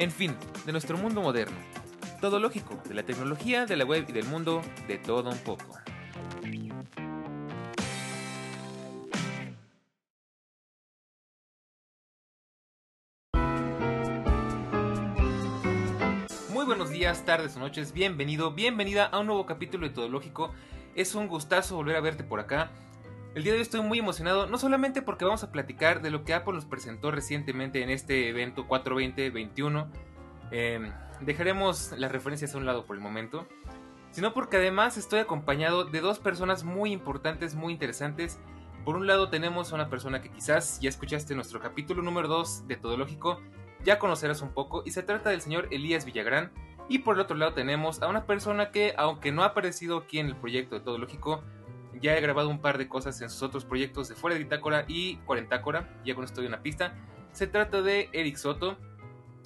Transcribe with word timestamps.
En 0.00 0.10
fin, 0.10 0.34
de 0.64 0.72
nuestro 0.72 0.96
mundo 0.96 1.20
moderno. 1.20 1.58
Todo 2.22 2.40
lógico, 2.40 2.82
de 2.88 2.94
la 2.94 3.02
tecnología, 3.02 3.66
de 3.66 3.76
la 3.76 3.84
web 3.84 4.06
y 4.08 4.12
del 4.12 4.24
mundo, 4.24 4.62
de 4.88 4.96
todo 4.96 5.28
un 5.28 5.36
poco. 5.40 5.78
Muy 16.48 16.64
buenos 16.64 16.88
días, 16.88 17.22
tardes 17.26 17.54
o 17.56 17.60
noches, 17.60 17.92
bienvenido, 17.92 18.52
bienvenida 18.52 19.04
a 19.04 19.18
un 19.18 19.26
nuevo 19.26 19.44
capítulo 19.44 19.86
de 19.86 19.92
Todo 19.92 20.08
Lógico. 20.08 20.54
Es 20.94 21.14
un 21.14 21.28
gustazo 21.28 21.76
volver 21.76 21.96
a 21.96 22.00
verte 22.00 22.24
por 22.24 22.40
acá. 22.40 22.70
El 23.32 23.44
día 23.44 23.52
de 23.52 23.58
hoy 23.58 23.62
estoy 23.62 23.82
muy 23.82 24.00
emocionado, 24.00 24.48
no 24.48 24.58
solamente 24.58 25.02
porque 25.02 25.24
vamos 25.24 25.44
a 25.44 25.52
platicar 25.52 26.02
de 26.02 26.10
lo 26.10 26.24
que 26.24 26.34
Apple 26.34 26.54
nos 26.54 26.64
presentó 26.64 27.12
recientemente 27.12 27.80
en 27.80 27.88
este 27.88 28.28
evento 28.28 28.66
420-21, 28.66 29.86
em, 30.50 30.90
dejaremos 31.20 31.94
las 31.96 32.10
referencias 32.10 32.52
a 32.54 32.58
un 32.58 32.66
lado 32.66 32.84
por 32.86 32.96
el 32.96 33.02
momento, 33.02 33.46
sino 34.10 34.34
porque 34.34 34.56
además 34.56 34.96
estoy 34.96 35.20
acompañado 35.20 35.84
de 35.84 36.00
dos 36.00 36.18
personas 36.18 36.64
muy 36.64 36.90
importantes, 36.90 37.54
muy 37.54 37.72
interesantes. 37.72 38.40
Por 38.84 38.96
un 38.96 39.06
lado 39.06 39.30
tenemos 39.30 39.70
a 39.70 39.76
una 39.76 39.88
persona 39.88 40.20
que 40.20 40.32
quizás 40.32 40.80
ya 40.80 40.88
escuchaste 40.88 41.36
nuestro 41.36 41.60
capítulo 41.60 42.02
número 42.02 42.26
2 42.26 42.66
de 42.66 42.76
Todo 42.76 42.96
Lógico, 42.96 43.40
ya 43.84 44.00
conocerás 44.00 44.42
un 44.42 44.52
poco, 44.52 44.82
y 44.84 44.90
se 44.90 45.04
trata 45.04 45.30
del 45.30 45.40
señor 45.40 45.68
Elías 45.70 46.04
Villagrán. 46.04 46.50
Y 46.88 46.98
por 46.98 47.14
el 47.14 47.20
otro 47.20 47.36
lado 47.36 47.54
tenemos 47.54 48.02
a 48.02 48.08
una 48.08 48.26
persona 48.26 48.72
que, 48.72 48.92
aunque 48.98 49.30
no 49.30 49.44
ha 49.44 49.46
aparecido 49.46 49.98
aquí 49.98 50.18
en 50.18 50.26
el 50.26 50.34
proyecto 50.34 50.74
de 50.74 50.80
Todo 50.80 50.98
Lógico, 50.98 51.44
ya 52.00 52.16
he 52.16 52.20
grabado 52.20 52.48
un 52.48 52.60
par 52.60 52.78
de 52.78 52.88
cosas 52.88 53.20
en 53.20 53.28
sus 53.28 53.42
otros 53.42 53.64
proyectos 53.64 54.08
de 54.08 54.14
Fuera 54.14 54.34
de 54.34 54.42
Bitácora 54.44 54.84
y 54.88 55.16
Cuarentácora. 55.18 56.00
Ya 56.04 56.14
con 56.14 56.24
esto 56.24 56.40
doy 56.40 56.46
una 56.46 56.62
pista. 56.62 56.94
Se 57.32 57.46
trata 57.46 57.82
de 57.82 58.08
Eric 58.12 58.36
Soto. 58.36 58.78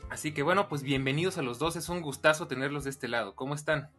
Así 0.08 0.32
que 0.32 0.42
bueno, 0.42 0.68
pues 0.68 0.82
bienvenidos 0.82 1.38
a 1.38 1.42
los 1.42 1.58
dos. 1.58 1.74
Es 1.76 1.88
un 1.88 2.00
gustazo 2.00 2.46
tenerlos 2.46 2.84
de 2.84 2.90
este 2.90 3.08
lado. 3.08 3.34
¿Cómo 3.34 3.54
están? 3.54 3.90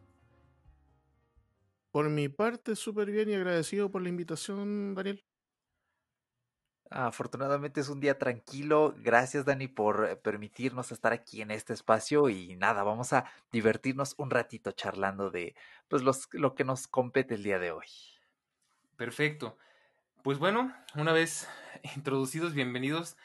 Por 1.90 2.08
mi 2.08 2.28
parte, 2.28 2.76
súper 2.76 3.10
bien 3.10 3.28
y 3.28 3.34
agradecido 3.34 3.90
por 3.90 4.02
la 4.02 4.08
invitación, 4.08 4.94
Daniel. 4.94 5.24
Afortunadamente 6.88 7.80
es 7.80 7.88
un 7.88 8.00
día 8.00 8.16
tranquilo. 8.18 8.94
Gracias, 8.98 9.44
Dani, 9.44 9.68
por 9.68 10.20
permitirnos 10.20 10.92
estar 10.92 11.12
aquí 11.12 11.42
en 11.42 11.50
este 11.50 11.74
espacio. 11.74 12.28
Y 12.30 12.56
nada, 12.56 12.84
vamos 12.84 13.12
a 13.12 13.26
divertirnos 13.52 14.14
un 14.18 14.30
ratito 14.30 14.72
charlando 14.72 15.30
de 15.30 15.54
pues, 15.88 16.02
los, 16.02 16.28
lo 16.32 16.54
que 16.54 16.64
nos 16.64 16.86
compete 16.86 17.34
el 17.34 17.42
día 17.42 17.58
de 17.58 17.72
hoy. 17.72 17.86
Perfecto. 18.96 19.58
Pues 20.22 20.38
bueno, 20.38 20.74
una 20.94 21.12
vez 21.12 21.48
introducidos, 21.96 22.54
bienvenidos. 22.54 23.16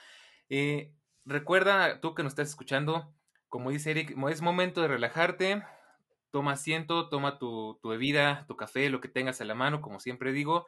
Eh, 0.49 0.93
recuerda, 1.23 2.01
tú 2.01 2.13
que 2.13 2.23
nos 2.23 2.31
estás 2.31 2.49
escuchando, 2.49 3.13
como 3.47 3.71
dice 3.71 3.91
Eric, 3.91 4.15
es 4.29 4.41
momento 4.41 4.81
de 4.81 4.89
relajarte. 4.89 5.63
Toma 6.29 6.53
asiento, 6.53 7.09
toma 7.09 7.39
tu, 7.39 7.79
tu 7.81 7.89
bebida, 7.89 8.45
tu 8.47 8.57
café, 8.57 8.89
lo 8.89 8.99
que 8.99 9.07
tengas 9.07 9.39
a 9.39 9.45
la 9.45 9.55
mano, 9.55 9.81
como 9.81 9.99
siempre 9.99 10.33
digo. 10.33 10.67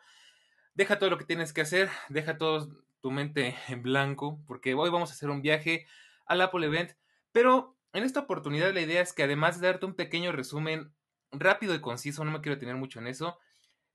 Deja 0.73 0.99
todo 0.99 1.09
lo 1.09 1.17
que 1.17 1.25
tienes 1.25 1.51
que 1.51 1.61
hacer, 1.61 1.89
deja 2.09 2.37
todo 2.37 2.69
tu 3.01 3.11
mente 3.11 3.55
en 3.67 3.83
blanco, 3.83 4.39
porque 4.47 4.73
hoy 4.73 4.89
vamos 4.89 5.11
a 5.11 5.13
hacer 5.13 5.29
un 5.29 5.41
viaje 5.41 5.85
al 6.25 6.41
Apple 6.41 6.65
Event. 6.65 6.91
Pero 7.33 7.77
en 7.91 8.03
esta 8.03 8.21
oportunidad 8.21 8.73
la 8.73 8.81
idea 8.81 9.01
es 9.01 9.11
que 9.11 9.23
además 9.23 9.59
de 9.59 9.67
darte 9.67 9.85
un 9.85 9.95
pequeño 9.95 10.31
resumen 10.31 10.93
rápido 11.31 11.75
y 11.75 11.81
conciso, 11.81 12.23
no 12.23 12.31
me 12.31 12.41
quiero 12.41 12.57
tener 12.57 12.75
mucho 12.75 12.99
en 12.99 13.07
eso, 13.07 13.37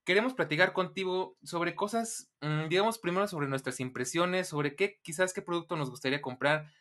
queremos 0.09 0.33
platicar 0.33 0.73
contigo 0.73 1.37
sobre 1.43 1.75
cosas, 1.75 2.31
mm, 2.41 2.69
digamos 2.71 2.99
primero 2.99 3.29
sobre 3.29 3.47
nuestras 3.47 3.79
impresiones, 3.79 4.49
sobre 4.49 4.75
qué 4.75 4.99
quizás 5.03 5.35
qué 5.35 5.43
producto 5.43 5.77
nos 5.77 5.91
gustaría 5.91 6.23
comprar 6.23 6.73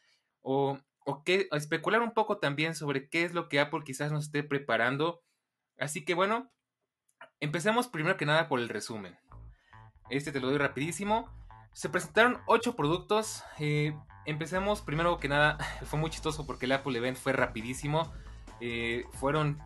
o, 0.41 0.79
especular 1.51 2.01
un 2.01 2.13
poco 2.13 2.38
también 2.38 2.73
sobre 2.73 3.09
qué 3.09 3.25
es 3.25 3.33
lo 3.33 3.49
que 3.49 3.59
Apple 3.59 3.81
quizás 3.85 4.13
nos 4.13 4.25
esté 4.25 4.43
preparando. 4.43 5.23
Así 5.77 6.05
que 6.05 6.13
bueno, 6.13 6.53
empecemos 7.41 7.89
primero 7.89 8.15
que 8.15 8.25
nada 8.25 8.47
por 8.47 8.61
el 8.61 8.69
resumen. 8.69 9.17
Este 10.09 10.31
te 10.31 10.39
lo 10.39 10.47
doy 10.47 10.57
rapidísimo. 10.57 11.29
Se 11.73 11.89
presentaron 11.89 12.39
ocho 12.45 12.77
productos. 12.77 13.44
Eh, 13.59 13.94
empecemos 14.25 14.81
primero 14.81 15.17
que 15.19 15.27
nada, 15.27 15.57
fue 15.85 15.99
muy 15.99 16.11
chistoso 16.11 16.45
porque 16.45 16.65
el 16.65 16.71
Apple 16.71 16.97
Event 16.97 17.17
fue 17.17 17.33
rapidísimo. 17.33 18.13
Eh, 18.61 19.03
fueron 19.11 19.61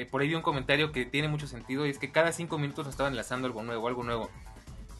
eh, 0.00 0.06
por 0.06 0.22
ahí 0.22 0.28
vi 0.28 0.34
un 0.34 0.42
comentario 0.42 0.92
que 0.92 1.04
tiene 1.04 1.28
mucho 1.28 1.46
sentido 1.46 1.86
y 1.86 1.90
es 1.90 1.98
que 1.98 2.10
cada 2.10 2.32
cinco 2.32 2.56
minutos 2.56 2.86
nos 2.86 2.94
estaban 2.94 3.12
enlazando 3.12 3.46
algo 3.46 3.62
nuevo, 3.62 3.86
algo 3.86 4.02
nuevo. 4.02 4.30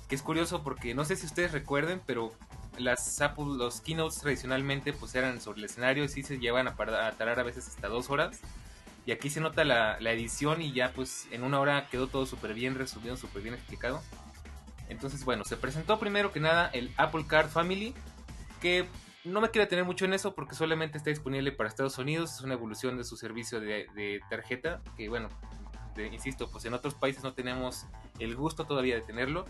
Que 0.08 0.14
es 0.14 0.22
curioso 0.22 0.62
porque 0.62 0.94
no 0.94 1.06
sé 1.06 1.16
si 1.16 1.24
ustedes 1.24 1.52
recuerden, 1.52 2.02
pero 2.04 2.34
las 2.76 3.20
Apple, 3.22 3.56
los 3.56 3.80
keynotes 3.80 4.18
tradicionalmente 4.20 4.92
pues 4.92 5.14
eran 5.14 5.40
sobre 5.40 5.60
el 5.60 5.64
escenario 5.64 6.04
y 6.04 6.08
sí 6.08 6.22
se 6.22 6.38
llevan 6.38 6.68
a, 6.68 6.76
tardar 6.76 7.40
a 7.40 7.42
veces 7.42 7.66
hasta 7.66 7.88
dos 7.88 8.10
horas. 8.10 8.40
Y 9.06 9.12
aquí 9.12 9.30
se 9.30 9.40
nota 9.40 9.64
la, 9.64 9.98
la 10.00 10.12
edición 10.12 10.60
y 10.60 10.72
ya 10.72 10.92
pues 10.92 11.26
en 11.30 11.44
una 11.44 11.58
hora 11.60 11.88
quedó 11.88 12.06
todo 12.06 12.26
súper 12.26 12.52
bien 12.52 12.74
resumido, 12.74 13.16
súper 13.16 13.40
bien 13.40 13.54
explicado. 13.54 14.02
Entonces 14.90 15.24
bueno, 15.24 15.46
se 15.46 15.56
presentó 15.56 15.98
primero 15.98 16.30
que 16.30 16.40
nada 16.40 16.68
el 16.74 16.92
Apple 16.98 17.24
Card 17.26 17.48
Family, 17.48 17.94
que 18.60 18.86
no 19.24 19.40
me 19.40 19.50
quiero 19.50 19.68
tener 19.68 19.84
mucho 19.84 20.04
en 20.04 20.14
eso 20.14 20.34
porque 20.34 20.54
solamente 20.54 20.98
está 20.98 21.10
disponible 21.10 21.52
para 21.52 21.68
Estados 21.68 21.98
Unidos. 21.98 22.34
Es 22.34 22.40
una 22.40 22.54
evolución 22.54 22.96
de 22.96 23.04
su 23.04 23.16
servicio 23.16 23.60
de, 23.60 24.20
tarjeta. 24.30 24.80
Que 24.96 25.08
bueno, 25.08 25.28
insisto, 26.10 26.50
pues 26.50 26.64
en 26.64 26.74
otros 26.74 26.94
países 26.94 27.22
no 27.22 27.34
tenemos 27.34 27.86
el 28.18 28.34
gusto 28.34 28.64
todavía 28.64 28.94
de 28.94 29.02
tenerlo. 29.02 29.44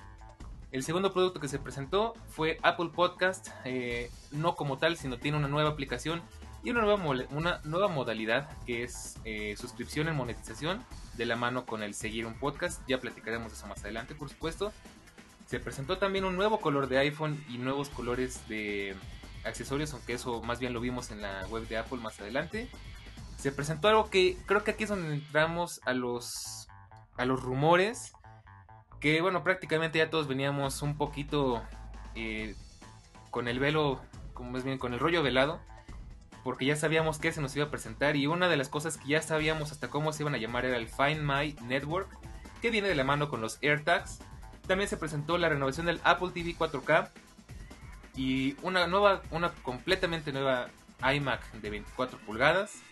El 0.73 0.83
segundo 0.85 1.13
producto 1.13 1.41
que 1.41 1.49
se 1.49 1.59
presentó 1.59 2.15
fue 2.29 2.59
Apple 2.63 2.91
Podcast, 2.95 3.49
eh, 3.65 4.09
no 4.31 4.55
como 4.55 4.79
tal, 4.79 4.97
sino 4.97 5.19
tiene 5.19 5.37
una 5.37 5.49
nueva 5.49 5.71
aplicación 5.71 6.23
y 6.63 6.71
una 6.71 6.83
nueva, 6.83 7.27
una 7.31 7.61
nueva 7.65 7.89
modalidad 7.89 8.49
que 8.67 8.85
es 8.85 9.17
eh, 9.25 9.57
suscripción 9.57 10.07
en 10.07 10.15
monetización 10.15 10.85
de 11.17 11.27
la 11.27 11.35
mano 11.35 11.67
con 11.67 11.83
el 11.83 11.95
seguir 11.95 12.27
un 12.27 12.35
podcast. 12.35 12.83
Ya 12.87 13.01
platicaremos 13.01 13.53
eso 13.53 13.67
más 13.67 13.83
adelante, 13.83 14.15
por 14.15 14.29
supuesto. 14.29 14.73
Se 15.47 15.59
presentó 15.59 15.99
también 15.99 16.25
un 16.25 16.37
nuevo 16.37 16.61
color 16.61 16.89
de 16.89 16.99
iPhone 16.99 17.45
y 17.49 17.59
nuevos 17.59 17.89
colores 17.89 18.47
de, 18.49 18.95
accesorios, 19.45 19.93
aunque 19.93 20.15
eso 20.15 20.43
más 20.43 20.59
bien 20.61 20.73
lo 20.73 20.81
vimos 20.81 21.11
en 21.11 21.23
la 21.23 21.47
web 21.49 21.67
de 21.69 21.79
Apple 21.79 21.99
más 21.99 22.21
adelante. 22.21 22.69
Se 23.39 23.53
presentó 23.53 23.89
algo 23.89 24.11
que 24.11 24.37
creo 24.47 24.65
que 24.65 24.73
aquí 24.73 24.85
es 24.85 24.91
donde 24.91 25.15
entramos 25.15 25.81
a 25.85 25.95
los 25.95 26.69
a 27.17 27.25
los 27.25 27.43
rumores 27.43 28.13
que 29.01 29.21
bueno 29.21 29.43
prácticamente 29.43 29.99
ya 29.99 30.11
todos 30.11 30.29
veníamos 30.29 30.83
un 30.83 30.97
poquito 30.97 31.63
eh, 32.15 32.55
con 33.31 33.49
el 33.49 33.59
velo 33.59 34.01
como 34.35 34.51
más 34.51 34.65
bien 34.65 34.79
con 34.79 34.93
el 34.93 35.01
rollo 35.01 35.23
velado 35.23 35.61
porque 36.45 36.65
ya 36.65 36.77
sabíamos 36.77 37.19
que 37.19 37.33
se 37.33 37.41
nos 37.41 37.55
iba 37.57 37.67
a 37.67 37.71
presentar 37.71 38.17
y 38.17 38.27
una 38.27 38.49
de 38.49 38.57
las 38.57 38.69
cosas 38.69 38.97
que 38.97 39.09
ya 39.09 39.23
sabíamos 39.23 39.73
hasta 39.73 39.89
cómo 39.89 40.13
se 40.13 40.23
iban 40.23 40.35
a 40.35 40.39
llamar 40.39 40.65
era 40.65 40.77
el 40.77 40.89
Find 40.89 41.23
My 41.23 41.55
Network 41.67 42.09
que 42.63 42.71
viene 42.71 42.89
de 42.89 42.95
la 42.95 43.05
mano 43.05 43.29
con 43.29 43.41
los 43.41 43.59
AirTags 43.63 44.21
también 44.67 44.89
se 44.89 44.97
presentó 44.97 45.37
la 45.37 45.49
renovación 45.49 45.87
del 45.87 46.01
Apple 46.05 46.31
TV 46.33 46.55
4K 46.57 47.11
y 48.17 48.57
una 48.63 48.87
nueva, 48.87 49.23
una 49.31 49.51
completamente 49.63 50.33
nueva 50.33 50.69
iMac 51.15 51.53
de 51.53 51.71
24 51.71 52.19
pulgadas. 52.19 52.83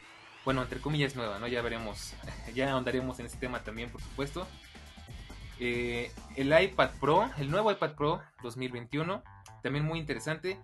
Bueno, 0.44 0.62
entre 0.62 0.80
comillas 0.80 1.16
nueva, 1.16 1.38
¿no? 1.38 1.46
Ya 1.46 1.60
veremos, 1.62 2.14
ya 2.54 2.72
ahondaremos 2.72 3.18
en 3.20 3.26
ese 3.26 3.36
tema 3.36 3.60
también, 3.62 3.90
por 3.90 4.00
supuesto. 4.00 4.46
Eh, 5.60 6.12
el 6.36 6.58
iPad 6.58 6.90
Pro, 7.00 7.30
el 7.38 7.50
nuevo 7.50 7.70
iPad 7.72 7.92
Pro 7.92 8.22
2021, 8.42 9.22
también 9.62 9.84
muy 9.84 9.98
interesante 9.98 10.58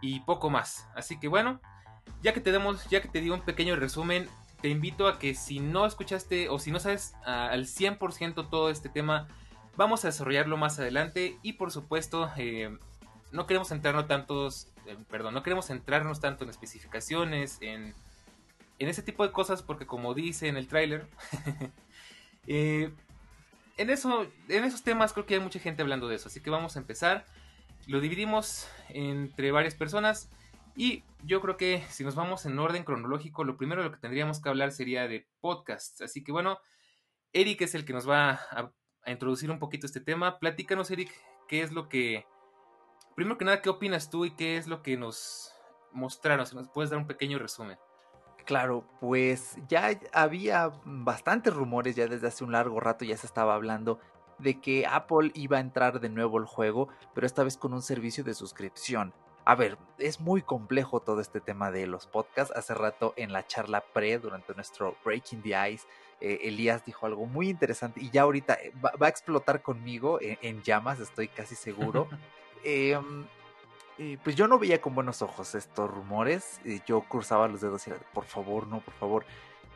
y 0.00 0.20
poco 0.20 0.50
más. 0.50 0.88
Así 0.94 1.18
que 1.18 1.28
bueno, 1.28 1.60
ya 2.22 2.32
que 2.32 2.40
te 2.40 2.52
damos, 2.52 2.88
ya 2.88 3.02
que 3.02 3.08
te 3.08 3.20
digo 3.20 3.34
un 3.34 3.42
pequeño 3.42 3.76
resumen, 3.76 4.28
te 4.60 4.68
invito 4.68 5.08
a 5.08 5.18
que 5.18 5.34
si 5.34 5.60
no 5.60 5.84
escuchaste 5.84 6.48
o 6.48 6.58
si 6.58 6.70
no 6.70 6.80
sabes 6.80 7.14
al 7.24 7.66
100% 7.66 8.48
todo 8.48 8.70
este 8.70 8.88
tema, 8.88 9.26
vamos 9.76 10.04
a 10.04 10.08
desarrollarlo 10.08 10.56
más 10.56 10.78
adelante 10.78 11.38
y 11.42 11.54
por 11.54 11.70
supuesto 11.72 12.30
eh, 12.36 12.76
no 13.36 13.46
queremos 13.46 13.70
entrarnos 13.70 14.08
tantos, 14.08 14.72
perdón, 15.10 15.34
no 15.34 15.42
queremos 15.42 15.66
centrarnos 15.66 16.20
tanto 16.20 16.44
en 16.44 16.50
especificaciones, 16.50 17.58
en, 17.60 17.94
en 18.78 18.88
ese 18.88 19.02
tipo 19.02 19.24
de 19.26 19.32
cosas, 19.32 19.62
porque 19.62 19.86
como 19.86 20.14
dice 20.14 20.48
en 20.48 20.56
el 20.56 20.66
tráiler, 20.66 21.06
eh, 22.46 22.90
en, 23.76 23.90
eso, 23.90 24.26
en 24.48 24.64
esos 24.64 24.82
temas 24.82 25.12
creo 25.12 25.26
que 25.26 25.34
hay 25.34 25.40
mucha 25.40 25.60
gente 25.60 25.82
hablando 25.82 26.08
de 26.08 26.16
eso, 26.16 26.28
así 26.28 26.40
que 26.40 26.50
vamos 26.50 26.76
a 26.76 26.80
empezar. 26.80 27.26
Lo 27.86 28.00
dividimos 28.00 28.68
entre 28.88 29.52
varias 29.52 29.74
personas. 29.74 30.30
Y 30.78 31.04
yo 31.22 31.40
creo 31.40 31.56
que 31.56 31.84
si 31.88 32.04
nos 32.04 32.16
vamos 32.16 32.44
en 32.44 32.58
orden 32.58 32.84
cronológico, 32.84 33.44
lo 33.44 33.56
primero 33.56 33.82
de 33.82 33.88
lo 33.88 33.94
que 33.94 34.00
tendríamos 34.00 34.40
que 34.40 34.48
hablar 34.48 34.72
sería 34.72 35.08
de 35.08 35.26
podcasts. 35.40 36.02
Así 36.02 36.24
que 36.24 36.32
bueno, 36.32 36.58
Eric 37.32 37.62
es 37.62 37.74
el 37.74 37.84
que 37.84 37.92
nos 37.94 38.08
va 38.08 38.32
a, 38.50 38.72
a 39.04 39.10
introducir 39.10 39.50
un 39.50 39.58
poquito 39.58 39.86
este 39.86 40.00
tema. 40.00 40.38
Platícanos, 40.38 40.90
Eric, 40.90 41.10
qué 41.48 41.62
es 41.62 41.72
lo 41.72 41.88
que... 41.88 42.26
Primero 43.16 43.38
que 43.38 43.46
nada, 43.46 43.62
¿qué 43.62 43.70
opinas 43.70 44.10
tú 44.10 44.26
y 44.26 44.30
qué 44.30 44.58
es 44.58 44.66
lo 44.66 44.82
que 44.82 44.98
nos 44.98 45.50
mostraron? 45.90 46.46
Si 46.46 46.54
nos 46.54 46.68
puedes 46.68 46.90
dar 46.90 46.98
un 46.98 47.06
pequeño 47.06 47.38
resumen. 47.38 47.78
Claro, 48.44 48.84
pues 49.00 49.56
ya 49.68 49.98
había 50.12 50.70
bastantes 50.84 51.54
rumores, 51.54 51.96
ya 51.96 52.06
desde 52.06 52.28
hace 52.28 52.44
un 52.44 52.52
largo 52.52 52.78
rato 52.78 53.06
ya 53.06 53.16
se 53.16 53.26
estaba 53.26 53.54
hablando 53.54 53.98
de 54.38 54.60
que 54.60 54.86
Apple 54.86 55.30
iba 55.32 55.56
a 55.56 55.60
entrar 55.60 55.98
de 55.98 56.10
nuevo 56.10 56.38
al 56.38 56.44
juego, 56.44 56.88
pero 57.14 57.26
esta 57.26 57.42
vez 57.42 57.56
con 57.56 57.72
un 57.72 57.80
servicio 57.80 58.22
de 58.22 58.34
suscripción. 58.34 59.14
A 59.46 59.54
ver, 59.54 59.78
es 59.96 60.20
muy 60.20 60.42
complejo 60.42 61.00
todo 61.00 61.22
este 61.22 61.40
tema 61.40 61.70
de 61.70 61.86
los 61.86 62.06
podcasts. 62.06 62.54
Hace 62.54 62.74
rato 62.74 63.14
en 63.16 63.32
la 63.32 63.46
charla 63.46 63.82
pre, 63.94 64.18
durante 64.18 64.54
nuestro 64.54 64.94
Breaking 65.04 65.40
the 65.40 65.70
Ice, 65.70 65.86
eh, 66.20 66.40
Elías 66.42 66.84
dijo 66.84 67.06
algo 67.06 67.24
muy 67.24 67.48
interesante 67.48 68.00
y 68.00 68.10
ya 68.10 68.22
ahorita 68.22 68.58
va, 68.84 68.92
a 69.00 69.08
explotar 69.08 69.62
conmigo 69.62 70.18
en, 70.20 70.62
llamas, 70.62 71.00
estoy 71.00 71.28
casi 71.28 71.54
seguro. 71.54 72.08
Em, 72.68 73.26
pues 74.24 74.34
yo 74.34 74.48
no 74.48 74.58
veía 74.58 74.80
con 74.80 74.96
buenos 74.96 75.22
ojos 75.22 75.54
estos 75.54 75.88
rumores. 75.88 76.60
yo 76.84 77.02
cruzaba 77.02 77.46
los 77.46 77.60
dedos 77.60 77.86
y 77.86 77.90
era, 77.90 78.00
por 78.12 78.24
favor, 78.24 78.66
no, 78.66 78.80
por 78.80 78.94
favor. 78.94 79.24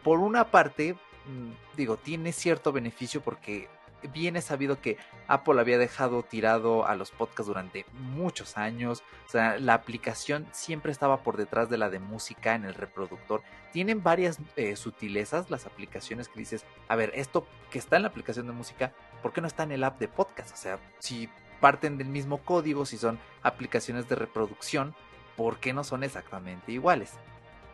Por 0.03 0.19
una 0.19 0.51
parte, 0.51 0.95
mm, 0.95 1.77
digo, 1.77 1.99
tiene 1.99 2.33
cierto 2.33 2.73
beneficio 2.73 3.21
porque 3.21 3.69
bien 4.13 4.35
es 4.37 4.47
sabido 4.47 4.81
que 4.81 4.97
Apple 5.29 5.61
había 5.61 5.79
dejado 5.79 6.25
tirado 6.25 6.85
a 6.85 6.97
los 6.97 7.13
podcasts 7.13 7.47
durante 7.47 7.87
muchos 7.93 8.59
años. 8.59 9.05
O 9.29 9.31
sea, 9.31 9.57
la 9.59 9.75
aplicación 9.75 10.49
siempre 10.51 10.91
estaba 10.91 11.23
por 11.23 11.37
detrás 11.37 11.71
de 11.71 11.79
la 11.79 11.91
de 11.91 12.01
música 12.01 12.57
en 12.57 12.65
el 12.65 12.75
reproductor. 12.75 13.43
Tienen 13.73 14.03
varias 14.03 14.39
eh, 14.57 14.75
sutilezas 14.75 15.49
las 15.49 15.65
aplicaciones 15.65 16.27
que 16.27 16.41
dices, 16.41 16.65
a 16.89 16.97
ver, 16.97 17.13
esto 17.15 17.47
que 17.71 17.79
está 17.79 17.97
en 17.97 18.03
la 18.03 18.09
aplicación 18.09 18.47
de 18.49 18.53
música, 18.53 18.93
¿por 19.23 19.33
qué 19.33 19.41
no 19.41 19.47
está 19.47 19.63
en 19.63 19.71
el 19.71 19.85
app 19.85 20.01
de 20.01 20.09
podcast? 20.09 20.53
O 20.55 20.57
sea, 20.57 20.81
si 20.99 21.29
parten 21.61 21.99
del 21.99 22.09
mismo 22.09 22.39
código, 22.39 22.87
si 22.87 22.99
son 22.99 23.19
aplicaciones 23.43 24.09
de 24.09 24.17
reproducción, 24.17 24.95
¿por 25.37 25.59
qué 25.59 25.73
no 25.73 25.85
son 25.85 26.05
exactamente 26.05 26.73
iguales? 26.73 27.15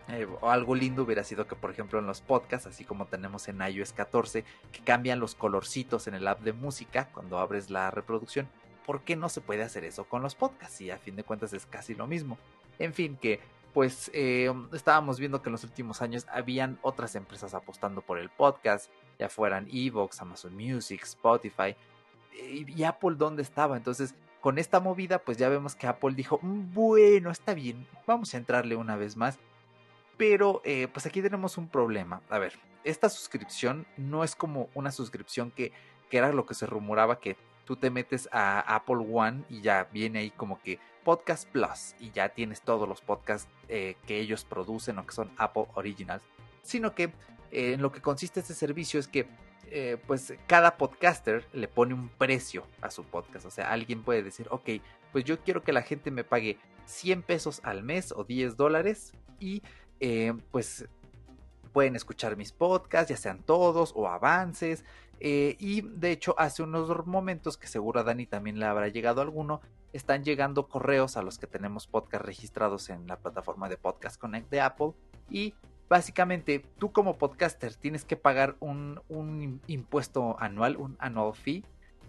Eh, 0.08 0.26
algo 0.42 0.74
lindo 0.74 1.02
hubiera 1.02 1.24
sido 1.24 1.48
que, 1.48 1.56
por 1.56 1.70
ejemplo, 1.70 1.98
en 1.98 2.06
los 2.06 2.20
podcasts, 2.20 2.66
así 2.66 2.84
como 2.84 3.06
tenemos 3.06 3.48
en 3.48 3.60
iOS 3.60 3.92
14, 3.92 4.44
que 4.70 4.80
cambian 4.80 5.18
los 5.18 5.34
colorcitos 5.34 6.06
en 6.06 6.14
el 6.14 6.28
app 6.28 6.40
de 6.42 6.52
música 6.52 7.08
cuando 7.12 7.38
abres 7.38 7.70
la 7.70 7.90
reproducción. 7.90 8.48
¿Por 8.84 9.00
qué 9.00 9.16
no 9.16 9.28
se 9.28 9.40
puede 9.40 9.64
hacer 9.64 9.84
eso 9.84 10.04
con 10.04 10.22
los 10.22 10.36
podcasts? 10.36 10.80
Y 10.80 10.90
a 10.90 10.98
fin 10.98 11.16
de 11.16 11.24
cuentas 11.24 11.52
es 11.52 11.66
casi 11.66 11.94
lo 11.94 12.06
mismo. 12.06 12.38
En 12.78 12.94
fin, 12.94 13.18
que 13.20 13.40
pues 13.74 14.10
eh, 14.14 14.50
estábamos 14.72 15.18
viendo 15.18 15.42
que 15.42 15.48
en 15.48 15.52
los 15.52 15.64
últimos 15.64 16.00
años 16.00 16.24
habían 16.30 16.78
otras 16.82 17.14
empresas 17.14 17.52
apostando 17.52 18.00
por 18.00 18.18
el 18.18 18.30
podcast, 18.30 18.90
ya 19.18 19.28
fueran 19.28 19.68
Evox, 19.70 20.20
Amazon 20.22 20.54
Music, 20.56 21.02
Spotify. 21.02 21.76
¿Y 22.42 22.82
Apple 22.84 23.16
dónde 23.16 23.42
estaba? 23.42 23.76
Entonces, 23.76 24.14
con 24.40 24.58
esta 24.58 24.80
movida, 24.80 25.18
pues 25.18 25.38
ya 25.38 25.48
vemos 25.48 25.74
que 25.74 25.86
Apple 25.86 26.14
dijo, 26.14 26.38
mm, 26.42 26.72
bueno, 26.72 27.30
está 27.30 27.54
bien, 27.54 27.86
vamos 28.06 28.34
a 28.34 28.36
entrarle 28.36 28.76
una 28.76 28.96
vez 28.96 29.16
más 29.16 29.38
pero 30.16 30.62
eh, 30.64 30.88
pues 30.92 31.06
aquí 31.06 31.22
tenemos 31.22 31.58
un 31.58 31.68
problema. 31.68 32.22
A 32.28 32.38
ver, 32.38 32.54
esta 32.84 33.08
suscripción 33.08 33.86
no 33.96 34.24
es 34.24 34.34
como 34.34 34.68
una 34.74 34.90
suscripción 34.90 35.50
que, 35.50 35.72
que 36.10 36.18
era 36.18 36.32
lo 36.32 36.46
que 36.46 36.54
se 36.54 36.66
rumoraba 36.66 37.20
que 37.20 37.36
tú 37.64 37.76
te 37.76 37.90
metes 37.90 38.28
a 38.32 38.60
Apple 38.60 39.06
One 39.12 39.42
y 39.48 39.60
ya 39.60 39.88
viene 39.92 40.20
ahí 40.20 40.30
como 40.30 40.60
que 40.62 40.78
Podcast 41.04 41.48
Plus 41.48 41.94
y 42.00 42.10
ya 42.10 42.30
tienes 42.30 42.62
todos 42.62 42.88
los 42.88 43.00
podcasts 43.00 43.48
eh, 43.68 43.96
que 44.06 44.18
ellos 44.18 44.44
producen 44.44 44.98
o 44.98 45.06
que 45.06 45.14
son 45.14 45.30
Apple 45.36 45.66
Originals. 45.74 46.22
Sino 46.62 46.94
que 46.94 47.04
eh, 47.50 47.72
en 47.74 47.82
lo 47.82 47.92
que 47.92 48.00
consiste 48.00 48.40
este 48.40 48.54
servicio 48.54 48.98
es 48.98 49.08
que 49.08 49.26
pues 50.06 50.34
cada 50.46 50.76
podcaster 50.76 51.46
le 51.52 51.68
pone 51.68 51.94
un 51.94 52.08
precio 52.08 52.64
a 52.80 52.90
su 52.90 53.04
podcast. 53.04 53.46
O 53.46 53.50
sea, 53.50 53.72
alguien 53.72 54.02
puede 54.02 54.22
decir, 54.22 54.46
ok, 54.50 54.70
pues 55.12 55.24
yo 55.24 55.40
quiero 55.40 55.62
que 55.62 55.72
la 55.72 55.82
gente 55.82 56.10
me 56.10 56.24
pague 56.24 56.58
100 56.86 57.22
pesos 57.22 57.60
al 57.64 57.82
mes 57.82 58.12
o 58.12 58.24
10 58.24 58.56
dólares 58.56 59.12
y 59.38 59.62
eh, 60.00 60.34
pues 60.50 60.88
pueden 61.72 61.96
escuchar 61.96 62.36
mis 62.36 62.52
podcasts, 62.52 63.10
ya 63.10 63.16
sean 63.16 63.42
todos 63.42 63.92
o 63.94 64.08
avances. 64.08 64.84
Eh, 65.20 65.56
y 65.58 65.82
de 65.82 66.12
hecho, 66.12 66.34
hace 66.38 66.62
unos 66.62 67.06
momentos 67.06 67.56
que 67.56 67.66
seguro 67.66 68.00
a 68.00 68.02
Dani 68.02 68.26
también 68.26 68.58
le 68.58 68.66
habrá 68.66 68.88
llegado 68.88 69.20
alguno, 69.20 69.60
están 69.92 70.24
llegando 70.24 70.68
correos 70.68 71.16
a 71.16 71.22
los 71.22 71.38
que 71.38 71.46
tenemos 71.46 71.86
podcast 71.86 72.24
registrados 72.24 72.90
en 72.90 73.06
la 73.06 73.18
plataforma 73.18 73.68
de 73.68 73.76
Podcast 73.76 74.20
Connect 74.20 74.50
de 74.50 74.60
Apple. 74.60 74.92
Y 75.30 75.54
básicamente 75.88 76.64
tú 76.78 76.92
como 76.92 77.18
podcaster 77.18 77.74
tienes 77.74 78.04
que 78.04 78.16
pagar 78.16 78.56
un, 78.60 79.60
impuesto 79.66 80.36
anual, 80.40 80.76
un 80.76 80.96
annual 80.98 81.34
fee. 81.34 81.64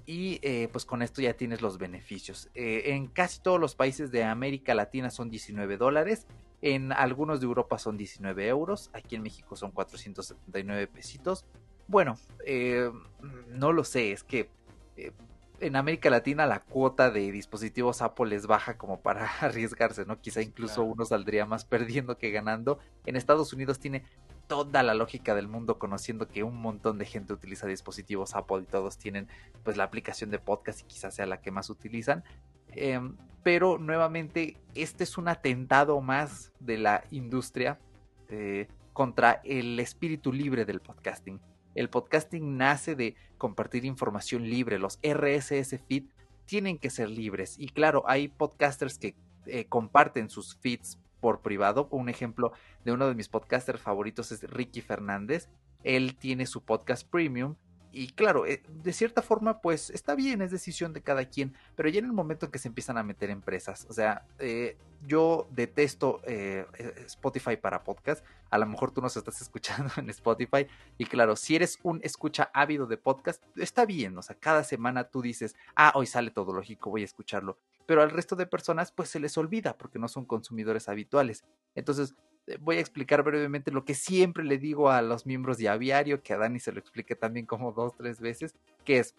Y 0.09 0.39
eh, 0.41 0.69
pues 0.71 0.85
con 0.85 1.01
esto 1.01 1.21
ya 1.21 1.33
tienes 1.33 1.62
los 1.62 1.77
beneficios. 1.77 2.50
en 2.53 3.07
casi 3.07 3.41
todos 3.41 3.59
los 3.59 3.75
países 3.75 4.09
de 4.09 4.24
América 4.24 4.74
Latina 4.74 5.09
son 5.09 5.29
19 5.29 5.75
dólares 5.75 6.25
en 6.62 6.91
algunos 6.91 7.39
de 7.39 7.45
Europa 7.45 7.77
son 7.77 7.97
19 7.97 8.47
euros, 8.47 8.89
aquí 8.94 9.15
en 9.15 9.21
México 9.21 9.56
son 9.56 9.71
479 9.71 10.88
pesitos. 10.88 11.45
Bueno, 11.88 12.18
eh, 12.45 12.89
no 13.50 13.71
lo 13.71 13.83
sé, 13.83 14.12
es 14.12 14.23
que 14.23 14.50
eh, 14.97 15.12
en 15.59 15.75
América 15.75 16.09
Latina 16.09 16.45
la 16.45 16.59
cuota 16.59 17.09
de 17.09 17.31
dispositivos 17.31 18.01
Apple 18.01 18.36
es 18.36 18.48
baja 18.48 18.77
como 18.77 19.01
para 19.01 19.25
arriesgarse, 19.42 20.06
¿no? 20.06 20.19
Quizá 20.19 20.42
incluso 20.42 20.83
uno 20.83 21.06
saldría 21.06 21.45
más 21.45 21.65
perdiendo 21.65 22.18
que 22.18 22.31
ganando. 22.31 22.80
En 23.06 23.15
Estados 23.15 23.54
Unidos 23.54 23.80
tiene 23.80 24.04
toda 24.48 24.81
la 24.83 24.94
lógica 24.94 25.36
del 25.36 25.48
mundo 25.48 25.77
conociendo 25.77 26.27
que 26.27 26.44
un 26.44 26.56
montón 26.56 26.98
de 26.98 27.06
gente 27.06 27.33
utiliza 27.33 27.68
dispositivos 27.68 28.36
Apple 28.36 28.62
y 28.63 28.65
todos 28.65 28.98
tienen 28.98 29.27
pues 29.63 29.77
la 29.77 29.83
aplicación 29.83 30.31
de 30.31 30.39
podcast 30.39 30.81
y 30.81 30.83
quizás 30.86 31.15
sea 31.15 31.25
la 31.25 31.42
que 31.42 31.51
más 31.51 31.69
utilizan. 31.69 32.24
Em, 32.69 33.15
pero 33.44 33.77
nuevamente 33.77 34.57
este 34.75 35.04
es 35.04 35.18
un 35.18 35.27
atentado 35.27 36.00
más 36.01 36.51
de 36.59 36.77
la 36.77 37.04
industria 37.12 37.80
eh, 38.30 38.68
contra 38.94 39.42
el 39.44 39.80
espíritu 39.80 40.33
libre 40.33 40.65
del 40.65 40.80
podcasting. 40.80 41.39
El 41.77 41.91
podcasting 41.91 42.57
nace 42.57 42.95
de 42.95 43.13
compartir 43.38 43.85
información 43.85 44.50
libre, 44.50 44.79
los 44.79 44.97
RSS 45.03 45.80
feed 45.87 46.06
tienen 46.45 46.80
que 46.80 46.90
ser 46.90 47.07
libres 47.07 47.56
y 47.59 47.69
claro, 47.69 48.04
hay 48.07 48.30
podcasters 48.30 48.97
que 48.97 49.13
eh, 49.45 49.66
comparten 49.66 50.31
sus 50.31 50.56
feeds 50.56 50.97
por 51.19 51.42
privado. 51.42 51.87
Un 51.92 52.09
ejemplo 52.09 52.52
de 52.83 52.94
uno 52.94 53.07
de 53.07 53.13
mis 53.13 53.30
podcasters 53.30 53.80
favoritos 53.80 54.31
es 54.31 54.42
Ricky 54.49 54.81
Fernández. 54.81 55.49
Él 55.83 56.16
tiene 56.18 56.47
su 56.47 56.63
podcast 56.63 57.07
premium 57.07 57.54
y 57.97 58.09
claro, 58.09 58.45
eh, 58.45 58.61
de 58.68 58.94
cierta 58.94 59.23
forma, 59.23 59.59
pues 59.59 59.89
está 59.89 60.13
bien, 60.13 60.44
es 60.44 60.51
decisión 60.51 60.94
de 60.94 61.01
cada 61.01 61.25
quien, 61.25 61.56
pero 61.75 61.89
ya 61.89 61.97
en 61.97 62.06
el 62.06 62.13
momento 62.13 62.45
en 62.45 62.51
que 62.51 62.59
se 62.59 62.68
empiezan 62.68 62.99
a 62.99 63.04
meter 63.04 63.31
empresas, 63.31 63.87
o 63.89 63.94
sea, 63.94 64.23
eh, 64.37 64.77
yo 65.07 65.47
detesto 65.49 66.21
eh, 66.25 66.68
Spotify 67.07 67.57
para 67.57 67.83
podcast, 67.83 68.23
a 68.51 68.59
lo 68.59 68.68
mejor 68.68 68.92
tú 68.92 69.01
nos 69.01 69.18
estás 69.18 69.42
escuchando 69.42 69.92
en 69.97 70.11
Spotify, 70.11 70.68
y 70.99 71.06
claro, 71.06 71.35
si 71.35 71.56
eres 71.56 71.80
un 71.81 71.99
escucha 72.04 72.51
ávido 72.54 72.85
de 72.85 72.97
podcast, 72.97 73.44
está 73.56 73.85
bien, 73.87 74.16
o 74.16 74.21
sea, 74.21 74.35
cada 74.35 74.63
semana 74.63 75.06
tú 75.06 75.23
dices, 75.23 75.56
ah, 75.75 75.92
hoy 75.95 76.06
sale 76.06 76.30
todo 76.30 76.54
lógico, 76.54 76.92
voy 76.92 77.01
a 77.01 77.06
escucharlo, 77.06 77.57
pero 77.87 78.04
al 78.04 78.11
resto 78.11 78.35
de 78.35 78.45
personas, 78.45 78.92
pues 78.92 79.09
se 79.09 79.19
les 79.19 79.37
olvida 79.39 79.75
porque 79.75 79.97
no 79.97 80.07
son 80.07 80.25
consumidores 80.25 80.89
habituales. 80.89 81.45
Entonces, 81.73 82.11
eh, 82.11 82.27
voy 82.61 82.77
a 82.77 82.80
explicar 82.80 83.23
brevemente 83.23 83.71
lo 83.71 83.83
que 83.83 83.94
siempre 83.94 84.44
le 84.44 84.57
digo 84.57 84.89
a 84.89 85.01
los 85.01 85.25
miembros 85.25 85.57
de 85.57 85.69
Aviario, 85.69 86.21
que 86.21 86.33
a 86.33 86.37
Dani 86.37 86.59
se 86.59 86.71
lo 86.71 86.80
explique 86.80 87.16
también 87.16 87.45
como 87.45 87.71
dos, 87.71 87.94
tres 87.95 88.19
veces, 88.19 88.56
que 88.85 88.99
es 88.99 89.16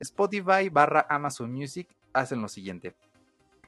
Spotify 0.00 0.68
barra 0.70 1.06
Amazon 1.08 1.52
Music 1.52 1.88
hacen 2.12 2.42
lo 2.42 2.48
siguiente. 2.48 2.94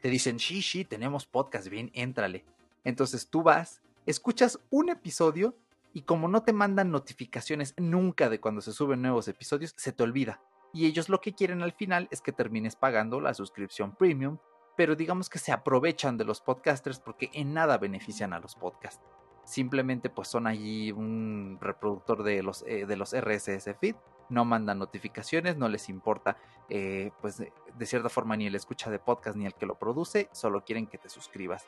Te 0.01 0.09
dicen, 0.11 0.39
sí, 0.39 0.63
sí, 0.63 0.85
tenemos 0.85 1.27
podcast, 1.27 1.69
bien, 1.69 1.91
éntrale. 1.95 2.45
Entonces 2.83 3.29
tú 3.29 3.43
vas, 3.43 3.81
escuchas 4.05 4.59
un 4.71 4.91
episodio 4.91 5.57
y 5.93 6.03
como 6.03 6.29
no 6.29 6.43
te 6.43 6.53
mandan 6.53 6.91
notificaciones 6.91 7.75
nunca 7.79 8.29
de 8.29 8.41
cuando 8.41 8.61
se 8.61 8.73
suben 8.73 9.01
nuevos 9.01 9.29
episodios, 9.29 9.75
se 9.77 9.93
te 9.93 10.03
olvida. 10.03 10.41
Y 10.73 10.87
ellos 10.87 11.09
lo 11.09 11.21
que 11.21 11.35
quieren 11.35 11.63
al 11.63 11.73
final 11.73 12.09
es 12.11 12.21
que 12.21 12.33
termines 12.33 12.75
pagando 12.75 13.21
la 13.21 13.33
suscripción 13.33 13.95
premium 13.95 14.39
pero 14.77 14.97
digamos 14.97 15.29
que 15.29 15.39
se 15.39 15.53
aprovechan 15.53 16.17
de 16.17 16.25
los 16.25 16.41
podcasters 16.41 16.99
porque 16.99 17.31
en 17.33 17.55
nada 17.55 17.79
benefician 17.79 18.33
a 18.33 18.41
los 18.41 18.55
podcasts. 18.55 19.03
Simplemente 19.45 20.11
pues 20.11 20.29
son 20.29 20.47
allí 20.47 20.91
un 20.91 21.59
reproductor 21.61 22.23
de 22.23 22.43
los, 22.43 22.65
eh, 22.67 22.87
de 22.87 22.97
los 22.97 23.15
RSS 23.15 23.77
feed, 23.79 23.95
no 24.31 24.45
mandan 24.45 24.79
notificaciones, 24.79 25.57
no 25.57 25.69
les 25.69 25.89
importa 25.89 26.39
eh, 26.71 27.11
pues 27.21 27.39
de, 27.39 27.87
cierta 27.87 28.09
forma 28.09 28.37
ni 28.37 28.47
el 28.47 28.55
escucha 28.55 28.91
de 28.91 28.99
podcast 28.99 29.37
ni 29.37 29.45
el 29.45 29.55
que 29.55 29.67
lo 29.67 29.79
produce, 29.79 30.29
solo 30.33 30.65
quieren 30.65 30.87
que 30.87 30.99
te 30.99 31.11
suscribas. 31.11 31.67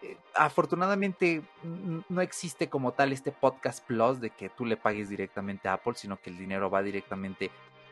Eh, 0.00 0.16
afortunadamente 0.36 1.42
no 1.64 2.20
existe 2.20 2.68
como 2.68 2.92
tal 2.92 3.12
este 3.12 3.32
podcast 3.32 3.84
plus 3.84 4.20
de 4.20 4.30
que 4.30 4.48
tú 4.48 4.64
le 4.64 4.76
pagues 4.76 5.08
directamente 5.08 5.68
a 5.68 5.72
Apple, 5.72 5.94
sino 5.96 6.20
que 6.20 6.30
el 6.30 6.38
dinero 6.38 6.70
va 6.70 6.82
directamente 6.82 7.50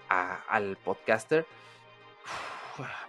al 0.09 0.77
podcaster 0.85 1.47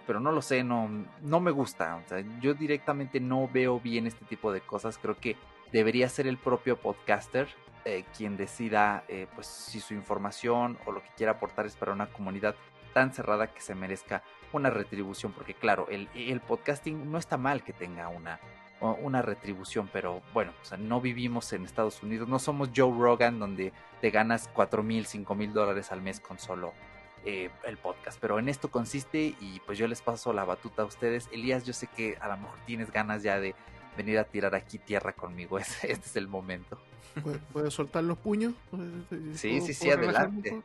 pero 0.06 0.20
no 0.20 0.32
lo 0.32 0.42
sé, 0.42 0.64
no, 0.64 0.88
no 1.22 1.40
me 1.40 1.50
gusta. 1.50 1.96
O 1.96 2.08
sea, 2.08 2.24
yo 2.40 2.54
directamente 2.54 3.20
no 3.20 3.48
veo 3.48 3.80
bien 3.80 4.06
este 4.06 4.24
tipo 4.24 4.52
de 4.52 4.60
cosas. 4.60 4.98
Creo 4.98 5.18
que 5.18 5.36
debería 5.72 6.08
ser 6.08 6.26
el 6.26 6.38
propio 6.38 6.76
podcaster 6.76 7.48
eh, 7.84 8.04
quien 8.16 8.36
decida 8.36 9.04
eh, 9.08 9.26
pues 9.34 9.46
si 9.46 9.80
su 9.80 9.94
información 9.94 10.78
o 10.86 10.92
lo 10.92 11.02
que 11.02 11.10
quiera 11.16 11.32
aportar 11.32 11.66
es 11.66 11.76
para 11.76 11.92
una 11.92 12.08
comunidad 12.08 12.54
tan 12.92 13.12
cerrada 13.12 13.48
que 13.48 13.60
se 13.60 13.74
merezca 13.74 14.22
una 14.52 14.70
retribución. 14.70 15.32
Porque 15.32 15.54
claro, 15.54 15.86
el, 15.88 16.08
el 16.14 16.40
podcasting 16.40 17.10
no 17.10 17.18
está 17.18 17.36
mal 17.36 17.62
que 17.62 17.72
tenga 17.72 18.08
una, 18.08 18.40
una 18.80 19.22
retribución, 19.22 19.88
pero 19.92 20.22
bueno, 20.32 20.52
o 20.62 20.64
sea, 20.64 20.78
no 20.78 21.00
vivimos 21.00 21.52
en 21.52 21.64
Estados 21.64 22.02
Unidos, 22.02 22.28
no 22.28 22.38
somos 22.38 22.70
Joe 22.74 22.92
Rogan 22.96 23.38
donde 23.38 23.72
te 24.00 24.10
ganas 24.10 24.48
cuatro 24.52 24.82
mil, 24.82 25.06
cinco 25.06 25.34
mil 25.34 25.52
dólares 25.52 25.92
al 25.92 26.02
mes 26.02 26.20
con 26.20 26.38
solo 26.38 26.72
eh, 27.28 27.50
el 27.64 27.76
podcast, 27.76 28.18
pero 28.18 28.38
en 28.38 28.48
esto 28.48 28.70
consiste 28.70 29.34
y 29.38 29.60
pues 29.66 29.76
yo 29.76 29.86
les 29.86 30.00
paso 30.00 30.32
la 30.32 30.46
batuta 30.46 30.80
a 30.80 30.86
ustedes. 30.86 31.28
Elías, 31.30 31.66
yo 31.66 31.74
sé 31.74 31.86
que 31.86 32.16
a 32.22 32.28
lo 32.28 32.38
mejor 32.38 32.58
tienes 32.64 32.90
ganas 32.90 33.22
ya 33.22 33.38
de 33.38 33.54
venir 33.98 34.18
a 34.18 34.24
tirar 34.24 34.54
aquí 34.54 34.78
tierra 34.78 35.12
conmigo, 35.12 35.58
este 35.82 35.92
es 35.92 36.16
el 36.16 36.26
momento. 36.26 36.80
¿Puedes 37.52 37.74
soltar 37.74 38.02
los 38.04 38.16
puños? 38.16 38.54
Sí, 39.34 39.60
sí, 39.60 39.74
sí, 39.74 39.90
adelante. 39.90 40.62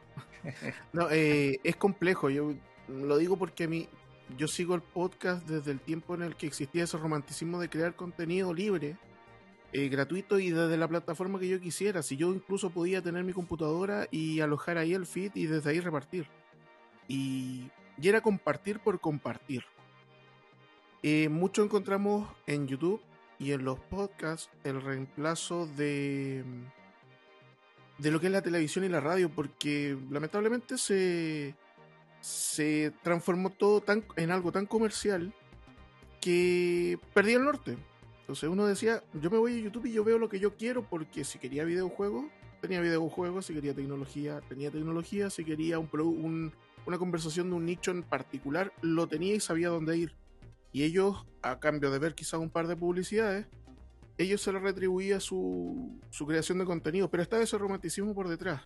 No, 0.93 1.09
eh, 1.11 1.59
es 1.65 1.75
complejo, 1.75 2.29
yo 2.29 2.53
lo 2.87 3.17
digo 3.17 3.35
porque 3.35 3.65
a 3.65 3.67
mí 3.67 3.89
yo 4.37 4.47
sigo 4.47 4.73
el 4.73 4.81
podcast 4.81 5.45
desde 5.45 5.71
el 5.71 5.81
tiempo 5.81 6.15
en 6.15 6.21
el 6.21 6.37
que 6.37 6.47
existía 6.47 6.85
ese 6.85 6.95
romanticismo 6.95 7.59
de 7.59 7.69
crear 7.69 7.93
contenido 7.93 8.53
libre, 8.53 8.95
eh, 9.73 9.89
gratuito 9.89 10.39
y 10.39 10.51
desde 10.51 10.77
la 10.77 10.87
plataforma 10.87 11.41
que 11.41 11.49
yo 11.49 11.59
quisiera. 11.59 12.03
Si 12.03 12.15
yo 12.15 12.33
incluso 12.33 12.69
podía 12.69 13.01
tener 13.01 13.25
mi 13.25 13.33
computadora 13.33 14.07
y 14.11 14.39
alojar 14.39 14.77
ahí 14.77 14.93
el 14.93 15.05
feed 15.05 15.31
y 15.35 15.47
desde 15.47 15.69
ahí 15.69 15.81
repartir. 15.81 16.25
Y, 17.07 17.69
era 18.01 18.21
compartir 18.21 18.79
por 18.79 18.99
compartir. 18.99 19.63
Eh, 21.03 21.29
mucho 21.29 21.63
encontramos 21.63 22.29
en 22.47 22.67
YouTube 22.67 23.01
y 23.39 23.51
en 23.51 23.63
los 23.63 23.79
podcasts 23.79 24.49
el 24.63 24.81
reemplazo 24.81 25.67
de 25.67 26.43
de 27.97 28.11
lo 28.11 28.19
que 28.19 28.25
es 28.25 28.31
la 28.33 28.41
televisión 28.41 28.83
y 28.83 28.89
la 28.89 28.99
radio 28.99 29.29
porque 29.29 29.97
lamentablemente 30.09 30.77
se 30.77 31.55
se 32.23 32.93
transformó 33.03 33.49
todo 33.49 33.81
tan, 33.81 34.05
en 34.15 34.31
algo 34.31 34.53
tan 34.53 34.65
comercial 34.65 35.33
que 36.21 36.97
perdí 37.13 37.33
el 37.33 37.43
norte. 37.43 37.77
Entonces 38.21 38.49
uno 38.49 38.65
decía, 38.65 39.03
yo 39.13 39.29
me 39.29 39.37
voy 39.37 39.59
a 39.59 39.61
YouTube 39.61 39.87
y 39.87 39.91
yo 39.91 40.05
veo 40.05 40.17
lo 40.17 40.29
que 40.29 40.39
yo 40.39 40.55
quiero 40.55 40.83
porque 40.83 41.25
si 41.25 41.37
quería 41.37 41.65
videojuegos, 41.65 42.23
tenía 42.61 42.79
videojuegos, 42.79 43.47
si 43.47 43.53
quería 43.53 43.73
tecnología, 43.73 44.39
tenía 44.47 44.71
tecnología, 44.71 45.29
si 45.29 45.43
quería 45.43 45.79
un, 45.79 46.53
una 46.85 46.97
conversación 46.97 47.49
de 47.49 47.55
un 47.55 47.65
nicho 47.65 47.91
en 47.91 48.03
particular, 48.03 48.73
lo 48.81 49.07
tenía 49.07 49.35
y 49.35 49.39
sabía 49.39 49.69
dónde 49.69 49.97
ir. 49.97 50.15
Y 50.71 50.83
ellos, 50.83 51.25
a 51.41 51.59
cambio 51.59 51.91
de 51.91 51.99
ver 51.99 52.15
quizás 52.15 52.39
un 52.39 52.49
par 52.49 52.67
de 52.67 52.75
publicidades, 52.75 53.47
ellos 54.17 54.41
se 54.41 54.51
les 54.53 54.61
retribuía 54.61 55.19
su, 55.19 55.99
su 56.09 56.25
creación 56.25 56.59
de 56.59 56.65
contenido, 56.65 57.09
pero 57.09 57.23
estaba 57.23 57.43
ese 57.43 57.57
romanticismo 57.57 58.13
por 58.13 58.27
detrás. 58.27 58.61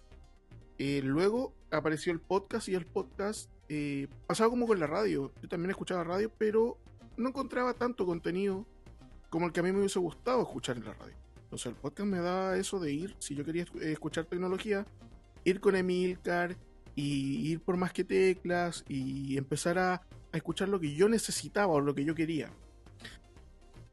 Eh, 0.77 1.01
luego 1.03 1.53
apareció 1.71 2.11
el 2.11 2.19
podcast 2.19 2.67
y 2.69 2.75
el 2.75 2.85
podcast 2.85 3.49
eh, 3.69 4.07
pasaba 4.27 4.49
como 4.49 4.67
con 4.67 4.79
la 4.79 4.87
radio. 4.87 5.31
Yo 5.41 5.49
también 5.49 5.71
escuchaba 5.71 6.03
radio, 6.03 6.31
pero 6.37 6.77
no 7.17 7.29
encontraba 7.29 7.73
tanto 7.73 8.05
contenido 8.05 8.65
como 9.29 9.47
el 9.47 9.51
que 9.51 9.59
a 9.59 9.63
mí 9.63 9.71
me 9.71 9.79
hubiese 9.79 9.99
gustado 9.99 10.41
escuchar 10.41 10.77
en 10.77 10.85
la 10.85 10.93
radio. 10.93 11.15
Entonces 11.43 11.67
el 11.67 11.75
podcast 11.75 12.07
me 12.07 12.19
daba 12.19 12.57
eso 12.57 12.79
de 12.79 12.91
ir, 12.91 13.15
si 13.19 13.33
yo 13.35 13.45
quería 13.45 13.65
escuchar 13.81 14.25
tecnología, 14.25 14.85
ir 15.45 15.59
con 15.61 15.75
Emilcar 15.75 16.57
y 16.97 17.51
ir 17.51 17.61
por 17.61 17.77
más 17.77 17.93
que 17.93 18.03
teclas 18.03 18.83
y 18.89 19.37
empezar 19.37 19.77
a, 19.77 20.01
escuchar 20.33 20.67
lo 20.67 20.79
que 20.79 20.93
yo 20.93 21.07
necesitaba 21.07 21.73
o 21.73 21.79
lo 21.79 21.95
que 21.95 22.03
yo 22.03 22.13
quería. 22.13 22.51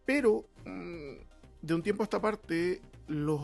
Pero 0.04 0.48
mm, 0.64 1.12
de 1.62 1.74
un 1.74 1.82
tiempo 1.82 2.02
a 2.02 2.04
esta 2.04 2.20
parte, 2.20 2.80
los, 3.06 3.40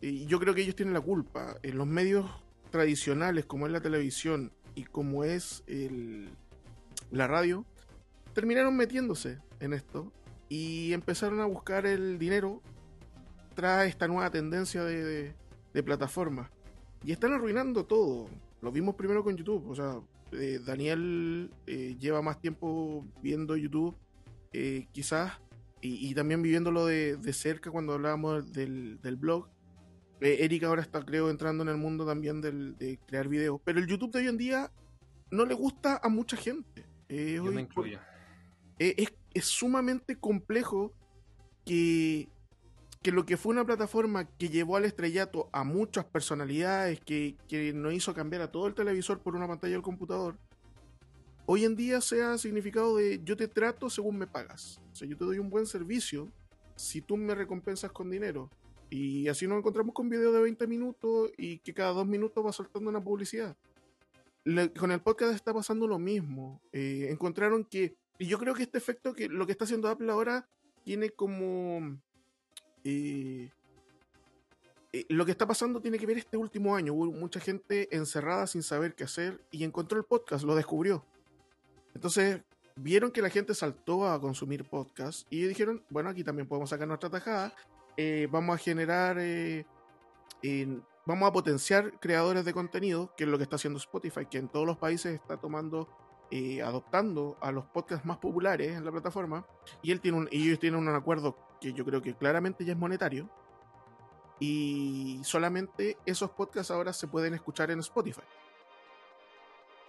yo 0.00 0.40
creo 0.40 0.54
que 0.54 0.62
ellos 0.62 0.74
tienen 0.74 0.94
la 0.94 1.00
culpa. 1.00 1.56
En 1.62 1.78
los 1.78 1.86
medios 1.86 2.26
tradicionales 2.70 3.44
como 3.44 3.66
es 3.66 3.72
la 3.72 3.80
televisión 3.80 4.50
y 4.74 4.84
como 4.84 5.24
es 5.24 5.62
el, 5.66 6.30
la 7.10 7.26
radio, 7.26 7.66
terminaron 8.32 8.76
metiéndose 8.76 9.38
en 9.60 9.74
esto 9.74 10.10
y 10.48 10.94
empezaron 10.94 11.40
a 11.40 11.46
buscar 11.46 11.84
el 11.84 12.18
dinero 12.18 12.62
tras 13.54 13.86
esta 13.86 14.08
nueva 14.08 14.30
tendencia 14.30 14.82
de, 14.84 15.34
de, 15.74 15.82
plataformas. 15.82 16.50
Y 17.04 17.12
están 17.12 17.34
arruinando 17.34 17.84
todo. 17.84 18.28
Lo 18.62 18.70
vimos 18.70 18.94
primero 18.94 19.22
con 19.22 19.36
YouTube. 19.36 19.68
O 19.68 19.74
sea, 19.74 20.00
eh, 20.32 20.60
Daniel 20.64 21.50
eh, 21.66 21.96
lleva 21.98 22.22
más 22.22 22.40
tiempo 22.40 23.04
viendo 23.20 23.56
YouTube, 23.56 23.94
eh, 24.52 24.86
quizás, 24.92 25.32
y, 25.80 26.08
y, 26.08 26.14
también 26.14 26.42
viviéndolo 26.42 26.86
de, 26.86 27.16
de 27.16 27.32
cerca 27.32 27.70
cuando 27.70 27.94
hablábamos 27.94 28.52
del, 28.52 29.00
del 29.02 29.16
blog. 29.16 29.48
Erika 30.20 30.68
ahora 30.68 30.82
está, 30.82 31.04
creo, 31.04 31.28
entrando 31.28 31.64
en 31.64 31.68
el 31.68 31.76
mundo 31.76 32.06
también 32.06 32.40
del, 32.40 32.78
de 32.78 33.00
crear 33.08 33.26
videos. 33.26 33.60
Pero 33.64 33.80
el 33.80 33.88
YouTube 33.88 34.12
de 34.12 34.20
hoy 34.20 34.28
en 34.28 34.38
día 34.38 34.70
no 35.32 35.44
le 35.44 35.54
gusta 35.54 36.00
a 36.00 36.08
mucha 36.08 36.36
gente. 36.36 36.86
Yo 37.08 37.42
me 37.42 37.62
incluyo. 37.62 37.98
Es, 38.78 39.12
es, 39.34 39.44
sumamente 39.44 40.16
complejo 40.16 40.94
que, 41.64 42.28
que 43.02 43.12
lo 43.12 43.26
que 43.26 43.36
fue 43.36 43.52
una 43.52 43.64
plataforma 43.64 44.24
que 44.24 44.48
llevó 44.48 44.76
al 44.76 44.84
estrellato 44.84 45.48
a 45.52 45.64
muchas 45.64 46.04
personalidades, 46.04 47.00
que, 47.00 47.36
que 47.48 47.72
nos 47.72 47.92
hizo 47.92 48.14
cambiar 48.14 48.42
a 48.42 48.52
todo 48.52 48.68
el 48.68 48.74
televisor 48.74 49.20
por 49.20 49.34
una 49.34 49.48
pantalla 49.48 49.72
del 49.72 49.82
computador, 49.82 50.38
hoy 51.46 51.64
en 51.64 51.74
día 51.74 52.00
sea 52.00 52.38
significado 52.38 52.96
de 52.96 53.20
yo 53.24 53.36
te 53.36 53.48
trato 53.48 53.90
según 53.90 54.18
me 54.18 54.26
pagas. 54.26 54.80
O 54.92 54.94
sea, 54.94 55.08
yo 55.08 55.16
te 55.16 55.24
doy 55.24 55.38
un 55.38 55.50
buen 55.50 55.66
servicio 55.66 56.28
si 56.76 57.00
tú 57.00 57.16
me 57.16 57.34
recompensas 57.34 57.90
con 57.92 58.10
dinero. 58.10 58.50
Y 58.88 59.28
así 59.28 59.46
nos 59.46 59.58
encontramos 59.58 59.94
con 59.94 60.08
videos 60.08 60.34
de 60.34 60.42
20 60.42 60.66
minutos 60.66 61.30
y 61.38 61.58
que 61.58 61.72
cada 61.72 61.92
dos 61.92 62.06
minutos 62.06 62.44
va 62.44 62.52
soltando 62.52 62.90
una 62.90 63.02
publicidad. 63.02 63.56
Con 64.78 64.92
el 64.92 65.00
podcast 65.00 65.34
está 65.34 65.54
pasando 65.54 65.86
lo 65.86 65.98
mismo. 65.98 66.60
Eh, 66.72 67.08
encontraron 67.10 67.64
que, 67.64 67.96
y 68.18 68.26
yo 68.26 68.38
creo 68.38 68.54
que 68.54 68.64
este 68.64 68.78
efecto 68.78 69.14
que 69.14 69.28
lo 69.28 69.46
que 69.46 69.52
está 69.52 69.64
haciendo 69.64 69.88
Apple 69.88 70.10
ahora 70.10 70.46
tiene 70.84 71.10
como... 71.10 71.98
Lo 75.08 75.24
que 75.24 75.30
está 75.30 75.46
pasando 75.46 75.80
tiene 75.80 75.98
que 75.98 76.06
ver 76.06 76.18
este 76.18 76.36
último 76.36 76.74
año. 76.76 76.92
Hubo 76.92 77.12
mucha 77.12 77.40
gente 77.40 77.94
encerrada 77.94 78.46
sin 78.46 78.62
saber 78.62 78.94
qué 78.94 79.04
hacer 79.04 79.40
y 79.50 79.64
encontró 79.64 79.98
el 79.98 80.04
podcast, 80.04 80.44
lo 80.44 80.54
descubrió. 80.54 81.04
Entonces 81.94 82.42
vieron 82.76 83.10
que 83.10 83.22
la 83.22 83.30
gente 83.30 83.54
saltó 83.54 84.06
a 84.06 84.20
consumir 84.20 84.64
podcast 84.64 85.26
y 85.30 85.42
dijeron, 85.44 85.84
bueno, 85.90 86.10
aquí 86.10 86.24
también 86.24 86.48
podemos 86.48 86.70
sacar 86.70 86.88
nuestra 86.88 87.10
tajada 87.10 87.54
eh, 87.96 88.26
vamos 88.30 88.54
a 88.54 88.58
generar, 88.58 89.16
eh, 89.18 89.66
vamos 91.04 91.28
a 91.28 91.32
potenciar 91.32 91.98
creadores 92.00 92.44
de 92.44 92.54
contenido, 92.54 93.12
que 93.16 93.24
es 93.24 93.30
lo 93.30 93.36
que 93.36 93.44
está 93.44 93.56
haciendo 93.56 93.78
Spotify, 93.78 94.26
que 94.26 94.38
en 94.38 94.48
todos 94.48 94.66
los 94.66 94.78
países 94.78 95.14
está 95.14 95.36
tomando, 95.36 95.88
eh, 96.30 96.62
adoptando 96.62 97.36
a 97.40 97.52
los 97.52 97.66
podcasts 97.66 98.06
más 98.06 98.18
populares 98.18 98.76
en 98.76 98.84
la 98.84 98.90
plataforma, 98.90 99.46
y, 99.82 99.92
él 99.92 100.00
tiene 100.00 100.18
un, 100.18 100.28
ellos 100.32 100.58
tienen 100.58 100.80
un 100.80 100.88
acuerdo 100.88 101.36
que 101.62 101.72
yo 101.72 101.84
creo 101.84 102.02
que 102.02 102.14
claramente 102.14 102.64
ya 102.64 102.72
es 102.72 102.78
monetario, 102.78 103.30
y 104.40 105.20
solamente 105.22 105.96
esos 106.04 106.30
podcasts 106.30 106.72
ahora 106.72 106.92
se 106.92 107.06
pueden 107.06 107.32
escuchar 107.32 107.70
en 107.70 107.78
Spotify. 107.78 108.22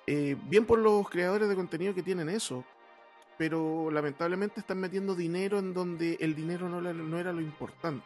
bien 0.06 0.66
por 0.68 0.78
los 0.78 1.10
creadores 1.10 1.50
de 1.50 1.56
contenido 1.56 1.96
que 1.96 2.04
tienen 2.04 2.30
eso, 2.30 2.64
pero 3.38 3.90
lamentablemente 3.90 4.60
están 4.60 4.80
metiendo 4.80 5.16
dinero 5.16 5.58
en 5.58 5.74
donde 5.74 6.18
el 6.20 6.36
dinero 6.36 6.70
no, 6.70 6.82
no 6.82 7.18
era 7.18 7.34
lo 7.34 7.42
importante. 7.42 8.06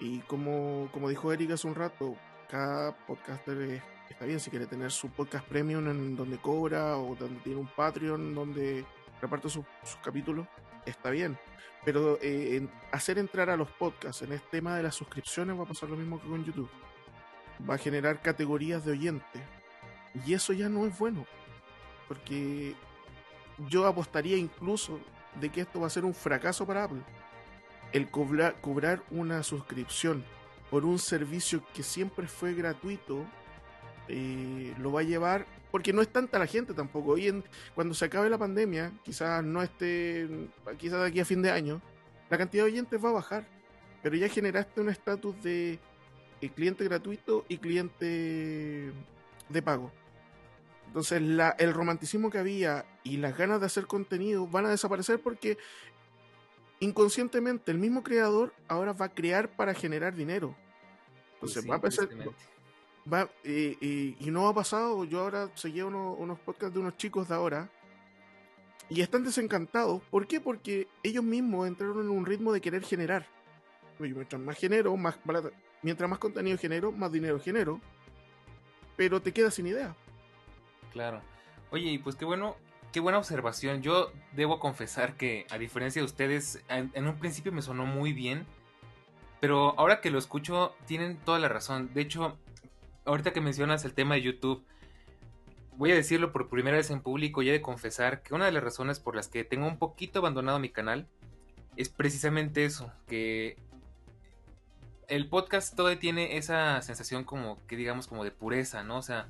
Y 0.00 0.18
como, 0.20 0.88
como 0.92 1.08
dijo 1.08 1.32
Erika 1.32 1.54
hace 1.54 1.68
un 1.68 1.76
rato, 1.76 2.16
cada 2.48 2.96
podcaster 3.06 3.80
está 4.10 4.24
bien 4.24 4.40
si 4.40 4.50
quiere 4.50 4.66
tener 4.66 4.90
su 4.90 5.10
podcast 5.10 5.46
premium 5.46 5.86
en 5.88 6.16
donde 6.16 6.38
cobra 6.38 6.96
o 6.96 7.14
donde 7.14 7.40
tiene 7.40 7.60
un 7.60 7.68
Patreon 7.68 8.34
donde 8.34 8.84
reparte 9.20 9.48
sus 9.48 9.64
capítulos, 10.02 10.46
está 10.86 11.10
bien. 11.10 11.38
Pero 11.84 12.18
eh, 12.20 12.66
hacer 12.92 13.18
entrar 13.18 13.50
a 13.50 13.56
los 13.56 13.70
podcasts 13.70 14.22
en 14.22 14.32
este 14.32 14.48
tema 14.50 14.76
de 14.76 14.82
las 14.82 14.94
suscripciones 14.94 15.58
va 15.58 15.62
a 15.62 15.68
pasar 15.68 15.88
lo 15.88 15.96
mismo 15.96 16.20
que 16.20 16.28
con 16.28 16.44
YouTube. 16.44 16.70
Va 17.68 17.74
a 17.74 17.78
generar 17.78 18.20
categorías 18.20 18.84
de 18.84 18.92
oyentes. 18.92 19.42
Y 20.26 20.34
eso 20.34 20.52
ya 20.52 20.68
no 20.68 20.86
es 20.86 20.98
bueno. 20.98 21.26
Porque 22.08 22.74
yo 23.68 23.86
apostaría 23.86 24.36
incluso 24.36 25.00
de 25.40 25.50
que 25.50 25.62
esto 25.62 25.80
va 25.80 25.86
a 25.86 25.90
ser 25.90 26.04
un 26.04 26.14
fracaso 26.14 26.66
para 26.66 26.84
Apple. 26.84 27.02
El 27.92 28.10
cobrar, 28.10 29.02
una 29.10 29.42
suscripción 29.42 30.24
por 30.70 30.84
un 30.84 30.98
servicio 30.98 31.62
que 31.72 31.82
siempre 31.82 32.26
fue 32.26 32.52
gratuito 32.52 33.24
eh, 34.08 34.74
lo 34.78 34.92
va 34.92 35.00
a 35.00 35.04
llevar 35.04 35.46
porque 35.70 35.92
no 35.92 36.02
es 36.02 36.08
tanta 36.08 36.38
la 36.38 36.46
gente 36.46 36.74
tampoco. 36.74 37.12
Hoy 37.12 37.28
en, 37.28 37.44
cuando 37.74 37.94
se 37.94 38.04
acabe 38.04 38.30
la 38.30 38.38
pandemia, 38.38 38.92
quizás 39.04 39.44
no 39.44 39.62
esté, 39.62 40.28
quizás 40.78 41.00
de 41.00 41.06
aquí 41.06 41.20
a 41.20 41.24
fin 41.24 41.42
de 41.42 41.50
año, 41.50 41.80
la 42.30 42.38
cantidad 42.38 42.64
de 42.64 42.70
oyentes 42.70 43.04
va 43.04 43.10
a 43.10 43.12
bajar. 43.12 43.46
Pero 44.02 44.16
ya 44.16 44.28
generaste 44.28 44.80
un 44.80 44.88
estatus 44.88 45.42
de 45.42 45.78
eh, 46.40 46.48
cliente 46.50 46.84
gratuito 46.84 47.44
y 47.48 47.58
cliente 47.58 48.92
de 49.48 49.62
pago. 49.62 49.92
Entonces 50.86 51.20
la, 51.20 51.50
el 51.58 51.74
romanticismo 51.74 52.30
que 52.30 52.38
había 52.38 52.86
y 53.02 53.18
las 53.18 53.36
ganas 53.36 53.60
de 53.60 53.66
hacer 53.66 53.86
contenido 53.86 54.46
van 54.46 54.66
a 54.66 54.70
desaparecer 54.70 55.20
porque 55.20 55.58
inconscientemente 56.80 57.70
el 57.70 57.78
mismo 57.78 58.02
creador 58.02 58.54
ahora 58.68 58.92
va 58.92 59.06
a 59.06 59.08
crear 59.10 59.50
para 59.50 59.74
generar 59.74 60.14
dinero. 60.14 60.54
Entonces 61.34 61.62
sí, 61.62 61.68
va 61.68 61.76
a 61.76 61.80
tristemente. 61.80 62.30
Va, 63.12 63.28
eh, 63.44 63.76
eh, 63.80 64.16
y 64.18 64.30
no 64.30 64.48
ha 64.48 64.54
pasado, 64.54 65.04
yo 65.04 65.20
ahora 65.20 65.50
seguía 65.54 65.86
uno- 65.86 66.12
unos 66.14 66.38
podcasts 66.40 66.74
de 66.74 66.80
unos 66.80 66.96
chicos 66.96 67.28
de 67.28 67.34
ahora 67.34 67.68
y 68.88 69.00
están 69.00 69.24
desencantados. 69.24 70.02
¿Por 70.10 70.26
qué? 70.26 70.40
Porque 70.40 70.88
ellos 71.02 71.24
mismos 71.24 71.66
entraron 71.66 72.00
en 72.00 72.10
un 72.10 72.26
ritmo 72.26 72.52
de 72.52 72.60
querer 72.60 72.82
generar. 72.84 73.26
Mientras 73.98 74.40
más 74.40 74.56
genero, 74.56 74.96
más 74.96 75.18
mientras 75.82 76.08
más 76.08 76.18
contenido 76.18 76.56
genero, 76.58 76.92
más 76.92 77.10
dinero 77.10 77.40
genero. 77.40 77.80
Pero 78.96 79.20
te 79.20 79.32
quedas 79.32 79.54
sin 79.54 79.66
idea. 79.66 79.94
Claro. 80.92 81.20
Oye, 81.70 81.90
y 81.90 81.98
pues 81.98 82.16
qué 82.16 82.24
bueno, 82.24 82.56
qué 82.92 83.00
buena 83.00 83.18
observación. 83.18 83.82
Yo 83.82 84.12
debo 84.32 84.58
confesar 84.58 85.14
que, 85.16 85.46
a 85.50 85.58
diferencia 85.58 86.00
de 86.00 86.06
ustedes, 86.06 86.62
en 86.68 87.06
un 87.06 87.18
principio 87.18 87.52
me 87.52 87.62
sonó 87.62 87.86
muy 87.86 88.12
bien. 88.12 88.46
Pero 89.40 89.78
ahora 89.78 90.00
que 90.00 90.10
lo 90.10 90.18
escucho, 90.18 90.74
tienen 90.86 91.16
toda 91.18 91.38
la 91.38 91.48
razón. 91.48 91.90
De 91.94 92.00
hecho, 92.00 92.36
ahorita 93.08 93.32
que 93.32 93.40
mencionas 93.40 93.84
el 93.84 93.94
tema 93.94 94.14
de 94.14 94.22
YouTube, 94.22 94.64
voy 95.76 95.92
a 95.92 95.94
decirlo 95.94 96.32
por 96.32 96.48
primera 96.48 96.76
vez 96.76 96.90
en 96.90 97.00
público 97.00 97.42
y 97.42 97.48
he 97.48 97.52
de 97.52 97.62
confesar 97.62 98.22
que 98.22 98.34
una 98.34 98.44
de 98.46 98.52
las 98.52 98.62
razones 98.62 99.00
por 99.00 99.16
las 99.16 99.28
que 99.28 99.44
tengo 99.44 99.66
un 99.66 99.78
poquito 99.78 100.18
abandonado 100.18 100.58
mi 100.58 100.68
canal 100.68 101.06
es 101.76 101.88
precisamente 101.88 102.64
eso, 102.64 102.92
que 103.06 103.56
el 105.08 105.28
podcast 105.28 105.74
todavía 105.74 105.98
tiene 105.98 106.36
esa 106.36 106.82
sensación 106.82 107.24
como 107.24 107.58
que 107.66 107.76
digamos 107.76 108.06
como 108.06 108.24
de 108.24 108.30
pureza, 108.30 108.82
¿no? 108.82 108.98
O 108.98 109.02
sea, 109.02 109.28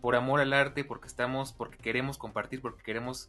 por 0.00 0.16
amor 0.16 0.40
al 0.40 0.52
arte, 0.52 0.82
porque 0.82 1.06
estamos, 1.06 1.52
porque 1.52 1.78
queremos 1.78 2.18
compartir, 2.18 2.60
porque 2.60 2.82
queremos 2.82 3.28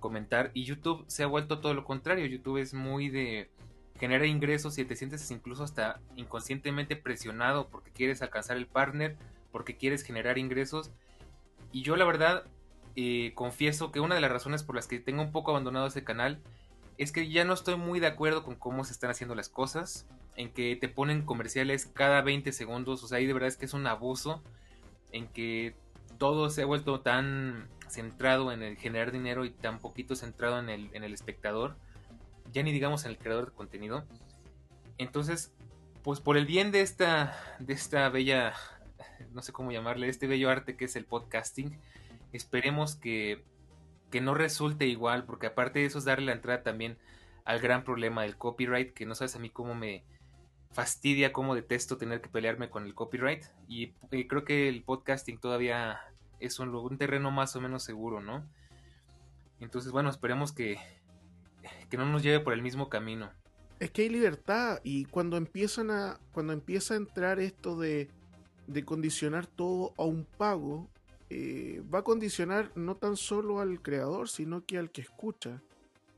comentar. 0.00 0.50
Y 0.54 0.64
YouTube 0.64 1.04
se 1.06 1.22
ha 1.22 1.26
vuelto 1.26 1.60
todo 1.60 1.74
lo 1.74 1.84
contrario. 1.84 2.26
YouTube 2.26 2.58
es 2.58 2.74
muy 2.74 3.10
de 3.10 3.50
generar 3.98 4.26
ingresos 4.26 4.78
y 4.78 4.84
te 4.84 4.96
sientes 4.96 5.30
incluso 5.30 5.62
hasta 5.62 6.00
inconscientemente 6.16 6.96
presionado 6.96 7.68
porque 7.68 7.90
quieres 7.92 8.22
alcanzar 8.22 8.56
el 8.56 8.66
partner, 8.66 9.16
porque 9.56 9.78
quieres 9.78 10.02
generar 10.02 10.36
ingresos. 10.36 10.90
Y 11.72 11.80
yo 11.80 11.96
la 11.96 12.04
verdad 12.04 12.44
eh, 12.94 13.32
confieso 13.34 13.90
que 13.90 14.00
una 14.00 14.14
de 14.14 14.20
las 14.20 14.30
razones 14.30 14.62
por 14.62 14.76
las 14.76 14.86
que 14.86 15.00
tengo 15.00 15.22
un 15.22 15.32
poco 15.32 15.50
abandonado 15.50 15.86
ese 15.86 16.04
canal 16.04 16.42
es 16.98 17.10
que 17.10 17.30
ya 17.30 17.42
no 17.42 17.54
estoy 17.54 17.76
muy 17.76 17.98
de 17.98 18.06
acuerdo 18.06 18.44
con 18.44 18.56
cómo 18.56 18.84
se 18.84 18.92
están 18.92 19.08
haciendo 19.08 19.34
las 19.34 19.48
cosas, 19.48 20.06
en 20.36 20.52
que 20.52 20.76
te 20.76 20.90
ponen 20.90 21.22
comerciales 21.22 21.86
cada 21.86 22.20
20 22.20 22.52
segundos, 22.52 23.02
o 23.02 23.08
sea, 23.08 23.16
ahí 23.16 23.24
de 23.24 23.32
verdad 23.32 23.48
es 23.48 23.56
que 23.56 23.64
es 23.64 23.72
un 23.72 23.86
abuso, 23.86 24.42
en 25.10 25.26
que 25.26 25.74
todo 26.18 26.50
se 26.50 26.60
ha 26.60 26.66
vuelto 26.66 27.00
tan 27.00 27.66
centrado 27.88 28.52
en 28.52 28.62
el 28.62 28.76
generar 28.76 29.10
dinero 29.10 29.46
y 29.46 29.50
tan 29.52 29.78
poquito 29.78 30.16
centrado 30.16 30.58
en 30.58 30.68
el, 30.68 30.90
en 30.92 31.02
el 31.02 31.14
espectador, 31.14 31.76
ya 32.52 32.62
ni 32.62 32.72
digamos 32.72 33.06
en 33.06 33.12
el 33.12 33.16
creador 33.16 33.46
de 33.46 33.56
contenido. 33.56 34.04
Entonces, 34.98 35.54
pues 36.06 36.20
por 36.20 36.36
el 36.36 36.44
bien 36.44 36.72
de 36.72 36.82
esta, 36.82 37.34
de 37.58 37.72
esta 37.72 38.08
bella, 38.10 38.52
no 39.32 39.42
sé 39.42 39.52
cómo 39.52 39.72
llamarle, 39.72 40.08
este 40.08 40.26
bello 40.26 40.50
arte 40.50 40.76
que 40.76 40.86
es 40.86 40.96
el 40.96 41.04
podcasting, 41.04 41.78
esperemos 42.32 42.96
que, 42.96 43.44
que 44.10 44.20
no 44.20 44.34
resulte 44.34 44.86
igual, 44.86 45.24
porque 45.24 45.46
aparte 45.46 45.80
de 45.80 45.86
eso 45.86 45.98
es 45.98 46.04
darle 46.04 46.26
la 46.26 46.32
entrada 46.32 46.62
también 46.62 46.98
al 47.44 47.60
gran 47.60 47.84
problema 47.84 48.22
del 48.22 48.36
copyright, 48.36 48.92
que 48.92 49.06
no 49.06 49.14
sabes 49.14 49.36
a 49.36 49.38
mí 49.38 49.50
cómo 49.50 49.74
me 49.74 50.04
fastidia, 50.72 51.32
cómo 51.32 51.54
detesto 51.54 51.96
tener 51.96 52.20
que 52.20 52.28
pelearme 52.28 52.68
con 52.68 52.84
el 52.84 52.94
copyright. 52.94 53.44
Y 53.68 53.94
eh, 54.10 54.26
creo 54.28 54.44
que 54.44 54.68
el 54.68 54.82
podcasting 54.82 55.38
todavía 55.38 56.00
es 56.40 56.58
un, 56.58 56.74
un 56.74 56.98
terreno 56.98 57.30
más 57.30 57.56
o 57.56 57.60
menos 57.60 57.82
seguro, 57.82 58.20
¿no? 58.20 58.44
Entonces, 59.60 59.92
bueno, 59.92 60.10
esperemos 60.10 60.52
que, 60.52 60.78
que 61.88 61.96
no 61.96 62.04
nos 62.04 62.22
lleve 62.22 62.40
por 62.40 62.52
el 62.52 62.62
mismo 62.62 62.88
camino. 62.88 63.30
Es 63.78 63.90
que 63.90 64.02
hay 64.02 64.08
libertad 64.08 64.80
y 64.84 65.04
cuando 65.04 65.36
empiezan 65.36 65.90
a 65.90 66.18
cuando 66.32 66.52
empieza 66.52 66.94
a 66.94 66.96
entrar 66.96 67.38
esto 67.40 67.78
de, 67.78 68.10
de 68.66 68.84
condicionar 68.84 69.46
todo 69.46 69.94
a 69.96 70.04
un 70.04 70.24
pago, 70.24 70.88
eh, 71.28 71.82
va 71.92 72.00
a 72.00 72.04
condicionar 72.04 72.70
no 72.76 72.96
tan 72.96 73.16
solo 73.16 73.60
al 73.60 73.82
creador, 73.82 74.28
sino 74.28 74.64
que 74.64 74.78
al 74.78 74.90
que 74.90 75.02
escucha. 75.02 75.62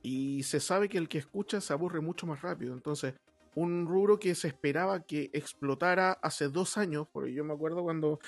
Y 0.03 0.43
se 0.45 0.61
sabe 0.61 0.89
que 0.89 0.99
el 0.99 1.09
que 1.09 1.19
escucha 1.19 1.61
se 1.61 1.73
aburre 1.73 2.01
mucho 2.01 2.27
más 2.27 2.43
rápido. 2.43 2.75
Entonces, 2.75 3.15
un 3.55 3.87
rubro 3.87 4.19
que 4.19 4.35
se 4.35 4.49
esperaba 4.49 5.03
que 5.03 5.31
explotara 5.33 6.13
hace 6.23 6.49
dos 6.49 6.79
años, 6.79 7.07
porque 7.13 7.33
yo 7.33 7.45
me 7.45 7.55
acuerdo 7.55 7.83
cuando 7.83 8.21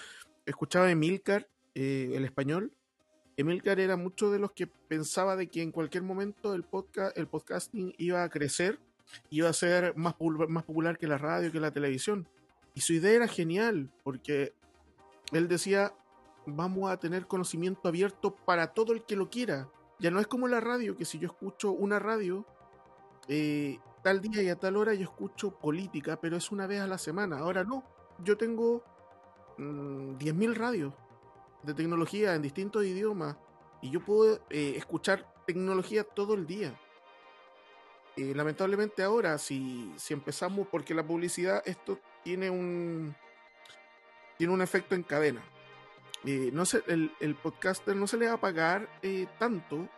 escuchaba 0.46 0.90
Emilcar, 0.90 1.48
eh, 1.74 2.10
el 2.14 2.24
español, 2.24 2.72
Emilcar 3.36 3.80
era 3.80 3.96
mucho 3.96 4.30
de 4.30 4.38
los 4.38 4.52
que 4.52 4.66
pensaba 4.66 5.36
de 5.36 5.48
que 5.48 5.62
en 5.62 5.72
cualquier 5.72 6.02
momento 6.02 6.54
el, 6.54 6.64
podcast, 6.64 7.16
el 7.16 7.26
podcasting 7.26 7.94
iba 7.96 8.22
a 8.22 8.28
crecer, 8.28 8.78
iba 9.30 9.48
a 9.48 9.52
ser 9.52 9.96
más, 9.96 10.14
más 10.48 10.64
popular 10.64 10.98
que 10.98 11.06
la 11.06 11.16
radio, 11.16 11.52
que 11.52 11.60
la 11.60 11.70
televisión. 11.70 12.28
Y 12.74 12.80
su 12.80 12.92
idea 12.92 13.12
era 13.12 13.28
genial, 13.28 13.90
porque 14.04 14.54
él 15.32 15.48
decía, 15.48 15.92
vamos 16.46 16.90
a 16.90 16.98
tener 16.98 17.26
conocimiento 17.26 17.88
abierto 17.88 18.34
para 18.34 18.68
todo 18.68 18.92
el 18.92 19.04
que 19.04 19.16
lo 19.16 19.30
quiera. 19.30 19.68
Ya 19.98 20.10
no 20.10 20.20
es 20.20 20.26
como 20.26 20.48
la 20.48 20.60
radio, 20.60 20.96
que 20.96 21.04
si 21.04 21.18
yo 21.18 21.28
escucho 21.28 21.72
una 21.72 21.98
radio, 21.98 22.46
eh, 23.28 23.78
tal 24.02 24.20
día 24.20 24.42
y 24.42 24.48
a 24.48 24.56
tal 24.56 24.76
hora 24.76 24.94
yo 24.94 25.04
escucho 25.04 25.58
política, 25.58 26.18
pero 26.20 26.36
es 26.36 26.50
una 26.50 26.66
vez 26.66 26.80
a 26.80 26.86
la 26.86 26.98
semana. 26.98 27.38
Ahora 27.38 27.64
no, 27.64 27.84
yo 28.24 28.36
tengo 28.36 28.82
mm, 29.58 30.16
10.000 30.16 30.54
radios 30.54 30.94
de 31.62 31.74
tecnología 31.74 32.34
en 32.34 32.42
distintos 32.42 32.84
idiomas 32.84 33.36
y 33.82 33.90
yo 33.90 34.04
puedo 34.04 34.40
eh, 34.48 34.74
escuchar 34.76 35.26
tecnología 35.46 36.04
todo 36.04 36.34
el 36.34 36.46
día. 36.46 36.78
Eh, 38.16 38.34
lamentablemente 38.34 39.02
ahora, 39.02 39.38
si, 39.38 39.92
si 39.96 40.14
empezamos, 40.14 40.66
porque 40.68 40.94
la 40.94 41.06
publicidad, 41.06 41.62
esto 41.64 41.98
tiene 42.22 42.50
un, 42.50 43.14
tiene 44.38 44.52
un 44.52 44.62
efecto 44.62 44.94
en 44.94 45.02
cadena. 45.02 45.42
Eh, 46.24 46.50
no 46.52 46.64
se, 46.66 46.82
el, 46.86 47.12
el 47.20 47.34
podcaster 47.34 47.96
no 47.96 48.06
se 48.06 48.16
le 48.18 48.26
va 48.26 48.34
a 48.34 48.40
pagar 48.40 48.88
eh, 49.02 49.26
tanto, 49.38 49.88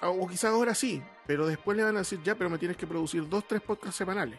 o 0.00 0.08
o 0.08 0.26
quizás 0.28 0.52
ahora 0.52 0.74
sí, 0.74 1.02
pero 1.26 1.46
después 1.46 1.76
le 1.76 1.84
van 1.84 1.96
a 1.96 2.00
decir, 2.00 2.20
ya, 2.22 2.34
pero 2.34 2.50
me 2.50 2.58
tienes 2.58 2.76
que 2.76 2.86
producir 2.86 3.28
dos, 3.28 3.46
tres 3.46 3.60
podcasts 3.60 3.96
semanales. 3.96 4.38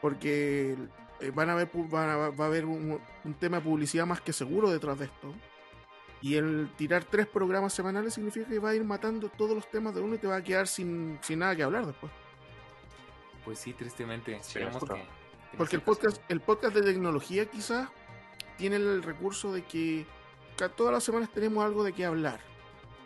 Porque 0.00 0.76
eh, 1.20 1.30
van 1.34 1.50
a 1.50 1.54
ver, 1.54 1.70
van 1.72 2.08
a- 2.10 2.16
va 2.30 2.44
a 2.44 2.48
haber 2.48 2.64
un, 2.64 3.00
un 3.24 3.34
tema 3.34 3.58
de 3.58 3.62
publicidad 3.64 4.06
más 4.06 4.20
que 4.20 4.32
seguro 4.32 4.70
detrás 4.70 4.98
de 4.98 5.06
esto. 5.06 5.32
Y 6.22 6.34
el 6.36 6.70
tirar 6.76 7.04
tres 7.04 7.26
programas 7.26 7.72
semanales 7.74 8.14
significa 8.14 8.48
que 8.48 8.58
va 8.58 8.70
a 8.70 8.74
ir 8.74 8.84
matando 8.84 9.28
todos 9.28 9.54
los 9.54 9.70
temas 9.70 9.94
de 9.94 10.00
uno 10.00 10.14
y 10.14 10.18
te 10.18 10.26
va 10.26 10.36
a 10.36 10.42
quedar 10.44 10.66
sin, 10.66 11.18
sin 11.22 11.38
nada 11.40 11.54
que 11.54 11.62
hablar 11.62 11.86
después. 11.86 12.10
Pues 13.46 13.58
sí, 13.60 13.72
tristemente. 13.72 14.36
Esperemos 14.36 14.76
Cierto. 14.82 14.94
que, 14.96 15.56
Porque 15.56 15.76
el 15.76 15.82
podcast, 15.82 16.20
el 16.28 16.40
podcast 16.40 16.74
de 16.74 16.82
tecnología 16.82 17.46
quizás 17.46 17.88
tiene 18.58 18.76
el 18.76 19.02
recurso 19.02 19.52
de 19.54 19.62
que 19.64 20.04
todas 20.76 20.92
las 20.92 21.04
semanas 21.04 21.30
tenemos 21.32 21.64
algo 21.64 21.82
de 21.84 21.92
qué 21.94 22.04
hablar. 22.04 22.40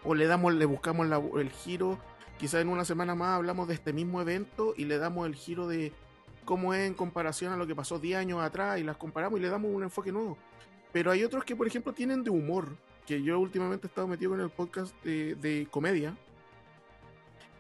O 0.03 0.15
le 0.17 0.27
damos, 0.27 0.55
le 0.55 0.65
buscamos 0.65 1.07
la- 1.07 1.23
el 1.39 1.51
giro. 1.51 1.99
Quizás 2.39 2.63
en 2.63 2.69
una 2.71 2.85
semana 2.87 3.15
más 3.15 3.37
hablamos 3.37 3.69
de 3.69 3.75
este 3.75 3.93
mismo 3.93 4.21
evento 4.21 4.73
y 4.77 4.87
le 4.87 4.97
damos 4.99 5.27
el 5.27 5.35
giro 5.37 5.69
de 5.69 5.93
cómo 6.47 6.73
es 6.75 6.87
en 6.89 6.95
comparación 6.95 7.53
a 7.53 7.57
lo 7.57 7.67
que 7.67 7.75
pasó 7.77 7.99
10 7.99 8.19
años 8.19 8.41
atrás 8.43 8.81
y 8.81 8.83
las 8.83 8.97
comparamos 8.97 9.39
y 9.39 9.43
le 9.43 9.51
damos 9.51 9.71
un 9.73 9.83
enfoque 9.83 10.11
nuevo. 10.11 10.39
Pero 10.93 11.11
hay 11.11 11.23
otros 11.23 11.45
que, 11.45 11.55
por 11.55 11.67
ejemplo, 11.67 11.93
tienen 11.93 12.25
de 12.25 12.31
humor. 12.31 12.75
Que 13.07 13.23
yo 13.23 13.39
últimamente 13.39 13.87
he 13.87 13.89
estado 13.89 14.09
metido 14.09 14.31
con 14.31 14.41
el 14.41 14.49
podcast 14.51 14.95
de, 15.05 15.35
de 15.35 15.69
comedia. 15.71 16.17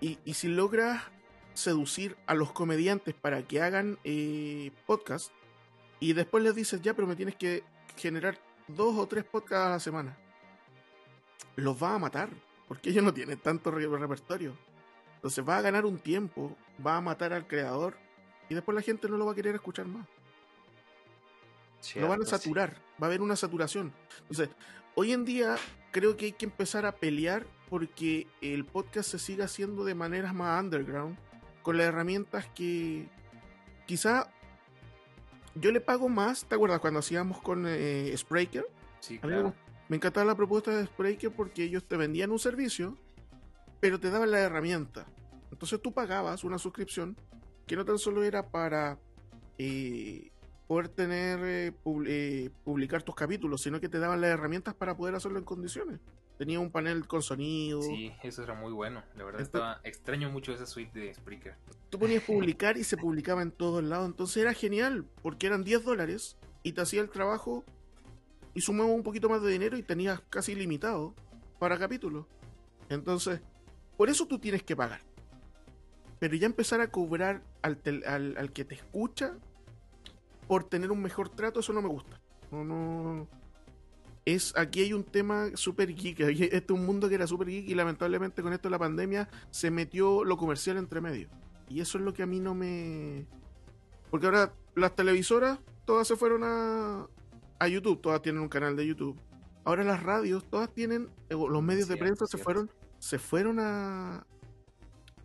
Y, 0.01 0.19
y 0.25 0.35
si 0.35 0.49
logras 0.49 1.03
seducir 1.55 2.17
a 2.27 2.35
los 2.35 2.53
comediantes 2.53 3.15
para 3.15 3.43
que 3.43 3.61
hagan 3.61 3.99
eh, 4.05 4.71
podcast 4.87 5.31
y 5.99 6.13
después 6.15 6.43
les 6.43 6.55
dices, 6.55 6.81
ya, 6.81 6.95
pero 6.95 7.07
me 7.07 7.17
tienes 7.17 7.37
que 7.37 7.63
generar 7.97 8.39
dos 8.69 8.97
o 8.97 9.07
tres 9.07 9.25
podcasts 9.25 9.67
a 9.67 9.71
la 9.71 9.81
semana. 9.81 10.17
Los 11.57 11.83
va 11.83 11.95
a 11.95 11.99
matar, 11.99 12.31
porque 12.69 12.91
ellos 12.91 13.05
no 13.05 13.13
tienen 13.13 13.39
tanto 13.39 13.71
re- 13.71 13.87
repertorio. 13.87 14.57
Entonces 15.17 15.47
va 15.47 15.59
a 15.59 15.61
ganar 15.61 15.85
un 15.85 15.99
tiempo, 15.99 16.57
va 16.85 16.97
a 16.97 17.01
matar 17.03 17.33
al 17.35 17.47
creador 17.47 17.97
y 18.49 18.55
después 18.55 18.75
la 18.75 18.81
gente 18.83 19.09
no 19.09 19.19
lo 19.19 19.27
va 19.27 19.33
a 19.33 19.35
querer 19.35 19.55
escuchar 19.55 19.87
más. 19.87 20.07
lo 21.97 22.09
van 22.09 22.23
a 22.23 22.25
sí. 22.25 22.31
saturar, 22.31 22.77
va 23.01 23.07
a 23.07 23.07
haber 23.07 23.21
una 23.21 23.37
saturación. 23.37 23.93
Entonces, 24.23 24.49
hoy 24.95 25.13
en 25.13 25.25
día 25.27 25.57
creo 25.91 26.17
que 26.17 26.27
hay 26.27 26.33
que 26.33 26.47
empezar 26.47 26.87
a 26.87 26.93
pelear 26.93 27.45
porque 27.69 28.27
el 28.41 28.65
podcast 28.65 29.11
se 29.11 29.19
siga 29.19 29.45
haciendo 29.45 29.85
de 29.85 29.95
maneras 29.95 30.35
más 30.35 30.63
underground, 30.63 31.19
con 31.63 31.77
las 31.77 31.87
herramientas 31.87 32.47
que 32.55 33.09
quizá 33.87 34.31
yo 35.55 35.73
le 35.73 35.81
pago 35.81 36.09
más, 36.09 36.45
¿te 36.45 36.55
acuerdas 36.55 36.81
cuando 36.81 37.01
hacíamos 37.01 37.41
con 37.41 37.65
eh, 37.67 38.15
Spreaker? 38.17 38.67
Sí, 39.01 39.15
mí 39.15 39.21
claro. 39.21 39.55
me, 39.89 39.97
encantaba 39.97 40.25
la 40.27 40.35
propuesta 40.35 40.71
de 40.71 40.87
Spreaker 40.87 41.33
porque 41.33 41.65
ellos 41.65 41.85
te 41.85 41.97
vendían 41.97 42.31
un 42.31 42.39
servicio, 42.39 42.97
pero 43.81 43.99
te 43.99 44.11
daban 44.11 44.31
la 44.31 44.39
herramienta. 44.41 45.07
Entonces 45.51 45.81
tú 45.83 45.93
pagabas 45.93 46.45
una 46.45 46.59
suscripción 46.59 47.17
que 47.67 47.77
no 47.77 47.85
tan 47.85 47.99
solo 47.99 48.23
era 48.23 48.49
para 48.49 48.99
eh, 49.59 50.31
poder 50.67 50.89
tener, 50.89 51.41
eh, 51.43 51.73
pub- 51.73 52.07
eh, 52.07 52.51
publicar 52.65 53.03
tus 53.03 53.15
capítulos, 53.15 53.61
sino 53.63 53.81
que 53.81 53.89
te 53.89 53.99
daban 53.99 54.21
las 54.21 54.31
herramientas 54.31 54.75
para 54.75 54.97
poder 54.97 55.15
hacerlo 55.17 55.39
en 55.39 55.45
condiciones. 55.45 56.01
Tenía 56.41 56.59
un 56.59 56.71
panel 56.71 57.07
con 57.07 57.21
sonido. 57.23 57.83
Sí, 57.83 58.15
eso 58.23 58.43
era 58.43 58.55
muy 58.55 58.73
bueno. 58.73 59.03
La 59.15 59.25
verdad 59.25 59.43
Esto- 59.43 59.59
estaba 59.59 59.81
extraño 59.85 60.31
mucho 60.31 60.55
esa 60.55 60.65
suite 60.65 60.99
de 60.99 61.13
Spreaker. 61.13 61.55
Tú 61.91 61.99
ponías 61.99 62.23
publicar 62.27 62.79
y 62.79 62.85
se 62.85 62.97
publicaba 62.97 63.43
en 63.43 63.51
todos 63.51 63.85
lados. 63.85 64.07
Entonces 64.07 64.39
era 64.39 64.55
genial, 64.55 65.05
porque 65.21 65.49
eran 65.49 65.65
10 65.65 65.85
dólares 65.85 66.39
y 66.63 66.73
te 66.73 66.81
hacía 66.81 67.03
el 67.03 67.11
trabajo 67.11 67.63
y 68.55 68.63
sumaba 68.63 68.89
un 68.89 69.03
poquito 69.03 69.29
más 69.29 69.43
de 69.43 69.51
dinero 69.53 69.77
y 69.77 69.83
tenías 69.83 70.23
casi 70.31 70.55
limitado 70.55 71.15
para 71.59 71.79
capítulos. 71.79 72.25
Entonces, 72.89 73.43
por 73.99 74.09
eso 74.09 74.27
tú 74.27 74.39
tienes 74.39 74.63
que 74.63 74.75
pagar. 74.75 75.03
Pero 76.21 76.37
ya 76.37 76.47
empezar 76.47 76.81
a 76.81 76.91
cobrar 76.91 77.43
al, 77.61 77.77
tel- 77.77 78.07
al, 78.07 78.39
al 78.39 78.51
que 78.51 78.65
te 78.65 78.77
escucha 78.77 79.37
por 80.49 80.65
tener 80.65 80.91
un 80.91 81.03
mejor 81.03 81.29
trato, 81.29 81.61
eso 81.61 81.75
no 81.75 81.83
me 81.83 81.89
gusta. 81.89 82.19
No, 82.51 82.65
no. 82.65 83.29
Es, 84.35 84.53
aquí 84.57 84.81
hay 84.83 84.93
un 84.93 85.05
tema 85.05 85.51
súper 85.55 85.95
geek. 85.95 86.21
Este 86.21 86.57
es 86.57 86.71
un 86.71 86.85
mundo 86.87 87.09
que 87.09 87.15
era 87.15 87.27
súper 87.27 87.49
geek 87.49 87.69
y 87.69 87.75
lamentablemente 87.75 88.43
con 88.43 88.53
esto 88.53 88.69
de 88.69 88.73
la 88.73 88.79
pandemia 88.79 89.29
se 89.51 89.71
metió 89.71 90.25
lo 90.25 90.37
comercial 90.37 90.77
entre 90.77 91.01
medio. 91.01 91.29
Y 91.69 91.81
eso 91.81 91.99
es 91.99 92.05
lo 92.05 92.13
que 92.13 92.23
a 92.23 92.27
mí 92.27 92.41
no 92.41 92.55
me. 92.55 93.27
Porque 94.11 94.27
ahora 94.27 94.53
las 94.75 94.95
televisoras 94.95 95.59
todas 95.85 96.07
se 96.07 96.17
fueron 96.17 96.43
a, 96.45 97.07
a 97.59 97.69
YouTube, 97.69 98.01
todas 98.01 98.23
tienen 98.23 98.43
un 98.43 98.49
canal 98.49 98.77
de 98.77 98.87
YouTube. 98.87 99.17
Ahora 99.65 99.85
las 99.85 100.03
radios 100.03 100.45
todas 100.49 100.73
tienen, 100.73 101.09
eh, 101.29 101.35
los 101.35 101.63
medios 101.63 101.87
de 101.89 101.97
prensa 101.97 102.27
se 102.27 102.31
cierto. 102.33 102.45
fueron, 102.45 102.71
se 102.99 103.19
fueron 103.19 103.59
a, 103.61 104.27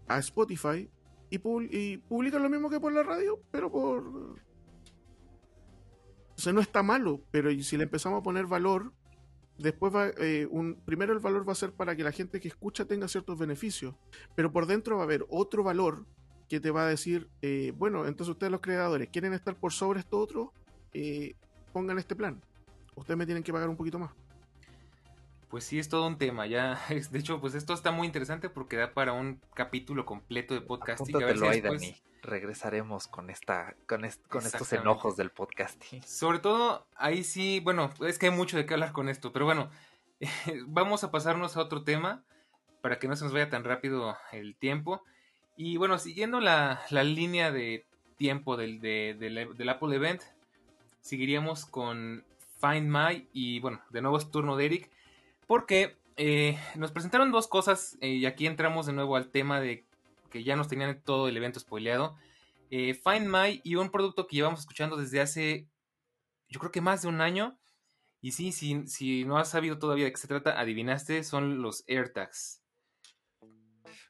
a 0.07 0.19
Spotify 0.19 0.89
y, 1.29 1.37
pub- 1.37 1.67
y 1.71 1.97
publican 1.97 2.43
lo 2.43 2.49
mismo 2.49 2.69
que 2.69 2.79
por 2.79 2.93
la 2.93 3.03
radio, 3.03 3.39
pero 3.51 3.71
por. 3.71 4.35
O 6.37 6.41
sea, 6.41 6.53
no 6.53 6.59
está 6.61 6.83
malo, 6.83 7.21
pero 7.31 7.49
si 7.63 7.77
le 7.77 7.83
empezamos 7.83 8.19
a 8.19 8.23
poner 8.23 8.45
valor, 8.45 8.91
después 9.57 9.93
va, 9.95 10.07
eh, 10.17 10.47
un, 10.49 10.75
primero 10.85 11.13
el 11.13 11.19
valor 11.19 11.47
va 11.47 11.53
a 11.53 11.55
ser 11.55 11.71
para 11.71 11.95
que 11.95 12.03
la 12.03 12.11
gente 12.11 12.39
que 12.41 12.47
escucha 12.49 12.85
tenga 12.85 13.07
ciertos 13.07 13.37
beneficios, 13.39 13.95
pero 14.35 14.51
por 14.51 14.65
dentro 14.65 14.97
va 14.97 15.03
a 15.03 15.05
haber 15.05 15.25
otro 15.29 15.63
valor 15.63 16.05
que 16.49 16.59
te 16.59 16.71
va 16.71 16.83
a 16.83 16.87
decir, 16.87 17.29
eh, 17.41 17.73
bueno, 17.77 18.05
entonces 18.05 18.31
ustedes 18.33 18.51
los 18.51 18.61
creadores 18.61 19.09
quieren 19.09 19.33
estar 19.33 19.55
por 19.55 19.71
sobre 19.73 20.01
esto 20.01 20.19
otro, 20.19 20.53
eh, 20.93 21.35
pongan 21.73 21.97
este 21.97 22.15
plan. 22.15 22.41
Ustedes 22.95 23.17
me 23.17 23.25
tienen 23.25 23.43
que 23.43 23.51
pagar 23.53 23.67
un 23.69 23.75
poquito 23.77 23.97
más. 23.99 24.11
Pues 25.49 25.63
sí, 25.63 25.79
es 25.79 25.89
todo 25.89 26.07
un 26.07 26.17
tema. 26.17 26.47
Ya, 26.47 26.79
es- 26.89 27.11
de 27.11 27.19
hecho, 27.19 27.39
pues 27.39 27.55
esto 27.55 27.73
está 27.73 27.91
muy 27.91 28.07
interesante 28.07 28.49
porque 28.49 28.75
da 28.77 28.93
para 28.93 29.13
un 29.13 29.39
capítulo 29.53 30.05
completo 30.05 30.53
de 30.53 30.61
podcasting. 30.61 31.15
A 31.15 31.19
ver 31.25 31.37
si 31.37 31.45
ahí, 31.45 31.61
después- 31.61 31.81
Dani. 31.81 31.95
Regresaremos 32.25 33.07
con 33.07 33.29
esta, 33.29 33.75
con, 33.87 34.03
est- 34.05 34.25
con 34.27 34.45
estos 34.45 34.71
enojos 34.73 35.15
del 35.15 35.29
podcasting. 35.31 36.01
Sobre 36.07 36.39
todo, 36.39 36.85
ahí 36.95 37.23
sí, 37.23 37.59
bueno, 37.59 37.91
es 38.05 38.17
que 38.19 38.27
hay 38.27 38.31
mucho 38.31 38.57
de 38.57 38.65
qué 38.65 38.73
hablar 38.73 38.91
con 38.91 39.09
esto, 39.09 39.31
pero 39.31 39.45
bueno, 39.45 39.69
vamos 40.67 41.03
a 41.03 41.11
pasarnos 41.11 41.55
a 41.57 41.61
otro 41.61 41.83
tema 41.83 42.23
para 42.81 42.99
que 42.99 43.07
no 43.07 43.15
se 43.15 43.23
nos 43.23 43.33
vaya 43.33 43.49
tan 43.49 43.63
rápido 43.63 44.17
el 44.31 44.55
tiempo. 44.55 45.03
Y 45.57 45.77
bueno, 45.77 45.97
siguiendo 45.97 46.39
la, 46.41 46.81
la 46.89 47.03
línea 47.03 47.51
de 47.51 47.85
tiempo 48.17 48.57
del, 48.57 48.79
de- 48.81 49.15
del- 49.19 49.55
del 49.55 49.69
Apple 49.69 49.95
Event, 49.95 50.21
seguiríamos 51.01 51.65
con 51.65 52.23
Find 52.59 52.87
My 52.89 53.27
y 53.33 53.59
bueno, 53.59 53.81
de 53.89 54.01
nuevo 54.01 54.17
es 54.17 54.29
turno 54.31 54.55
de 54.57 54.65
Eric, 54.65 54.89
porque 55.47 55.97
eh, 56.17 56.57
nos 56.75 56.91
presentaron 56.91 57.31
dos 57.31 57.47
cosas 57.47 57.97
eh, 58.01 58.09
y 58.09 58.25
aquí 58.25 58.47
entramos 58.47 58.85
de 58.85 58.93
nuevo 58.93 59.15
al 59.15 59.29
tema 59.29 59.59
de 59.59 59.83
que 60.35 60.43
ya 60.43 60.57
nos 60.57 60.67
tenían 60.67 61.01
todo 61.01 61.29
el 61.29 61.37
evento 61.37 61.61
spoileado. 61.61 62.17
Eh, 62.69 62.93
Find 62.93 63.27
My 63.27 63.61
y 63.63 63.75
un 63.75 63.89
producto 63.89 64.27
que 64.27 64.35
llevamos 64.35 64.59
escuchando 64.59 64.97
desde 64.97 65.21
hace 65.21 65.69
yo 66.49 66.59
creo 66.59 66.73
que 66.73 66.81
más 66.81 67.03
de 67.03 67.07
un 67.07 67.21
año. 67.21 67.57
Y 68.19 68.33
sí, 68.33 68.51
si, 68.51 68.85
si 68.85 69.23
no 69.23 69.37
has 69.37 69.49
sabido 69.49 69.79
todavía 69.79 70.03
de 70.03 70.11
qué 70.11 70.17
se 70.17 70.27
trata, 70.27 70.59
adivinaste, 70.59 71.23
son 71.23 71.61
los 71.61 71.85
AirTags. 71.87 72.61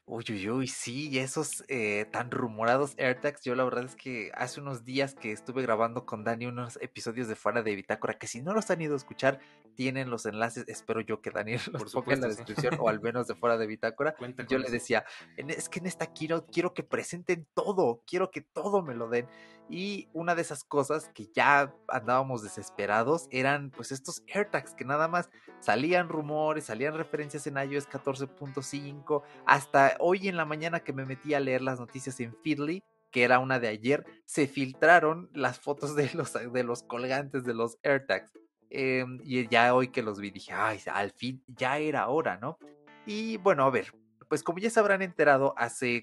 Uy, 0.08 0.24
uy, 0.30 0.48
uy, 0.50 0.66
sí, 0.68 1.08
y 1.08 1.18
esos 1.18 1.64
eh, 1.66 2.06
tan 2.12 2.30
rumorados 2.30 2.94
AirTags, 2.96 3.42
yo 3.42 3.56
la 3.56 3.64
verdad 3.64 3.84
es 3.86 3.96
que 3.96 4.30
hace 4.36 4.60
unos 4.60 4.84
días 4.84 5.16
que 5.16 5.32
estuve 5.32 5.62
grabando 5.62 6.06
con 6.06 6.22
Dani 6.22 6.46
unos 6.46 6.78
episodios 6.80 7.26
de 7.26 7.34
fuera 7.34 7.62
de 7.64 7.74
Bitácora, 7.74 8.14
que 8.14 8.28
si 8.28 8.40
no 8.40 8.54
los 8.54 8.70
han 8.70 8.80
ido 8.80 8.94
a 8.94 8.98
escuchar, 8.98 9.40
tienen 9.74 10.08
los 10.08 10.24
enlaces, 10.24 10.64
espero 10.68 11.00
yo 11.00 11.20
que 11.20 11.32
Daniel 11.32 11.60
los 11.72 11.92
Por 11.92 12.04
ponga 12.04 12.14
en 12.14 12.20
la 12.20 12.30
sí. 12.30 12.36
descripción, 12.36 12.76
o 12.78 12.88
al 12.88 13.00
menos 13.00 13.26
de 13.26 13.34
fuera 13.34 13.58
de 13.58 13.66
Bitácora. 13.66 14.14
Yo 14.48 14.58
le 14.60 14.70
decía, 14.70 15.04
"En- 15.36 15.50
es 15.50 15.68
que 15.68 15.80
en 15.80 15.86
esta 15.86 16.06
quiero, 16.06 16.46
quiero 16.46 16.72
que 16.72 16.84
presenten 16.84 17.44
todo, 17.54 18.04
quiero 18.06 18.30
que 18.30 18.42
todo 18.42 18.82
me 18.82 18.94
lo 18.94 19.08
den. 19.08 19.26
Y 19.68 20.08
una 20.12 20.36
de 20.36 20.42
esas 20.42 20.62
cosas 20.62 21.10
que 21.12 21.26
ya 21.34 21.74
andábamos 21.88 22.44
desesperados 22.44 23.26
eran 23.32 23.70
pues 23.72 23.90
estos 23.90 24.22
AirTags 24.32 24.74
que 24.74 24.84
nada 24.84 25.08
más 25.08 25.28
salían 25.58 26.08
rumores, 26.08 26.66
salían 26.66 26.94
referencias 26.94 27.48
en 27.48 27.56
iOS 27.56 27.88
14.5, 27.88 29.22
hasta 29.44 29.95
hoy 30.00 30.28
en 30.28 30.36
la 30.36 30.44
mañana 30.44 30.80
que 30.80 30.92
me 30.92 31.04
metí 31.06 31.34
a 31.34 31.40
leer 31.40 31.62
las 31.62 31.80
noticias 31.80 32.18
en 32.20 32.34
Feedly, 32.42 32.82
que 33.10 33.22
era 33.24 33.38
una 33.38 33.58
de 33.58 33.68
ayer, 33.68 34.04
se 34.24 34.46
filtraron 34.46 35.30
las 35.32 35.58
fotos 35.60 35.94
de 35.96 36.10
los, 36.14 36.32
de 36.32 36.62
los 36.64 36.82
colgantes 36.82 37.44
de 37.44 37.54
los 37.54 37.78
AirTags. 37.82 38.32
Em, 38.68 39.20
y 39.22 39.46
ya 39.48 39.74
hoy 39.74 39.88
que 39.88 40.02
los 40.02 40.18
vi 40.20 40.30
dije, 40.30 40.52
ay, 40.52 40.80
al 40.92 41.12
fin 41.12 41.42
ya 41.46 41.78
era 41.78 42.08
hora, 42.08 42.36
¿no? 42.38 42.58
Y 43.06 43.36
bueno, 43.38 43.64
a 43.64 43.70
ver, 43.70 43.94
pues 44.28 44.42
como 44.42 44.58
ya 44.58 44.68
se 44.70 44.80
habrán 44.80 45.02
enterado, 45.02 45.54
hace 45.56 46.02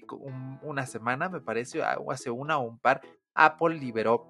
una 0.62 0.86
semana, 0.86 1.28
me 1.28 1.40
parece, 1.42 1.82
a- 1.82 1.98
o 1.98 2.10
hace 2.10 2.30
una 2.30 2.56
o 2.58 2.62
un 2.62 2.78
par, 2.78 3.02
Apple 3.34 3.76
liberó 3.76 4.26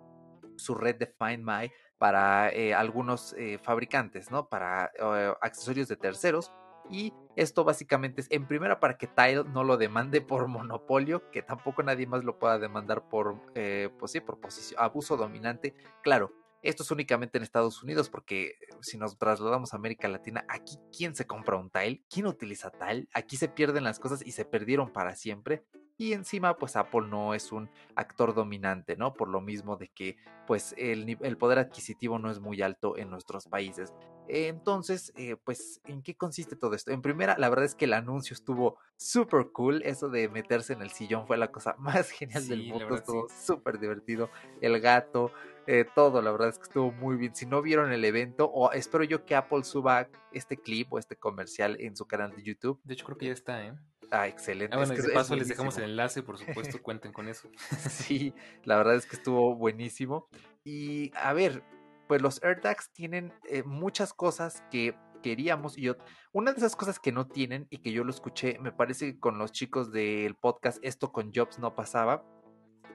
su 0.56 0.74
red 0.74 0.96
de 0.96 1.06
Find 1.06 1.44
My 1.44 1.70
para 1.96 2.50
eh, 2.52 2.74
algunos 2.74 3.34
eh, 3.38 3.58
fabricantes, 3.62 4.30
¿no? 4.32 4.48
Para 4.48 4.90
eh, 4.98 5.32
accesorios 5.40 5.86
de 5.88 5.96
terceros. 5.96 6.50
Y 6.90 7.12
esto 7.36 7.64
básicamente 7.64 8.20
es, 8.20 8.28
en 8.30 8.46
primera, 8.46 8.80
para 8.80 8.96
que 8.96 9.06
Tile 9.06 9.44
no 9.44 9.64
lo 9.64 9.76
demande 9.76 10.20
por 10.20 10.46
monopolio, 10.48 11.30
que 11.30 11.42
tampoco 11.42 11.82
nadie 11.82 12.06
más 12.06 12.24
lo 12.24 12.38
pueda 12.38 12.58
demandar 12.58 13.08
por, 13.08 13.40
eh, 13.54 13.90
pues 13.98 14.12
sí, 14.12 14.20
por 14.20 14.40
posición, 14.40 14.80
abuso 14.82 15.16
dominante. 15.16 15.74
Claro, 16.02 16.32
esto 16.62 16.82
es 16.82 16.90
únicamente 16.90 17.36
en 17.36 17.44
Estados 17.44 17.82
Unidos, 17.82 18.08
porque 18.08 18.56
si 18.80 18.96
nos 18.96 19.18
trasladamos 19.18 19.72
a 19.72 19.76
América 19.76 20.08
Latina, 20.08 20.46
aquí, 20.48 20.78
¿quién 20.96 21.14
se 21.14 21.26
compra 21.26 21.56
un 21.56 21.70
Tile? 21.70 22.02
¿Quién 22.08 22.26
utiliza 22.26 22.70
Tile? 22.70 23.06
Aquí 23.12 23.36
se 23.36 23.48
pierden 23.48 23.84
las 23.84 23.98
cosas 23.98 24.24
y 24.24 24.32
se 24.32 24.44
perdieron 24.44 24.90
para 24.90 25.14
siempre. 25.14 25.64
Y 25.96 26.12
encima, 26.12 26.56
pues 26.56 26.76
Apple 26.76 27.06
no 27.08 27.34
es 27.34 27.52
un 27.52 27.70
actor 27.94 28.34
dominante, 28.34 28.96
¿no? 28.96 29.14
Por 29.14 29.28
lo 29.28 29.40
mismo 29.40 29.76
de 29.76 29.88
que, 29.88 30.16
pues, 30.46 30.74
el, 30.76 31.16
el 31.20 31.36
poder 31.36 31.58
adquisitivo 31.58 32.18
no 32.18 32.30
es 32.30 32.40
muy 32.40 32.62
alto 32.62 32.96
en 32.96 33.10
nuestros 33.10 33.46
países. 33.46 33.94
Eh, 34.26 34.48
Entonces, 34.48 35.12
eh, 35.16 35.36
pues, 35.44 35.80
¿en 35.84 36.02
qué 36.02 36.16
consiste 36.16 36.56
todo 36.56 36.74
esto? 36.74 36.90
En 36.90 37.02
primera, 37.02 37.36
la 37.38 37.48
verdad 37.48 37.64
es 37.66 37.74
que 37.74 37.84
el 37.84 37.92
anuncio 37.92 38.34
estuvo 38.34 38.78
súper 38.96 39.50
cool. 39.52 39.82
Eso 39.84 40.08
de 40.08 40.28
meterse 40.28 40.72
en 40.72 40.82
el 40.82 40.90
sillón 40.90 41.26
fue 41.26 41.36
la 41.36 41.52
cosa 41.52 41.76
más 41.78 42.10
genial 42.10 42.42
Sí, 42.42 42.48
del 42.50 42.64
mundo. 42.64 42.94
Estuvo 42.96 43.28
sí. 43.28 43.34
súper 43.46 43.78
divertido. 43.78 44.30
El 44.60 44.80
gato, 44.80 45.30
eh, 45.66 45.84
todo, 45.94 46.20
la 46.22 46.30
verdad 46.32 46.48
es 46.48 46.58
que 46.58 46.64
estuvo 46.64 46.90
muy 46.92 47.16
bien. 47.16 47.34
Si 47.34 47.46
no 47.46 47.62
vieron 47.62 47.92
el 47.92 48.04
evento, 48.04 48.50
o 48.52 48.72
espero 48.72 49.04
yo 49.04 49.24
que 49.24 49.34
Apple 49.36 49.62
suba 49.64 50.08
este 50.32 50.56
clip 50.56 50.92
o 50.92 50.98
este 50.98 51.16
comercial 51.16 51.76
en 51.80 51.96
su 51.96 52.06
canal 52.06 52.34
de 52.34 52.42
YouTube. 52.42 52.80
De 52.84 52.94
hecho, 52.94 53.04
creo 53.06 53.18
que 53.18 53.26
ya 53.26 53.32
está, 53.32 53.64
¿eh? 53.64 53.74
Ah, 54.10 54.26
excelente. 54.26 54.74
Ah, 54.74 54.78
bueno, 54.78 54.94
es 54.94 55.00
que 55.00 55.08
de 55.08 55.14
paso 55.14 55.36
les 55.36 55.48
dejamos 55.48 55.76
el 55.78 55.84
enlace, 55.84 56.22
por 56.22 56.38
supuesto, 56.38 56.82
cuenten 56.82 57.12
con 57.12 57.28
eso. 57.28 57.48
Sí, 57.90 58.34
la 58.64 58.76
verdad 58.76 58.96
es 58.96 59.06
que 59.06 59.16
estuvo 59.16 59.54
buenísimo. 59.54 60.28
Y 60.64 61.12
a 61.16 61.32
ver, 61.32 61.62
pues 62.08 62.22
los 62.22 62.42
AirTags 62.42 62.90
tienen 62.92 63.32
eh, 63.48 63.62
muchas 63.62 64.12
cosas 64.12 64.62
que 64.70 64.96
queríamos. 65.22 65.78
Y 65.78 65.82
yo, 65.82 65.96
una 66.32 66.52
de 66.52 66.58
esas 66.58 66.76
cosas 66.76 66.98
que 66.98 67.12
no 67.12 67.26
tienen 67.26 67.66
y 67.70 67.78
que 67.78 67.92
yo 67.92 68.04
lo 68.04 68.10
escuché, 68.10 68.58
me 68.60 68.72
parece 68.72 69.12
que 69.12 69.20
con 69.20 69.38
los 69.38 69.52
chicos 69.52 69.90
del 69.92 70.34
podcast, 70.34 70.78
esto 70.82 71.12
con 71.12 71.32
Jobs 71.34 71.58
no 71.58 71.74
pasaba, 71.74 72.24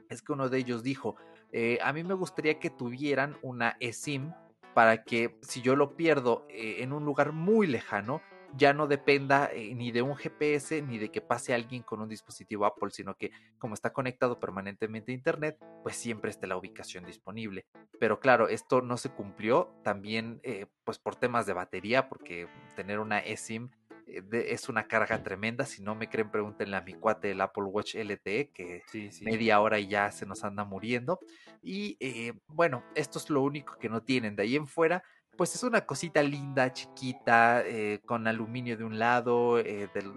es 0.10 0.22
que 0.22 0.34
uno 0.34 0.50
de 0.50 0.60
ellos 0.60 0.84
dijo, 0.84 1.16
eh, 1.52 1.80
a 1.82 1.94
mí 1.94 2.04
me 2.04 2.14
gustaría 2.14 2.60
que 2.60 2.70
tuvieran 2.70 3.38
una 3.42 3.78
eSIM 3.80 4.32
para 4.74 5.04
que 5.04 5.38
si 5.42 5.62
yo 5.62 5.76
lo 5.76 5.96
pierdo 5.96 6.46
eh, 6.50 6.78
en 6.84 6.94
un 6.94 7.04
lugar 7.06 7.32
muy 7.32 7.68
lejano, 7.68 8.22
ya 8.58 8.74
no 8.74 8.88
dependa 8.88 9.50
eh, 9.54 9.74
ni 9.76 9.92
de 9.92 10.02
un 10.02 10.16
GPS 10.16 10.82
ni 10.82 10.98
de 10.98 11.10
que 11.12 11.22
pase 11.22 11.54
alguien 11.54 11.84
con 11.84 12.02
un 12.02 12.10
dispositivo 12.10 12.66
Apple, 12.66 12.90
sino 12.92 13.16
que 13.16 13.32
como 13.58 13.74
está 13.74 13.94
conectado 13.94 14.40
permanentemente 14.40 15.12
a 15.12 15.16
Internet, 15.16 15.58
pues 15.84 15.96
siempre 15.96 16.32
esté 16.32 16.48
la 16.48 16.58
ubicación 16.58 17.06
disponible. 17.06 17.66
Pero 18.00 18.20
claro, 18.20 18.48
esto 18.50 18.82
no 18.82 18.98
se 18.98 19.10
cumplió 19.12 19.74
también 19.84 20.40
eh, 20.44 20.66
pues 20.84 20.98
por 21.00 21.16
temas 21.16 21.46
de 21.46 21.54
batería, 21.54 22.10
porque 22.10 22.48
tener 22.76 23.00
una 23.00 23.20
eSIM 23.20 23.70
eh, 24.08 24.22
de- 24.24 24.52
es 24.54 24.68
una 24.70 24.88
carga 24.88 25.22
tremenda. 25.22 25.66
Si 25.66 25.82
no 25.84 25.94
me 25.96 26.10
creen, 26.10 26.32
pregúntenle 26.32 26.76
a 26.78 26.82
mi 26.82 26.94
cuate 26.96 27.32
el 27.32 27.42
Apple 27.42 27.66
Watch 27.66 27.96
LTE, 27.96 28.50
que 28.52 28.82
Sí, 28.88 29.12
sí. 29.12 29.24
media 29.26 29.62
hora 29.62 29.80
y 29.80 29.88
ya 29.88 30.12
se 30.12 30.26
nos 30.26 30.44
anda 30.44 30.64
muriendo. 30.66 31.20
Y 31.62 31.98
eh, 32.00 32.34
bueno, 32.48 32.84
esto 32.96 33.20
es 33.20 33.30
lo 33.30 33.42
único 33.44 33.78
que 33.78 33.90
no 33.90 34.02
tienen. 34.02 34.36
De 34.36 34.44
ahí 34.44 34.56
en 34.56 34.66
fuera, 34.68 35.04
pues 35.40 35.56
es 35.56 35.64
una 35.64 35.86
cosita 35.86 36.22
linda, 36.22 36.74
chiquita, 36.74 37.64
eh, 37.66 38.02
con 38.06 38.28
aluminio 38.28 38.76
de 38.76 38.84
un 38.84 39.00
lado, 39.00 39.58
eh, 39.58 39.90
del 39.94 40.12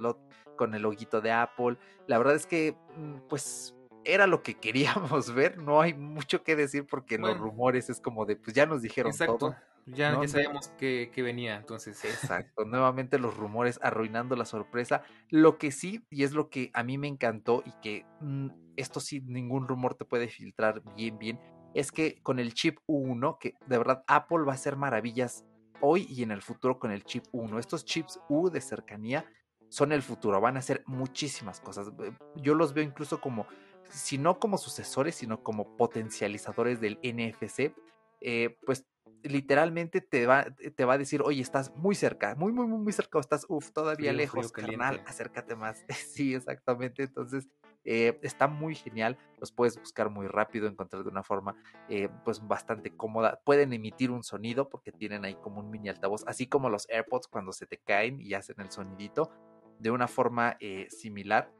con 0.57 0.75
el 0.75 0.83
loguito 0.83 1.21
de 1.21 1.31
Apple. 1.31 1.77
La 2.09 2.19
verdad 2.19 2.35
es 2.35 2.45
que, 2.45 2.77
mm, 2.97 3.29
pues, 3.29 3.77
era 4.05 4.27
lo 4.27 4.43
que 4.43 4.55
queríamos 4.55 5.33
ver, 5.37 5.59
no 5.59 5.81
hay 5.81 5.95
mucho 5.95 6.43
que 6.43 6.57
decir 6.57 6.89
porque 6.89 7.19
los 7.19 7.39
rumores 7.39 7.89
es 7.89 8.01
como 8.01 8.27
de, 8.27 8.35
pues 8.35 8.57
ya 8.57 8.67
nos 8.67 8.83
dijeron 8.83 9.13
Exacto. 9.13 9.39
todo. 9.39 9.57
Ya, 9.87 10.11
¿no? 10.11 10.23
ya 10.23 10.29
sabíamos 10.29 10.71
que, 10.71 11.13
que 11.15 11.23
venía, 11.23 11.55
entonces. 11.55 12.05
Exacto, 12.51 12.65
nuevamente 12.65 13.21
los 13.21 13.37
rumores 13.37 13.79
arruinando 13.81 14.35
la 14.35 14.45
sorpresa. 14.45 15.05
Lo 15.29 15.57
que 15.57 15.71
sí, 15.71 16.05
y 16.11 16.25
es 16.25 16.33
lo 16.33 16.51
que 16.51 16.73
a 16.75 16.83
mí 16.83 16.99
me 16.99 17.07
encantó 17.07 17.63
y 17.65 17.71
que 17.81 18.05
mm, 18.19 18.49
esto 18.77 18.99
sí 18.99 19.21
ningún 19.21 19.69
rumor 19.69 19.95
te 19.95 20.05
puede 20.05 20.27
filtrar 20.27 20.83
bien, 20.97 21.17
bien, 21.17 21.39
es 21.75 21.93
que 21.93 22.21
con 22.23 22.39
el 22.39 22.55
chip 22.55 22.79
U1, 22.87 23.39
que 23.39 23.55
de 23.67 23.79
verdad 23.79 24.05
Apple 24.07 24.45
va 24.47 24.53
a 24.53 24.55
hacer 24.57 24.77
maravillas 24.77 25.45
hoy 25.81 26.07
y 26.09 26.23
en 26.23 26.31
el 26.31 26.43
futuro 26.43 26.79
con 26.79 26.91
el 26.91 27.05
chip 27.05 27.25
U1. 27.33 27.59
Estos 27.59 27.85
chips 27.85 28.21
U 28.29 28.51
de 28.51 28.61
cercanía 28.61 29.27
son 29.69 29.93
el 29.93 30.03
futuro, 30.03 30.41
van 30.41 30.57
a 30.57 30.61
hacer 30.61 30.83
muchísimas 30.87 31.61
cosas. 31.61 31.91
Yo 32.37 32.55
los 32.55 32.75
veo 32.75 32.85
incluso 32.85 33.21
como, 33.21 33.47
si 33.89 34.19
no 34.19 34.39
como 34.39 34.59
sucesores, 34.59 35.15
sino 35.15 35.43
como 35.43 35.77
potencializadores 35.77 36.81
del 36.81 36.99
NFC. 37.03 37.75
Eh, 38.21 38.57
pues 38.65 38.87
literalmente 39.23 40.01
te 40.01 40.27
va, 40.27 40.45
te 40.45 40.85
va 40.85 40.95
a 40.95 40.99
decir, 40.99 41.23
oye, 41.23 41.41
estás 41.41 41.75
muy 41.77 41.95
cerca, 41.95 42.35
muy, 42.35 42.53
muy, 42.53 42.67
muy, 42.67 42.79
muy 42.79 42.93
cerca, 42.93 43.19
o 43.19 43.21
estás, 43.21 43.47
uff, 43.49 43.71
todavía 43.73 44.11
Frío, 44.11 44.13
lejos, 44.13 44.53
frío, 44.53 44.67
carnal, 44.67 45.03
acércate 45.07 45.57
más. 45.57 45.85
sí, 46.13 46.35
exactamente. 46.35 47.05
Entonces, 47.05 47.49
eh, 47.85 48.19
está 48.23 48.49
muy 48.49 48.75
genial, 48.75 49.19
los 49.39 49.53
puedes 49.53 49.79
buscar 49.79 50.11
muy 50.11 50.27
rápido, 50.27 50.67
encontrar 50.67 51.03
de 51.03 51.09
una 51.09 51.23
forma, 51.23 51.57
eh, 51.89 52.09
pues, 52.25 52.47
bastante 52.47 52.97
cómoda. 52.97 53.41
Pueden 53.45 53.73
emitir 53.73 54.11
un 54.11 54.23
sonido 54.23 54.69
porque 54.69 54.93
tienen 54.93 55.25
ahí 55.25 55.35
como 55.35 55.61
un 55.61 55.71
mini 55.71 55.89
altavoz, 55.89 56.25
así 56.27 56.47
como 56.47 56.71
los 56.71 56.89
AirPods 56.89 57.29
cuando 57.29 57.53
se 57.53 57.67
te 57.67 57.79
caen 57.79 58.21
y 58.21 58.35
hacen 58.35 58.61
el 58.61 58.71
sonidito, 58.71 59.31
de 59.79 59.91
una 59.91 60.07
forma 60.09 60.57
eh, 60.61 60.87
similar. 60.91 61.53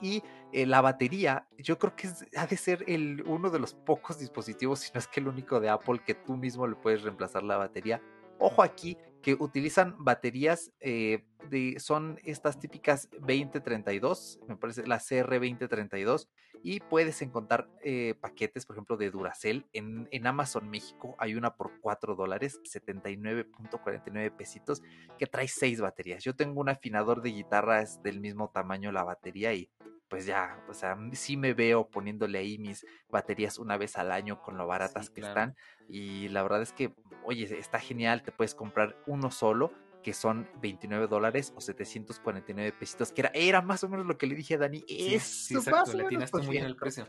Y 0.00 0.22
la 0.52 0.82
batería, 0.82 1.48
yo 1.56 1.78
creo 1.78 1.96
que 1.96 2.08
ha 2.36 2.46
de 2.46 2.56
ser 2.56 2.84
el, 2.88 3.22
uno 3.26 3.48
de 3.48 3.58
los 3.58 3.74
pocos 3.74 4.18
dispositivos, 4.18 4.80
si 4.80 4.92
no 4.92 4.98
es 4.98 5.06
que 5.06 5.20
el 5.20 5.28
único 5.28 5.60
de 5.60 5.70
Apple, 5.70 6.00
que 6.04 6.14
tú 6.14 6.36
mismo 6.36 6.66
le 6.66 6.74
puedes 6.76 7.02
reemplazar 7.02 7.42
la 7.42 7.56
batería. 7.56 8.02
Ojo 8.38 8.62
aquí 8.62 8.98
que 9.24 9.32
utilizan 9.32 9.96
baterías, 9.98 10.70
eh, 10.80 11.24
de, 11.48 11.80
son 11.80 12.20
estas 12.24 12.60
típicas 12.60 13.08
2032, 13.20 14.38
me 14.46 14.56
parece 14.58 14.86
la 14.86 14.98
CR 14.98 15.40
2032, 15.40 16.28
y 16.62 16.80
puedes 16.80 17.22
encontrar 17.22 17.70
eh, 17.82 18.14
paquetes, 18.20 18.66
por 18.66 18.76
ejemplo, 18.76 18.98
de 18.98 19.10
Duracell. 19.10 19.64
En, 19.72 20.08
en 20.10 20.26
Amazon 20.26 20.68
México 20.68 21.16
hay 21.18 21.36
una 21.36 21.56
por 21.56 21.80
4 21.80 22.16
dólares, 22.16 22.60
79.49 22.70 24.36
pesitos, 24.36 24.82
que 25.18 25.26
trae 25.26 25.48
6 25.48 25.80
baterías. 25.80 26.22
Yo 26.22 26.36
tengo 26.36 26.60
un 26.60 26.68
afinador 26.68 27.22
de 27.22 27.30
guitarras 27.30 28.02
del 28.02 28.20
mismo 28.20 28.50
tamaño 28.50 28.92
la 28.92 29.04
batería 29.04 29.54
y 29.54 29.70
pues 30.14 30.26
ya, 30.26 30.62
o 30.68 30.74
sea, 30.74 30.96
sí 31.10 31.36
me 31.36 31.54
veo 31.54 31.88
poniéndole 31.88 32.38
ahí 32.38 32.56
mis 32.56 32.86
baterías 33.10 33.58
una 33.58 33.76
vez 33.76 33.98
al 33.98 34.12
año 34.12 34.40
con 34.40 34.56
lo 34.56 34.64
baratas 34.64 35.10
que 35.10 35.22
claro. 35.22 35.40
están. 35.40 35.56
Y 35.88 36.28
la 36.28 36.44
verdad 36.44 36.62
es 36.62 36.72
que, 36.72 36.94
oye, 37.24 37.42
está 37.58 37.80
genial, 37.80 38.22
te 38.22 38.30
puedes 38.30 38.54
comprar 38.54 38.96
uno 39.08 39.32
solo 39.32 39.72
que 40.04 40.12
son 40.12 40.48
29 40.62 41.08
dólares 41.08 41.52
o 41.56 41.60
749 41.60 42.76
pesitos, 42.78 43.10
que 43.10 43.22
era, 43.22 43.32
era 43.34 43.60
más 43.60 43.82
o 43.82 43.88
menos 43.88 44.06
lo 44.06 44.16
que 44.16 44.28
le 44.28 44.36
dije 44.36 44.54
a 44.54 44.58
Dani. 44.58 44.84
Sí, 44.86 45.14
Eso, 45.16 45.60
sí, 45.60 45.70
más 45.72 45.88
o 45.88 45.96
le 45.96 46.04
menos 46.04 46.06
atinaste 46.06 46.38
muy 46.42 46.50
bien 46.50 46.64
el 46.64 46.76
precio. 46.76 47.06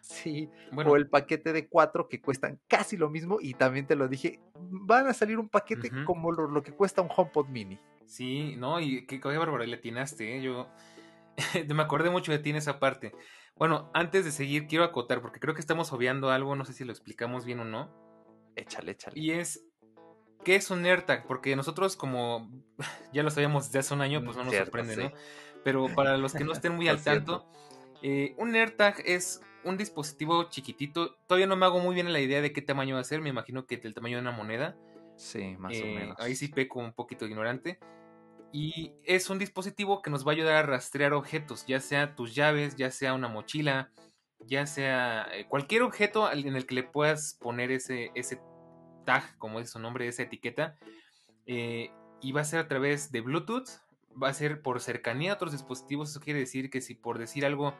Sí, 0.00 0.50
Bueno, 0.72 0.90
o 0.90 0.96
el 0.96 1.08
paquete 1.08 1.52
de 1.52 1.68
cuatro 1.68 2.08
que 2.08 2.20
cuestan 2.20 2.58
casi 2.66 2.96
lo 2.96 3.08
mismo 3.08 3.38
y 3.40 3.54
también 3.54 3.86
te 3.86 3.94
lo 3.94 4.08
dije, 4.08 4.40
van 4.56 5.06
a 5.06 5.14
salir 5.14 5.38
un 5.38 5.48
paquete 5.48 5.92
como 6.04 6.32
lo, 6.32 6.48
lo 6.48 6.60
que 6.64 6.72
cuesta 6.72 7.02
un 7.02 7.10
HomePod 7.16 7.46
mini. 7.46 7.78
sí, 8.04 8.56
no, 8.56 8.80
y 8.80 9.06
qué, 9.06 9.20
qué 9.20 9.28
bárbaro, 9.28 9.64
le 9.64 9.76
atinaste, 9.76 10.38
¿eh? 10.38 10.42
Yo 10.42 10.66
me 11.74 11.82
acordé 11.82 12.10
mucho 12.10 12.32
de 12.32 12.38
ti 12.38 12.50
en 12.50 12.56
esa 12.56 12.78
parte. 12.78 13.12
Bueno, 13.56 13.90
antes 13.94 14.24
de 14.24 14.30
seguir, 14.30 14.66
quiero 14.66 14.84
acotar, 14.84 15.20
porque 15.20 15.40
creo 15.40 15.54
que 15.54 15.60
estamos 15.60 15.92
obviando 15.92 16.30
algo, 16.30 16.54
no 16.54 16.64
sé 16.64 16.72
si 16.72 16.84
lo 16.84 16.92
explicamos 16.92 17.44
bien 17.44 17.60
o 17.60 17.64
no. 17.64 17.92
Échale, 18.56 18.92
échale. 18.92 19.18
Y 19.18 19.32
es, 19.32 19.64
¿qué 20.44 20.56
es 20.56 20.70
un 20.70 20.84
AirTag? 20.84 21.26
Porque 21.26 21.54
nosotros 21.56 21.96
como 21.96 22.50
ya 23.12 23.22
lo 23.22 23.30
sabíamos 23.30 23.66
desde 23.66 23.80
hace 23.80 23.94
un 23.94 24.00
año, 24.00 24.22
pues 24.24 24.36
no 24.36 24.44
nos 24.44 24.52
Cierto, 24.52 24.70
sorprende, 24.70 24.94
sí. 24.94 25.02
¿no? 25.02 25.12
Pero 25.64 25.88
para 25.94 26.16
los 26.16 26.32
que 26.34 26.44
no 26.44 26.52
estén 26.52 26.74
muy 26.74 26.88
al 26.88 27.02
tanto, 27.02 27.50
eh, 28.02 28.34
un 28.38 28.54
AirTag 28.54 29.02
es 29.04 29.40
un 29.64 29.76
dispositivo 29.76 30.44
chiquitito. 30.44 31.16
Todavía 31.26 31.46
no 31.46 31.56
me 31.56 31.66
hago 31.66 31.80
muy 31.80 31.94
bien 31.94 32.12
la 32.12 32.20
idea 32.20 32.40
de 32.40 32.52
qué 32.52 32.62
tamaño 32.62 32.94
va 32.94 33.00
a 33.00 33.04
ser. 33.04 33.20
Me 33.20 33.28
imagino 33.28 33.66
que 33.66 33.76
del 33.76 33.94
tamaño 33.94 34.16
de 34.16 34.22
una 34.22 34.30
moneda. 34.30 34.76
Sí, 35.16 35.56
más 35.58 35.72
o 35.72 35.84
Eh, 35.84 35.94
menos. 35.94 36.16
Ahí 36.20 36.36
sí 36.36 36.48
peco 36.48 36.78
un 36.78 36.92
poquito 36.92 37.26
ignorante. 37.26 37.80
Y 38.52 38.94
es 39.04 39.28
un 39.30 39.38
dispositivo 39.38 40.00
que 40.00 40.10
nos 40.10 40.26
va 40.26 40.32
a 40.32 40.34
ayudar 40.34 40.56
a 40.56 40.62
rastrear 40.62 41.12
objetos, 41.12 41.66
ya 41.66 41.80
sea 41.80 42.14
tus 42.14 42.34
llaves, 42.34 42.76
ya 42.76 42.90
sea 42.90 43.12
una 43.14 43.28
mochila, 43.28 43.90
ya 44.40 44.66
sea 44.66 45.28
eh, 45.32 45.46
cualquier 45.48 45.82
objeto 45.82 46.30
en 46.32 46.56
el 46.56 46.66
que 46.66 46.74
le 46.76 46.82
puedas 46.84 47.34
poner 47.40 47.70
ese, 47.70 48.10
ese 48.14 48.40
tag, 49.04 49.36
como 49.38 49.60
es 49.60 49.70
su 49.70 49.78
nombre, 49.78 50.08
esa 50.08 50.22
etiqueta. 50.22 50.76
eh, 51.46 51.90
y 52.20 52.32
va 52.32 52.40
a 52.40 52.44
ser 52.44 52.60
a 52.60 52.68
través 52.68 53.12
de 53.12 53.20
Bluetooth, 53.20 53.68
va 54.20 54.28
a 54.28 54.34
ser 54.34 54.62
por 54.62 54.80
cercanía 54.80 55.32
a 55.32 55.34
otros 55.34 55.52
dispositivos. 55.52 56.10
Eso 56.10 56.20
quiere 56.20 56.40
decir 56.40 56.70
que 56.70 56.80
si 56.80 56.94
por 56.94 57.18
decir 57.18 57.44
algo 57.46 57.74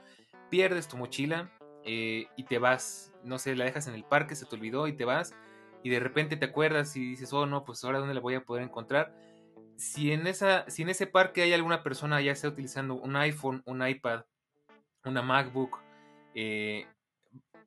pierdes 0.50 0.88
tu 0.88 0.96
mochila 0.96 1.50
eh, 1.85 2.26
y 2.37 2.44
te 2.44 2.59
vas, 2.59 3.12
no 3.24 3.38
sé, 3.38 3.57
la 3.57 3.64
dejas 3.64 3.88
en 3.88 3.94
el 3.94 4.04
parque, 4.04 4.37
se 4.37 4.46
te 4.46 4.54
olvidó 4.57 4.87
y 4.88 4.92
te 4.96 5.04
vas, 5.04 5.35
y 5.83 5.90
de 5.90 6.00
repente 6.00 6.37
te 6.37 6.46
acuerdas 6.46 6.96
y 6.96 7.00
dices, 7.11 7.33
oh 7.33 7.46
no, 7.46 7.64
pues 7.64 7.85
ahora 7.85 7.98
dónde 7.98 8.14
la 8.14 8.20
voy 8.20 8.35
a 8.35 8.44
poder 8.44 8.62
encontrar. 8.62 9.14
Si 9.79 10.11
en, 10.11 10.27
ese 10.27 11.07
parque 11.07 11.43
hay 11.43 11.53
alguna 11.53 11.85
persona 11.85 12.21
ya 12.21 12.35
sea 12.35 12.51
utilizando 12.51 12.95
un 12.95 13.14
iPhone, 13.14 13.62
un 13.64 13.87
iPad, 13.87 14.25
una 15.05 15.23
MacBook, 15.23 15.79
eh, 16.35 16.85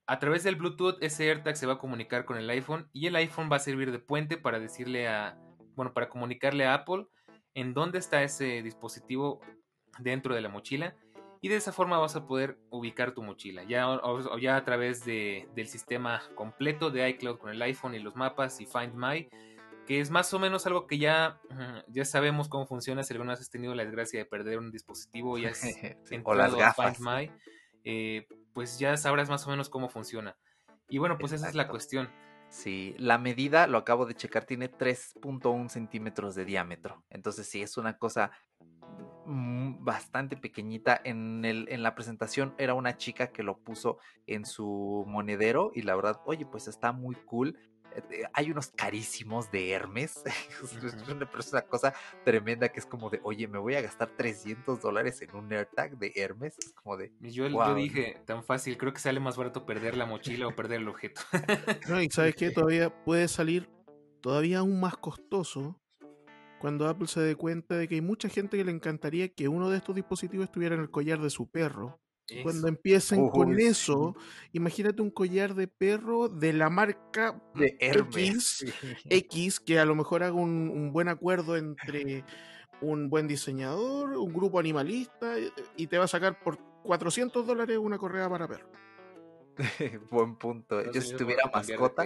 a 0.06 0.20
través 0.20 0.44
del 0.44 0.58
Bluetooth 0.58 0.98
ese 1.02 1.30
AirTag 1.30 1.56
se 1.56 1.66
va 1.66 1.74
a 1.74 1.78
comunicar 1.78 2.26
con 2.26 2.38
el 2.38 2.50
iPhone 2.50 2.90
y 2.92 3.08
el 3.08 3.16
iPhone 3.16 3.50
va 3.50 3.56
a 3.56 3.60
servir 3.60 3.94
de 3.94 4.00
puente 4.00 4.36
para 4.36 4.60
decirle 4.60 5.08
a, 5.08 5.38
bueno, 5.76 5.94
para 5.94 6.10
comunicarle 6.10 6.66
a 6.66 6.74
Apple 6.74 7.08
en 7.54 7.74
dónde 7.74 8.00
está 8.00 8.22
ese 8.24 8.62
dispositivo 8.62 9.40
dentro 10.00 10.36
de 10.36 10.42
la 10.42 10.50
mochila 10.50 10.96
y 11.40 11.48
de 11.48 11.56
esa 11.56 11.72
forma 11.72 11.98
vas 11.98 12.18
a 12.18 12.28
poder 12.28 12.60
ubicar 12.70 13.14
tu 13.14 13.24
mochila 13.24 13.64
ya, 13.64 13.86
a 13.90 14.66
través 14.66 15.06
de- 15.06 15.48
del 15.56 15.68
sistema 15.70 16.22
completo 16.36 16.92
de 16.92 17.08
iCloud 17.10 17.38
con 17.38 17.52
el 17.52 17.62
iPhone 17.62 17.96
y 17.96 18.00
los 18.00 18.18
mapas 18.18 18.60
y 18.60 18.66
Find 18.66 18.96
My 18.96 19.30
que 19.92 20.00
es 20.00 20.10
más 20.10 20.34
o 20.34 20.40
menos 20.40 20.66
algo 20.68 20.88
que 20.88 20.98
ya, 20.98 21.42
ya 21.90 22.06
sabemos 22.06 22.48
cómo 22.48 22.66
funciona 22.66 23.04
si 23.04 23.14
alguna 23.14 23.34
vez 23.34 23.42
has 23.42 23.50
tenido 23.50 23.76
la 23.76 23.84
desgracia 23.84 24.20
de 24.20 24.26
perder 24.26 24.58
un 24.58 24.72
dispositivo 24.72 25.38
y 25.38 25.46
has 25.48 25.58
Sí, 25.58 25.76
o 26.24 26.34
las 26.34 26.56
gafas. 26.56 26.96
Find 26.96 27.06
My, 27.06 27.32
eh, 27.84 28.26
pues 28.54 28.80
ya 28.80 28.96
sabrás 28.96 29.30
más 29.30 29.46
o 29.46 29.50
menos 29.50 29.68
cómo 29.68 29.90
funciona. 29.90 30.38
Y 30.88 30.98
bueno, 30.98 31.18
pues 31.18 31.34
esa 31.34 31.50
es 31.50 31.56
la 31.56 31.68
cuestión. 31.68 32.10
Sí, 32.48 32.96
la 33.00 33.18
medida, 33.18 33.68
lo 33.68 33.78
acabo 33.78 34.06
de 34.06 34.16
checar, 34.16 34.46
tiene 34.46 34.72
3.1 34.72 35.68
centímetros 35.68 36.36
de 36.36 36.46
diámetro. 36.46 37.04
Entonces 37.10 37.50
sí, 37.50 37.62
es 37.62 37.76
una 37.76 37.98
cosa 37.98 38.32
mm, 39.26 39.84
bastante 39.84 40.38
pequeñita. 40.38 41.02
En, 41.04 41.44
el, 41.44 41.68
en 41.68 41.84
la 41.84 41.96
presentación 41.96 42.56
era 42.58 42.76
una 42.76 42.96
chica 42.96 43.34
que 43.34 43.44
lo 43.44 43.58
puso 43.58 43.98
en 44.26 44.46
su 44.46 45.04
monedero 45.06 45.74
y 45.76 45.82
la 45.82 45.98
verdad, 45.98 46.22
oye, 46.24 46.46
pues 46.46 46.70
está 46.70 46.94
muy 46.94 47.16
cool. 47.26 47.60
Eh, 47.96 48.24
Hay 48.34 48.52
unos 48.52 48.68
carísimos 48.68 49.52
de 49.52 49.72
Hermes. 49.72 50.24
Es 50.64 50.74
una, 51.08 51.26
pero 51.30 51.40
es 51.40 51.52
una 51.52 51.62
cosa 51.62 51.94
tremenda 52.24 52.70
que 52.70 52.80
es 52.80 52.86
como 52.86 53.10
de, 53.10 53.20
oye, 53.24 53.48
me 53.48 53.58
voy 53.58 53.76
a 53.76 53.82
gastar 53.82 54.10
300 54.16 54.82
dólares 54.82 55.22
en 55.22 55.36
un 55.36 55.52
AirTag 55.52 55.98
de 55.98 56.12
Hermes. 56.16 56.58
Es 56.58 56.74
como 56.74 56.98
de, 56.98 57.12
Yo, 57.20 57.48
yo 57.48 57.76
dije, 57.76 58.22
tan 58.26 58.44
fácil, 58.44 58.78
creo 58.78 58.94
que 58.94 59.00
sale 59.00 59.20
más 59.20 59.38
barato 59.38 59.66
perder 59.66 59.98
la 59.98 60.06
mochila 60.06 60.48
o 60.48 60.56
perder 60.56 60.82
el 60.82 60.88
objeto. 60.88 61.22
No, 61.90 62.02
y 62.02 62.10
sabes 62.12 62.36
qué, 62.36 62.52
todavía 62.52 62.90
puede 63.04 63.28
salir 63.28 63.70
todavía 64.22 64.60
aún 64.60 64.80
más 64.80 64.98
costoso 64.98 65.82
cuando 66.60 66.88
Apple 66.88 67.08
se 67.08 67.20
dé 67.22 67.36
cuenta 67.36 67.76
de 67.76 67.88
que 67.88 67.96
hay 67.96 68.02
mucha 68.02 68.30
gente 68.30 68.56
que 68.56 68.64
le 68.64 68.72
encantaría 68.72 69.30
que 69.30 69.48
uno 69.48 69.70
de 69.70 69.78
estos 69.78 69.96
dispositivos 69.96 70.46
estuviera 70.46 70.76
en 70.76 70.82
el 70.82 70.92
collar 70.92 71.20
de 71.20 71.32
su 71.32 71.50
perro. 71.50 72.00
Cuando 72.44 72.60
Eso. 72.60 72.68
empiecen 72.68 73.30
con 73.30 73.58
sí. 73.58 73.64
eso, 73.66 74.16
imagínate 74.54 75.02
un 75.02 75.12
collar 75.12 75.54
de 75.54 75.68
perro 75.68 76.30
de 76.30 76.54
la 76.54 76.70
marca 76.70 77.42
de 77.56 77.76
Hermes. 77.80 78.64
X, 79.10 79.60
que 79.60 79.80
a 79.80 79.86
lo 79.86 79.96
mejor 79.96 80.24
haga 80.24 80.36
un, 80.36 80.70
un 80.70 80.94
buen 80.94 81.10
acuerdo 81.10 81.58
entre 81.58 82.24
un 82.82 83.10
buen 83.10 83.28
diseñador, 83.28 84.18
un 84.18 84.34
grupo 84.34 84.60
animalista 84.60 85.38
y- 85.38 85.52
y 85.76 85.88
te 85.88 85.98
va 85.98 86.06
a 86.06 86.08
sacar 86.08 86.40
por 86.42 86.58
400 86.84 87.46
dólares 87.46 87.78
una 87.78 87.98
correa 87.98 88.30
para 88.30 88.48
perro. 88.48 88.70
Buen 90.10 90.38
punto. 90.38 90.82
Yo 90.92 91.02
si 91.02 91.16
tuviera 91.16 91.44
mascota, 91.54 92.06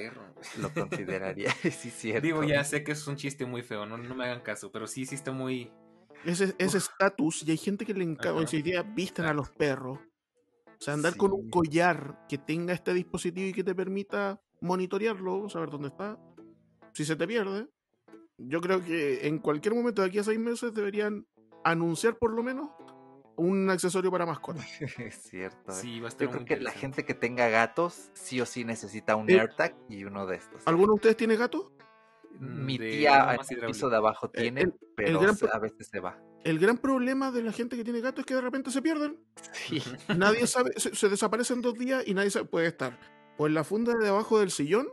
lo 0.57 0.73
consideraría. 0.73 1.51
sí, 1.51 1.89
cierto. 1.91 2.25
Digo, 2.25 2.43
ya 2.43 2.63
sé 2.63 2.83
que 2.83 2.93
es 2.93 3.07
un 3.07 3.15
chiste 3.15 3.45
muy 3.45 3.61
feo, 3.61 3.85
no, 3.85 3.97
no 3.97 4.15
me 4.15 4.25
hagan 4.25 4.41
caso, 4.41 4.71
pero 4.71 4.87
sí, 4.87 5.05
sí 5.05 5.15
está 5.15 5.31
muy... 5.31 5.71
Ese 6.25 6.55
ese 6.57 6.77
estatus, 6.77 7.43
y 7.47 7.51
hay 7.51 7.57
gente 7.57 7.85
que 7.85 7.93
le 7.93 8.03
encanta, 8.03 8.33
hoy 8.33 8.61
día 8.61 8.81
visten 8.83 9.25
a 9.25 9.33
los 9.33 9.49
perros. 9.51 9.99
O 9.99 10.81
sea, 10.81 10.93
andar 10.93 11.15
con 11.15 11.31
un 11.31 11.49
collar 11.49 12.25
que 12.27 12.37
tenga 12.37 12.73
este 12.73 12.93
dispositivo 12.93 13.47
y 13.47 13.53
que 13.53 13.63
te 13.63 13.73
permita 13.73 14.41
monitorearlo, 14.61 15.47
saber 15.49 15.69
dónde 15.69 15.87
está. 15.89 16.19
Si 16.93 17.05
se 17.05 17.15
te 17.15 17.27
pierde, 17.27 17.67
yo 18.37 18.59
creo 18.59 18.83
que 18.83 19.27
en 19.27 19.39
cualquier 19.39 19.75
momento 19.75 20.01
de 20.01 20.09
aquí 20.09 20.19
a 20.19 20.23
seis 20.23 20.39
meses 20.39 20.73
deberían 20.73 21.25
anunciar 21.63 22.17
por 22.17 22.33
lo 22.33 22.43
menos 22.43 22.69
un 23.37 23.69
accesorio 23.69 24.11
para 24.11 24.25
mascotas. 24.25 24.65
es 24.81 25.15
cierto. 25.29 25.71
¿eh? 25.71 25.75
Sí, 25.75 25.99
va 25.99 26.07
a 26.07 26.09
estar 26.09 26.27
Yo 26.27 26.31
creo 26.31 26.45
que 26.45 26.57
la 26.57 26.71
gente 26.71 27.05
que 27.05 27.13
tenga 27.13 27.49
gatos 27.49 28.09
sí 28.13 28.41
o 28.41 28.45
sí 28.45 28.63
necesita 28.65 29.15
un 29.15 29.29
Eh, 29.29 29.39
AirTag 29.39 29.75
y 29.89 30.03
uno 30.05 30.25
de 30.25 30.37
estos. 30.37 30.61
¿Alguno 30.65 30.93
de 30.93 30.95
ustedes 30.95 31.17
tiene 31.17 31.35
gato? 31.35 31.71
Mm, 32.39 32.65
Mi 32.65 32.77
de 32.77 32.91
tía 32.91 33.37
hidráulico. 33.39 33.67
piso 33.67 33.89
de 33.89 33.95
abajo 33.97 34.27
Eh, 34.33 34.41
tiene, 34.41 34.61
el- 34.61 34.73
pero 34.95 35.19
gran 35.19 35.35
a 35.51 35.59
veces 35.59 35.87
se 35.87 35.99
va. 35.99 36.17
El 36.43 36.59
gran 36.59 36.77
problema 36.77 37.31
de 37.31 37.41
la 37.41 37.51
gente 37.51 37.75
que 37.75 37.83
tiene 37.83 38.01
gato 38.01 38.21
es 38.21 38.27
que 38.27 38.35
de 38.35 38.41
repente 38.41 38.69
se 38.71 38.81
pierden. 38.81 39.19
Sí. 39.51 39.81
Nadie 40.17 40.45
sabe, 40.47 40.71
se, 40.77 40.93
se 40.95 41.09
desaparecen 41.09 41.61
dos 41.61 41.73
días 41.73 42.03
y 42.07 42.13
nadie 42.13 42.29
sabe, 42.29 42.45
puede 42.45 42.67
estar 42.67 42.99
o 43.37 43.47
en 43.47 43.53
la 43.53 43.63
funda 43.63 43.93
de 43.99 44.07
abajo 44.07 44.39
del 44.39 44.51
sillón 44.51 44.87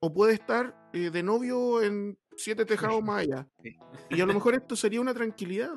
o 0.00 0.12
puede 0.12 0.32
estar 0.34 0.74
eh, 0.92 1.10
de 1.10 1.22
novio 1.22 1.82
en 1.82 2.18
siete 2.36 2.64
tejados 2.64 3.02
más 3.04 3.22
allá. 3.22 3.46
Sí. 3.62 3.76
Y 4.10 4.20
a 4.20 4.26
lo 4.26 4.34
mejor 4.34 4.54
esto 4.54 4.74
sería 4.76 5.00
una 5.00 5.14
tranquilidad. 5.14 5.74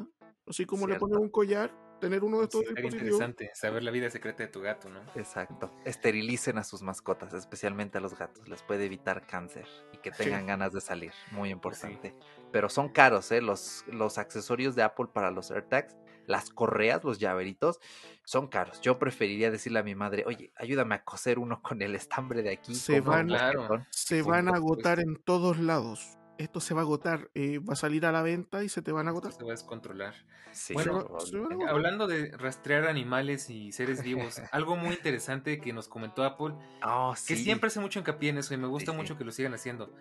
Así 0.48 0.66
como 0.66 0.88
le 0.88 0.96
pones 0.98 1.18
un 1.18 1.30
collar, 1.30 1.76
tener 2.00 2.24
uno 2.24 2.38
de 2.40 2.44
estos 2.46 2.62
Sí, 2.62 2.68
dispositivos. 2.68 2.94
interesante 3.04 3.52
saber 3.54 3.84
la 3.84 3.92
vida 3.92 4.10
secreta 4.10 4.44
de 4.44 4.50
tu 4.50 4.62
gato, 4.62 4.90
¿no? 4.90 5.02
Exacto. 5.16 5.72
Esterilicen 5.86 6.58
a 6.58 6.64
sus 6.64 6.82
mascotas, 6.82 7.34
especialmente 7.34 7.98
a 7.98 8.02
los 8.02 8.18
gatos. 8.18 8.48
Les 8.48 8.62
puede 8.64 8.86
evitar 8.86 9.26
cáncer 9.26 9.66
y 9.94 9.98
que 9.98 10.12
Sí. 10.14 10.24
tengan 10.26 10.46
ganas 10.48 10.74
de 10.74 10.82
salir. 10.82 11.12
Muy 11.32 11.54
Pues 11.56 11.78
sí. 11.80 11.88
importante. 11.88 12.18
Pero 12.52 12.70
son 12.70 12.90
caros, 12.90 13.32
¿eh? 13.32 13.42
Los, 13.42 13.84
los 13.88 14.18
accesorios 14.18 14.76
de 14.76 14.84
Apple 14.84 15.08
para 15.14 15.32
los 15.32 15.52
AirTags, 15.52 15.96
las 16.26 16.50
correas, 16.50 17.04
los 17.06 17.20
llaveritos, 17.20 17.80
son 18.26 18.48
caros. 18.48 18.82
Yo 18.82 19.00
preferiría 19.00 19.50
decirle 19.50 19.80
a 19.80 19.84
mi 19.84 19.96
madre, 19.96 20.24
oye, 20.28 20.52
ayúdame 20.58 20.96
a 20.96 21.04
coser 21.04 21.40
uno 21.40 21.62
con 21.62 21.82
el 21.82 21.96
estambre 21.96 22.42
de 22.44 22.52
aquí. 22.52 22.76
Se 22.76 23.00
van- 23.00 23.28
Claro. 23.28 23.60
mosquetón". 23.62 23.88
Se 23.92 24.22
van 24.24 24.50
a 24.50 24.52
agotar 24.58 25.00
en 25.00 25.16
todos 25.16 25.58
lados. 25.60 26.16
Esto 26.38 26.60
se 26.60 26.73
va 26.73 26.82
a 26.82 26.84
agotar, 26.84 27.30
eh, 27.34 27.60
va 27.60 27.73
a 27.73 27.76
salir 27.76 28.06
a 28.06 28.12
la 28.12 28.21
venta 28.21 28.63
y 28.63 28.69
se 28.69 28.82
te 28.82 28.91
van 28.91 29.08
a 29.08 29.12
agotar. 29.12 29.32
Se 29.34 29.43
va 29.43 29.50
a 29.50 29.52
descontrolar. 29.52 30.13
Sí, 30.52 30.73
Bueno, 30.73 31.08
va. 31.10 31.69
Hablando 31.69 32.08
de 32.08 32.32
rastrear 32.38 32.86
animales 32.88 33.50
y 33.50 33.71
seres 33.71 34.04
vivos, 34.04 34.39
algo 34.52 34.76
muy 34.76 34.95
interesante 34.95 35.60
que 35.60 35.73
nos 35.73 35.88
comentó 35.88 36.23
Apple, 36.23 36.56
Oh, 36.84 37.13
que 37.28 37.36
siempre 37.36 37.67
hace 37.67 37.80
mucho 37.80 38.00
hincapié 38.00 38.30
en 38.30 38.38
eso 38.39 38.54
y 38.54 38.58
me 38.58 38.67
gusta 38.67 38.91
Sí, 38.91 38.95
sí. 38.95 39.02
mucho 39.02 39.17
que 39.17 39.23
lo 39.26 39.32
sigan 39.32 39.54
haciendo. 39.54 39.93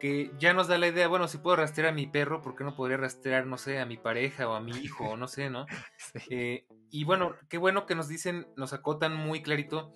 Que 0.00 0.32
ya 0.38 0.54
nos 0.54 0.66
da 0.66 0.78
la 0.78 0.88
idea, 0.88 1.08
bueno, 1.08 1.28
si 1.28 1.36
puedo 1.38 1.56
rastrear 1.56 1.90
a 1.92 1.94
mi 1.94 2.06
perro, 2.06 2.40
¿por 2.40 2.56
qué 2.56 2.64
no 2.64 2.74
podría 2.74 2.96
rastrear, 2.96 3.46
no 3.46 3.58
sé, 3.58 3.78
a 3.80 3.84
mi 3.86 3.98
pareja 3.98 4.48
o 4.48 4.54
a 4.54 4.60
mi 4.60 4.72
hijo 4.72 5.04
o 5.10 5.16
no 5.16 5.28
sé, 5.28 5.50
¿no? 5.50 5.66
Sí. 5.98 6.18
Eh, 6.30 6.66
y 6.90 7.04
bueno, 7.04 7.34
qué 7.48 7.58
bueno 7.58 7.84
que 7.86 7.94
nos 7.94 8.08
dicen, 8.08 8.48
nos 8.56 8.72
acotan 8.72 9.14
muy 9.14 9.42
clarito 9.42 9.92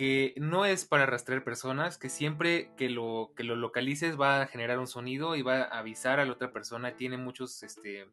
que 0.00 0.32
no 0.38 0.64
es 0.64 0.86
para 0.86 1.04
rastrear 1.04 1.44
personas, 1.44 1.98
que 1.98 2.08
siempre 2.08 2.70
que 2.78 2.88
lo, 2.88 3.34
que 3.36 3.44
lo 3.44 3.54
localices 3.54 4.18
va 4.18 4.40
a 4.40 4.46
generar 4.46 4.78
un 4.78 4.86
sonido 4.86 5.36
y 5.36 5.42
va 5.42 5.64
a 5.64 5.80
avisar 5.80 6.20
a 6.20 6.24
la 6.24 6.32
otra 6.32 6.54
persona. 6.54 6.96
Tiene 6.96 7.18
muchos, 7.18 7.62
este, 7.62 8.06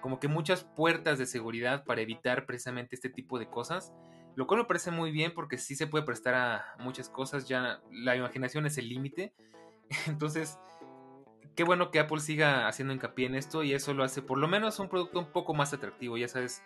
como 0.00 0.18
que 0.18 0.26
muchas 0.26 0.64
puertas 0.64 1.16
de 1.20 1.26
seguridad 1.26 1.84
para 1.84 2.00
evitar 2.00 2.44
precisamente 2.44 2.96
este 2.96 3.08
tipo 3.08 3.38
de 3.38 3.48
cosas. 3.48 3.92
Lo 4.34 4.48
cual 4.48 4.62
me 4.62 4.66
parece 4.66 4.90
muy 4.90 5.12
bien 5.12 5.32
porque 5.32 5.58
sí 5.58 5.76
se 5.76 5.86
puede 5.86 6.04
prestar 6.04 6.34
a 6.34 6.74
muchas 6.80 7.08
cosas, 7.08 7.46
ya 7.46 7.80
la 7.92 8.16
imaginación 8.16 8.66
es 8.66 8.76
el 8.76 8.88
límite. 8.88 9.32
Entonces, 10.08 10.58
qué 11.54 11.62
bueno 11.62 11.92
que 11.92 12.00
Apple 12.00 12.18
siga 12.18 12.66
haciendo 12.66 12.92
hincapié 12.92 13.26
en 13.26 13.36
esto 13.36 13.62
y 13.62 13.74
eso 13.74 13.94
lo 13.94 14.02
hace 14.02 14.22
por 14.22 14.38
lo 14.38 14.48
menos 14.48 14.80
un 14.80 14.88
producto 14.88 15.20
un 15.20 15.30
poco 15.30 15.54
más 15.54 15.72
atractivo. 15.72 16.16
Ya 16.16 16.26
sabes, 16.26 16.64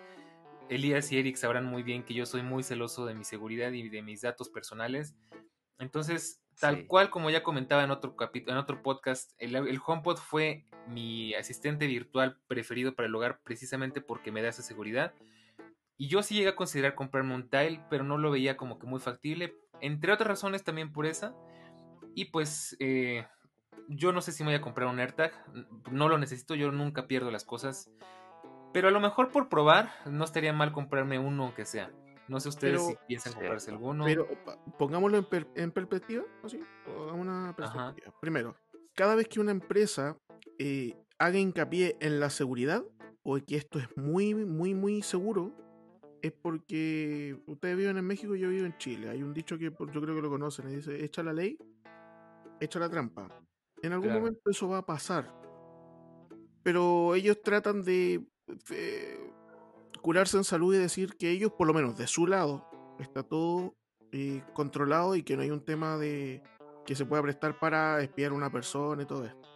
Elías 0.71 1.11
y 1.13 1.19
Eric 1.19 1.37
sabrán 1.37 1.67
muy 1.67 1.83
bien 1.83 2.05
que 2.05 2.15
yo 2.15 2.25
soy 2.25 2.43
muy 2.43 2.63
celoso 2.63 3.05
de 3.05 3.15
mi 3.15 3.25
seguridad 3.25 3.73
y 3.73 3.89
de 3.89 4.03
mis 4.03 4.23
datos 4.23 4.49
personales. 4.49 5.15
Entonces, 5.79 6.43
tal 6.61 6.77
Sí. 6.79 6.87
cual 6.87 7.11
como 7.11 7.29
ya 7.31 7.43
comentaba 7.43 7.83
en 7.85 7.91
otro 7.91 8.15
capítulo, 8.17 8.53
en 8.53 8.59
otro 8.59 8.83
podcast, 8.83 9.33
el, 9.39 9.57
el 9.57 9.81
HomePod 9.85 10.17
fue 10.19 10.67
mi 10.87 11.35
asistente 11.35 11.87
virtual 11.87 12.39
preferido 12.47 12.95
para 12.95 13.09
el 13.09 13.15
hogar 13.15 13.41
precisamente 13.43 14.01
porque 14.01 14.31
me 14.33 14.43
da 14.43 14.49
esa 14.49 14.63
seguridad. 14.63 15.13
Y 15.97 16.09
yo 16.09 16.23
sí 16.23 16.35
llegué 16.35 16.49
a 16.51 16.57
considerar 16.57 16.95
comprarme 16.95 17.35
un 17.35 17.51
Tile, 17.51 17.85
pero 17.91 18.05
no 18.05 18.17
lo 18.17 18.31
veía 18.31 18.57
como 18.57 18.79
que 18.79 18.87
muy 18.87 19.01
factible. 19.01 19.55
Entre 19.81 20.13
otras 20.13 20.29
razones 20.29 20.65
también 20.65 20.93
por 20.93 21.05
esa. 21.05 21.35
Y 22.15 22.27
pues 22.27 22.77
eh, 22.81 23.27
yo 23.89 24.13
no 24.13 24.21
sé 24.21 24.33
si 24.33 24.43
me 24.43 24.51
voy 24.51 24.55
a 24.57 24.61
comprar 24.63 24.89
un 24.89 24.99
AirTag. 25.01 25.33
No 25.91 26.09
lo 26.09 26.17
necesito, 26.17 26.55
yo 26.55 26.71
nunca 26.73 27.07
pierdo 27.07 27.31
las 27.31 27.45
cosas. 27.45 27.91
Pero 28.73 28.89
a 28.89 28.91
lo 28.91 29.01
mejor 29.01 29.31
por 29.31 29.49
probar, 29.49 29.91
no 30.07 30.25
estaría 30.25 30.53
mal 30.53 30.73
comprarme 30.73 31.19
uno 31.19 31.45
aunque 31.45 31.65
sea. 31.65 31.91
No 32.29 32.39
sé 32.39 32.49
ustedes 32.51 32.75
Pero- 32.81 32.87
si 32.91 32.97
piensan 33.09 33.33
comprarse 33.33 33.71
alguno. 33.73 34.05
Pero 34.05 34.29
pongámoslo 34.79 35.19
en, 35.19 35.25
per- 35.25 35.49
en 35.57 35.73
perspectiva, 35.73 36.23
así, 36.45 36.61
hagamos 36.87 37.21
una 37.21 37.55
perspectiva. 37.57 38.15
Primero, 38.21 38.55
cada 38.95 39.17
vez 39.17 39.27
que 39.29 39.41
una 39.41 39.51
empresa 39.51 40.17
eh, 40.59 40.95
haga 41.19 41.39
hincapié 41.39 41.97
en 42.01 42.21
la 42.21 42.31
seguridad 42.31 42.85
o 43.25 43.37
que 43.45 43.57
esto 43.57 43.79
es 43.81 43.89
muy, 43.97 44.35
muy, 44.35 44.75
muy 44.75 45.03
seguro, 45.03 45.53
es 46.23 46.33
porque 46.33 47.37
ustedes 47.47 47.77
viven 47.77 47.97
en 47.97 48.05
México 48.05 48.37
y 48.37 48.41
yo 48.41 48.51
vivo 48.51 48.67
en 48.67 48.77
Chile. 48.79 49.09
Hay 49.09 49.23
un 49.23 49.33
dicho 49.35 49.59
que 49.59 49.65
yo 49.65 50.01
creo 50.01 50.15
que 50.15 50.23
lo 50.23 50.29
conocen, 50.31 50.71
y 50.71 50.77
dice, 50.77 51.05
echa 51.05 51.23
la 51.23 51.33
ley, 51.33 51.59
echa 52.61 52.79
la 52.79 52.89
trampa. 52.89 53.27
En 53.83 53.93
algún 53.93 54.09
Claro. 54.09 54.21
momento 54.21 54.43
eso 54.51 54.69
va 54.69 54.79
a 54.79 54.87
pasar. 54.87 55.35
Pero 56.63 57.15
ellos 57.15 57.41
tratan 57.43 57.83
de 57.83 58.23
eh, 58.71 59.19
curarse 60.03 60.37
en 60.37 60.45
salud 60.45 60.75
y 60.75 60.79
decir 60.79 61.17
que 61.17 61.31
ellos, 61.31 61.53
por 61.53 61.67
lo 61.67 61.75
menos 61.75 61.97
de 61.97 62.07
su 62.07 62.27
lado, 62.27 62.67
está 62.99 63.23
todo 63.23 63.75
eh, 64.13 64.43
controlado 64.55 65.15
y 65.17 65.23
que 65.23 65.37
no 65.37 65.43
hay 65.43 65.51
un 65.51 65.65
tema 65.65 65.97
de 65.97 66.43
que 66.87 66.95
se 66.95 67.05
pueda 67.07 67.23
prestar 67.23 67.59
para 67.59 68.01
espiar 68.03 68.33
a 68.33 68.35
una 68.35 68.51
persona 68.51 69.03
y 69.03 69.07
todo 69.07 69.25
esto. 69.25 69.49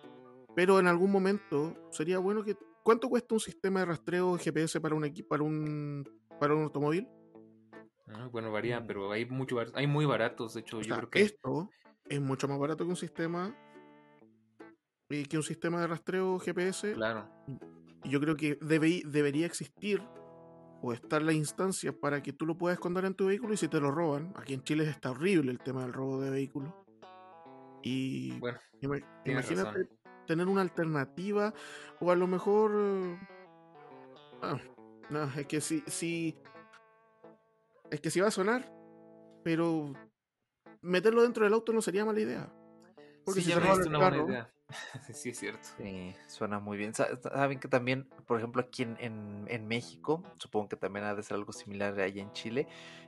Pero 0.55 0.79
en 0.79 0.87
algún 0.87 1.11
momento 1.11 1.75
sería 1.91 2.19
bueno 2.19 2.45
que. 2.45 2.57
¿Cuánto 2.85 3.09
cuesta 3.09 3.35
un 3.35 3.41
sistema 3.41 3.81
de 3.81 3.87
rastreo 3.87 4.37
GPS 4.37 4.79
para 4.79 4.95
un 4.95 5.05
equipo, 5.07 5.31
para 5.31 5.43
un, 5.43 6.07
para 6.39 6.55
un 6.55 6.65
automóvil? 6.65 7.09
Ah, 8.09 8.29
bueno, 8.31 8.53
varía, 8.53 8.79
Mm. 8.81 8.87
pero 8.87 9.11
hay 9.11 9.25
mucho 9.25 9.57
hay 9.75 9.87
muy 9.87 10.05
baratos. 10.05 10.53
De 10.55 10.61
hecho, 10.61 10.77
O 10.77 10.81
yo 10.83 10.89
sea, 10.89 10.97
creo 10.99 11.11
que 11.11 11.23
esto 11.23 11.71
es 12.07 12.21
mucho 12.21 12.47
más 12.47 12.59
barato 12.59 12.85
que 12.85 12.91
un 12.91 12.97
sistema 12.97 13.57
eh, 15.09 15.25
que 15.27 15.37
un 15.39 15.43
sistema 15.43 15.81
de 15.81 15.87
rastreo 15.87 16.39
GPS. 16.39 16.93
claro. 16.93 17.27
Y 18.05 18.11
yo 18.11 18.21
creo 18.21 18.37
que 18.37 18.57
debe, 18.61 19.03
debería 19.05 19.47
existir 19.47 20.03
o 20.83 20.93
estar 20.93 21.23
la 21.23 21.33
instancia 21.33 21.93
para 21.93 22.23
que 22.23 22.33
tú 22.33 22.45
lo 22.45 22.59
puedas 22.59 22.77
esconder 22.77 23.07
en 23.07 23.15
tu 23.15 23.27
vehículo 23.27 23.55
y 23.55 23.57
si 23.57 23.69
te 23.69 23.81
lo 23.81 23.91
roban. 23.91 24.33
Aquí 24.37 24.53
en 24.53 24.63
Chile 24.63 24.85
está 24.85 25.11
horrible 25.11 25.51
el 25.51 25.59
tema 25.59 25.83
del 25.83 25.95
robo 25.95 26.21
de 26.21 26.31
vehículos. 26.31 26.73
Y 27.83 28.39
Bueno, 28.39 28.59
imagínate 29.25 29.65
razón. 29.65 29.89
tener 30.27 30.47
una 30.47 30.61
alternativa 30.61 31.55
o 32.01 32.11
a 32.11 32.17
lo 32.17 32.27
mejor... 32.27 33.19
ah, 34.43 34.59
no, 35.09 35.25
es 35.25 35.47
que 35.47 35.61
si, 35.61 35.83
si... 35.87 36.37
Es 37.91 38.01
que 38.01 38.11
si 38.11 38.21
va 38.21 38.29
a 38.29 38.31
sonar, 38.31 38.71
pero 39.43 39.93
meterlo 40.83 41.23
dentro 41.23 41.45
del 41.45 41.55
auto 41.55 41.73
no 41.73 41.81
sería 41.81 42.05
mala 42.05 42.21
idea. 42.21 42.53
Porque 43.25 43.41
sí, 43.41 43.47
si 43.47 43.53
se 43.53 43.59
el 43.59 43.99
carro, 43.99 44.29
idea. 44.29 44.53
sí, 45.15 45.31
es 45.31 45.39
cierto. 45.39 45.69
Sí, 45.77 46.15
suena 46.27 46.59
muy 46.59 46.77
bien. 46.77 46.95
Sa- 46.95 47.17
Saben 47.21 47.59
que 47.61 47.69
también, 47.69 48.09
por 48.27 48.39
ejemplo, 48.39 48.63
aquí 48.63 48.83
en, 48.83 48.97
en- 49.01 49.45
en 49.49 49.67
México, 49.69 50.23
supongo 50.37 50.69
que 50.69 50.77
también 50.77 51.05
ha 51.05 51.15
de 51.15 51.23
ser 51.23 51.37
algo 51.37 51.53
similar 51.53 51.99
allá 52.01 52.23
en 52.23 52.33
Chile, 52.33 52.67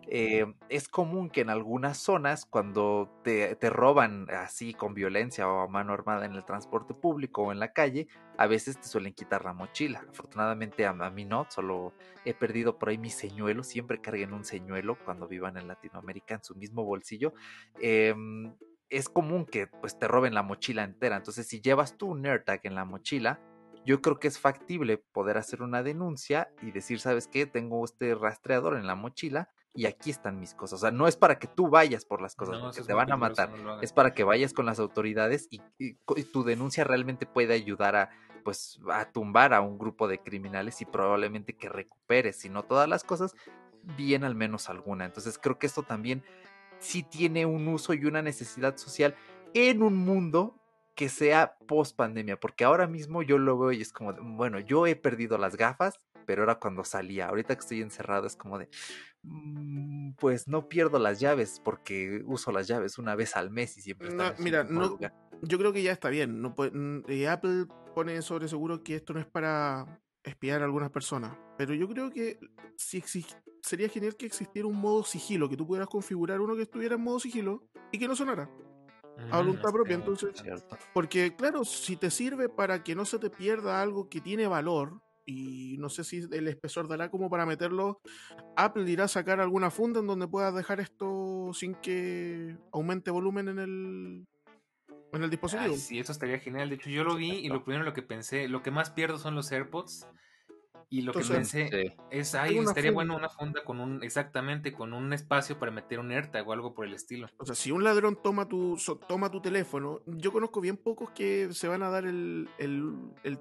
eh, 0.08 0.46
es 0.68 0.88
común 0.88 1.30
que 1.30 1.40
en 1.40 1.50
algunas 1.50 1.98
zonas, 1.98 2.44
cuando 2.44 3.10
te, 3.24 3.56
te 3.56 3.70
roban 3.70 4.28
así 4.30 4.72
con 4.74 4.94
violencia 4.94 5.48
o 5.48 5.60
a 5.62 5.68
mano 5.68 5.92
armada 5.92 6.26
en 6.26 6.32
el 6.34 6.44
transporte 6.44 6.94
público 6.94 7.42
o 7.42 7.52
en 7.52 7.58
la 7.58 7.72
calle, 7.72 8.06
a 8.38 8.46
veces 8.46 8.80
te 8.80 8.86
suelen 8.88 9.14
quitar 9.14 9.44
la 9.44 9.52
mochila. 9.52 10.04
Afortunadamente 10.10 10.86
a, 10.86 10.90
a 10.90 11.10
mí 11.10 11.24
no, 11.24 11.46
solo 11.50 11.92
he 12.24 12.34
perdido 12.34 12.78
por 12.78 12.90
ahí 12.90 12.98
mi 12.98 13.10
señuelo, 13.10 13.64
siempre 13.64 14.00
carguen 14.00 14.32
un 14.32 14.44
señuelo 14.44 14.96
cuando 15.04 15.26
vivan 15.26 15.56
en 15.56 15.66
Latinoamérica 15.68 16.34
en 16.34 16.44
su 16.44 16.54
mismo 16.54 16.84
bolsillo. 16.84 17.32
Em, 17.80 18.54
es 18.90 19.08
común 19.08 19.46
que 19.46 19.66
pues 19.66 19.98
te 19.98 20.08
roben 20.08 20.34
la 20.34 20.42
mochila 20.42 20.84
entera. 20.84 21.16
Entonces, 21.16 21.46
si 21.46 21.60
llevas 21.60 21.96
tú 21.96 22.08
un 22.08 22.24
AirTag 22.26 22.60
en 22.64 22.74
la 22.74 22.84
mochila, 22.84 23.40
yo 23.84 24.00
creo 24.02 24.18
que 24.18 24.28
es 24.28 24.38
factible 24.38 24.98
poder 24.98 25.38
hacer 25.38 25.62
una 25.62 25.82
denuncia 25.82 26.48
y 26.62 26.72
decir, 26.72 27.00
¿sabes 27.00 27.28
qué? 27.28 27.46
Tengo 27.46 27.84
este 27.84 28.14
rastreador 28.14 28.76
en 28.76 28.86
la 28.86 28.94
mochila 28.96 29.50
y 29.74 29.86
aquí 29.86 30.10
están 30.10 30.40
mis 30.40 30.54
cosas. 30.54 30.78
O 30.78 30.82
sea, 30.82 30.90
no 30.90 31.06
es 31.06 31.16
para 31.16 31.38
que 31.38 31.46
tú 31.46 31.68
vayas 31.68 32.04
por 32.04 32.20
las 32.22 32.34
cosas, 32.34 32.58
No, 32.60 32.70
es 32.70 32.84
te 32.84 32.92
van 32.94 33.12
a 33.12 33.16
matar. 33.16 33.50
no. 33.50 33.80
Es 33.80 33.92
para 33.92 34.14
que 34.14 34.24
vayas 34.24 34.52
con 34.52 34.66
las 34.66 34.78
autoridades 34.80 35.46
y, 35.50 35.60
y 35.78 35.94
tu 36.32 36.44
denuncia 36.44 36.82
realmente 36.84 37.26
puede 37.26 37.54
ayudar 37.54 37.96
a 37.96 38.10
pues 38.42 38.78
a 38.92 39.10
tumbar 39.10 39.52
a 39.52 39.60
un 39.60 39.76
grupo 39.76 40.06
de 40.06 40.20
criminales 40.20 40.80
y 40.80 40.84
probablemente 40.84 41.56
que 41.56 41.68
recuperes, 41.68 42.36
si 42.36 42.48
no 42.48 42.62
todas 42.62 42.88
las 42.88 43.02
cosas, 43.02 43.34
bien 43.96 44.22
al 44.22 44.36
menos 44.36 44.70
alguna. 44.70 45.04
Entonces 45.04 45.36
creo 45.36 45.58
que 45.58 45.66
esto 45.66 45.82
también 45.82 46.22
sí 46.78 47.02
tiene 47.02 47.46
un 47.46 47.66
uso 47.68 47.94
y 47.94 48.04
una 48.04 48.22
necesidad 48.22 48.76
social 48.76 49.14
en 49.54 49.82
un 49.82 49.96
mundo 49.96 50.58
que 50.94 51.08
sea 51.08 51.56
post 51.66 51.94
pandemia, 51.96 52.40
porque 52.40 52.64
ahora 52.64 52.86
mismo 52.86 53.22
yo 53.22 53.36
lo 53.38 53.58
veo 53.58 53.72
y 53.72 53.82
es 53.82 53.92
como, 53.92 54.12
de, 54.14 54.20
bueno, 54.22 54.58
yo 54.60 54.86
he 54.86 54.96
perdido 54.96 55.36
las 55.36 55.56
gafas, 55.56 56.00
pero 56.24 56.42
era 56.42 56.54
cuando 56.58 56.84
salía, 56.84 57.28
ahorita 57.28 57.54
que 57.54 57.60
estoy 57.60 57.82
encerrado 57.82 58.26
es 58.26 58.34
como 58.36 58.58
de, 58.58 58.68
"Mm, 59.22 60.12
pues 60.18 60.48
no 60.48 60.68
pierdo 60.68 60.98
las 60.98 61.20
llaves 61.20 61.60
porque 61.64 62.22
uso 62.26 62.50
las 62.52 62.66
llaves 62.66 62.98
una 62.98 63.14
vez 63.14 63.36
al 63.36 63.50
mes 63.50 63.76
y 63.76 63.82
siempre 63.82 64.08
están 64.08 64.28
No, 64.28 64.42
mira, 64.42 64.64
no- 64.64 64.88
lugar". 64.88 65.14
yo 65.42 65.58
creo 65.58 65.72
que 65.72 65.82
ya 65.82 65.92
está 65.92 66.08
bien. 66.08 66.40
No 66.40 66.54
puede- 66.54 66.70
mm, 66.72 67.04
eh, 67.08 67.28
Apple 67.28 67.66
pone 67.94 68.20
sobre 68.22 68.48
seguro 68.48 68.82
que 68.82 68.94
esto 68.96 69.12
no 69.12 69.20
es 69.20 69.26
para 69.26 70.00
espiar 70.26 70.60
a 70.60 70.64
algunas 70.64 70.90
personas. 70.90 71.36
Pero 71.56 71.74
yo 71.74 71.88
creo 71.88 72.10
que 72.10 72.38
si 72.76 73.02
sería 73.62 73.88
genial 73.88 74.16
que 74.16 74.26
existiera 74.26 74.68
un 74.68 74.76
modo 74.76 75.04
sigilo, 75.04 75.48
que 75.48 75.56
tú 75.56 75.66
pudieras 75.66 75.88
configurar 75.88 76.40
uno 76.40 76.54
que 76.54 76.62
estuviera 76.62 76.96
en 76.96 77.02
modo 77.02 77.18
sigilo 77.18 77.68
y 77.92 77.98
que 77.98 78.08
no 78.08 78.16
sonara. 78.16 78.50
a 79.30 79.38
voluntad 79.38 79.70
propia, 79.70 79.94
entonces. 79.94 80.30
Porque, 80.92 81.34
claro, 81.34 81.64
si 81.64 81.96
te 81.96 82.10
sirve 82.10 82.48
para 82.48 82.84
que 82.84 82.94
no 82.94 83.04
se 83.04 83.18
te 83.18 83.30
pierda 83.30 83.80
algo 83.80 84.08
que 84.08 84.20
tiene 84.20 84.46
valor, 84.46 85.00
y 85.28 85.76
no 85.78 85.88
sé 85.88 86.04
si 86.04 86.24
el 86.30 86.46
espesor 86.46 86.86
dará 86.86 87.10
como 87.10 87.28
para 87.28 87.46
meterlo, 87.46 88.00
Apple 88.56 88.88
irá 88.88 89.04
a 89.04 89.08
sacar 89.08 89.40
alguna 89.40 89.70
funda 89.70 89.98
en 89.98 90.06
donde 90.06 90.28
puedas 90.28 90.54
dejar 90.54 90.78
esto 90.78 91.50
sin 91.52 91.74
que 91.74 92.56
aumente 92.72 93.10
volumen 93.10 93.48
en 93.48 93.58
el, 93.58 94.26
en 95.12 95.22
el 95.22 95.30
dispositivo. 95.30 95.74
sí, 95.76 95.98
eso 95.98 96.12
estaría 96.12 96.38
genial. 96.38 96.68
De 96.68 96.76
hecho, 96.76 96.90
yo 96.90 97.04
lo 97.04 97.16
vi 97.16 97.30
y 97.30 97.48
lo 97.48 97.64
primero 97.64 97.84
lo 97.84 97.94
que 97.94 98.02
pensé, 98.02 98.48
lo 98.48 98.62
que 98.62 98.70
más 98.70 98.90
pierdo 98.90 99.18
son 99.18 99.34
los 99.34 99.50
AirPods. 99.50 100.06
Y 100.88 101.02
lo 101.02 101.12
que 101.12 101.24
pensé 101.24 101.96
es, 102.12 102.36
ahí 102.36 102.58
estaría 102.58 102.92
bueno 102.92 103.16
una 103.16 103.28
funda 103.28 103.64
con 103.64 103.80
un, 103.80 104.04
exactamente, 104.04 104.72
con 104.72 104.92
un 104.92 105.12
espacio 105.12 105.58
para 105.58 105.72
meter 105.72 105.98
un 105.98 106.12
AirTag 106.12 106.46
o 106.46 106.52
algo 106.52 106.74
por 106.74 106.86
el 106.86 106.94
estilo. 106.94 107.26
O 107.38 107.44
sea, 107.44 107.56
si 107.56 107.72
un 107.72 107.82
ladrón 107.82 108.16
toma 108.22 108.46
tu, 108.46 108.78
toma 109.08 109.28
tu 109.28 109.40
teléfono, 109.40 110.00
yo 110.06 110.30
conozco 110.30 110.60
bien 110.60 110.76
pocos 110.76 111.10
que 111.10 111.52
se 111.52 111.66
van 111.66 111.82
a 111.82 111.90
dar 111.90 112.06
el, 112.06 112.48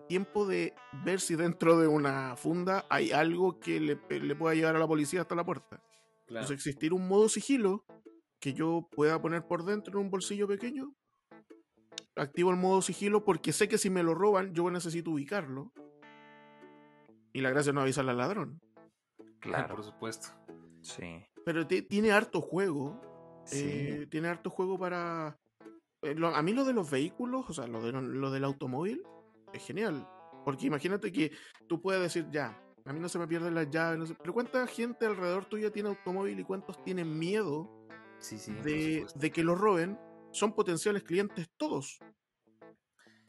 tiempo 0.08 0.48
de 0.48 0.74
ver 1.04 1.20
si 1.20 1.36
dentro 1.36 1.80
de 1.80 1.88
una 1.88 2.36
funda 2.36 2.86
hay 2.90 3.12
algo 3.12 3.60
que 3.60 3.80
le, 3.80 3.96
pueda 4.36 4.56
llevar 4.56 4.76
a 4.76 4.80
la 4.80 4.88
policía 4.88 5.22
hasta 5.22 5.36
la 5.36 5.46
puerta. 5.46 5.84
Entonces, 6.28 6.56
existir 6.56 6.94
un 6.94 7.08
modo 7.08 7.30
sigilo 7.30 7.86
que 8.40 8.54
yo 8.54 8.88
pueda 8.92 9.22
poner 9.22 9.46
por 9.46 9.66
dentro 9.66 10.00
en 10.00 10.06
un 10.06 10.12
bolsillo 10.12 10.48
pequeño, 10.48 10.96
activo 12.16 12.52
el 12.52 12.58
modo 12.58 12.82
sigilo 12.82 13.24
porque 13.24 13.52
sé 13.52 13.68
que 13.68 13.78
si 13.78 13.90
me 13.90 14.04
lo 14.04 14.16
roban, 14.16 14.54
yo 14.54 14.70
necesito 14.70 15.12
ubicarlo. 15.12 15.72
Y 17.34 17.42
la 17.42 17.50
gracia 17.50 17.74
no 17.74 17.82
avisarle 17.82 18.12
al 18.12 18.18
ladrón. 18.18 18.62
Claro, 19.40 19.76
por 19.76 19.84
supuesto. 19.84 20.30
Sí. 20.82 21.26
Pero 21.46 21.68
tiene 21.68 22.12
harto 22.12 22.42
juego. 22.42 23.02
Eh, 23.52 24.08
tiene 24.10 24.30
harto 24.30 24.50
juego 24.50 24.80
para. 24.80 25.38
Eh, 26.02 26.16
a 26.34 26.42
mí 26.42 26.54
lo 26.54 26.64
de 26.66 26.74
los 26.74 26.90
vehículos, 26.90 27.50
o 27.50 27.54
sea, 27.54 27.68
lo, 27.68 27.82
de, 27.82 27.92
lo 27.92 28.32
del 28.32 28.44
automóvil, 28.44 29.04
es 29.54 29.66
genial. 29.66 30.08
Porque 30.44 30.68
imagínate 30.68 31.12
que 31.12 31.32
tú 31.68 31.82
puedes 31.82 32.02
decir, 32.02 32.28
ya, 32.32 32.60
a 32.86 32.94
mí 32.94 33.00
no 33.00 33.10
se 33.10 33.18
me 33.18 33.28
pierden 33.28 33.56
las 33.56 33.70
llaves, 33.70 33.98
no 33.98 34.06
sé, 34.06 34.16
pero 34.16 34.34
¿cuánta 34.34 34.66
gente 34.68 35.06
alrededor 35.08 35.46
tuya 35.46 35.72
tiene 35.72 35.90
automóvil 35.90 36.40
y 36.40 36.44
cuántos 36.44 36.82
tienen 36.84 37.18
miedo 37.18 37.68
de, 38.64 39.06
de, 39.16 39.32
que 39.32 39.44
lo 39.44 39.56
roben? 39.56 39.98
Son 40.36 40.54
potenciales 40.54 41.04
clientes 41.04 41.50
todos. 41.56 42.00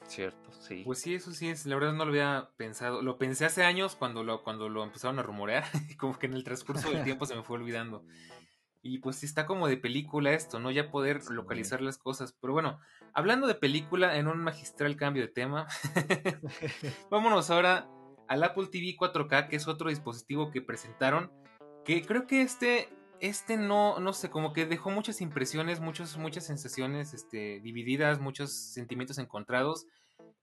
Cierto, 0.08 0.52
sí. 0.52 0.82
Pues 0.84 1.00
sí, 1.00 1.14
eso 1.14 1.30
sí 1.32 1.48
es, 1.48 1.64
la 1.64 1.76
verdad 1.76 1.92
no 1.92 2.04
lo 2.04 2.10
había 2.10 2.50
pensado. 2.56 3.00
Lo 3.00 3.16
pensé 3.16 3.44
hace 3.44 3.62
años 3.62 3.94
cuando 3.94 4.24
lo, 4.24 4.42
cuando 4.42 4.68
lo 4.68 4.82
empezaron 4.82 5.20
a 5.20 5.22
rumorear, 5.22 5.64
y 5.88 5.96
como 5.96 6.18
que 6.18 6.26
en 6.26 6.34
el 6.34 6.42
transcurso 6.42 6.90
del 6.90 7.04
tiempo 7.04 7.24
se 7.24 7.36
me 7.36 7.44
fue 7.44 7.58
olvidando. 7.58 8.04
Y 8.82 8.98
pues 8.98 9.16
sí 9.16 9.26
está 9.26 9.46
como 9.46 9.68
de 9.68 9.76
película 9.76 10.32
esto, 10.32 10.58
¿no? 10.58 10.72
Ya 10.72 10.90
poder 10.90 11.20
localizar 11.30 11.80
las 11.80 11.96
cosas. 11.96 12.36
Pero 12.40 12.52
bueno, 12.52 12.80
hablando 13.14 13.46
de 13.46 13.54
película, 13.54 14.16
en 14.16 14.26
un 14.26 14.38
magistral 14.38 14.96
cambio 14.96 15.22
de 15.22 15.28
tema, 15.28 15.68
vámonos 17.10 17.50
ahora 17.50 17.88
al 18.26 18.42
Apple 18.42 18.66
TV 18.66 18.96
4K, 18.98 19.48
que 19.48 19.56
es 19.56 19.68
otro 19.68 19.90
dispositivo 19.90 20.50
que 20.50 20.60
presentaron, 20.60 21.30
que 21.84 22.04
creo 22.04 22.26
que 22.26 22.42
este 22.42 22.88
este 23.20 23.56
no, 23.56 23.98
no 23.98 24.12
sé, 24.12 24.30
como 24.30 24.52
que 24.52 24.66
dejó 24.66 24.90
muchas 24.90 25.20
impresiones, 25.20 25.80
muchos, 25.80 26.16
muchas 26.16 26.44
sensaciones 26.44 27.14
este, 27.14 27.60
divididas, 27.60 28.20
muchos 28.20 28.52
sentimientos 28.52 29.18
encontrados. 29.18 29.86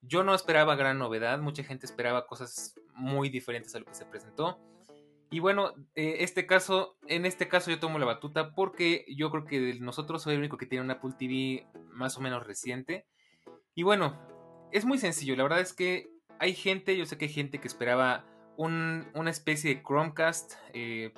Yo 0.02 0.24
no 0.24 0.34
esperaba 0.36 0.76
gran 0.76 0.98
novedad, 0.98 1.40
mucha 1.40 1.64
gente 1.64 1.86
esperaba 1.86 2.28
cosas 2.28 2.76
muy 2.94 3.30
diferentes 3.30 3.74
a 3.76 3.80
lo 3.80 3.86
que 3.86 3.94
se 3.94 4.06
presentó. 4.06 4.60
Y 5.30 5.40
bueno, 5.40 5.74
eh, 5.96 6.18
este 6.20 6.46
caso, 6.46 6.98
en 7.08 7.26
este 7.26 7.48
caso 7.48 7.72
yo 7.72 7.80
tomo 7.80 7.98
la 7.98 8.06
batuta 8.06 8.54
porque 8.54 9.06
yo 9.08 9.32
creo 9.32 9.46
que 9.46 9.80
nosotros 9.80 10.22
soy 10.22 10.34
el 10.34 10.40
único 10.40 10.58
que 10.58 10.68
tiene 10.68 10.84
una 10.84 10.96
Apple 10.96 11.14
TV 11.18 11.68
más 11.90 12.18
o 12.18 12.22
menos 12.22 12.46
reciente. 12.46 13.08
Y 13.74 13.84
bueno, 13.84 14.20
es 14.72 14.86
muy 14.86 14.98
sencillo, 15.00 15.36
la 15.36 15.44
verdad 15.44 15.62
es 15.62 15.74
que 15.74 16.12
hay 16.40 16.54
gente, 16.54 16.98
yo 16.98 17.06
sé 17.06 17.18
que 17.18 17.26
hay 17.26 17.34
gente 17.34 17.60
que 17.60 17.68
esperaba 17.68 18.26
una 18.58 19.30
especie 19.30 19.74
de 19.74 19.82
Chromecast. 19.82 20.54
Eh, 20.74 21.14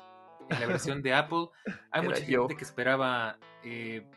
en 0.50 0.60
la 0.60 0.68
versión 0.68 1.02
de 1.02 1.14
Apple. 1.14 1.48
Hay 1.92 2.04
mucha 2.04 2.22
gente 2.22 2.56
que 2.56 2.64
esperaba, 2.64 3.38
eh, 3.64 4.08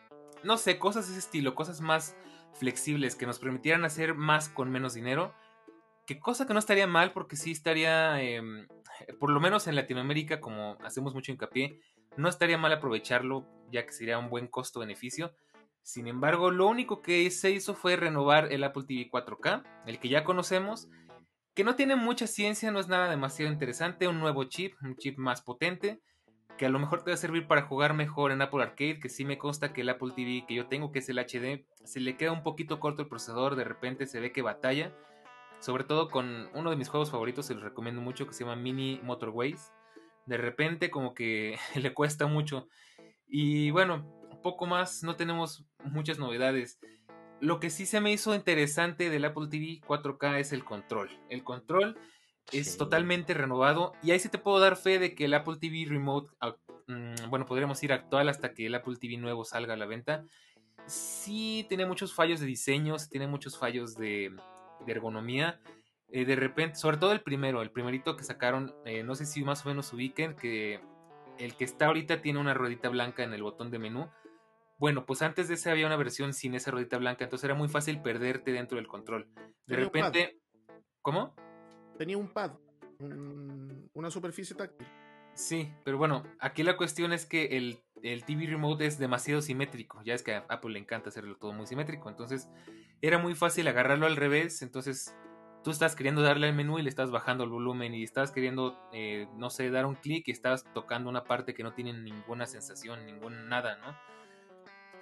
no 0.43 0.57
sé, 0.57 0.79
cosas 0.79 1.07
de 1.07 1.13
ese 1.13 1.21
estilo, 1.21 1.55
cosas 1.55 1.81
más 1.81 2.17
flexibles 2.55 3.15
que 3.15 3.27
nos 3.27 3.39
permitieran 3.39 3.85
hacer 3.85 4.15
más 4.15 4.49
con 4.49 4.71
menos 4.71 4.95
dinero. 4.95 5.35
Que 6.07 6.19
cosa 6.19 6.47
que 6.47 6.55
no 6.55 6.59
estaría 6.59 6.87
mal 6.87 7.13
porque 7.13 7.37
sí 7.37 7.53
estaría, 7.53 8.21
em, 8.23 8.67
por 9.19 9.31
lo 9.31 9.41
menos 9.41 9.67
en 9.67 9.75
Latinoamérica, 9.75 10.41
como 10.41 10.79
hacemos 10.83 11.15
mucho 11.15 11.33
hincapié, 11.33 11.81
no 12.17 12.29
estaría 12.29 12.59
mal 12.59 12.73
aprovecharlo 12.73 13.47
ya 13.71 13.85
que 13.85 13.93
sería 13.93 14.19
un 14.19 14.31
buen 14.31 14.49
costo-beneficio. 14.49 15.35
Sin 15.83 16.07
embargo, 16.07 16.51
lo 16.51 16.67
único 16.67 17.03
que 17.03 17.31
se 17.31 17.51
hizo 17.51 17.75
fue 17.75 17.97
renovar 17.97 18.53
el 18.53 18.65
Apple 18.65 18.85
TV 18.87 19.09
4K, 19.11 19.63
el 19.87 19.99
que 19.99 20.09
ya 20.09 20.25
conocemos, 20.25 20.89
que 21.55 21.65
no 21.65 21.77
tiene 21.77 21.97
mucha 21.97 22.27
ciencia, 22.27 22.71
no 22.71 22.79
es 22.79 22.89
nada 22.89 23.09
demasiado 23.09 23.51
interesante, 23.53 24.07
un 24.07 24.21
nuevo 24.21 24.45
chip, 24.45 24.75
un 24.83 24.97
chip 24.97 25.19
más 25.19 25.43
potente, 25.43 26.01
que 26.59 26.67
a 26.67 26.69
lo 26.69 26.79
mejor 26.79 27.03
te 27.03 27.11
va 27.11 27.15
a 27.15 27.19
servir 27.19 27.47
para 27.47 27.63
jugar 27.63 27.95
mejor 27.95 28.33
en 28.33 28.43
Apple 28.43 28.63
Arcade, 28.63 29.01
que 29.01 29.09
sí 29.09 29.25
me 29.25 29.39
consta 29.39 29.73
que 29.73 29.81
el 29.81 29.89
Apple 29.89 30.13
TV 30.15 30.45
que 30.47 30.55
yo 30.55 30.67
tengo, 30.67 30.93
que 30.93 30.99
es 30.99 31.09
el 31.09 31.19
HD, 31.19 31.65
se 31.85 32.01
le 32.01 32.17
queda 32.19 32.33
un 32.33 32.43
poquito 32.43 32.81
corto 32.81 33.03
el 33.03 33.09
procesador, 33.09 33.57
de 33.57 33.65
repente 33.65 34.07
se 34.07 34.21
ve 34.21 34.33
que 34.33 34.43
batalla, 34.43 34.95
sobre 35.61 35.85
todo 35.85 36.11
con 36.11 36.51
uno 36.53 36.69
de 36.69 36.77
mis 36.77 36.89
juegos 36.89 37.11
favoritos, 37.11 37.47
se 37.47 37.55
los 37.55 37.63
recomiendo 37.63 38.03
mucho, 38.03 38.27
que 38.27 38.35
se 38.35 38.45
llama 38.45 38.57
Mini 38.57 39.01
Motorways, 39.03 39.73
de 40.27 40.37
repente 40.37 40.91
como 40.91 41.15
que 41.15 41.59
le 41.75 41.95
cuesta 41.95 42.27
mucho. 42.27 42.69
Y 43.27 43.71
bueno, 43.71 44.07
poco 44.43 44.67
más, 44.67 45.03
no 45.03 45.17
tenemos 45.17 45.65
muchas 45.85 46.19
novedades. 46.19 46.79
Lo 47.41 47.61
que 47.61 47.71
sí 47.71 47.87
se 47.87 48.01
me 48.01 48.13
hizo 48.13 48.35
interesante 48.35 49.11
del 49.11 49.25
Apple 49.25 49.47
TV 49.49 49.81
4K 49.87 50.41
es 50.41 50.53
el 50.53 50.65
control. 50.65 51.09
El 51.29 51.45
control 51.45 51.97
es 52.53 52.77
totalmente 52.77 53.35
renovado. 53.35 53.93
Y 54.03 54.11
ahí 54.11 54.19
sí 54.19 54.29
te 54.29 54.39
puedo 54.39 54.59
dar 54.61 54.77
fe 54.77 54.99
de 54.99 55.15
que 55.15 55.27
el 55.27 55.35
Apple 55.35 55.57
TV 55.61 55.85
Remote, 55.89 56.31
mm, 56.87 57.29
bueno, 57.29 57.47
podríamos 57.47 57.83
ir 57.83 57.93
actual 57.93 58.29
hasta 58.29 58.55
que 58.55 58.67
el 58.67 58.75
Apple 58.75 58.97
TV 58.97 59.17
nuevo 59.17 59.45
salga 59.45 59.75
a 59.75 59.77
la 59.77 59.87
venta. 59.87 60.25
Sí 60.87 61.67
tiene 61.69 61.87
muchos 61.87 62.15
fallos 62.15 62.41
de 62.41 62.47
diseño, 62.47 62.97
tiene 63.11 63.27
muchos 63.27 63.59
fallos 63.59 63.97
de, 63.97 64.35
ergonomía. 64.87 65.61
Eh, 66.11 66.25
de 66.25 66.37
repente, 66.37 66.77
sobre 66.77 66.97
todo 66.97 67.13
el 67.13 67.21
primero, 67.21 67.61
el 67.61 67.71
primerito 67.71 68.17
que 68.17 68.25
sacaron, 68.25 68.75
eh, 68.87 69.03
no 69.03 69.15
sé 69.15 69.27
si 69.27 69.45
más 69.45 69.67
o 69.67 69.69
menos 69.69 69.93
ubiquen, 69.93 70.35
que 70.35 70.81
el 71.39 71.55
que 71.55 71.65
está 71.65 71.87
ahorita 71.87 72.23
tiene 72.23 72.39
una 72.39 72.55
ruedita 72.55 72.89
blanca 72.89 73.23
en 73.23 73.35
el 73.35 73.43
botón 73.43 73.71
de 73.71 73.79
menú. 73.79 74.09
Bueno, 74.79 75.05
pues 75.05 75.23
antes 75.23 75.49
de 75.49 75.55
ese 75.55 75.71
había 75.71 75.87
una 75.87 75.97
versión 75.97 76.33
sin 76.33 76.55
esa 76.55 76.71
ruedita 76.71 76.97
blanca, 76.99 77.25
entonces 77.25 77.45
era 77.45 77.55
muy 77.55 77.69
fácil 77.69 78.01
perderte 78.01 78.53
dentro 78.53 78.77
del 78.77 78.87
control. 78.87 79.29
De 79.67 79.77
repente, 79.77 80.41
¿cómo? 81.03 81.35
Tenía 81.99 82.17
un 82.17 82.29
pad, 82.29 82.53
una 83.93 84.11
superficie 84.11 84.57
táctil. 84.57 84.87
Sí, 85.35 85.73
pero 85.85 85.99
bueno, 85.99 86.25
aquí 86.41 86.63
la 86.63 86.77
cuestión 86.77 87.13
es 87.13 87.25
que 87.25 87.57
el, 87.57 87.81
el, 88.03 88.25
TV 88.25 88.47
Remote 88.47 88.87
es 88.87 88.99
demasiado 88.99 89.41
simétrico. 89.41 90.03
Ya 90.03 90.15
es 90.15 90.23
que 90.23 90.35
a 90.35 90.45
Apple 90.49 90.73
le 90.73 90.81
encanta 90.81 91.11
hacerlo 91.11 91.37
todo 91.37 91.53
muy 91.53 91.67
simétrico. 91.67 92.09
Entonces 92.09 92.49
era 93.03 93.19
muy 93.19 93.37
fácil 93.37 93.69
agarrarlo 93.69 94.07
al 94.07 94.17
revés. 94.17 94.63
Entonces 94.63 95.15
tú 95.63 95.71
estás 95.71 95.95
queriendo 95.95 96.23
darle 96.23 96.49
al 96.49 96.55
menú 96.55 96.79
y 96.79 96.83
le 96.83 96.89
estás 96.89 97.11
bajando 97.11 97.45
el 97.45 97.51
volumen 97.51 97.95
y 97.95 98.03
estás 98.03 98.33
queriendo, 98.33 98.77
eh, 98.93 99.29
no 99.37 99.51
sé, 99.51 99.71
dar 99.71 99.87
un 99.87 99.95
clic 99.95 100.27
y 100.27 100.33
estás 100.33 100.65
tocando 100.75 101.09
una 101.09 101.25
parte 101.25 101.55
que 101.55 101.63
no 101.63 101.73
tiene 101.73 101.93
ninguna 101.93 102.47
sensación, 102.47 103.07
ningún 103.07 103.49
nada, 103.49 103.77
¿no? 103.77 103.97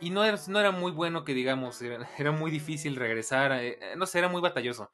Y 0.01 0.11
no 0.11 0.24
era, 0.24 0.36
no 0.49 0.61
era 0.61 0.70
muy 0.70 0.92
bueno 0.92 1.24
que 1.24 1.32
digamos, 1.32 1.80
era, 1.80 2.30
muy 2.32 2.51
difícil 2.51 2.97
regresar, 2.97 3.53
eh, 3.53 3.78
no 3.97 4.05
sé, 4.05 4.18
era 4.18 4.28
muy 4.28 4.42
batalloso. 4.42 4.90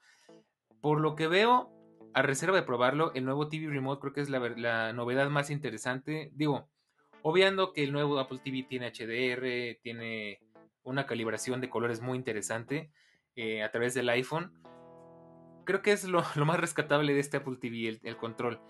Por 0.81 1.01
lo 1.01 1.17
que 1.17 1.27
veo, 1.27 1.73
a 2.15 2.23
reserva 2.23 2.57
de 2.57 2.63
probarlo, 2.63 3.13
el 3.15 3.25
nuevo 3.25 3.49
TV 3.49 3.69
Remote 3.69 4.01
creo 4.01 4.13
que 4.13 4.21
es 4.21 4.31
la, 4.31 4.93
novedad 4.93 5.31
más 5.31 5.51
interesante. 5.51 6.31
Digo, 6.35 6.69
obviando 7.23 7.73
que 7.73 7.85
el 7.85 7.93
nuevo 7.93 8.19
Apple 8.19 8.41
TV 8.45 8.65
tiene 8.69 8.91
HDR, 8.91 9.81
tiene 9.83 10.41
una 10.83 11.07
calibración 11.07 11.61
de 11.61 11.71
colores 11.71 12.01
muy 12.01 12.19
interesante 12.19 12.91
eh, 13.37 13.63
a 13.63 13.71
través 13.71 13.95
del 13.95 14.09
iPhone. 14.11 14.53
Creo 15.65 15.81
que 15.81 15.93
es 15.93 16.05
lo, 16.05 16.23
más 16.45 16.61
rescatable 16.61 17.15
de 17.15 17.21
este 17.21 17.39
Apple 17.39 17.57
TV, 17.61 18.01
el, 18.03 18.17
control. 18.17 18.61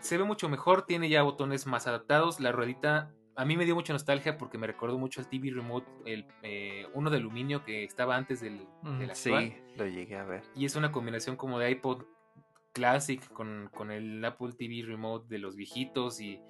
Se 0.00 0.16
ve 0.16 0.24
mucho 0.24 0.48
mejor, 0.48 0.86
tiene 0.86 1.08
ya 1.08 1.22
botones 1.22 1.66
más 1.66 1.86
adaptados. 1.86 2.40
La 2.40 2.52
ruedita 2.52 3.12
a 3.36 3.44
mí 3.44 3.56
me 3.56 3.64
dio 3.64 3.74
mucha 3.76 3.92
nostalgia 3.92 4.36
porque 4.36 4.58
me 4.58 4.66
recordó 4.66 4.98
mucho 4.98 5.20
el 5.20 5.28
TV 5.28 5.50
Remote, 5.50 5.86
el, 6.06 6.26
eh, 6.42 6.86
uno 6.94 7.10
de 7.10 7.18
aluminio 7.18 7.62
que 7.62 7.84
estaba 7.84 8.16
antes 8.16 8.40
del, 8.40 8.66
del 8.98 9.10
actual. 9.10 9.14
Sí, 9.14 9.56
lo 9.76 9.86
llegué 9.86 10.16
a 10.16 10.24
ver. 10.24 10.42
Y 10.56 10.64
es 10.64 10.74
una 10.74 10.90
combinación 10.90 11.36
como 11.36 11.58
de 11.58 11.70
iPod 11.70 12.04
Classic 12.78 13.20
con, 13.32 13.90
el 13.90 14.24
Apple 14.24 14.52
TV 14.56 14.86
Remote 14.86 15.26
de 15.28 15.38
los 15.38 15.56
viejitos 15.56 16.20
y 16.20 16.40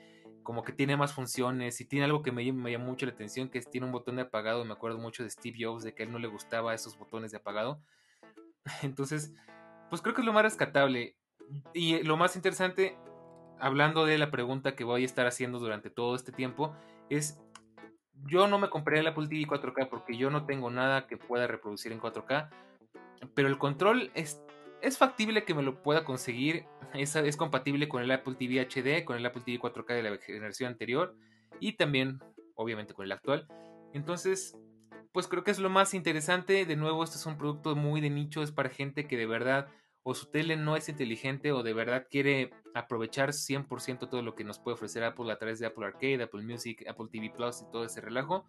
como 0.42 0.62
que 0.62 0.72
tiene 0.72 0.96
más 0.96 1.14
funciones 1.14 1.80
y 1.80 1.86
tiene 1.86 2.04
algo 2.04 2.22
que 2.22 2.32
me, 2.32 2.52
me 2.52 2.70
llamó 2.70 2.86
mucho 2.86 3.06
la 3.06 3.12
atención, 3.12 3.48
que 3.48 3.58
es, 3.58 3.70
tiene 3.70 3.86
un 3.86 3.92
botón 3.92 4.16
de 4.16 4.22
apagado. 4.22 4.64
Me 4.64 4.72
acuerdo 4.72 4.98
mucho 4.98 5.22
de 5.22 5.30
Steve 5.30 5.56
Jobs, 5.60 5.84
de 5.84 5.94
que 5.94 6.02
a 6.02 6.06
él 6.06 6.12
no 6.12 6.18
le 6.18 6.28
gustaba 6.28 6.74
esos 6.74 6.98
botones 6.98 7.30
de 7.30 7.38
apagado. 7.38 7.80
Entonces, 8.82 9.34
pues 9.88 10.02
creo 10.02 10.14
que 10.14 10.20
es 10.20 10.26
lo 10.26 10.32
más 10.32 10.42
rescatable. 10.42 11.16
y 11.72 12.02
lo 12.02 12.16
más 12.16 12.36
interesante, 12.36 12.96
hablando 13.58 14.04
de 14.04 14.18
la 14.18 14.30
pregunta 14.30 14.74
que 14.76 14.84
voy 14.84 15.02
a 15.02 15.06
estar 15.06 15.26
haciendo 15.26 15.58
durante 15.58 15.88
todo 15.90 16.14
este 16.14 16.32
tiempo, 16.32 16.74
es 17.08 17.40
yo 18.26 18.48
no 18.48 18.58
me 18.58 18.68
compré 18.68 18.98
el 19.00 19.06
Apple 19.06 19.28
TV 19.28 19.46
4K 19.46 19.88
porque 19.88 20.16
yo 20.16 20.30
no 20.30 20.44
tengo 20.44 20.70
nada 20.70 21.06
que 21.06 21.16
pueda 21.16 21.46
reproducir 21.46 21.92
en 21.92 22.00
4K, 22.00 22.50
pero 23.34 23.48
el 23.48 23.58
control 23.58 24.10
es, 24.14 24.42
es 24.82 24.98
factible 24.98 25.44
que 25.44 25.54
me 25.54 25.62
lo 25.62 25.82
pueda 25.82 26.04
conseguir, 26.04 26.66
es, 26.94 27.16
es 27.16 27.36
compatible 27.36 27.88
con 27.88 28.02
el 28.02 28.10
Apple 28.10 28.34
TV 28.34 28.60
HD, 28.60 29.04
con 29.04 29.16
el 29.16 29.26
Apple 29.26 29.42
TV 29.44 29.58
4K 29.58 29.94
de 29.94 30.02
la 30.02 30.16
generación 30.18 30.72
anterior 30.72 31.16
y 31.60 31.72
también 31.72 32.20
obviamente 32.54 32.94
con 32.94 33.04
el 33.04 33.12
actual. 33.12 33.46
Entonces, 33.92 34.56
pues 35.12 35.26
creo 35.26 35.44
que 35.44 35.50
es 35.50 35.58
lo 35.58 35.70
más 35.70 35.94
interesante. 35.94 36.64
De 36.64 36.76
nuevo, 36.76 37.02
este 37.02 37.16
es 37.16 37.26
un 37.26 37.38
producto 37.38 37.74
muy 37.76 38.00
de 38.00 38.10
nicho, 38.10 38.42
es 38.42 38.52
para 38.52 38.68
gente 38.68 39.06
que 39.06 39.16
de 39.16 39.26
verdad 39.26 39.68
o 40.02 40.14
su 40.14 40.26
tele 40.26 40.56
no 40.56 40.76
es 40.76 40.88
inteligente 40.88 41.52
o 41.52 41.62
de 41.62 41.74
verdad 41.74 42.06
quiere 42.08 42.50
aprovechar 42.74 43.30
100% 43.30 44.08
todo 44.08 44.22
lo 44.22 44.34
que 44.34 44.44
nos 44.44 44.58
puede 44.58 44.74
ofrecer 44.74 45.04
Apple 45.04 45.30
a 45.30 45.38
través 45.38 45.58
de 45.58 45.66
Apple 45.66 45.84
Arcade, 45.84 46.22
Apple 46.22 46.42
Music, 46.42 46.86
Apple 46.88 47.08
TV 47.12 47.30
Plus 47.30 47.62
y 47.62 47.70
todo 47.70 47.84
ese 47.84 48.00
relajo. 48.00 48.46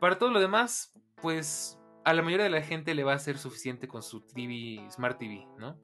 Para 0.00 0.18
todo 0.18 0.30
lo 0.30 0.40
demás, 0.40 0.92
pues 1.20 1.78
a 2.04 2.12
la 2.12 2.22
mayoría 2.22 2.44
de 2.44 2.50
la 2.50 2.62
gente 2.62 2.94
le 2.94 3.04
va 3.04 3.14
a 3.14 3.18
ser 3.18 3.38
suficiente 3.38 3.88
con 3.88 4.02
su 4.02 4.20
TV, 4.20 4.86
Smart 4.90 5.18
TV, 5.18 5.46
¿no? 5.58 5.80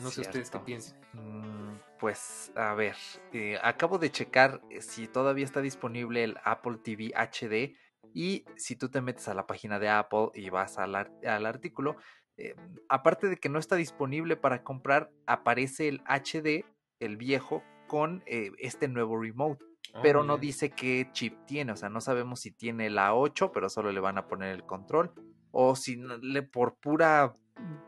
No 0.00 0.10
sé 0.10 0.22
ustedes 0.22 0.50
qué 0.50 0.58
piensan. 0.58 0.98
Mm, 1.12 1.78
pues 1.98 2.52
a 2.56 2.74
ver, 2.74 2.96
eh, 3.32 3.58
acabo 3.62 3.98
de 3.98 4.10
checar 4.10 4.60
eh, 4.70 4.80
si 4.80 5.06
todavía 5.06 5.44
está 5.44 5.60
disponible 5.60 6.24
el 6.24 6.36
Apple 6.44 6.78
TV 6.82 7.12
HD 7.14 7.76
y 8.12 8.44
si 8.56 8.76
tú 8.76 8.88
te 8.88 9.00
metes 9.00 9.28
a 9.28 9.34
la 9.34 9.46
página 9.46 9.78
de 9.78 9.88
Apple 9.88 10.28
y 10.34 10.50
vas 10.50 10.78
al, 10.78 10.94
al 10.94 11.46
artículo, 11.46 11.96
eh, 12.36 12.54
aparte 12.88 13.28
de 13.28 13.36
que 13.36 13.48
no 13.48 13.58
está 13.58 13.76
disponible 13.76 14.36
para 14.36 14.62
comprar, 14.64 15.10
aparece 15.26 15.88
el 15.88 16.02
HD, 16.06 16.64
el 17.00 17.16
viejo, 17.16 17.62
con 17.86 18.24
este 18.26 18.88
nuevo 18.88 19.20
remote. 19.20 19.64
Pero 20.02 20.24
no 20.24 20.38
dice 20.38 20.70
qué 20.70 21.08
chip 21.12 21.44
tiene, 21.46 21.72
o 21.72 21.76
sea, 21.76 21.88
no 21.88 22.00
sabemos 22.00 22.40
si 22.40 22.50
tiene 22.50 22.90
la 22.90 23.14
8, 23.14 23.52
pero 23.52 23.68
solo 23.68 23.92
le 23.92 24.00
van 24.00 24.18
a 24.18 24.26
poner 24.26 24.50
el 24.50 24.64
control, 24.64 25.12
o 25.52 25.76
si 25.76 25.96
le, 25.96 26.42
por 26.42 26.74
pura 26.76 27.36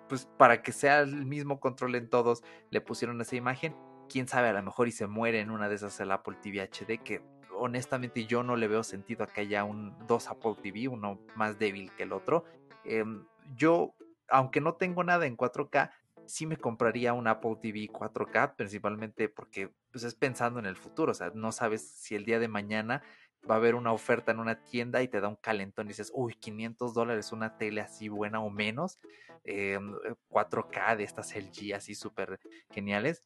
pues 0.09 0.27
para 0.37 0.63
que 0.63 0.73
sea 0.73 1.01
el 1.01 1.27
mismo 1.27 1.59
control 1.61 1.95
en 1.97 2.09
todos, 2.09 2.43
le 2.71 2.81
pusieron 2.81 3.21
esa 3.21 3.37
imagen. 3.37 3.77
Quién 4.09 4.29
sabe, 4.29 4.49
a 4.49 4.53
lo 4.53 4.63
mejor 4.63 4.87
y 4.89 4.93
se 4.93 5.07
muere 5.07 5.41
en 5.41 5.51
una 5.51 5.69
de 5.69 5.75
esas 5.75 5.99
el 6.01 6.13
Apple 6.13 6.37
TV 6.41 6.63
HD, 6.63 7.03
que 7.03 7.23
honestamente 7.59 8.27
yo 8.27 8.43
no 8.43 8.57
le 8.57 8.69
veo 8.69 8.85
sentido 8.85 9.25
a 9.25 9.27
que 9.27 9.41
haya 9.41 9.65
un, 9.65 9.97
dos 10.07 10.29
Apple 10.29 10.55
TV, 10.63 10.89
uno 10.89 11.19
más 11.35 11.59
débil 11.59 11.91
que 11.97 12.05
el 12.05 12.13
otro. 12.13 12.45
Em, 12.85 13.25
yo, 13.57 13.95
aunque 14.29 14.61
no 14.61 14.75
tengo 14.75 15.03
nada 15.03 15.27
en 15.27 15.37
4K, 15.37 15.91
sí 16.27 16.47
me 16.47 16.57
compraría 16.57 17.13
un 17.13 17.27
Apple 17.27 17.57
TV 17.61 17.89
4K, 17.89 18.57
principalmente 18.57 19.29
porque 19.29 19.71
pues, 19.91 20.05
es 20.05 20.15
pensando 20.15 20.59
en 20.59 20.67
el 20.67 20.77
futuro, 20.77 21.13
o 21.13 21.15
sea, 21.15 21.31
no 21.35 21.53
sabes 21.53 21.89
si 21.89 22.15
el 22.15 22.25
día 22.25 22.39
de 22.39 22.49
mañana 22.49 23.03
va 23.49 23.55
a 23.55 23.59
haber 23.59 23.75
una 23.75 23.93
oferta 23.93 24.33
en 24.33 24.41
una 24.41 24.63
tienda 24.65 25.03
y 25.03 25.09
te 25.09 25.21
da 25.21 25.29
un 25.29 25.37
calentón 25.37 25.87
y 25.87 25.89
dices, 25.89 26.11
uy, 26.15 26.35
500 26.35 26.95
dólares 26.95 27.33
una 27.33 27.57
tele 27.57 27.81
así 27.81 28.09
buena 28.09 28.41
o 28.41 28.51
menos, 28.51 28.99
4K 29.45 30.93
em, 30.93 30.99
de 30.99 31.05
estas 31.05 31.35
LG 31.35 31.75
así 31.75 31.95
súper 31.95 32.41
geniales, 32.71 33.23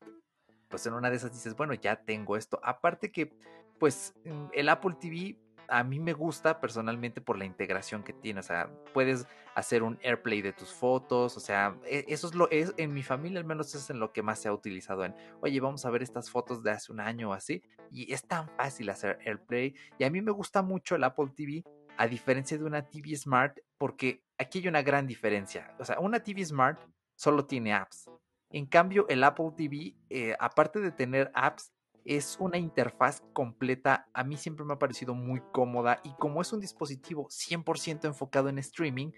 pues 0.68 0.86
en 0.86 0.94
una 0.94 1.10
de 1.10 1.16
esas 1.16 1.32
dices, 1.32 1.56
bueno, 1.56 1.74
ya 1.74 2.04
tengo 2.04 2.36
esto. 2.36 2.60
Aparte 2.62 3.10
que, 3.10 3.32
pues 3.78 4.14
mm, 4.24 4.46
el 4.52 4.68
Apple 4.68 4.96
TV 5.00 5.36
a 5.70 5.84
mí 5.84 6.00
me 6.00 6.12
gusta 6.12 6.60
personalmente 6.60 7.20
por 7.20 7.38
la 7.38 7.44
integración 7.44 8.02
que 8.02 8.12
tiene. 8.12 8.40
O 8.40 8.42
sea, 8.42 8.70
puedes 8.92 9.26
hacer 9.54 9.82
un 9.82 9.98
AirPlay 10.02 10.42
de 10.42 10.52
tus 10.52 10.72
fotos. 10.72 11.36
O 11.36 11.40
sea, 11.40 11.78
e, 11.84 12.04
eso 12.08 12.26
es 12.26 12.34
lo 12.34 12.50
es 12.50 12.74
en 12.76 12.92
mi 12.92 13.02
familia 13.02 13.38
al 13.38 13.46
menos 13.46 13.74
es 13.74 13.88
en 13.90 14.00
lo 14.00 14.12
que 14.12 14.22
más 14.22 14.40
se 14.40 14.48
ha 14.48 14.52
utilizado 14.52 15.04
en, 15.04 15.14
oye, 15.40 15.60
vamos 15.60 15.84
a 15.84 15.90
ver 15.90 16.02
estas 16.02 16.30
fotos 16.30 16.62
de 16.62 16.72
hace 16.72 16.92
un 16.92 17.00
año 17.00 17.30
o 17.30 17.32
así. 17.32 17.62
Y 17.90 18.12
es 18.12 18.26
tan 18.26 18.48
fácil 18.56 18.90
hacer 18.90 19.18
AirPlay. 19.24 19.74
Y 19.98 20.04
a 20.04 20.10
mí 20.10 20.20
me 20.20 20.32
gusta 20.32 20.62
mucho 20.62 20.96
el 20.96 21.04
Apple 21.04 21.32
TV, 21.34 21.64
a 21.96 22.06
diferencia 22.06 22.58
de 22.58 22.64
una 22.64 22.88
TV 22.88 23.16
Smart, 23.16 23.58
porque 23.78 24.22
aquí 24.38 24.58
hay 24.58 24.68
una 24.68 24.82
gran 24.82 25.06
diferencia. 25.06 25.74
O 25.78 25.84
sea, 25.84 25.98
una 26.00 26.20
TV 26.20 26.44
Smart 26.44 26.80
solo 27.16 27.46
tiene 27.46 27.72
apps. 27.72 28.10
En 28.50 28.66
cambio, 28.66 29.06
el 29.08 29.22
Apple 29.22 29.52
TV, 29.56 29.94
eh, 30.08 30.34
aparte 30.40 30.80
de 30.80 30.90
tener 30.90 31.30
apps, 31.34 31.72
es 32.04 32.36
una 32.40 32.58
interfaz 32.58 33.22
completa, 33.32 34.08
a 34.12 34.24
mí 34.24 34.36
siempre 34.36 34.64
me 34.64 34.74
ha 34.74 34.78
parecido 34.78 35.14
muy 35.14 35.42
cómoda 35.52 36.00
y 36.04 36.12
como 36.18 36.40
es 36.40 36.52
un 36.52 36.60
dispositivo 36.60 37.28
100% 37.28 38.04
enfocado 38.04 38.48
en 38.48 38.58
streaming, 38.58 39.12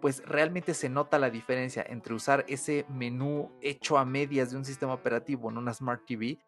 pues 0.00 0.22
realmente 0.24 0.74
se 0.74 0.88
nota 0.88 1.18
la 1.18 1.30
diferencia 1.30 1.84
entre 1.86 2.14
usar 2.14 2.44
ese 2.48 2.86
menú 2.88 3.50
hecho 3.60 3.98
a 3.98 4.04
medias 4.04 4.50
de 4.50 4.56
un 4.56 4.64
sistema 4.64 4.94
operativo 4.94 5.50
en 5.50 5.58
una 5.58 5.74
Smart 5.74 6.04
TV 6.06 6.38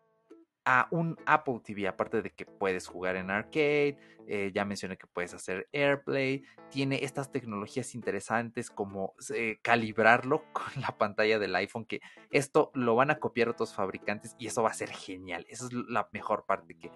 a 0.65 0.89
un 0.91 1.17
Apple 1.27 1.61
TV, 1.65 1.89
aparte 1.89 2.23
de 2.23 2.31
que 2.31 2.47
puedes 2.47 2.87
jugar 2.87 3.17
en 3.17 3.31
arcade, 3.31 3.99
eh, 4.27 4.53
ya 4.55 4.65
mencioné 4.65 4.97
que 4.97 5.07
puedes 5.07 5.35
hacer 5.35 5.69
AirPlay, 5.73 6.45
tiene 6.71 7.05
estas 7.05 7.33
tecnologías 7.33 7.95
interesantes 7.95 8.71
como 8.71 9.15
calibrarlo 9.63 10.45
con 10.53 10.81
la 10.81 10.97
pantalla 10.97 11.39
del 11.39 11.55
iPhone, 11.57 11.85
que 11.85 12.01
esto 12.31 12.71
lo 12.75 12.95
van 12.95 13.11
a 13.11 13.19
copiar 13.19 13.49
otros 13.49 13.75
fabricantes 13.75 14.37
y 14.39 14.47
eso 14.47 14.63
va 14.63 14.71
a 14.71 14.75
ser 14.75 14.91
genial, 14.91 15.47
esa 15.49 15.67
es 15.67 15.73
la 15.73 16.09
mejor 16.13 16.47
parte 16.47 16.77
que 16.79 16.91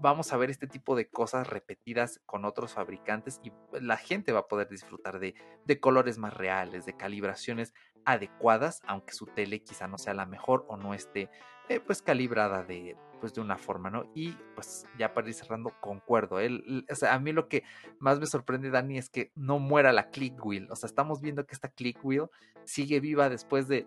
vamos 0.00 0.32
a 0.32 0.36
ver 0.36 0.50
este 0.50 0.66
tipo 0.66 0.96
de 0.96 1.08
cosas 1.08 1.48
repetidas 1.48 2.20
con 2.26 2.44
otros 2.44 2.74
fabricantes 2.74 3.40
y 3.42 3.52
la 3.80 3.96
gente 3.96 4.32
va 4.32 4.40
a 4.40 4.48
poder 4.48 4.68
disfrutar 4.68 5.18
de, 5.18 5.34
de 5.64 5.80
colores 5.80 6.18
más 6.18 6.34
reales, 6.34 6.86
de 6.86 6.96
calibraciones 6.96 7.74
adecuadas, 8.04 8.82
aunque 8.86 9.12
su 9.12 9.26
tele 9.26 9.62
quizá 9.62 9.88
no 9.88 9.98
sea 9.98 10.14
la 10.14 10.26
mejor 10.26 10.64
o 10.68 10.76
no 10.76 10.94
esté 10.94 11.30
eh, 11.70 11.78
pues 11.78 12.02
calibrada 12.02 12.64
de, 12.64 12.96
pues 13.20 13.32
de 13.32 13.40
una 13.40 13.56
forma, 13.56 13.90
¿no? 13.90 14.10
Y 14.12 14.32
pues 14.56 14.84
ya 14.98 15.14
para 15.14 15.28
ir 15.28 15.34
cerrando, 15.34 15.72
concuerdo. 15.80 16.40
Él, 16.40 16.84
o 16.90 16.94
sea, 16.96 17.14
a 17.14 17.20
mí 17.20 17.32
lo 17.32 17.48
que 17.48 17.62
más 18.00 18.18
me 18.18 18.26
sorprende, 18.26 18.70
Dani, 18.70 18.98
es 18.98 19.08
que 19.08 19.30
no 19.36 19.60
muera 19.60 19.92
la 19.92 20.10
click 20.10 20.44
wheel. 20.44 20.66
O 20.72 20.74
sea, 20.74 20.88
estamos 20.88 21.20
viendo 21.20 21.46
que 21.46 21.54
esta 21.54 21.68
click 21.68 22.04
wheel 22.04 22.26
sigue 22.64 22.98
viva 22.98 23.28
después 23.28 23.68
de 23.68 23.86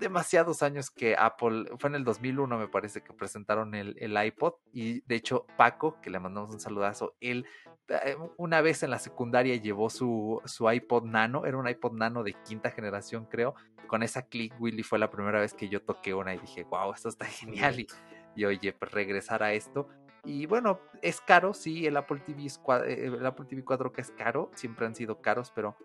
demasiados 0.00 0.62
años 0.62 0.90
que 0.90 1.14
Apple, 1.16 1.66
fue 1.78 1.90
en 1.90 1.96
el 1.96 2.04
2001 2.04 2.58
me 2.58 2.68
parece 2.68 3.02
que 3.02 3.12
presentaron 3.12 3.74
el, 3.74 3.96
el 4.00 4.16
iPod 4.24 4.54
y 4.72 5.02
de 5.02 5.14
hecho 5.14 5.46
Paco, 5.56 6.00
que 6.00 6.10
le 6.10 6.18
mandamos 6.18 6.50
un 6.50 6.60
saludazo, 6.60 7.14
él 7.20 7.46
eh, 7.88 8.16
una 8.36 8.60
vez 8.60 8.82
en 8.82 8.90
la 8.90 8.98
secundaria 8.98 9.56
llevó 9.56 9.90
su, 9.90 10.40
su 10.44 10.70
iPod 10.70 11.04
Nano, 11.04 11.44
era 11.44 11.56
un 11.56 11.68
iPod 11.68 11.92
Nano 11.92 12.22
de 12.22 12.34
quinta 12.44 12.70
generación 12.70 13.26
creo, 13.26 13.54
con 13.86 14.02
esa 14.02 14.22
click 14.22 14.54
wheel 14.60 14.78
y 14.78 14.82
fue 14.84 14.98
la 14.98 15.10
primera 15.10 15.40
vez 15.40 15.52
que 15.52 15.68
yo 15.68 15.82
toqué 15.82 16.14
una 16.14 16.34
y 16.34 16.38
dije, 16.38 16.64
wow, 16.64 16.92
esto 16.92 17.08
está 17.08 17.24
genial 17.26 17.86
y, 18.34 18.44
oye, 18.44 18.72
pues 18.72 18.92
regresar 18.92 19.42
a 19.42 19.52
esto. 19.52 19.88
Y 20.24 20.46
bueno, 20.46 20.80
es 21.02 21.20
caro, 21.20 21.54
sí, 21.54 21.86
el 21.86 21.96
Apple 21.96 22.20
TV, 22.20 22.46
eh, 22.86 23.06
el 23.06 23.26
Apple 23.26 23.46
TV 23.46 23.64
4 23.64 23.92
que 23.92 24.02
es 24.02 24.10
caro, 24.12 24.50
siempre 24.54 24.86
han 24.86 24.94
sido 24.94 25.20
caros, 25.20 25.50
pero 25.54 25.76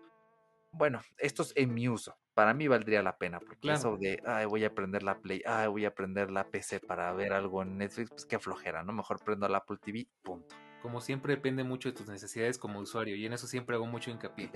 bueno, 0.72 1.00
esto 1.18 1.42
es 1.42 1.52
en 1.56 1.74
mi 1.74 1.88
uso. 1.88 2.16
Para 2.34 2.52
mí 2.52 2.68
valdría 2.68 3.02
la 3.02 3.16
pena, 3.16 3.40
porque 3.40 3.72
eso 3.72 3.96
de, 3.96 4.22
ay, 4.26 4.44
voy 4.46 4.64
a 4.64 4.68
aprender 4.68 5.02
la 5.02 5.18
Play, 5.20 5.42
ay, 5.46 5.68
voy 5.68 5.86
a 5.86 5.88
aprender 5.88 6.30
la 6.30 6.44
PC 6.50 6.80
para 6.80 7.12
ver 7.14 7.32
algo 7.32 7.62
en 7.62 7.78
Netflix, 7.78 8.10
pues 8.10 8.26
qué 8.26 8.38
flojera, 8.38 8.82
¿no? 8.82 8.92
Mejor 8.92 9.18
prendo 9.24 9.48
la 9.48 9.58
Apple 9.58 9.78
TV, 9.80 10.06
punto. 10.22 10.54
Como 10.82 11.00
siempre 11.00 11.34
depende 11.34 11.64
mucho 11.64 11.88
de 11.88 11.94
tus 11.94 12.08
necesidades 12.08 12.58
como 12.58 12.80
usuario, 12.80 13.16
y 13.16 13.24
en 13.24 13.32
eso 13.32 13.46
siempre 13.46 13.76
hago 13.76 13.86
mucho 13.86 14.10
hincapié. 14.10 14.50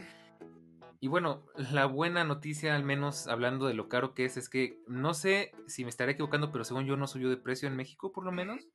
Y 1.03 1.09
bueno, 1.09 1.47
la 1.73 1.87
buena 1.87 2.25
noticia, 2.25 2.77
al 2.77 2.85
menos 2.85 3.27
hablando 3.27 3.67
de 3.67 3.73
lo 3.73 3.89
caro 3.89 4.13
que 4.13 4.27
es, 4.27 4.37
es 4.37 4.51
que 4.51 4.79
no 4.87 5.15
sé 5.15 5.53
si 5.67 5.85
me 5.85 5.89
estaré 5.89 6.13
equivocando, 6.13 6.53
pero 6.53 6.65
según 6.65 6.85
yo 6.85 6.99
no 6.99 7.07
subió 7.07 7.31
de 7.31 7.39
precio 7.39 7.67
en 7.67 7.77
México, 7.77 8.13
por 8.13 8.25
lo 8.25 8.33
menos. 8.33 8.69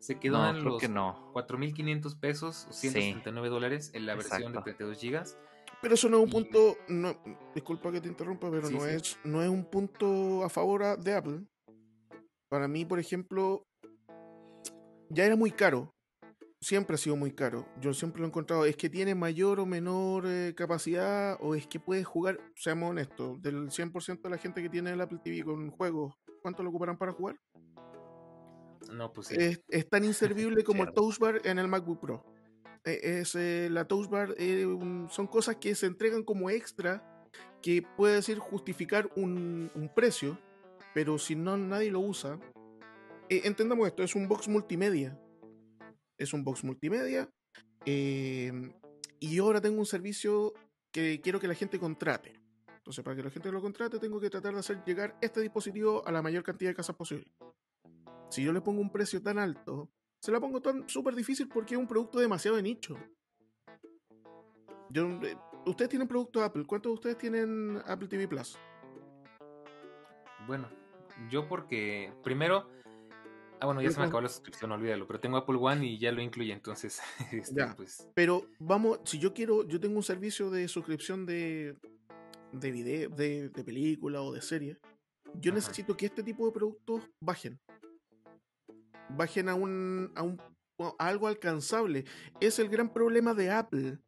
Se 0.00 0.18
quedó 0.18 0.48
en 0.48 0.64
los 0.64 0.88
no. 0.88 1.30
4.500 1.34 2.18
pesos, 2.18 2.66
179 2.70 3.50
dólares 3.50 3.90
en 3.92 4.06
la 4.06 4.14
versión 4.14 4.52
de 4.52 4.62
32 4.62 4.98
gigas. 4.98 5.38
Pero 5.82 5.94
eso 5.94 6.08
no 6.08 6.18
es 6.18 6.24
un 6.24 6.30
punto, 6.30 6.76
no, 6.88 7.16
disculpa 7.54 7.90
que 7.90 8.00
te 8.00 8.08
interrumpa, 8.08 8.50
pero 8.50 8.70
no, 8.70 8.86
Es, 8.86 9.18
no 9.24 9.42
es 9.42 9.48
un 9.48 9.64
punto 9.64 10.44
a 10.44 10.50
favor 10.50 10.98
de 10.98 11.14
Apple. 11.14 11.40
Para 12.50 12.68
mí, 12.68 12.84
por 12.84 12.98
ejemplo, 12.98 13.62
ya 15.08 15.24
era 15.24 15.36
muy 15.36 15.50
caro. 15.50 15.94
Siempre 16.62 16.94
ha 16.94 16.98
sido 16.98 17.16
muy 17.16 17.32
caro. 17.32 17.66
Yo 17.80 17.94
siempre 17.94 18.20
lo 18.20 18.26
he 18.26 18.28
encontrado. 18.28 18.66
Es 18.66 18.76
que 18.76 18.90
tiene 18.90 19.14
mayor 19.14 19.60
o 19.60 19.66
menor 19.66 20.24
eh, 20.26 20.54
capacidad 20.54 21.38
o 21.40 21.54
es 21.54 21.66
que 21.66 21.80
puede 21.80 22.04
jugar, 22.04 22.38
seamos 22.54 22.90
honestos, 22.90 23.40
del 23.40 23.70
100% 23.70 24.20
de 24.20 24.30
la 24.30 24.36
gente 24.36 24.62
que 24.62 24.68
tiene 24.68 24.90
el 24.92 25.00
Apple 25.00 25.20
TV 25.24 25.42
con 25.42 25.70
juegos, 25.70 26.14
¿cuánto 26.42 26.62
lo 26.62 26.68
ocuparán 26.68 26.98
para 26.98 27.12
jugar? 27.12 27.36
No, 28.92 29.12
pues 29.12 29.28
sí. 29.28 29.36
es, 29.68 29.88
tan 29.88 30.04
inservible 30.04 30.62
como 30.64 30.82
el 30.82 30.92
Touch 30.92 31.18
Bar 31.18 31.40
en 31.44 31.58
el 31.58 31.68
MacBook 31.68 32.00
Pro. 32.00 32.24
E, 32.84 33.20
es, 33.20 33.34
eh, 33.34 33.68
la 33.70 33.86
Touch 33.86 34.08
Bar 34.08 34.34
eh, 34.38 34.66
son 35.10 35.26
cosas 35.26 35.56
que 35.56 35.74
se 35.74 35.86
entregan 35.86 36.22
como 36.22 36.50
extra 36.50 37.26
que 37.62 37.82
puede 37.82 38.16
decir 38.16 38.38
justificar 38.38 39.10
un, 39.16 39.70
precio, 39.94 40.38
pero 40.94 41.18
si 41.18 41.36
no 41.36 41.56
nadie 41.56 41.90
lo 41.90 42.00
usa, 42.00 42.40
eh, 43.28 43.42
entendamos 43.44 43.86
esto, 43.86 44.02
es 44.02 44.14
un 44.14 44.28
box 44.28 44.48
multimedia. 44.48 45.18
Es 46.18 46.32
un 46.32 46.42
box 46.42 46.64
multimedia. 46.64 47.30
y 47.84 48.50
yo 49.20 49.44
ahora 49.44 49.60
tengo 49.60 49.78
un 49.78 49.86
servicio 49.86 50.54
que 50.92 51.20
quiero 51.20 51.38
que 51.38 51.48
la 51.48 51.54
gente 51.54 51.78
contrate. 51.78 52.40
Entonces, 52.78 53.04
para 53.04 53.14
que 53.14 53.22
la 53.22 53.30
gente 53.30 53.52
lo 53.52 53.60
contrate, 53.60 53.98
tengo 53.98 54.18
que 54.18 54.30
tratar 54.30 54.54
de 54.54 54.60
hacer 54.60 54.82
llegar 54.84 55.16
este 55.20 55.40
dispositivo 55.40 56.06
a 56.06 56.12
la 56.12 56.22
mayor 56.22 56.42
cantidad 56.42 56.70
de 56.70 56.74
casas 56.74 56.96
posible. 56.96 57.30
Si 58.30 58.42
yo 58.42 58.52
le 58.52 58.62
pongo 58.62 58.80
un 58.80 58.90
precio 58.90 59.22
tan 59.22 59.38
alto, 59.38 59.90
se 60.20 60.30
la 60.30 60.40
pongo 60.40 60.60
tan 60.60 60.88
súper 60.88 61.14
difícil 61.14 61.48
porque 61.48 61.74
es 61.74 61.80
un 61.80 61.86
producto 61.86 62.18
demasiado 62.18 62.56
de 62.56 62.62
nicho. 62.62 62.96
Yo, 64.90 65.06
eh, 65.22 65.36
ustedes 65.66 65.88
tienen 65.88 66.08
producto 66.08 66.42
Apple. 66.42 66.64
¿Cuántos 66.66 66.90
de 66.90 66.94
ustedes 66.94 67.18
tienen 67.18 67.80
Apple 67.86 68.08
TV 68.08 68.28
Plus? 68.28 68.58
Bueno, 70.46 70.68
yo 71.30 71.48
porque 71.48 72.12
primero 72.22 72.68
Ah, 73.60 73.66
bueno, 73.66 73.82
ya 73.82 73.90
se 73.90 74.00
me 74.00 74.06
acabó 74.06 74.22
la 74.22 74.28
suscripción, 74.30 74.72
olvídalo. 74.72 75.06
Pero 75.06 75.20
tengo 75.20 75.36
Apple 75.36 75.58
One 75.60 75.86
y 75.86 75.98
ya 75.98 76.10
lo 76.12 76.22
incluye, 76.22 76.52
entonces. 76.52 77.00
Este, 77.30 77.66
pues... 77.76 78.08
Pero 78.14 78.46
vamos, 78.58 79.00
si 79.04 79.18
yo 79.18 79.34
quiero, 79.34 79.68
yo 79.68 79.78
tengo 79.78 79.96
un 79.96 80.02
servicio 80.02 80.50
de 80.50 80.66
suscripción 80.66 81.26
de, 81.26 81.76
de 82.52 82.70
video, 82.70 83.10
de, 83.10 83.50
de 83.50 83.64
película 83.64 84.22
o 84.22 84.32
de 84.32 84.40
serie. 84.40 84.78
Yo 85.34 85.52
necesito 85.52 85.94
que 85.94 86.06
este 86.06 86.22
tipo 86.22 86.46
de 86.46 86.52
productos 86.52 87.02
bajen. 87.22 87.60
Bajen 89.16 89.48
a 89.48 89.54
un, 89.54 90.12
a 90.14 90.22
un 90.22 90.40
algo 90.98 91.26
alcanzable. 91.28 92.04
Es 92.40 92.58
el 92.58 92.68
gran 92.68 92.92
problema 92.92 93.34
de 93.34 93.50
Apple. 93.50 93.98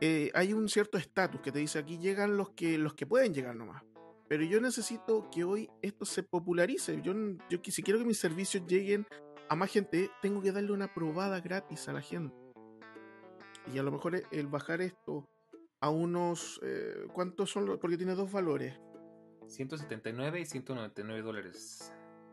Eh, 0.00 0.30
hay 0.34 0.52
un 0.52 0.68
cierto 0.68 0.98
estatus 0.98 1.40
que 1.40 1.52
te 1.52 1.58
dice 1.58 1.78
aquí 1.78 1.98
llegan 1.98 2.36
los 2.36 2.50
que 2.50 2.78
los 2.78 2.94
que 2.94 3.06
pueden 3.06 3.34
llegar 3.34 3.56
nomás. 3.56 3.82
Pero 4.28 4.44
yo 4.44 4.60
necesito 4.60 5.28
que 5.30 5.44
hoy 5.44 5.68
esto 5.82 6.04
se 6.04 6.22
popularice. 6.22 7.00
Yo, 7.02 7.12
yo 7.50 7.58
si 7.62 7.82
quiero 7.82 7.98
que 7.98 8.06
mis 8.06 8.18
servicios 8.18 8.64
lleguen 8.66 9.06
a 9.48 9.54
más 9.54 9.70
gente, 9.70 10.10
tengo 10.22 10.40
que 10.40 10.52
darle 10.52 10.72
una 10.72 10.92
probada 10.94 11.40
gratis 11.40 11.88
a 11.88 11.92
la 11.92 12.00
gente. 12.00 12.34
Y 13.72 13.78
a 13.78 13.82
lo 13.82 13.92
mejor 13.92 14.22
el 14.30 14.46
bajar 14.46 14.80
esto 14.80 15.28
a 15.80 15.90
unos... 15.90 16.58
Eh, 16.62 17.06
¿Cuántos 17.12 17.50
son 17.50 17.66
los? 17.66 17.78
Porque 17.78 17.98
tiene 17.98 18.14
dos 18.14 18.32
valores. 18.32 18.80
179 19.48 20.40
y 20.40 20.46
199 20.46 21.22
dólares. 21.22 21.92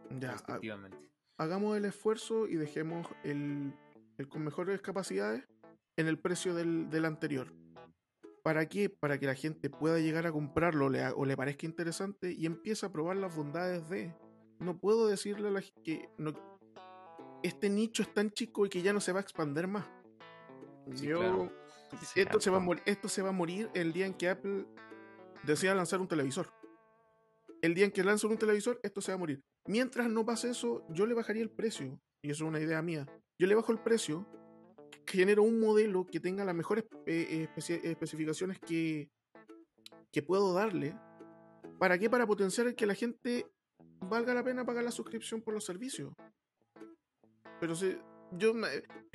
Ya, 0.09 0.31
respectivamente. 0.31 0.97
Hagamos 1.39 1.77
el 1.77 1.85
esfuerzo 1.85 2.47
y 2.47 2.55
dejemos 2.55 3.07
el, 3.23 3.73
el 4.17 4.27
con 4.27 4.43
mejores 4.43 4.81
capacidades 4.81 5.47
en 5.95 6.07
el 6.07 6.19
precio 6.19 6.53
del, 6.53 6.89
del 6.89 7.05
anterior. 7.05 7.53
¿Para 8.43 8.67
qué? 8.67 8.89
Para 8.89 9.19
que 9.19 9.25
la 9.25 9.35
gente 9.35 9.69
pueda 9.69 9.99
llegar 9.99 10.27
a 10.27 10.33
comprarlo 10.33 10.87
o 11.15 11.25
le 11.25 11.37
parezca 11.37 11.65
interesante 11.65 12.33
y 12.33 12.45
empiece 12.45 12.85
a 12.85 12.91
probar 12.91 13.15
las 13.15 13.35
bondades 13.35 13.89
de. 13.89 14.13
No 14.59 14.77
puedo 14.77 15.07
decirle 15.07 15.47
a 15.47 15.51
la 15.51 15.61
gente 15.61 15.81
que 15.81 16.09
no, 16.17 16.33
este 17.41 17.69
nicho 17.69 18.03
es 18.03 18.13
tan 18.13 18.31
chico 18.31 18.65
y 18.65 18.69
que 18.69 18.81
ya 18.81 18.91
no 18.91 18.99
se 18.99 19.13
va 19.13 19.19
a 19.19 19.21
expandir 19.21 19.67
más. 19.67 19.85
Yo, 20.87 21.49
esto, 22.15 22.41
se 22.41 22.49
va 22.49 22.57
a 22.57 22.59
morir, 22.59 22.83
esto 22.85 23.07
se 23.07 23.21
va 23.21 23.29
a 23.29 23.33
morir 23.33 23.69
el 23.73 23.93
día 23.93 24.05
en 24.05 24.13
que 24.13 24.29
Apple 24.29 24.65
decida 25.43 25.73
lanzar 25.73 26.01
un 26.01 26.07
televisor. 26.07 26.51
El 27.61 27.73
día 27.75 27.85
en 27.85 27.91
que 27.91 28.03
lance 28.03 28.27
un 28.27 28.37
televisor, 28.37 28.79
esto 28.83 29.01
se 29.01 29.11
va 29.11 29.15
a 29.15 29.19
morir. 29.19 29.41
Mientras 29.67 30.09
no 30.09 30.25
pase 30.25 30.49
eso, 30.49 30.85
yo 30.89 31.05
le 31.05 31.13
bajaría 31.13 31.43
el 31.43 31.51
precio. 31.51 31.99
Y 32.21 32.31
eso 32.31 32.43
es 32.43 32.49
una 32.49 32.59
idea 32.59 32.81
mía. 32.81 33.05
Yo 33.37 33.47
le 33.47 33.55
bajo 33.55 33.71
el 33.71 33.79
precio 33.79 34.27
genero 35.05 35.43
un 35.43 35.59
modelo 35.59 36.05
que 36.05 36.19
tenga 36.19 36.45
las 36.45 36.55
mejores 36.55 36.85
eh, 37.05 37.47
especificaciones 37.83 38.59
que, 38.59 39.09
que 40.11 40.21
puedo 40.21 40.53
darle. 40.53 40.95
¿Para 41.79 41.97
qué? 41.97 42.09
Para 42.09 42.27
potenciar 42.27 42.75
que 42.75 42.85
la 42.85 42.93
gente 42.93 43.47
valga 44.01 44.33
la 44.33 44.43
pena 44.43 44.65
pagar 44.65 44.83
la 44.83 44.91
suscripción 44.91 45.41
por 45.41 45.53
los 45.53 45.65
servicios. 45.65 46.13
Pero 47.59 47.75
si 47.75 47.97
yo 48.31 48.53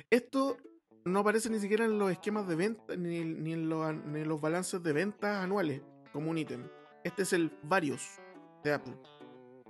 esto 0.09 0.57
no 1.05 1.19
aparece 1.19 1.49
ni 1.49 1.59
siquiera 1.59 1.85
en 1.85 1.97
los 1.97 2.11
esquemas 2.11 2.47
de 2.47 2.55
venta 2.55 2.95
ni, 2.95 3.23
ni, 3.23 3.53
en, 3.53 3.69
los, 3.69 4.41
balances 4.41 4.81
de 4.81 4.93
ventas 4.93 5.43
anuales 5.43 5.81
como 6.11 6.31
un 6.31 6.37
ítem. 6.37 6.67
Este 7.03 7.23
es 7.23 7.33
el 7.33 7.51
varios 7.63 8.19
de 8.63 8.73
Apple. 8.73 8.97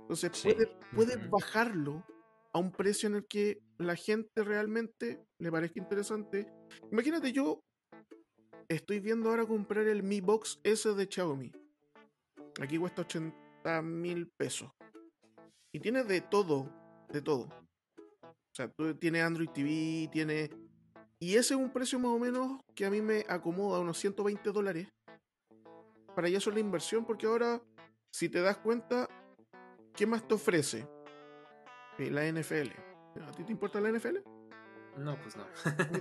Entonces 0.08 0.30
puedes 0.94 1.18
bajarlo 1.28 2.04
a 2.52 2.60
un 2.60 2.70
precio 2.70 3.08
en 3.08 3.16
el 3.16 3.26
que 3.26 3.60
la 3.78 3.96
gente 3.96 4.44
realmente 4.44 5.26
le 5.40 5.50
parezca 5.50 5.80
interesante. 5.80 6.46
Imagínate, 6.92 7.32
yo 7.32 7.60
estoy 8.68 9.00
viendo 9.00 9.30
ahora 9.30 9.44
comprar 9.44 9.88
el 9.88 10.04
Mi 10.04 10.20
Box 10.20 10.60
S 10.62 10.94
de 10.94 11.08
Xiaomi. 11.10 11.50
Aquí 12.60 12.78
cuesta 12.78 13.02
80 13.02 13.82
mil 13.82 14.30
pesos. 14.38 14.70
Y 15.74 15.80
tiene 15.80 16.04
de 16.04 16.20
todo, 16.20 16.72
de 17.12 17.20
todo. 17.20 17.48
O 17.48 18.54
sea, 18.54 18.72
tiene 19.00 19.22
Android 19.22 19.50
TV, 19.50 20.08
tiene... 20.12 20.50
Y 21.18 21.34
ese 21.34 21.54
es 21.54 21.60
un 21.60 21.72
precio 21.72 21.98
más 21.98 22.12
o 22.12 22.18
menos 22.18 22.60
que 22.76 22.86
a 22.86 22.90
mí 22.90 23.02
me 23.02 23.24
acomoda, 23.28 23.80
unos 23.80 23.98
120 23.98 24.52
dólares. 24.52 24.88
Para 26.14 26.28
eso 26.28 26.50
es 26.50 26.54
la 26.54 26.60
inversión, 26.60 27.04
porque 27.04 27.26
ahora, 27.26 27.60
si 28.14 28.28
te 28.28 28.40
das 28.40 28.56
cuenta, 28.58 29.08
¿qué 29.96 30.06
más 30.06 30.26
te 30.26 30.34
ofrece? 30.34 30.88
la 31.98 32.30
NFL. 32.30 32.68
¿A 33.26 33.32
ti 33.32 33.44
te 33.44 33.52
importa 33.52 33.80
la 33.80 33.90
NFL? 33.90 34.18
No, 34.98 35.18
pues 35.20 35.36
no. 35.36 35.44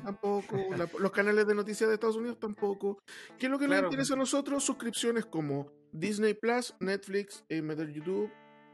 tampoco. 0.04 0.58
los 1.00 1.12
canales 1.12 1.48
de 1.48 1.56
noticias 1.56 1.88
de 1.88 1.96
Estados 1.96 2.18
Unidos 2.18 2.40
tampoco. 2.40 3.00
¿Qué 3.38 3.46
es 3.46 3.52
lo 3.52 3.58
que 3.58 3.68
nos 3.68 3.84
interesa 3.84 4.14
a 4.14 4.18
nosotros? 4.18 4.64
Suscripciones 4.64 5.26
como 5.26 5.72
Disney 5.92 6.34
Plus, 6.34 6.76
Netflix, 6.80 7.46
eh, 7.50 7.62
meter 7.62 7.92
YouTube 7.92 8.30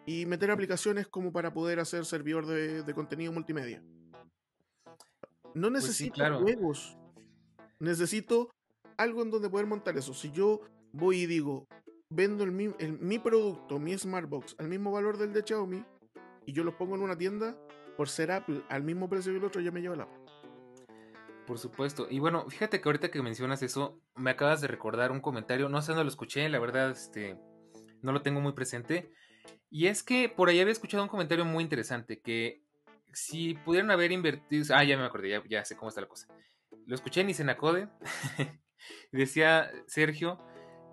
y 0.05 0.26
meter 0.26 0.49
aplicaciones 0.49 1.07
como 1.07 1.32
para 1.32 1.53
poder 1.53 1.80
hacer 1.80 2.05
servidor 2.05 2.47
de, 2.47 2.93
contenido 2.93 3.32
multimedia. 3.32 3.84
No 5.53 5.69
pues 5.69 5.84
necesito 5.84 6.39
juegos. 6.39 6.97
Necesito 7.80 8.49
algo 8.97 9.22
en 9.22 9.32
donde 9.32 9.49
poder 9.49 9.67
montar 9.67 9.97
eso. 9.97 10.13
Si 10.13 10.32
yo 10.32 10.61
voy 10.91 11.22
y 11.22 11.26
digo, 11.26 11.67
vendo 12.12 12.43
el, 12.43 12.51
mi 12.51 13.20
producto, 13.20 13.80
mi 13.80 13.97
Smartbox, 13.97 14.55
al 14.59 14.68
mismo 14.68 14.91
valor 14.91 15.18
del 15.18 15.34
de 15.34 15.43
Xiaomi, 15.43 15.84
y 16.45 16.53
yo 16.53 16.64
los 16.64 16.76
pongo 16.76 16.95
en 16.95 17.01
una 17.01 17.18
tienda, 17.18 17.57
por 17.97 18.09
ser 18.09 18.32
Apple 18.32 18.62
al 18.70 18.84
mismo 18.84 19.09
precio 19.09 19.32
que 19.32 19.39
el 19.39 19.45
otro, 19.45 19.62
yo 19.62 19.72
me 19.72 19.82
llevo 19.82 19.95
la 19.95 20.07
Por 21.47 21.57
supuesto. 21.57 22.07
Y 22.09 22.20
bueno, 22.20 22.49
fíjate 22.49 22.82
que 22.82 22.89
ahorita 22.89 23.12
que 23.12 23.22
mencionas 23.22 23.64
eso, 23.64 24.01
me 24.16 24.32
acabas 24.32 24.62
de 24.62 24.68
recordar 24.68 25.12
un 25.12 25.22
comentario, 25.22 25.70
no 25.70 25.82
sé 25.82 25.91
dónde 25.91 26.03
lo 26.03 26.09
escuché, 26.09 26.47
la 26.49 26.59
verdad, 26.59 26.91
este, 26.91 27.38
no 28.01 28.12
lo 28.12 28.22
tengo 28.22 28.41
muy 28.41 28.53
presente. 28.53 29.12
Y 29.70 29.88
es 29.88 30.03
que 30.03 30.28
por 30.28 30.49
ahí 30.49 30.59
había 30.59 30.74
escuchado 30.74 31.03
un 31.03 31.09
comentario 31.09 31.45
muy 31.45 31.64
interesante, 31.64 32.20
que 32.20 32.62
si 33.14 33.53
pudieran 33.53 33.91
haber 33.91 34.12
invertido... 34.12 34.76
Ah, 34.76 34.84
ya 34.84 34.97
me 34.97 35.05
acordé, 35.05 35.30
ya, 35.30 35.43
ya 35.49 35.66
sé 35.66 35.78
cómo 35.78 35.89
está 35.89 36.01
la 36.01 36.07
cosa. 36.07 36.28
Lo 36.86 36.95
escuché 36.95 37.22
en 37.22 37.30
Isenacode. 37.30 37.88
decía 39.12 39.72
Sergio 39.88 40.39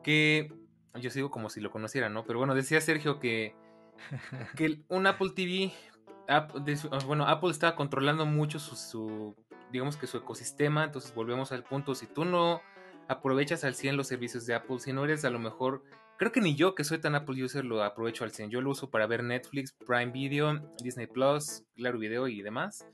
que... 0.05 0.53
Yo 1.01 1.11
sigo 1.11 1.31
como 1.31 1.51
si 1.51 1.61
lo 1.61 1.71
conociera, 1.71 2.09
¿no? 2.09 2.25
Pero 2.25 2.39
bueno, 2.39 2.55
decía 2.55 2.81
Sergio 2.81 3.19
que 3.19 3.55
que 4.57 4.81
un 4.89 5.07
Apple 5.07 5.31
TV, 5.35 5.73
ah, 6.29 6.49
bueno, 7.07 7.27
Apple 7.27 7.51
está 7.51 7.75
controlando 7.75 8.27
mucho 8.27 8.59
su, 8.59 9.35
digamos 9.73 9.97
que 9.97 10.07
su 10.07 10.19
ecosistema, 10.19 10.85
entonces 10.85 11.15
volvemos 11.15 11.53
al 11.53 11.65
punto, 11.65 11.95
si 11.95 12.07
tú 12.07 12.25
no 12.25 12.63
aprovechas 13.09 13.65
al 13.65 13.75
100 13.75 13.97
los 13.97 14.09
servicios 14.09 14.47
de 14.47 14.55
Apple, 14.55 14.79
si 14.81 14.93
no 14.93 15.05
eres 15.05 15.25
a 15.25 15.31
lo 15.31 15.39
mejor, 15.39 15.83
creo 16.19 16.33
que 16.33 16.41
ni 16.41 16.55
yo 16.55 16.75
que 16.75 16.85
soy 16.85 16.99
tan 16.99 17.15
Apple 17.15 17.43
user 17.43 17.65
lo 17.65 17.83
aprovecho 17.83 18.25
al 18.25 18.33
100, 18.33 18.51
yo 18.51 18.61
lo 18.61 18.71
uso 18.71 18.91
para 18.91 19.07
ver 19.07 19.23
Netflix, 19.25 19.73
Prime 19.73 20.13
Video, 20.13 20.61
Disney 20.83 21.07
Plus, 21.07 21.65
Claro 21.75 21.99
Video 21.99 22.29
y 22.29 22.43
demás. 22.43 22.87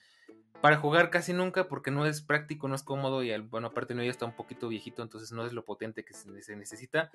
Para 0.60 0.78
jugar 0.78 1.10
casi 1.10 1.34
nunca 1.34 1.68
porque 1.68 1.90
no 1.90 2.06
es 2.06 2.22
práctico, 2.22 2.68
no 2.68 2.74
es 2.74 2.82
cómodo 2.82 3.22
y 3.22 3.36
bueno, 3.38 3.66
aparte 3.66 3.94
no 3.94 4.02
ya 4.02 4.10
está 4.10 4.24
un 4.24 4.34
poquito 4.34 4.68
viejito, 4.68 5.02
entonces 5.02 5.30
no 5.32 5.44
es 5.44 5.52
lo 5.52 5.64
potente 5.66 6.06
que 6.06 6.14
se 6.14 6.56
necesita. 6.56 7.10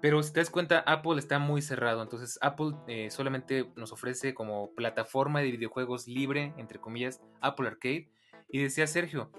Pero 0.00 0.22
si 0.22 0.32
te 0.32 0.40
das 0.40 0.50
cuenta, 0.50 0.80
Apple 0.80 1.18
está 1.18 1.38
muy 1.38 1.62
cerrado. 1.62 2.02
Entonces, 2.02 2.38
Apple 2.42 2.72
eh, 2.86 3.10
solamente 3.10 3.70
nos 3.76 3.92
ofrece 3.92 4.34
como 4.34 4.72
plataforma 4.74 5.40
de 5.40 5.50
videojuegos 5.50 6.06
libre, 6.06 6.52
entre 6.58 6.78
comillas, 6.78 7.22
Apple 7.40 7.68
Arcade. 7.68 8.10
Y 8.48 8.62
decía 8.62 8.86
Sergio, 8.86 9.30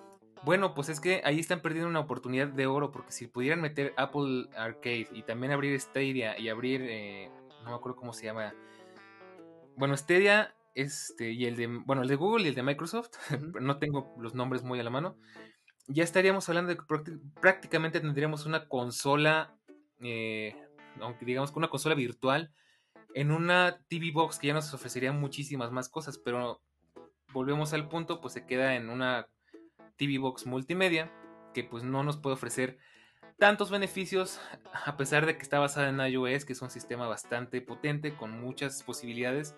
bueno, 0.43 0.73
pues 0.73 0.89
es 0.89 0.99
que 0.99 1.21
ahí 1.23 1.39
están 1.39 1.61
perdiendo 1.61 1.89
una 1.89 1.99
oportunidad 1.99 2.47
de 2.47 2.67
oro, 2.67 2.91
porque 2.91 3.11
si 3.11 3.27
pudieran 3.27 3.61
meter 3.61 3.93
Apple 3.97 4.49
Arcade 4.55 5.07
y 5.11 5.23
también 5.23 5.51
abrir 5.51 5.79
Stadia 5.79 6.37
y 6.37 6.49
abrir, 6.49 6.81
eh, 6.83 7.31
no 7.63 7.69
me 7.69 7.75
acuerdo 7.75 7.97
cómo 7.97 8.13
se 8.13 8.25
llama. 8.25 8.53
Bueno, 9.75 9.95
Stadia 9.95 10.55
este, 10.73 11.31
y 11.31 11.45
el 11.45 11.55
de, 11.55 11.67
bueno, 11.67 12.03
el 12.03 12.07
de 12.07 12.15
Google 12.15 12.45
y 12.45 12.49
el 12.49 12.55
de 12.55 12.63
Microsoft, 12.63 13.11
no 13.61 13.77
tengo 13.79 14.13
los 14.19 14.35
nombres 14.35 14.63
muy 14.63 14.79
a 14.79 14.83
la 14.83 14.89
mano. 14.89 15.17
Ya 15.87 16.03
estaríamos 16.03 16.47
hablando 16.49 16.69
de 16.69 16.77
que 16.77 16.83
prácticamente 17.39 17.99
tendríamos 17.99 18.45
una 18.45 18.67
consola 18.67 19.57
eh, 20.01 20.55
aunque 21.01 21.25
digamos 21.25 21.51
con 21.51 21.61
una 21.61 21.69
consola 21.69 21.95
virtual, 21.95 22.51
en 23.13 23.31
una 23.31 23.79
TV 23.87 24.11
Box 24.11 24.39
que 24.39 24.47
ya 24.47 24.53
nos 24.53 24.73
ofrecería 24.73 25.11
muchísimas 25.11 25.71
más 25.71 25.89
cosas, 25.89 26.17
pero 26.17 26.61
volvemos 27.33 27.73
al 27.73 27.87
punto, 27.89 28.21
pues 28.21 28.33
se 28.33 28.45
queda 28.45 28.75
en 28.75 28.89
una 28.89 29.27
TV 29.97 30.17
Box 30.17 30.45
multimedia 30.45 31.11
que 31.53 31.63
pues 31.63 31.83
no 31.83 32.03
nos 32.03 32.17
puede 32.17 32.35
ofrecer 32.35 32.77
tantos 33.37 33.69
beneficios 33.69 34.39
a 34.85 34.97
pesar 34.97 35.25
de 35.25 35.37
que 35.37 35.43
está 35.43 35.59
basada 35.59 35.89
en 35.89 35.99
iOS, 35.99 36.45
que 36.45 36.53
es 36.53 36.61
un 36.61 36.69
sistema 36.69 37.07
bastante 37.07 37.61
potente 37.61 38.15
con 38.15 38.39
muchas 38.39 38.83
posibilidades. 38.83 39.55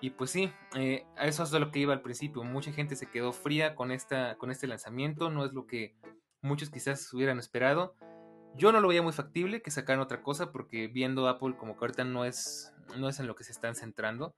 Y 0.00 0.10
pues 0.10 0.30
sí, 0.30 0.52
eh, 0.76 1.06
eso 1.20 1.42
es 1.42 1.52
lo 1.52 1.70
que 1.70 1.78
iba 1.78 1.94
al 1.94 2.02
principio. 2.02 2.44
Mucha 2.44 2.72
gente 2.72 2.96
se 2.96 3.10
quedó 3.10 3.32
fría 3.32 3.74
con, 3.74 3.90
esta, 3.90 4.36
con 4.36 4.50
este 4.50 4.66
lanzamiento, 4.66 5.30
no 5.30 5.44
es 5.44 5.52
lo 5.52 5.66
que 5.66 5.96
muchos 6.42 6.70
quizás 6.70 7.12
hubieran 7.14 7.38
esperado. 7.38 7.96
Yo 8.56 8.72
no 8.72 8.80
lo 8.80 8.88
veía 8.88 9.02
muy 9.02 9.12
factible 9.12 9.60
que 9.62 9.70
sacaran 9.70 10.00
otra 10.00 10.22
cosa 10.22 10.50
porque 10.52 10.88
viendo 10.88 11.28
Apple 11.28 11.56
como 11.56 11.74
que 11.76 11.84
ahorita 11.84 12.04
no 12.04 12.24
es, 12.24 12.72
no 12.96 13.08
es 13.08 13.20
en 13.20 13.26
lo 13.26 13.36
que 13.36 13.44
se 13.44 13.52
están 13.52 13.74
centrando. 13.74 14.34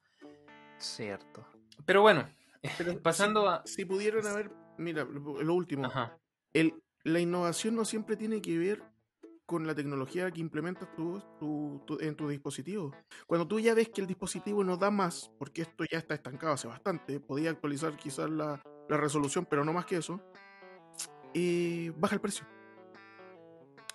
Cierto. 0.79 1.47
Pero 1.87 2.03
bueno, 2.03 2.29
Pero 2.77 2.99
pasando 3.03 3.43
si, 3.43 3.49
a... 3.49 3.63
Si 3.65 3.85
pudieron 3.85 4.27
haber, 4.27 4.51
mira, 4.77 5.05
lo 5.05 5.55
último. 5.55 5.87
Ajá. 5.87 6.19
El, 6.53 6.83
la 7.05 7.21
innovación 7.21 7.77
no 7.77 7.85
siempre 7.85 8.17
tiene 8.17 8.41
que 8.43 8.59
ver 8.59 8.83
con 9.47 9.67
la 9.67 9.75
tecnología 9.75 10.31
que 10.31 10.41
implementas 10.41 10.89
tú, 10.95 11.23
tú- 11.39 11.83
tú- 11.87 11.99
en 12.01 12.15
tu 12.17 12.29
dispositivo. 12.29 12.95
Cuando 13.27 13.47
tú 13.49 13.59
ya 13.61 13.73
ves 13.75 13.89
que 13.89 14.01
el 14.03 14.07
dispositivo 14.07 14.63
no 14.63 14.77
da 14.77 14.91
más, 14.91 15.31
porque 15.39 15.63
esto 15.63 15.85
ya 15.91 15.99
está 15.99 16.15
estancado 16.15 16.53
hace 16.53 16.69
bastante, 16.69 17.19
podía 17.19 17.51
actualizar 17.51 17.97
quizás 17.97 18.29
la, 18.29 18.63
la 18.89 18.97
resolución, 18.99 19.47
pero 19.49 19.65
no 19.65 19.73
más 19.73 19.87
que 19.87 19.97
eso, 19.97 20.21
eh, 21.33 21.93
baja 21.97 22.15
el 22.15 22.21
precio. 22.21 22.47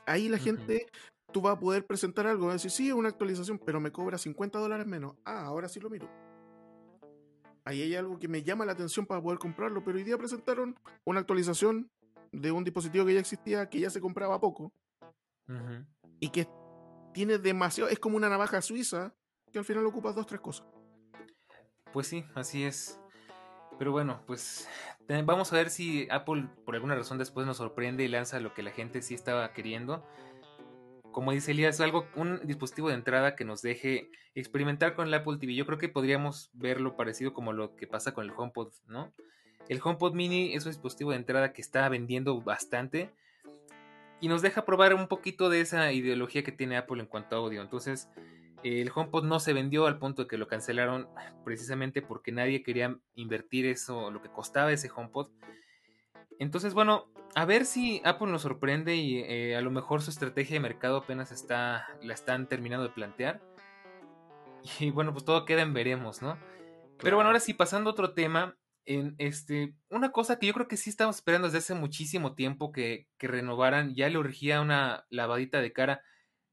Ahí 0.06 0.30
la 0.30 0.38
gente, 0.38 0.88
tú 1.32 1.41
vas 1.41 1.56
a 1.56 1.60
poder 1.60 1.86
presentar 1.86 2.28
algo, 2.28 2.47
vas 2.47 2.54
a 2.54 2.56
decir, 2.56 2.72
sí, 2.72 2.88
es 2.88 2.93
una 2.93 3.10
actualización, 3.10 3.60
pero 3.60 3.80
me 3.80 3.91
cobra 3.91 4.18
50 4.18 4.60
dólares 4.60 4.86
menos. 4.86 5.16
Ah, 5.26 5.45
ahora 5.45 5.70
sí 5.70 5.80
lo 5.80 5.89
miro. 5.89 6.10
Ahí 7.66 7.82
hay 7.82 7.95
algo 7.95 8.20
que 8.20 8.28
me 8.28 8.43
llama 8.43 8.66
la 8.66 8.74
atención 8.74 9.06
para 9.06 9.22
poder 9.22 9.39
comprarlo, 9.39 9.84
pero 9.84 9.97
hoy 9.97 10.04
día 10.04 10.18
presentaron 10.18 10.78
una 11.06 11.22
actualización 11.22 11.89
de 12.32 12.51
un 12.51 12.64
dispositivo 12.64 13.06
que 13.06 13.14
ya 13.14 13.20
existía, 13.20 13.70
que 13.70 13.80
ya 13.80 13.89
se 13.89 14.01
compraba 14.01 14.41
poco, 14.41 14.74
y 16.20 16.30
que 16.30 16.47
tiene 17.14 17.38
demasiado, 17.38 17.89
es 17.89 17.99
como 17.99 18.18
una 18.18 18.28
navaja 18.28 18.62
suiza, 18.62 19.14
que 19.51 19.60
al 19.60 19.66
final 19.66 19.86
ocupa 19.86 20.12
dos, 20.12 20.26
tres 20.26 20.41
cosas. 20.41 20.68
Pues 21.93 22.08
sí, 22.08 22.26
así 22.34 22.64
es. 22.64 22.99
Pero 23.78 23.92
bueno, 23.92 24.22
pues 24.28 24.68
te- 25.08 25.22
vamos 25.24 25.52
a 25.52 25.56
ver 25.56 25.70
si 25.70 26.08
Apple 26.10 26.48
por 26.66 26.76
alguna 26.76 26.96
razón 26.96 27.18
después 27.18 27.46
nos 27.46 27.58
sorprende 27.58 28.04
y 28.04 28.08
lanza 28.08 28.40
lo 28.40 28.54
que 28.54 28.64
la 28.64 28.72
gente 28.72 29.02
sí 29.02 29.14
estaba 29.14 29.52
queriendo. 29.54 30.06
Como 31.12 31.32
dice 31.32 31.52
Elías, 31.52 31.80
algo, 31.80 32.08
un 32.16 32.40
dispositivo 32.44 32.90
de 32.90 32.96
entrada 32.96 33.36
que 33.36 33.46
nos 33.46 33.62
deje 33.62 34.10
experimentar 34.36 34.96
con 34.96 35.08
el 35.08 35.14
Apple 35.14 35.38
TV. 35.38 35.54
Yo 35.54 35.66
creo 35.66 35.78
que 35.78 35.90
podríamos 35.90 36.50
verlo 36.54 36.96
parecido 36.96 37.34
como 37.34 37.54
lo 37.54 37.76
que 37.76 37.86
pasa 37.86 38.14
con 38.14 38.26
el 38.26 38.32
HomePod, 38.36 38.72
¿no? 38.88 39.14
El 39.70 39.80
HomePod 39.84 40.14
Mini 40.14 40.56
es 40.56 40.66
un 40.66 40.72
dispositivo 40.72 41.12
de 41.12 41.18
entrada 41.18 41.54
que 41.54 41.62
está 41.62 41.88
vendiendo 41.88 42.42
bastante 42.42 43.12
y 44.22 44.28
nos 44.28 44.42
deja 44.42 44.66
probar 44.66 44.94
un 44.94 45.08
poquito 45.08 45.50
de 45.50 45.62
esa 45.62 45.92
ideología 45.92 46.44
que 46.44 46.52
tiene 46.52 46.78
Apple 46.78 47.00
en 47.00 47.06
cuanto 47.08 47.36
a 47.36 47.40
audio. 47.40 47.62
Entonces, 47.62 48.10
el 48.64 48.91
HomePod 48.93 49.24
no 49.26 49.39
se 49.39 49.53
vendió 49.53 49.86
al 49.86 49.99
punto 49.99 50.24
de 50.24 50.28
que 50.28 50.38
lo 50.38 50.47
cancelaron 50.47 51.07
precisamente 51.43 52.01
porque 52.01 52.32
nadie 52.32 52.64
quería 52.64 52.97
invertir 53.16 53.66
eso, 53.66 54.11
lo 54.11 54.22
que 54.22 54.30
costaba 54.30 54.72
ese 54.72 54.89
HomePod. 54.89 55.30
Entonces, 56.39 56.74
bueno, 56.74 57.11
a 57.36 57.45
ver 57.45 57.66
si 57.66 58.01
Apple 58.05 58.32
nos 58.32 58.43
sorprende 58.43 58.95
y 58.95 59.20
eh, 59.20 59.55
a 59.55 59.61
lo 59.61 59.72
mejor 59.72 60.01
su 60.01 60.11
estrategia 60.11 60.55
de 60.55 60.59
mercado 60.59 60.97
apenas 60.97 61.32
está, 61.32 61.88
la 62.01 62.14
están 62.14 62.47
terminando 62.47 62.88
de 62.88 62.93
plantear. 62.93 63.41
Y 64.80 64.91
bueno, 64.91 65.11
pues 65.11 65.26
todo 65.26 65.43
queda 65.43 65.61
en 65.61 65.74
veremos, 65.74 66.22
¿no? 66.22 66.38
Pero 66.99 67.18
bueno, 67.18 67.28
ahora 67.28 67.41
sí, 67.41 67.53
pasando 67.53 67.89
a 67.89 67.93
otro 67.93 68.14
tema, 68.14 68.55
en 68.86 69.16
este, 69.18 69.76
una 69.89 70.11
cosa 70.11 70.39
que 70.39 70.47
yo 70.47 70.53
creo 70.53 70.70
que 70.70 70.78
sí 70.78 70.89
estamos 70.89 71.18
esperando 71.18 71.47
desde 71.47 71.57
hace 71.57 71.74
muchísimo 71.74 72.34
tiempo 72.34 72.72
que, 72.72 73.07
que 73.18 73.28
renovaran, 73.28 73.93
ya 73.93 74.09
le 74.09 74.18
urgía 74.18 74.61
una 74.61 75.05
lavadita 75.09 75.61
de 75.61 75.74
cara. 75.74 76.01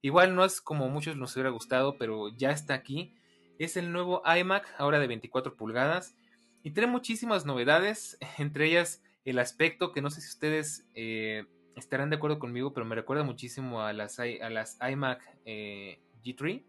Igual 0.03 0.35
no 0.35 0.45
es 0.45 0.61
como 0.61 0.89
muchos 0.89 1.17
nos 1.17 1.35
hubiera 1.35 1.51
gustado, 1.51 1.97
pero 1.99 2.29
ya 2.31 2.51
está 2.51 2.75
aquí. 2.75 3.15
Es 3.59 3.77
el 3.77 3.93
nuevo 3.93 4.23
iMac, 4.25 4.75
ahora 4.79 4.99
de 4.99 5.07
24 5.07 5.57
pulgadas. 5.57 6.17
Y 6.63 6.71
trae 6.73 6.87
muchísimas 6.87 7.45
novedades, 7.47 8.19
entre 8.39 8.67
ellas 8.67 9.03
el 9.25 9.39
aspecto 9.39 9.93
que 9.93 10.01
no 10.03 10.11
sé 10.11 10.21
si 10.23 10.29
ustedes 10.29 10.87
eh, 10.95 11.45
estarán 11.77 12.09
de 12.11 12.17
acuerdo 12.17 12.39
conmigo, 12.39 12.73
pero 12.73 12.87
me 12.87 12.95
recuerda 12.95 13.23
muchísimo 13.25 13.83
a 13.83 13.93
las, 13.93 14.19
i- 14.19 14.41
a 14.41 14.49
las 14.51 14.79
iMac 14.81 15.21
eh, 15.45 16.01
G3, 16.25 16.63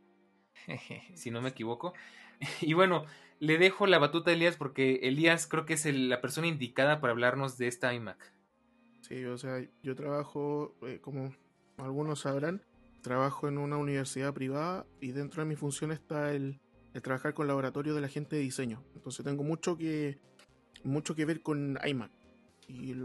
si 1.16 1.32
no 1.32 1.42
me 1.42 1.50
equivoco. 1.50 1.94
Y 2.62 2.74
bueno, 2.74 3.06
le 3.40 3.58
dejo 3.60 3.86
la 3.86 4.00
batuta 4.00 4.32
a 4.32 4.34
Elías 4.34 4.58
porque 4.58 5.02
Elías 5.04 5.46
creo 5.48 5.66
que 5.66 5.76
es 5.76 5.86
el- 5.86 6.10
la 6.10 6.22
persona 6.22 6.48
indicada 6.48 7.00
para 7.00 7.12
hablarnos 7.12 7.58
de 7.58 7.68
esta 7.68 7.94
iMac. 7.94 8.34
Sí, 9.02 9.24
o 9.26 9.38
sea, 9.38 9.64
yo 9.84 9.96
trabajo, 9.96 10.76
eh, 10.82 11.00
como 11.02 11.34
algunos 11.78 12.22
sabrán, 12.22 12.64
trabajo 13.02 13.48
en 13.48 13.58
una 13.58 13.78
universidad 13.78 14.34
privada 14.34 14.86
y 15.00 15.12
dentro 15.12 15.44
de 15.44 15.50
mi 15.50 15.56
función 15.56 15.92
está 15.92 16.34
el, 16.34 16.60
trabajar 17.02 17.34
con 17.34 17.48
laboratorio 17.48 17.94
de 17.94 18.02
la 18.02 18.08
gente 18.08 18.36
de 18.36 18.44
diseño. 18.44 18.84
Entonces 18.96 19.26
tengo 19.26 19.44
mucho 19.44 19.78
que, 19.78 20.20
mucho 20.84 21.16
que 21.16 21.26
ver 21.26 21.42
con 21.42 21.78
iMac. 21.84 22.12
Y 22.68 22.96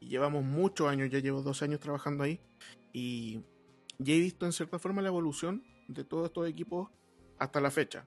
llevamos 0.00 0.44
muchos 0.44 0.88
años, 0.88 1.10
ya 1.10 1.20
llevo 1.20 1.42
dos 1.42 1.62
años 1.62 1.80
trabajando 1.80 2.24
ahí. 2.24 2.40
Y 2.92 3.40
ya 3.98 4.14
he 4.14 4.20
visto 4.20 4.46
en 4.46 4.52
cierta 4.52 4.78
forma 4.78 5.02
la 5.02 5.08
evolución 5.08 5.62
de 5.88 6.04
todos 6.04 6.26
estos 6.26 6.48
equipos 6.48 6.90
hasta 7.38 7.60
la 7.60 7.70
fecha. 7.70 8.06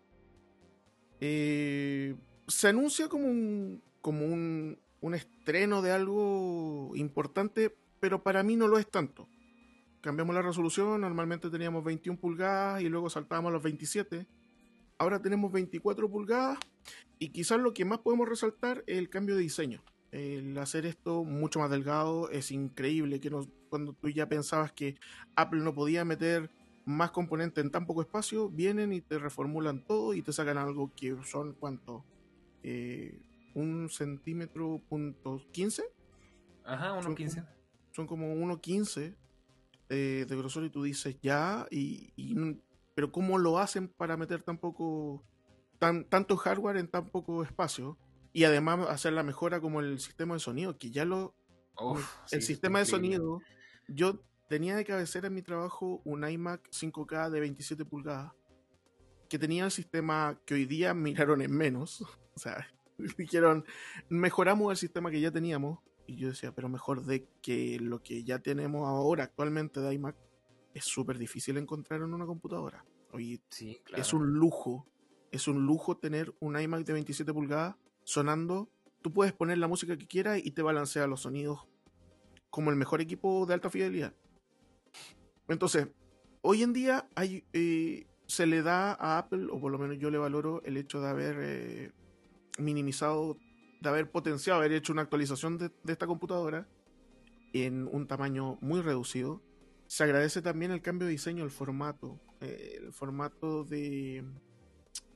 Eh, 1.19 2.15
se 2.47 2.67
anuncia 2.67 3.07
como 3.07 3.27
un, 3.27 3.81
como 4.01 4.25
un, 4.25 4.79
un 5.01 5.15
estreno 5.15 5.81
de 5.81 5.91
algo 5.91 6.91
importante, 6.95 7.75
pero 7.99 8.23
para 8.23 8.43
mí 8.43 8.55
no 8.55 8.67
lo 8.67 8.77
es 8.77 8.89
tanto. 8.89 9.27
Cambiamos 10.01 10.33
la 10.33 10.41
resolución, 10.41 11.01
normalmente 11.01 11.49
teníamos 11.49 11.83
21 11.83 12.19
pulgadas 12.19 12.81
y 12.81 12.89
luego 12.89 13.09
saltábamos 13.09 13.49
a 13.49 13.53
los 13.53 13.63
27. 13.63 14.27
Ahora 14.97 15.21
tenemos 15.21 15.51
24 15.51 16.09
pulgadas 16.09 16.57
y 17.19 17.29
quizás 17.29 17.59
lo 17.59 17.73
que 17.73 17.85
más 17.85 17.99
podemos 17.99 18.27
resaltar 18.27 18.83
es 18.87 18.97
el 18.97 19.09
cambio 19.09 19.35
de 19.35 19.41
diseño. 19.41 19.83
El 20.11 20.57
hacer 20.57 20.85
esto 20.85 21.23
mucho 21.23 21.59
más 21.59 21.69
delgado 21.69 22.29
es 22.31 22.51
increíble 22.51 23.19
que 23.19 23.29
cuando 23.69 23.93
tú 23.93 24.09
ya 24.09 24.27
pensabas 24.27 24.71
que 24.71 24.97
Apple 25.35 25.61
no 25.61 25.73
podía 25.75 26.03
meter 26.05 26.49
más 26.85 27.11
componentes 27.11 27.63
en 27.63 27.69
tan 27.69 27.85
poco 27.85 28.01
espacio, 28.01 28.49
vienen 28.49 28.91
y 28.93 29.01
te 29.01 29.19
reformulan 29.19 29.85
todo 29.85 30.13
y 30.13 30.21
te 30.21 30.33
sacan 30.33 30.57
algo 30.57 30.91
que 30.95 31.15
son 31.23 31.53
cuánto 31.53 32.05
Eh, 32.61 33.21
un 33.55 33.89
centímetro 33.89 34.81
punto 34.89 35.41
15 35.51 35.83
Ajá, 36.65 37.01
Son 37.01 37.15
1.15. 37.15 37.45
son 37.91 38.05
como 38.05 38.33
1.15 38.35 39.15
eh, 39.89 40.25
de 40.27 40.35
grosor 40.35 40.65
y 40.65 40.69
tú 40.69 40.83
dices 40.83 41.17
ya, 41.21 41.67
y, 41.71 42.13
pero 42.95 43.11
¿cómo 43.11 43.37
lo 43.37 43.59
hacen 43.59 43.87
para 43.87 44.17
meter 44.17 44.43
tan 44.43 44.57
poco, 44.57 45.23
tan, 45.79 46.05
tanto 46.05 46.37
hardware 46.37 46.77
en 46.77 46.87
tan 46.87 47.09
poco 47.09 47.43
espacio? 47.43 47.97
Y 48.31 48.43
además 48.43 48.87
hacer 48.89 49.13
la 49.13 49.23
mejora 49.23 49.59
como 49.59 49.79
el 49.79 49.99
sistema 49.99 50.35
de 50.35 50.39
sonido, 50.39 50.77
que 50.77 50.91
ya 50.91 51.05
lo... 51.05 51.35
Uf, 51.81 52.07
el 52.31 52.41
sistema 52.41 52.79
de 52.79 52.85
sonido, 52.85 53.39
yo 53.87 54.21
tenía 54.49 54.75
de 54.75 54.83
cabecera 54.83 55.27
en 55.27 55.33
mi 55.33 55.41
trabajo 55.41 56.01
un 56.03 56.27
iMac 56.27 56.69
5K 56.71 57.29
de 57.29 57.39
27 57.39 57.85
pulgadas, 57.85 58.33
que 59.29 59.39
tenía 59.39 59.63
el 59.65 59.71
sistema 59.71 60.39
que 60.45 60.55
hoy 60.55 60.65
día 60.65 60.93
miraron 60.93 61.41
en 61.41 61.55
menos, 61.55 62.01
o 62.35 62.39
sea, 62.39 62.67
dijeron, 63.17 63.65
mejoramos 64.09 64.71
el 64.71 64.77
sistema 64.77 65.09
que 65.09 65.21
ya 65.21 65.31
teníamos, 65.31 65.79
y 66.09 66.15
yo 66.15 66.29
decía, 66.29 66.51
pero 66.51 66.69
mejor 66.69 67.05
de 67.05 67.27
que 67.43 67.79
lo 67.79 68.01
que 68.01 68.23
ya 68.23 68.39
tenemos 68.39 68.87
ahora 68.87 69.25
actualmente 69.25 69.79
de 69.79 69.93
iMac 69.93 70.15
es 70.73 70.83
súper 70.83 71.19
difícil 71.19 71.55
encontrar 71.57 72.01
en 72.01 72.15
una 72.15 72.25
computadora. 72.25 72.83
Hoy 73.11 73.39
Sí, 73.49 73.79
claro. 73.83 74.01
es 74.01 74.11
un 74.11 74.33
lujo, 74.33 74.87
es 75.31 75.47
un 75.47 75.67
lujo 75.67 75.97
tener 75.97 76.33
un 76.39 76.59
iMac 76.59 76.83
de 76.83 76.93
27 76.93 77.31
pulgadas 77.31 77.75
sonando. 78.03 78.71
Tú 79.03 79.13
puedes 79.13 79.33
poner 79.33 79.59
la 79.59 79.67
música 79.67 79.97
que 79.97 80.07
quieras 80.07 80.41
y 80.43 80.49
te 80.49 80.63
balancea 80.63 81.05
los 81.05 81.21
sonidos 81.21 81.67
como 82.49 82.71
el 82.71 82.75
mejor 82.75 83.01
equipo 83.01 83.45
de 83.45 83.53
alta 83.53 83.69
fidelidad. 83.69 84.15
Entonces, 85.47 85.89
hoy 86.41 86.63
en 86.63 86.73
día 86.73 87.07
hay, 87.13 87.43
eh, 87.53 88.07
se 88.25 88.47
le 88.47 88.63
da 88.63 88.93
a 88.93 89.19
Apple, 89.19 89.45
o 89.51 89.59
por 89.59 89.71
lo 89.71 89.77
menos 89.77 89.99
yo 89.99 90.09
le 90.09 90.17
valoro 90.17 90.63
el 90.63 90.75
hecho 90.75 91.01
de 91.01 91.07
haber 91.07 91.37
eh, 91.39 91.91
minimizado, 92.57 93.37
de 93.79 93.89
haber 93.89 94.09
potenciado, 94.11 94.59
haber 94.59 94.73
hecho 94.73 94.91
una 94.93 95.03
actualización 95.03 95.57
de, 95.57 95.71
de 95.83 95.93
esta 95.93 96.07
computadora 96.07 96.67
en 97.53 97.87
un 97.87 98.07
tamaño 98.07 98.57
muy 98.61 98.81
reducido. 98.81 99.41
Se 99.87 100.03
agradece 100.03 100.41
también 100.41 100.71
el 100.71 100.81
cambio 100.81 101.05
de 101.07 101.11
diseño, 101.13 101.43
el 101.43 101.49
formato, 101.51 102.19
eh, 102.41 102.79
el 102.81 102.93
formato 102.93 103.63
de, 103.63 104.23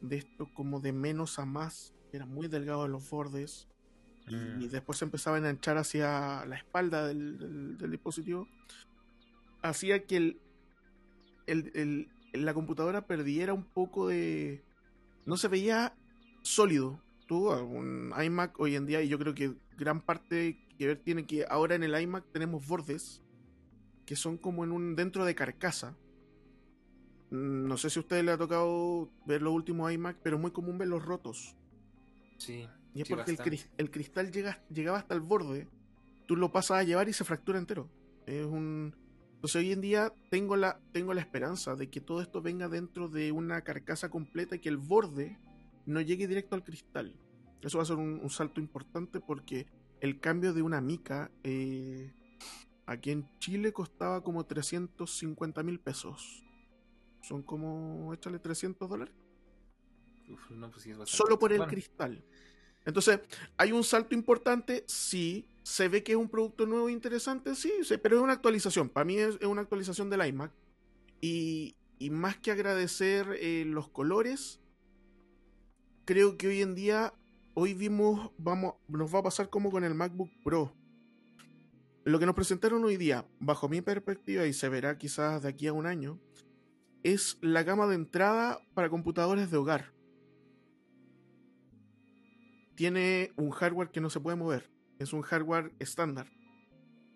de 0.02 0.16
esto 0.18 0.50
como 0.54 0.80
de 0.80 0.94
menos 0.94 1.38
a 1.40 1.46
más, 1.46 1.94
era 2.12 2.26
muy 2.26 2.48
delgado 2.48 2.86
en 2.86 2.92
los 2.92 3.10
bordes 3.10 3.68
y 4.30 4.36
Mm. 4.36 4.70
después 4.70 4.98
se 4.98 5.06
empezaba 5.06 5.36
a 5.36 5.40
enganchar 5.40 5.78
hacia 5.78 6.46
la 6.46 6.56
espalda 6.56 7.06
del, 7.08 7.38
del- 7.38 7.78
del 7.78 7.92
dispositivo, 7.92 8.48
hacía 9.62 10.06
que 10.06 10.16
el, 10.18 10.42
el- 11.48 11.72
el- 11.76 12.10
la 12.46 12.54
computadora 12.54 13.06
perdiera 13.06 13.54
un 13.54 13.66
poco 13.66 14.08
de... 14.08 14.64
No 15.26 15.36
se 15.38 15.50
veía 15.50 15.94
sólido. 16.42 17.00
Tú, 17.34 17.50
un 17.50 18.14
iMac 18.24 18.60
hoy 18.60 18.76
en 18.76 18.86
día, 18.86 19.02
y 19.02 19.08
yo 19.08 19.18
creo 19.18 19.34
que 19.34 19.56
gran 19.76 20.02
parte 20.02 20.68
que 20.78 20.86
ver 20.86 21.00
tiene 21.00 21.26
que 21.26 21.48
ahora 21.50 21.74
en 21.74 21.82
el 21.82 22.00
iMac 22.00 22.32
tenemos 22.32 22.68
bordes 22.68 23.24
que 24.06 24.16
son 24.16 24.38
como 24.38 24.64
en 24.64 24.72
un 24.72 24.96
dentro 24.96 25.26
de 25.26 25.34
carcasa. 25.34 25.98
Mm, 27.32 27.66
No 27.68 27.76
sé 27.78 27.90
si 27.90 27.98
a 27.98 28.02
ustedes 28.02 28.24
les 28.24 28.36
ha 28.36 28.38
tocado 28.38 29.10
ver 29.26 29.42
los 29.42 29.52
últimos 29.52 29.92
iMac, 29.92 30.20
pero 30.22 30.36
es 30.36 30.42
muy 30.44 30.52
común 30.52 30.78
verlos 30.78 31.04
rotos. 31.04 31.58
Sí. 32.38 32.70
Y 32.94 33.02
es 33.02 33.08
Sí, 33.08 33.16
porque 33.16 33.32
el, 33.32 33.40
el 33.78 33.90
cristal 33.90 34.32
llega, 34.32 34.64
llegaba 34.70 35.00
hasta 35.00 35.16
el 35.16 35.22
borde, 35.22 35.68
tú 36.28 36.36
lo 36.36 36.52
pasas 36.52 36.78
a 36.78 36.84
llevar 36.84 37.10
y 37.10 37.14
se 37.14 37.24
fractura 37.24 37.58
entero. 37.58 37.90
Es 38.28 38.46
un, 38.46 38.96
Entonces 39.38 39.56
hoy 39.56 39.72
en 39.72 39.82
día 39.82 40.14
tengo 40.30 40.56
la, 40.56 40.80
tengo 40.92 41.16
la 41.16 41.22
esperanza 41.22 41.76
de 41.76 41.90
que 41.90 42.00
todo 42.00 42.22
esto 42.22 42.44
venga 42.44 42.70
dentro 42.70 43.10
de 43.10 43.32
una 43.32 43.64
carcasa 43.64 44.10
completa 44.12 44.56
y 44.56 44.60
que 44.60 44.70
el 44.70 44.78
borde 44.78 45.40
no 45.86 46.02
llegue 46.02 46.28
directo 46.28 46.56
al 46.56 46.64
cristal. 46.64 47.20
Eso 47.64 47.78
va 47.78 47.84
a 47.84 47.88
ser 47.88 47.96
un, 47.98 48.20
un 48.22 48.30
salto 48.30 48.60
importante 48.60 49.20
porque 49.20 49.68
el 50.02 50.20
cambio 50.20 50.54
de 50.54 50.62
una 50.62 50.82
mica 50.82 51.32
eh, 51.44 52.14
aquí 52.86 53.12
en 53.12 53.30
Chile 53.40 53.72
costaba 53.72 54.22
como 54.22 54.46
350 54.46 55.64
mil 55.64 55.80
pesos. 55.80 56.44
Son 57.22 57.42
como, 57.42 58.14
échale 58.14 58.40
300 58.40 58.90
dólares. 58.90 59.14
Uf, 60.30 60.52
no, 60.52 60.70
pues 60.70 60.84
sí 60.84 60.92
es 60.92 60.98
bastante. 60.98 61.18
Solo 61.18 61.40
por 61.40 61.52
el 61.52 61.60
Bueno, 61.60 61.72
cristal. 61.72 62.24
Entonces, 62.86 63.22
hay 63.58 63.72
un 63.72 63.84
salto 63.84 64.14
importante, 64.14 64.84
sí. 64.88 65.48
Se 65.64 65.88
ve 65.88 66.04
que 66.04 66.12
es 66.12 66.18
un 66.18 66.28
producto 66.28 66.66
nuevo 66.66 66.90
e 66.90 66.92
interesante, 66.92 67.56
sí, 67.56 67.72
sí, 67.84 67.96
pero 67.98 68.18
es 68.18 68.22
una 68.22 68.34
actualización. 68.34 68.90
Para 68.90 69.06
mí 69.06 69.18
es, 69.18 69.38
es 69.40 69.48
una 69.48 69.62
actualización 69.62 70.10
del 70.10 70.28
iMac. 70.28 70.52
Y, 71.22 71.78
y 72.00 72.10
más 72.10 72.38
que 72.38 72.52
agradecer 72.52 73.38
eh, 73.40 73.64
los 73.66 73.88
colores, 73.88 74.60
creo 76.04 76.38
que 76.38 76.48
hoy 76.50 76.62
en 76.62 76.76
día, 76.76 77.14
hoy 77.54 77.74
vimos, 77.74 78.32
vamos, 78.38 78.76
nos 78.88 79.14
va 79.14 79.20
a 79.20 79.24
pasar 79.24 79.50
como 79.50 79.72
con 79.72 79.84
el 79.84 79.94
MacBook 79.94 80.30
Pro. 80.44 80.74
Lo 82.06 82.20
que 82.20 82.26
nos 82.26 82.36
presentaron 82.36 82.84
hoy 82.84 82.98
día, 82.98 83.26
bajo 83.40 83.70
mi 83.70 83.82
perspectiva, 83.82 84.46
y 84.46 84.54
se 84.54 84.70
verá 84.70 84.98
quizás 84.98 85.44
de 85.44 85.50
aquí 85.50 85.68
a 85.68 85.74
un 85.74 85.86
año, 85.86 86.20
es 87.04 87.38
la 87.42 87.64
gama 87.64 87.88
de 87.88 87.96
entrada 87.96 88.60
para 88.74 88.90
computadores 88.90 89.52
de 89.52 89.58
hogar 89.58 89.94
tiene 92.76 93.32
un 93.38 93.52
hardware 93.52 93.92
que 93.92 94.02
no 94.02 94.10
se 94.10 94.20
puede 94.20 94.36
mover. 94.38 94.70
Es 95.00 95.14
un 95.14 95.22
hardware 95.22 95.74
estándar. 95.80 96.28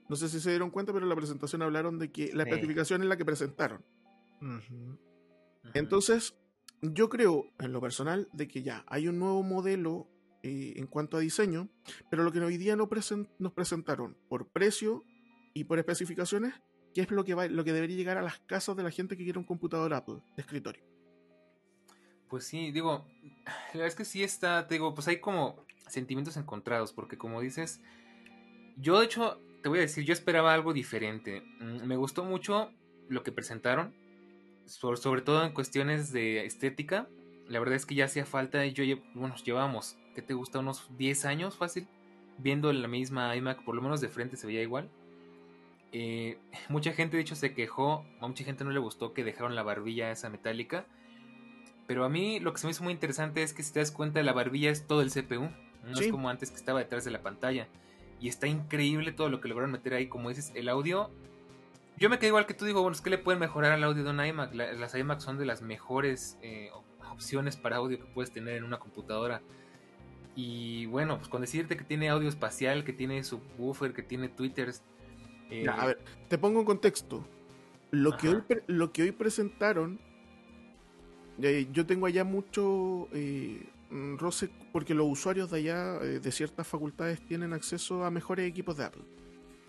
No 0.09 0.15
sé 0.15 0.29
si 0.29 0.39
se 0.39 0.51
dieron 0.51 0.69
cuenta, 0.71 0.93
pero 0.93 1.05
en 1.05 1.09
la 1.09 1.15
presentación 1.15 1.61
hablaron 1.61 1.99
de 1.99 2.11
que 2.11 2.31
la 2.33 2.43
Sí. 2.43 2.49
especificación 2.51 3.01
es 3.01 3.09
la 3.09 3.17
que 3.17 3.25
presentaron. 3.25 3.83
Entonces, 5.73 6.37
yo 6.81 7.09
creo, 7.09 7.45
en 7.59 7.73
lo 7.73 7.81
personal, 7.81 8.29
de 8.33 8.47
que 8.47 8.61
ya 8.61 8.83
hay 8.87 9.07
un 9.07 9.19
nuevo 9.19 9.43
modelo 9.43 10.07
eh, 10.43 10.73
en 10.75 10.87
cuanto 10.87 11.17
a 11.17 11.19
diseño, 11.19 11.69
pero 12.09 12.23
lo 12.23 12.31
que 12.31 12.39
hoy 12.39 12.57
día 12.57 12.75
nos 12.75 12.89
presentaron 13.53 14.17
por 14.29 14.47
precio 14.49 15.03
y 15.53 15.63
por 15.63 15.79
especificaciones, 15.79 16.53
que 16.93 17.01
es 17.01 17.11
lo 17.11 17.23
que, 17.23 17.33
va, 17.33 17.47
lo 17.47 17.63
que 17.63 17.73
debería 17.73 17.97
llegar 17.97 18.17
a 18.17 18.21
las 18.21 18.39
casas 18.39 18.75
de 18.75 18.83
la 18.83 18.91
gente 18.91 19.17
que 19.17 19.23
quiere 19.23 19.39
un 19.39 19.45
computador 19.45 19.93
Apple 19.93 20.17
de 20.35 20.41
escritorio. 20.41 20.83
Pues 22.29 22.45
sí, 22.45 22.71
digo, 22.71 23.05
la 23.45 23.53
verdad 23.73 23.87
es 23.87 23.95
que 23.95 24.05
sí 24.05 24.23
está, 24.23 24.67
te 24.67 24.75
digo, 24.75 24.93
pues 24.93 25.07
hay 25.07 25.19
como 25.19 25.65
sentimientos 25.87 26.37
encontrados, 26.37 26.91
porque 26.91 27.17
como 27.17 27.41
dices, 27.41 27.81
yo 28.77 28.99
de 28.99 29.05
hecho, 29.05 29.41
te 29.63 29.69
voy 29.69 29.79
a 29.79 29.81
decir, 29.81 30.03
yo 30.03 30.13
esperaba 30.13 30.53
algo 30.53 30.73
diferente. 30.73 31.41
Mm, 31.59 31.85
Me 31.85 31.95
gustó 31.95 32.23
mucho 32.23 32.71
lo 33.09 33.23
que 33.23 33.31
presentaron, 33.31 33.95
sobre, 34.65 35.21
todo 35.21 35.45
en 35.45 35.53
cuestiones 35.53 36.11
de 36.11 36.45
estética. 36.45 37.07
La 37.47 37.59
verdad 37.59 37.75
es 37.75 37.85
que 37.85 37.95
ya 37.95 38.05
hacía 38.05 38.25
falta, 38.25 38.65
yo, 38.65 38.83
bueno, 39.13 39.35
llevábamos, 39.37 39.97
¿qué 40.17 40.23
te 40.23 40.33
gusta? 40.33 40.57
Unos 40.57 40.89
10 40.97 41.25
años 41.25 41.55
fácil, 41.55 41.87
viendo 42.39 42.73
la 42.73 42.87
misma 42.87 43.35
iMac, 43.35 43.63
por 43.63 43.75
lo 43.75 43.83
menos 43.83 44.01
de 44.01 44.09
frente 44.09 44.35
se 44.35 44.47
veía 44.47 44.63
igual. 44.63 44.89
Eh, 45.91 46.39
mucha 46.69 46.91
gente 46.93 47.17
de 47.17 47.21
hecho 47.21 47.35
se 47.35 47.53
quejó, 47.53 48.03
a 48.19 48.27
mucha 48.27 48.43
gente 48.43 48.63
no 48.63 48.71
le 48.71 48.79
gustó 48.79 49.13
que 49.13 49.23
dejaron 49.23 49.53
la 49.55 49.61
barbilla 49.61 50.09
esa 50.11 50.29
metálica. 50.31 50.85
Pero 51.85 52.03
a 52.03 52.09
mí 52.09 52.39
lo 52.39 52.51
que 52.51 52.57
se 52.59 52.65
me 52.67 52.71
hizo 52.71 52.83
muy 52.83 52.93
interesante 52.93 53.43
es 53.43 53.53
que 53.53 53.61
si 53.63 53.71
te 53.73 53.79
das 53.79 53.91
cuenta 53.91 54.21
la 54.23 54.33
barbilla 54.33 54.71
es 54.71 54.87
todo 54.87 55.01
el 55.03 55.11
CPU. 55.11 55.49
No 55.85 55.95
Sí. 55.95 56.05
es 56.05 56.11
como 56.11 56.29
antes 56.29 56.49
que 56.49 56.57
estaba 56.57 56.79
detrás 56.79 57.05
de 57.05 57.11
la 57.11 57.21
pantalla. 57.21 57.67
Y 58.19 58.27
está 58.27 58.47
increíble 58.47 59.11
todo 59.11 59.29
lo 59.29 59.39
que 59.39 59.47
lograron 59.47 59.71
meter 59.71 59.93
ahí. 59.93 60.07
Como 60.07 60.29
dices, 60.29 60.51
el 60.55 60.67
audio. 60.67 61.11
Yo 61.97 62.09
me 62.09 62.17
quedé 62.17 62.27
igual 62.29 62.45
que 62.47 62.53
tú, 62.55 62.65
digo, 62.65 62.81
bueno, 62.81 62.93
es 62.95 63.01
que 63.01 63.09
le 63.11 63.17
pueden 63.19 63.39
mejorar 63.39 63.71
al 63.71 63.83
audio 63.83 64.03
de 64.03 64.09
un 64.09 64.19
iMac. 64.25 64.53
La- 64.55 64.73
las 64.73 64.95
iMac 64.95 65.19
son 65.19 65.37
de 65.37 65.45
las 65.45 65.61
mejores 65.61 66.37
eh, 66.41 66.69
op- 66.73 66.83
opciones 67.11 67.55
para 67.55 67.77
audio 67.77 67.97
que 67.99 68.05
puedes 68.05 68.31
tener 68.31 68.55
en 68.57 68.63
una 68.65 68.79
computadora. 68.79 69.41
Y 70.39 70.85
bueno, 70.85 71.17
pues 71.17 71.29
con 71.29 71.41
decirte 71.41 71.75
que 71.75 71.83
tiene 71.83 72.09
audio 72.09 72.29
espacial, 72.29 72.83
que 72.83 72.93
tiene 72.93 73.23
subwoofer, 73.23 73.91
que 73.93 74.03
tiene 74.03 74.29
tweeters. 74.29 74.83
eh, 75.49 75.67
a 75.67 75.87
ver, 75.87 75.99
te 76.29 76.37
pongo 76.37 76.59
en 76.59 76.65
contexto. 76.67 77.27
Lo 77.89 78.15
que, 78.17 78.29
hoy, 78.29 78.41
pre- 78.47 78.63
lo 78.67 78.91
que 78.93 79.01
hoy 79.01 79.11
presentaron, 79.11 79.99
eh, 81.41 81.67
yo 81.71 81.85
tengo 81.87 82.05
allá 82.05 82.23
mucho 82.23 83.07
eh, 83.13 83.67
mm, 83.89 84.17
roce 84.17 84.49
porque 84.71 84.93
los 84.93 85.07
usuarios 85.09 85.49
de 85.49 85.57
allá, 85.57 85.95
eh, 86.03 86.19
de 86.19 86.31
ciertas 86.31 86.67
facultades, 86.67 87.19
tienen 87.25 87.53
acceso 87.53 88.05
a 88.05 88.11
mejores 88.11 88.47
equipos 88.47 88.77
de 88.77 88.85
Apple. 88.85 89.03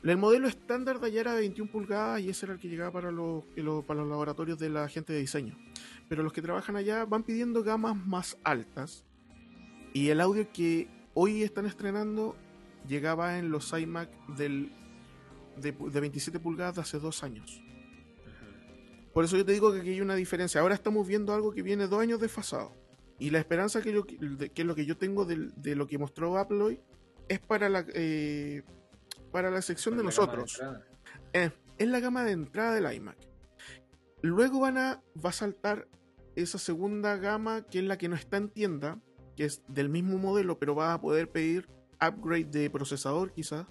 El 0.03 0.17
modelo 0.19 0.49
estándar 0.49 1.01
de 1.01 1.07
allá 1.07 1.21
era 1.23 1.35
de 1.35 1.41
21 1.41 1.71
pulgadas 1.73 2.21
y 2.21 2.29
ese 2.29 2.45
era 2.47 2.53
el 2.55 2.61
que 2.61 2.69
llegaba 2.69 2.93
para 2.93 3.11
los, 3.11 3.45
para 3.87 4.01
los 4.01 4.09
laboratorios 4.09 4.59
de 4.59 4.69
la 4.69 4.87
gente 4.89 5.13
de 5.15 5.21
diseño. 5.21 5.57
Pero 6.09 6.23
los 6.23 6.33
que 6.33 6.43
trabajan 6.43 6.77
allá 6.77 7.05
van 7.05 7.23
pidiendo 7.25 7.63
gamas 7.65 7.97
más 7.97 8.37
altas 8.45 9.05
y 9.93 10.09
el 10.09 10.21
audio 10.21 10.51
que 10.53 10.89
hoy 11.15 11.43
están 11.43 11.67
estrenando 11.67 12.37
llegaba 12.87 13.39
en 13.39 13.51
los 13.51 13.73
iMac 13.73 14.09
del 14.37 14.73
de, 15.57 15.73
de 15.73 16.01
27 16.01 16.39
pulgadas 16.41 16.77
de 16.77 16.81
hace 16.83 16.99
dos 16.99 17.23
años. 17.25 17.63
Por 19.13 19.25
eso 19.25 19.37
yo 19.37 19.45
te 19.45 19.53
digo 19.53 19.73
que 19.73 19.81
aquí 19.81 19.91
hay 19.91 20.01
una 20.01 20.15
diferencia. 20.15 20.61
Ahora 20.61 20.75
estamos 20.75 21.07
viendo 21.07 21.35
algo 21.35 21.53
que 21.53 21.63
viene 21.63 21.87
dos 21.89 22.01
años 22.01 22.21
desfasado. 22.21 22.73
Y 23.19 23.31
la 23.31 23.39
esperanza 23.41 23.83
que, 23.83 23.93
yo, 23.93 24.05
de- 24.09 24.51
que 24.51 24.63
es 24.63 24.69
lo 24.69 24.75
que 24.77 24.87
yo 24.87 24.97
tengo 24.97 25.25
de, 25.25 25.75
lo 25.75 25.87
que 25.89 25.99
mostró 25.99 26.39
Apple 26.39 26.63
hoy 26.63 26.81
es 27.29 27.41
para 27.41 27.69
la, 27.69 27.85
eh, 27.95 28.63
para 29.33 29.51
la 29.51 29.61
sección 29.61 29.97
de 29.97 30.05
la 30.05 30.11
nosotros. 30.11 30.61
Eh, 31.33 31.51
es 31.79 31.89
la 31.89 31.99
gama 32.01 32.23
de 32.25 32.33
entrada 32.33 32.75
del 32.75 32.93
iMac. 32.95 33.17
Luego 34.23 34.61
van 34.61 34.79
a, 34.79 35.03
va 35.25 35.31
a 35.31 35.33
saltar 35.33 35.89
esa 36.37 36.59
segunda 36.59 37.17
gama 37.17 37.63
que 37.63 37.81
es 37.81 37.85
la 37.85 37.99
que 37.99 38.09
no 38.09 38.15
está 38.15 38.37
en 38.37 38.49
tienda, 38.51 39.01
que 39.39 39.45
es 39.45 39.63
del 39.69 39.89
mismo 39.89 40.19
modelo, 40.19 40.59
pero 40.59 40.75
vas 40.75 40.93
a 40.93 41.01
poder 41.01 41.31
pedir 41.31 41.69
upgrade 42.05 42.47
de 42.47 42.69
procesador 42.71 43.33
quizás 43.33 43.69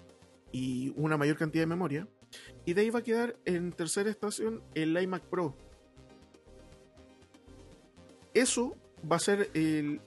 y 0.53 0.93
una 0.95 1.17
mayor 1.17 1.35
cantidad 1.35 1.63
de 1.63 1.67
memoria. 1.67 2.07
Y 2.65 2.73
de 2.73 2.81
ahí 2.83 2.89
va 2.89 2.99
a 2.99 3.03
quedar 3.03 3.35
en 3.43 3.73
tercera 3.73 4.09
estación 4.09 4.63
el 4.75 4.97
iMac 4.97 5.23
Pro. 5.23 5.57
Eso 8.33 8.77
va 9.11 9.17
a 9.17 9.19
ser 9.19 9.49
el, 9.55 9.99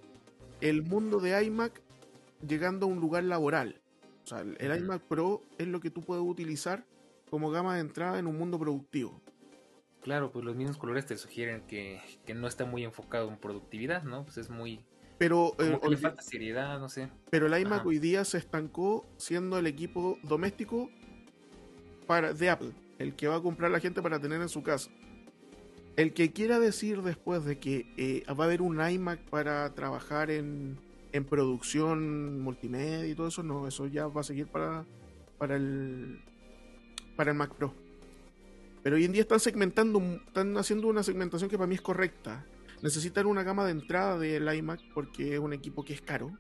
el 0.63 0.83
mundo 0.83 1.21
de 1.21 1.45
iMac 1.45 1.83
llegando 2.41 2.87
a 2.87 2.89
un 2.89 2.99
lugar 2.99 3.25
laboral. 3.25 3.83
O 4.25 4.27
sea, 4.27 4.41
el, 4.41 4.79
iMac 4.79 5.03
Pro 5.03 5.43
es 5.59 5.69
lo 5.69 5.81
que 5.81 5.91
tú 5.91 6.01
puedes 6.01 6.25
utilizar 6.25 6.87
como 7.29 7.51
gama 7.51 7.75
de 7.75 7.83
entrada 7.83 8.19
en 8.19 8.27
un 8.27 8.39
mundo 8.39 8.59
productivo. 8.59 9.21
Claro, 10.01 10.33
pues 10.33 10.43
los 10.43 10.57
mismos 10.57 10.79
colores 10.79 11.05
te 11.05 11.19
sugieren 11.19 11.67
que, 11.67 12.01
que 12.25 12.33
no 12.33 12.47
está 12.47 12.65
muy 12.65 12.83
enfocado 12.83 13.29
en 13.29 13.37
productividad, 13.37 14.05
¿no? 14.05 14.25
Pues 14.25 14.39
es 14.39 14.49
muy... 14.49 14.87
Pero, 15.21 15.53
eh, 15.59 15.67
Como 15.67 15.81
que 15.83 15.89
le 15.91 15.97
olvi- 15.99 16.01
falta 16.01 16.23
seriedad, 16.23 16.81
no 16.81 16.89
sé. 16.89 17.11
pero 17.29 17.47
el 17.47 17.61
iMac 17.61 17.81
Ajá. 17.81 17.87
hoy 17.89 17.99
día 17.99 18.25
se 18.25 18.39
estancó 18.39 19.07
siendo 19.19 19.59
el 19.59 19.67
equipo 19.67 20.19
doméstico 20.23 20.89
para, 22.07 22.33
de 22.33 22.49
Apple, 22.49 22.73
el 22.99 23.15
que 23.15 23.29
va 23.29 23.37
a 23.37 23.43
comprar 23.43 23.71
la 23.71 23.81
gente 23.81 24.01
para 24.01 24.19
tener 24.19 24.41
en 24.41 24.49
su 24.49 24.63
casa. 24.63 24.91
El 25.97 26.15
que 26.15 26.33
quiera 26.33 26.59
decir 26.59 27.03
después 27.03 27.45
de 27.45 27.59
que 27.59 27.93
eh, 27.99 28.25
va 28.33 28.45
a 28.45 28.47
haber 28.47 28.63
un 28.63 28.81
iMac 28.81 29.21
para 29.29 29.75
trabajar 29.75 30.31
en, 30.31 30.79
en 31.13 31.25
producción 31.27 32.41
multimedia 32.41 33.07
y 33.07 33.15
todo 33.15 33.29
eso, 33.29 33.43
no, 33.43 33.69
eso 33.69 33.87
ya 33.89 34.07
va 34.07 34.23
a 34.23 34.25
seguir 34.25 34.47
para, 34.47 34.87
para, 35.37 35.57
el, 35.57 36.19
para 37.15 37.33
el 37.33 37.37
Mac 37.37 37.53
Pro. 37.57 37.75
Pero 38.83 38.97
hoy 38.97 39.05
en 39.05 39.13
día 39.13 39.21
están 39.21 39.41
segmentando, 39.41 40.01
están 40.27 40.57
haciendo 40.57 40.89
una 40.89 41.03
segmentación 41.03 41.51
que 41.51 41.59
para 41.59 41.67
mí 41.67 41.75
es 41.75 41.83
correcta. 41.83 42.47
Necesitan 42.83 43.27
una 43.27 43.43
gama 43.43 43.65
de 43.65 43.73
entrada 43.73 44.19
del 44.19 44.53
iMac 44.55 44.81
porque 44.95 45.35
es 45.35 45.41
un 45.41 45.53
equipo 45.53 45.85
que 45.85 45.93
es 45.93 46.01
caro 46.01 46.33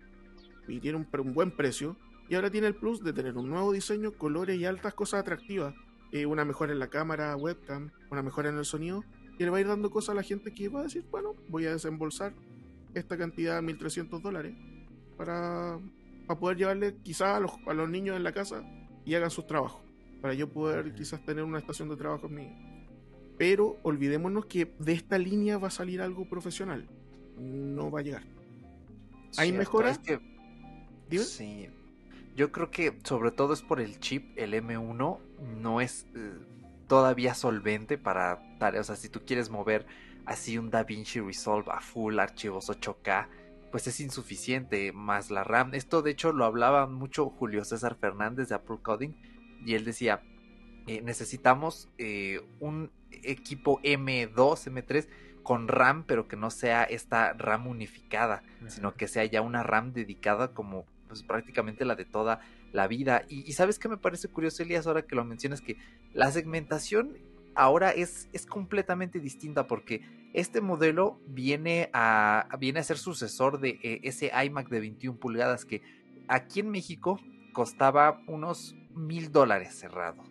y 0.66 0.80
tiene 0.80 0.98
un, 0.98 1.34
buen 1.34 1.50
precio. 1.50 1.96
Y 2.28 2.34
ahora 2.34 2.50
tiene 2.50 2.68
el 2.68 2.74
plus 2.74 3.02
de 3.02 3.12
tener 3.12 3.36
un 3.36 3.50
nuevo 3.50 3.72
diseño, 3.72 4.12
colores 4.12 4.58
y 4.58 4.64
altas 4.64 4.94
cosas 4.94 5.20
atractivas. 5.20 5.74
Eh, 6.12 6.26
una 6.26 6.44
mejora 6.44 6.72
en 6.72 6.78
la 6.78 6.88
cámara, 6.88 7.36
webcam, 7.36 7.90
una 8.10 8.22
mejora 8.22 8.48
en 8.48 8.58
el 8.58 8.64
sonido. 8.64 9.04
Y 9.38 9.44
le 9.44 9.50
va 9.50 9.58
a 9.58 9.60
ir 9.60 9.66
dando 9.66 9.90
cosas 9.90 10.10
a 10.10 10.14
la 10.14 10.22
gente 10.22 10.52
que 10.52 10.68
va 10.68 10.80
a 10.80 10.82
decir, 10.84 11.04
bueno, 11.10 11.34
voy 11.48 11.66
a 11.66 11.72
desembolsar 11.72 12.34
esta 12.94 13.16
cantidad, 13.16 13.62
1.300 13.62 14.20
dólares, 14.20 14.54
para, 15.16 15.78
para 16.26 16.40
poder 16.40 16.56
llevarle 16.58 16.96
quizás 17.02 17.36
a 17.36 17.40
los, 17.40 17.52
a 17.66 17.72
los 17.72 17.88
niños 17.88 18.16
en 18.16 18.24
la 18.24 18.32
casa 18.32 18.62
y 19.04 19.14
hagan 19.14 19.30
sus 19.30 19.46
trabajos. 19.46 19.82
Para 20.20 20.34
yo 20.34 20.48
poder 20.48 20.94
quizás 20.94 21.24
tener 21.24 21.44
una 21.44 21.58
estación 21.58 21.88
de 21.88 21.96
trabajo 21.96 22.26
en 22.26 22.34
mi... 22.34 22.69
Pero 23.40 23.78
olvidémonos 23.84 24.44
que 24.44 24.70
de 24.78 24.92
esta 24.92 25.16
línea 25.16 25.56
va 25.56 25.68
a 25.68 25.70
salir 25.70 26.02
algo 26.02 26.28
profesional. 26.28 26.86
No 27.38 27.90
va 27.90 28.00
a 28.00 28.02
llegar. 28.02 28.22
¿Hay 29.38 29.48
Cierto, 29.48 29.58
mejora? 29.58 29.90
es 29.92 29.98
que-. 29.98 30.20
Sí. 31.24 31.66
Yo 32.36 32.52
creo 32.52 32.70
que 32.70 32.98
sobre 33.02 33.30
todo 33.30 33.54
es 33.54 33.62
por 33.62 33.80
el 33.80 33.98
chip, 33.98 34.36
el 34.36 34.52
M1 34.52 35.18
no 35.56 35.80
es 35.80 36.06
eh, 36.14 36.34
todavía 36.86 37.32
solvente 37.32 37.96
para 37.96 38.42
tareas. 38.58 38.90
O 38.90 38.92
sea, 38.92 38.96
si 38.96 39.08
tú 39.08 39.22
quieres 39.24 39.48
mover 39.48 39.86
así 40.26 40.58
un 40.58 40.68
DaVinci 40.68 41.20
Resolve 41.20 41.72
a 41.72 41.80
full 41.80 42.18
archivos 42.18 42.68
8K, 42.68 43.26
pues 43.70 43.86
es 43.86 44.00
insuficiente 44.00 44.92
más 44.92 45.30
la 45.30 45.44
RAM. 45.44 45.72
Esto 45.72 46.02
de 46.02 46.10
hecho 46.10 46.34
lo 46.34 46.44
hablaba 46.44 46.86
mucho 46.86 47.30
Julio 47.30 47.64
César 47.64 47.96
Fernández 47.98 48.50
de 48.50 48.56
Apple 48.56 48.80
Coding 48.82 49.14
y 49.64 49.76
él 49.76 49.86
decía, 49.86 50.20
eh, 50.86 51.02
necesitamos 51.02 51.88
eh, 51.98 52.40
un 52.60 52.90
equipo 53.10 53.80
M2, 53.82 54.32
M3 54.72 55.08
con 55.42 55.68
RAM, 55.68 56.04
pero 56.04 56.28
que 56.28 56.36
no 56.36 56.50
sea 56.50 56.84
esta 56.84 57.32
RAM 57.32 57.66
unificada, 57.66 58.42
sino 58.68 58.94
que 58.94 59.08
sea 59.08 59.24
ya 59.24 59.40
una 59.40 59.62
RAM 59.62 59.92
dedicada 59.92 60.52
como 60.52 60.84
pues, 61.08 61.22
prácticamente 61.22 61.84
la 61.84 61.96
de 61.96 62.04
toda 62.04 62.40
la 62.72 62.86
vida. 62.86 63.24
Y, 63.28 63.52
sabes 63.52 63.78
que 63.78 63.88
me 63.88 63.96
parece 63.96 64.28
curioso, 64.28 64.62
Elías, 64.62 64.86
ahora 64.86 65.02
que 65.02 65.16
lo 65.16 65.24
mencionas, 65.24 65.60
que 65.60 65.76
la 66.14 66.30
segmentación 66.30 67.18
ahora 67.54 67.90
es, 67.90 68.28
es 68.32 68.46
completamente 68.46 69.18
distinta 69.18 69.66
porque 69.66 70.02
este 70.32 70.60
modelo 70.60 71.18
viene 71.26 71.90
a, 71.92 72.46
viene 72.58 72.78
a 72.78 72.84
ser 72.84 72.98
sucesor 72.98 73.58
de 73.58 73.80
eh, 73.82 74.00
ese 74.04 74.30
iMac 74.44 74.68
de 74.68 74.80
21 74.80 75.18
pulgadas 75.18 75.64
que 75.64 75.82
aquí 76.28 76.60
en 76.60 76.70
México 76.70 77.18
costaba 77.52 78.22
unos 78.28 78.76
mil 78.94 79.32
dólares 79.32 79.74
cerrado. 79.74 80.22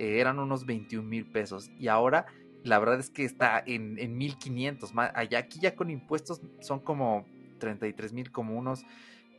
Eh, 0.00 0.18
eran 0.18 0.38
unos 0.38 0.64
21 0.64 1.06
mil 1.06 1.26
pesos. 1.26 1.70
Y 1.78 1.88
ahora 1.88 2.24
la 2.64 2.78
verdad 2.78 2.98
es 2.98 3.10
que 3.10 3.24
está 3.24 3.62
en, 3.64 3.98
en 3.98 4.16
1500. 4.16 4.92
Allá 5.14 5.38
aquí 5.38 5.60
ya 5.60 5.76
con 5.76 5.90
impuestos 5.90 6.40
son 6.60 6.80
como 6.80 7.26
33 7.58 8.14
mil, 8.14 8.32
como 8.32 8.56
unos 8.56 8.82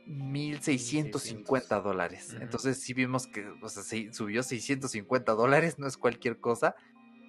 1650 0.06 1.80
dólares. 1.80 2.36
Entonces 2.40 2.80
sí 2.80 2.94
vimos 2.94 3.26
que 3.26 3.44
o 3.60 3.68
sea, 3.68 3.82
subió 4.12 4.44
650 4.44 5.32
dólares, 5.32 5.80
no 5.80 5.88
es 5.88 5.96
cualquier 5.96 6.38
cosa. 6.38 6.76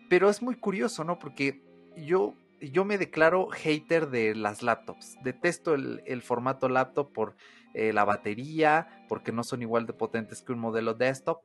Pero 0.09 0.29
es 0.29 0.43
muy 0.43 0.55
curioso, 0.55 1.03
¿no? 1.03 1.17
Porque 1.17 1.63
yo, 1.97 2.35
yo 2.61 2.85
me 2.85 2.99
declaro 2.99 3.47
hater 3.47 4.11
de 4.11 4.35
las 4.35 4.61
laptops. 4.61 5.17
Detesto 5.23 5.73
el, 5.73 6.21
formato 6.21 6.69
laptop 6.69 7.11
por 7.11 7.35
eh, 7.73 7.93
la 7.93 8.05
batería, 8.05 9.03
porque 9.09 9.31
no 9.31 9.43
son 9.43 9.63
igual 9.63 9.87
de 9.87 9.93
potentes 9.93 10.43
que 10.43 10.51
un 10.51 10.59
modelo 10.59 10.93
desktop 10.93 11.41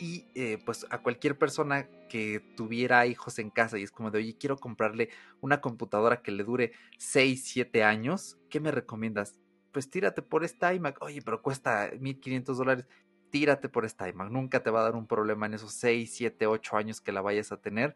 y 0.00 0.24
eh, 0.34 0.58
pues 0.64 0.86
a 0.90 0.98
cualquier 0.98 1.36
persona 1.36 1.86
que 2.08 2.40
tuviera 2.56 3.06
hijos 3.06 3.38
en 3.38 3.50
casa 3.50 3.78
y 3.78 3.82
es 3.82 3.90
como 3.90 4.10
de, 4.10 4.18
oye, 4.18 4.36
quiero 4.38 4.56
comprarle 4.56 5.10
una 5.40 5.60
computadora 5.60 6.22
que 6.22 6.32
le 6.32 6.42
dure 6.42 6.72
6, 6.96 7.44
7 7.44 7.84
años, 7.84 8.38
¿qué 8.48 8.60
me 8.60 8.70
recomiendas? 8.70 9.38
Pues 9.72 9.90
tírate 9.90 10.22
por 10.22 10.42
esta 10.42 10.72
iMac, 10.72 11.02
oye, 11.02 11.20
pero 11.22 11.42
cuesta 11.42 11.90
1500 12.00 12.56
dólares, 12.56 12.86
tírate 13.30 13.68
por 13.68 13.84
esta 13.84 14.08
iMac, 14.08 14.30
nunca 14.30 14.62
te 14.62 14.70
va 14.70 14.80
a 14.80 14.84
dar 14.84 14.96
un 14.96 15.06
problema 15.06 15.46
en 15.46 15.54
esos 15.54 15.74
6, 15.74 16.10
7, 16.12 16.46
8 16.46 16.76
años 16.76 17.00
que 17.00 17.12
la 17.12 17.20
vayas 17.20 17.52
a 17.52 17.60
tener. 17.60 17.94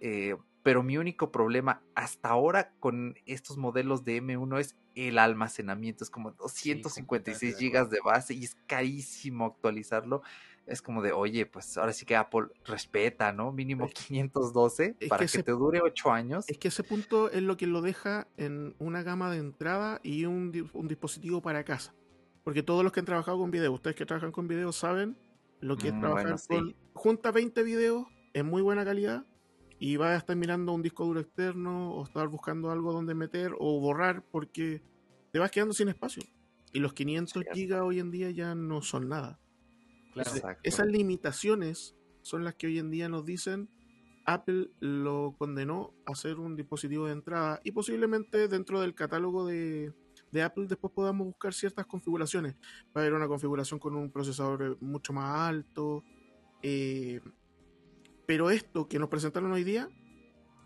Eh, 0.00 0.36
pero 0.62 0.82
mi 0.82 0.98
único 0.98 1.30
problema 1.30 1.80
hasta 1.94 2.28
ahora 2.28 2.72
con 2.80 3.14
estos 3.24 3.56
modelos 3.56 4.04
de 4.04 4.20
M1 4.20 4.58
es 4.58 4.76
el 4.96 5.18
almacenamiento, 5.18 6.02
es 6.02 6.10
como 6.10 6.32
256 6.32 7.56
gigas 7.56 7.88
de 7.88 8.00
base 8.04 8.34
y 8.34 8.44
es 8.44 8.56
carísimo 8.66 9.46
actualizarlo 9.46 10.22
es 10.66 10.82
como 10.82 11.00
de, 11.00 11.12
oye, 11.12 11.46
pues 11.46 11.76
ahora 11.78 11.92
sí 11.92 12.04
que 12.04 12.16
Apple 12.16 12.48
respeta, 12.64 13.32
¿no? 13.32 13.52
Mínimo 13.52 13.88
512 13.88 14.96
para 15.08 15.26
que, 15.26 15.42
te 15.42 15.52
dure 15.52 15.80
8 15.80 16.10
años. 16.10 16.44
Es 16.48 16.58
que 16.58 16.68
ese 16.68 16.82
punto 16.82 17.30
es 17.30 17.42
lo 17.42 17.56
que 17.56 17.66
lo 17.66 17.82
deja 17.82 18.26
en 18.36 18.74
una 18.78 19.02
gama 19.02 19.30
de 19.30 19.38
entrada 19.38 20.00
y 20.02 20.24
un, 20.24 20.50
dispositivo 20.50 21.40
para 21.40 21.64
casa. 21.64 21.94
Porque 22.42 22.62
todos 22.62 22.82
los 22.82 22.92
que 22.92 23.00
han 23.00 23.06
trabajado 23.06 23.38
con 23.38 23.50
video, 23.50 23.72
ustedes 23.72 23.96
que 23.96 24.06
trabajan 24.06 24.32
con 24.32 24.48
video 24.48 24.72
saben 24.72 25.16
lo 25.60 25.76
que 25.76 25.88
es 25.88 25.94
mm, 25.94 26.00
trabajar 26.00 26.36
con... 26.48 26.74
Junta 26.94 27.30
20 27.30 27.62
videos 27.62 28.06
en 28.32 28.46
muy 28.46 28.62
buena 28.62 28.84
calidad 28.84 29.24
y 29.78 29.96
vas 29.96 30.14
a 30.14 30.16
estar 30.16 30.34
mirando 30.34 30.72
un 30.72 30.82
disco 30.82 31.04
duro 31.04 31.20
externo 31.20 31.92
o 31.92 32.04
estar 32.04 32.26
buscando 32.28 32.70
algo 32.70 32.92
donde 32.92 33.14
meter 33.14 33.52
o 33.58 33.80
borrar 33.80 34.24
porque 34.30 34.82
te 35.32 35.38
vas 35.38 35.50
quedando 35.50 35.74
sin 35.74 35.88
espacio. 35.88 36.22
Y 36.72 36.80
los 36.80 36.92
500 36.92 37.44
gigas 37.52 37.82
hoy 37.82 38.00
en 38.00 38.10
día 38.10 38.30
ya 38.30 38.54
no 38.54 38.82
son 38.82 39.08
nada 39.08 39.38
esas 40.62 40.86
limitaciones 40.86 41.94
son 42.22 42.44
las 42.44 42.54
que 42.54 42.66
hoy 42.66 42.78
en 42.78 42.90
día 42.90 43.08
nos 43.08 43.24
dicen 43.24 43.68
Apple 44.26 44.70
lo 44.80 45.34
condenó 45.38 45.94
a 46.04 46.14
ser 46.14 46.38
un 46.40 46.56
dispositivo 46.56 47.06
de 47.06 47.12
entrada 47.12 47.60
y 47.62 47.70
posiblemente 47.70 48.48
dentro 48.48 48.80
del 48.80 48.94
catálogo 48.94 49.46
de, 49.46 49.92
Apple 50.42 50.66
después 50.66 50.92
podamos 50.92 51.28
buscar 51.28 51.54
ciertas 51.54 51.86
configuraciones. 51.86 52.56
Va 52.94 53.00
a 53.00 53.00
haber 53.00 53.14
una 53.14 53.28
configuración 53.28 53.80
con 53.80 53.96
un 53.96 54.10
procesador 54.10 54.76
mucho 54.82 55.14
más 55.14 55.48
alto. 55.48 56.02
Eh, 56.62 57.20
pero 58.26 58.50
esto 58.50 58.86
que 58.86 58.98
nos 58.98 59.08
presentaron 59.08 59.52
hoy 59.52 59.64
día 59.64 59.88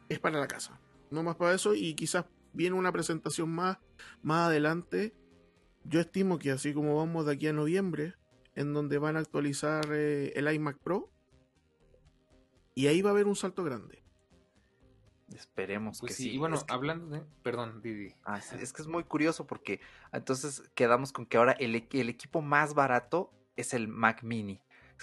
es 0.08 0.18
para 0.18 0.40
la 0.40 0.48
casa. 0.48 0.80
No 1.10 1.22
más 1.22 1.36
para 1.36 1.54
eso 1.54 1.74
y 1.74 1.94
quizás 1.94 2.24
viene 2.52 2.74
una 2.74 2.90
presentación 2.90 3.48
más, 3.50 3.78
más 4.22 4.48
adelante. 4.48 5.14
Yo 5.84 6.00
estimo 6.00 6.38
que 6.38 6.50
así 6.50 6.72
como 6.72 6.96
vamos 6.96 7.26
de 7.26 7.34
aquí 7.34 7.46
a 7.46 7.52
noviembre, 7.52 8.14
en 8.54 8.74
donde 8.74 8.98
van 8.98 9.16
a 9.16 9.20
actualizar 9.20 9.86
eh, 9.92 10.32
el 10.36 10.52
iMac 10.52 10.78
Pro. 10.78 11.10
Y 12.74 12.86
ahí 12.86 13.02
va 13.02 13.10
a 13.10 13.12
haber 13.12 13.26
un 13.26 13.36
salto 13.36 13.64
grande. 13.64 14.02
Esperemos 15.34 16.00
pues 16.00 16.16
que 16.16 16.22
sí. 16.22 16.30
Y 16.30 16.38
bueno, 16.38 16.58
hablando 16.68 17.06
de. 17.06 17.22
Perdón, 17.42 17.80
Didi. 17.82 18.14
Ah, 18.24 18.38
es 18.38 18.72
que 18.72 18.82
es 18.82 18.88
muy 18.88 19.04
curioso 19.04 19.46
porque 19.46 19.80
entonces 20.12 20.70
quedamos 20.74 21.12
con 21.12 21.26
que 21.26 21.36
ahora 21.36 21.52
el, 21.52 21.86
el, 21.92 22.08
equipo 22.08 22.42
más 22.42 22.74
barato 22.74 23.32
es 23.56 23.74
el 23.74 23.88
Mac 23.88 24.22
Mini. 24.22 24.60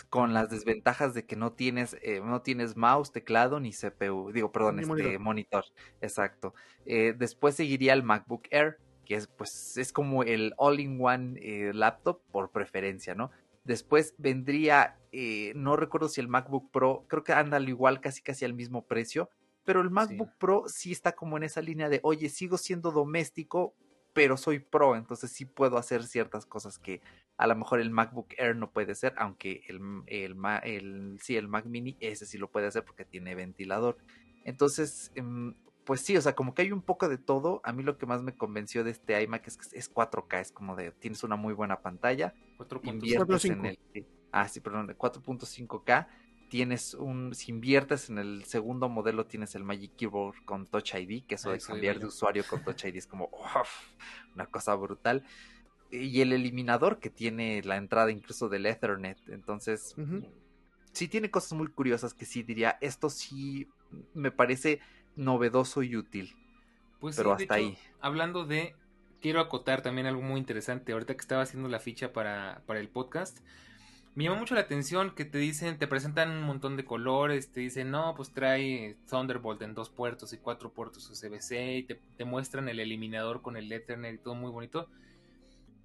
Con 0.09 0.33
las 0.33 0.51
desventajas 0.51 1.15
de 1.15 1.25
que 1.25 1.35
no 1.35 1.53
tienes, 1.53 1.97
eh, 2.03 2.21
no 2.23 2.43
tienes 2.43 2.77
mouse, 2.77 3.11
teclado 3.11 3.59
ni 3.59 3.71
CPU. 3.71 4.31
Digo, 4.31 4.51
perdón, 4.51 4.79
este 4.79 5.17
monitor. 5.17 5.65
Exacto. 6.01 6.53
Eh, 6.85 7.15
después 7.17 7.55
seguiría 7.55 7.93
el 7.93 8.03
MacBook 8.03 8.43
Air, 8.51 8.77
que 9.07 9.15
es, 9.15 9.27
pues, 9.27 9.77
es 9.77 9.93
como 9.93 10.23
el 10.23 10.53
all-in-one 10.57 11.71
laptop 11.73 12.19
por 12.29 12.51
preferencia, 12.51 13.15
¿no? 13.15 13.31
Después 13.63 14.13
vendría, 14.17 14.97
eh, 15.13 15.53
no 15.55 15.77
recuerdo 15.77 16.09
si 16.09 16.19
el 16.19 16.27
MacBook 16.27 16.71
Pro, 16.71 17.05
creo 17.07 17.23
que 17.23 17.31
anda 17.31 17.55
al 17.55 17.69
igual, 17.69 18.01
casi 18.01 18.21
casi 18.21 18.43
al 18.43 18.53
mismo 18.53 18.85
precio, 18.85 19.29
pero 19.63 19.79
el 19.79 19.91
MacBook 19.91 20.31
Pro 20.37 20.65
sí 20.67 20.91
está 20.91 21.13
como 21.13 21.37
en 21.37 21.43
esa 21.43 21.61
línea 21.61 21.87
de, 21.87 22.01
oye, 22.03 22.27
sigo 22.27 22.57
siendo 22.57 22.91
doméstico, 22.91 23.75
pero 24.11 24.35
soy 24.35 24.59
pro, 24.59 24.95
entonces 24.95 25.31
sí 25.31 25.45
puedo 25.45 25.77
hacer 25.77 26.03
ciertas 26.03 26.45
cosas 26.45 26.79
que 26.79 27.01
a 27.37 27.47
lo 27.47 27.55
mejor 27.55 27.79
el 27.79 27.91
MacBook 27.91 28.33
Air 28.37 28.55
no 28.55 28.71
puede 28.71 28.91
hacer, 28.91 29.13
aunque 29.17 29.61
el, 29.67 29.79
el, 30.07 30.35
el, 30.63 31.19
sí, 31.21 31.37
el 31.37 31.47
Mac 31.47 31.65
Mini, 31.65 31.97
ese 31.99 32.25
sí 32.25 32.37
lo 32.37 32.49
puede 32.49 32.67
hacer 32.67 32.83
porque 32.83 33.05
tiene 33.05 33.35
ventilador. 33.35 33.97
Entonces, 34.43 35.11
em, 35.15 35.53
pues 35.87 36.01
sí, 36.01 36.17
o 36.17 36.21
sea, 36.21 36.35
como 36.35 36.53
que 36.53 36.63
hay 36.63 36.73
un 36.73 36.81
poco 36.81 37.07
de 37.07 37.17
todo. 37.17 37.61
A 37.63 37.71
mí 37.71 37.81
lo 37.81 37.97
que 37.97 38.05
más 38.05 38.21
me 38.21 38.35
convenció 38.35 38.83
de 38.83 38.91
este 38.91 39.23
iMac 39.23 39.47
es 39.47 39.55
que 39.55 39.79
es 39.79 39.89
4K, 39.89 40.41
es 40.41 40.51
como 40.51 40.75
de, 40.75 40.91
tienes 40.91 41.23
una 41.23 41.37
muy 41.37 41.53
buena 41.53 41.79
pantalla. 41.79 42.33
4.5. 42.57 43.51
en 43.53 43.65
el... 43.65 43.79
Ah, 44.33 44.49
sí, 44.49 44.59
perdón, 44.59 44.89
4.5K. 44.89 46.07
Tienes 46.49 46.93
un, 46.93 47.33
si 47.33 47.53
inviertes 47.53 48.09
en 48.09 48.17
el 48.17 48.43
segundo 48.43 48.89
modelo, 48.89 49.27
tienes 49.27 49.55
el 49.55 49.63
Magic 49.63 49.95
Keyboard 49.95 50.43
con 50.43 50.67
Touch 50.67 50.93
ID, 50.93 51.23
que 51.23 51.35
eso 51.35 51.51
de 51.51 51.59
cambiar 51.59 51.99
de 51.99 52.07
usuario 52.07 52.43
con 52.45 52.61
Touch 52.65 52.83
ID 52.83 52.97
es 52.97 53.07
como 53.07 53.29
una 54.35 54.45
cosa 54.47 54.75
brutal. 54.75 55.23
Y 55.89 56.19
el 56.19 56.33
eliminador 56.33 56.99
que 56.99 57.09
tiene 57.09 57.61
la 57.63 57.77
entrada 57.77 58.11
incluso 58.11 58.49
del 58.49 58.65
Ethernet. 58.65 59.19
Entonces, 59.29 59.95
sí 60.91 61.07
tiene 61.07 61.31
cosas 61.31 61.53
muy 61.53 61.67
curiosas 61.69 62.13
que 62.13 62.25
sí 62.25 62.43
diría, 62.43 62.77
esto 62.81 63.09
sí 63.09 63.69
me 64.13 64.31
parece 64.31 64.81
novedoso 65.17 65.83
y 65.83 65.95
útil. 65.95 66.35
Pues 66.99 67.15
pero 67.17 67.33
hasta 67.33 67.55
ahí. 67.55 67.77
Hablando 67.99 68.45
de, 68.45 68.75
quiero 69.21 69.41
acotar 69.41 69.81
también 69.81 70.07
algo 70.07 70.21
muy 70.21 70.39
interesante. 70.39 70.93
Ahorita 70.93 71.15
que 71.15 71.21
estaba 71.21 71.41
haciendo 71.41 71.67
la 71.69 71.79
ficha 71.79 72.13
para, 72.13 72.61
para 72.65 72.79
el 72.79 72.87
podcast, 72.87 73.39
me 74.15 74.23
llamó 74.23 74.37
mucho 74.37 74.55
la 74.55 74.61
atención 74.61 75.11
que 75.11 75.25
te 75.25 75.37
dicen, 75.37 75.77
te 75.77 75.87
presentan 75.87 76.31
un 76.31 76.43
montón 76.43 76.75
de 76.75 76.85
colores, 76.85 77.51
te 77.51 77.59
dicen, 77.59 77.91
no, 77.91 78.15
pues 78.15 78.31
trae 78.31 78.95
Thunderbolt 79.07 79.61
en 79.61 79.75
dos 79.75 79.89
puertos 79.89 80.33
y 80.33 80.37
cuatro 80.37 80.71
puertos 80.71 81.07
USB-C 81.09 81.77
y 81.77 81.83
te, 81.83 81.99
te, 82.17 82.25
muestran 82.25 82.67
el 82.67 82.79
eliminador 82.79 83.43
con 83.43 83.57
el 83.57 83.71
Ethernet 83.71 84.15
y 84.15 84.17
todo 84.17 84.33
muy 84.33 84.49
bonito. 84.49 84.87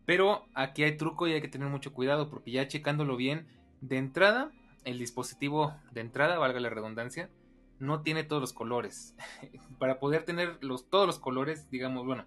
Pero 0.07 0.47
aquí 0.55 0.83
hay 0.83 0.97
truco 0.97 1.29
y 1.29 1.35
hay 1.35 1.43
que 1.43 1.49
tener 1.49 1.69
mucho 1.69 1.93
cuidado 1.93 2.31
porque 2.31 2.51
ya 2.51 2.67
checándolo 2.69 3.17
bien, 3.17 3.47
de 3.83 3.99
entrada, 3.99 4.51
el 4.85 4.99
dispositivo 4.99 5.75
de 5.91 6.01
entrada, 6.01 6.39
valga 6.39 6.59
la 6.59 6.71
redundancia, 6.71 7.29
no 7.83 8.03
tiene 8.03 8.23
todos 8.23 8.41
los 8.41 8.53
colores. 8.53 9.17
Para 9.79 9.99
poder 9.99 10.25
tener 10.25 10.57
los, 10.61 10.89
todos 10.89 11.07
los 11.07 11.19
colores, 11.19 11.69
digamos, 11.69 12.07
bueno, 12.07 12.25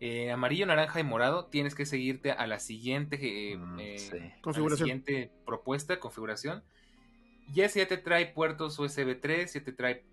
eh, 0.00 0.30
amarillo, 0.30 0.66
naranja 0.66 0.98
y 0.98 1.04
morado, 1.04 1.46
tienes 1.46 1.74
que 1.74 1.84
seguirte 1.84 2.32
a 2.32 2.46
la 2.46 2.58
siguiente, 2.58 3.18
eh, 3.20 3.56
mm, 3.56 3.78
eh, 3.78 4.34
configuración. 4.40 4.86
siguiente 4.86 5.30
propuesta, 5.44 6.00
configuración. 6.00 6.64
Ya 7.52 7.68
si 7.68 7.80
ya 7.80 7.86
te 7.86 7.98
trae 7.98 8.26
puertos 8.26 8.78
USB 8.78 9.20
3, 9.20 9.52
ya 9.52 9.62
te 9.62 9.72
trae 9.72 10.04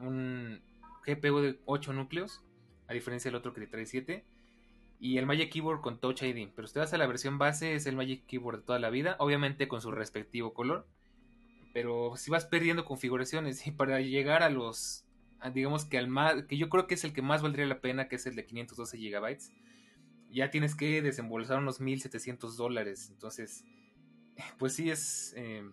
un 0.00 0.62
GPU 1.06 1.40
de 1.40 1.60
8 1.66 1.92
núcleos, 1.92 2.42
a 2.88 2.94
diferencia 2.94 3.30
del 3.30 3.36
otro 3.36 3.52
que 3.52 3.60
te 3.60 3.66
trae 3.66 3.84
7. 3.84 4.24
Y 4.98 5.18
el 5.18 5.26
Magic 5.26 5.52
Keyboard 5.52 5.82
con 5.82 6.00
Touch 6.00 6.22
ID. 6.22 6.48
Pero 6.56 6.66
si 6.66 6.72
te 6.72 6.80
vas 6.80 6.94
a 6.94 6.98
la 6.98 7.06
versión 7.06 7.36
base, 7.36 7.74
es 7.74 7.84
el 7.84 7.96
Magic 7.96 8.24
Keyboard 8.24 8.60
de 8.60 8.62
toda 8.62 8.78
la 8.78 8.88
vida. 8.88 9.16
Obviamente 9.18 9.68
con 9.68 9.82
su 9.82 9.90
respectivo 9.90 10.54
color 10.54 10.86
pero 11.76 12.14
si 12.16 12.30
vas 12.30 12.46
perdiendo 12.46 12.86
configuraciones 12.86 13.66
y 13.66 13.70
para 13.70 14.00
llegar 14.00 14.42
a 14.42 14.48
los, 14.48 15.04
digamos 15.52 15.84
que 15.84 15.98
al 15.98 16.08
más, 16.08 16.44
que 16.44 16.56
yo 16.56 16.70
creo 16.70 16.86
que 16.86 16.94
es 16.94 17.04
el 17.04 17.12
que 17.12 17.20
más 17.20 17.42
valdría 17.42 17.66
la 17.66 17.82
pena, 17.82 18.08
que 18.08 18.16
es 18.16 18.24
el 18.24 18.34
de 18.34 18.46
512 18.46 18.96
gigabytes, 18.96 19.52
ya 20.30 20.50
tienes 20.50 20.74
que 20.74 21.02
desembolsar 21.02 21.58
unos 21.58 21.82
1700 21.82 22.56
dólares, 22.56 23.10
entonces, 23.10 23.66
pues 24.56 24.72
sí 24.72 24.88
es, 24.88 25.34
eh, 25.36 25.68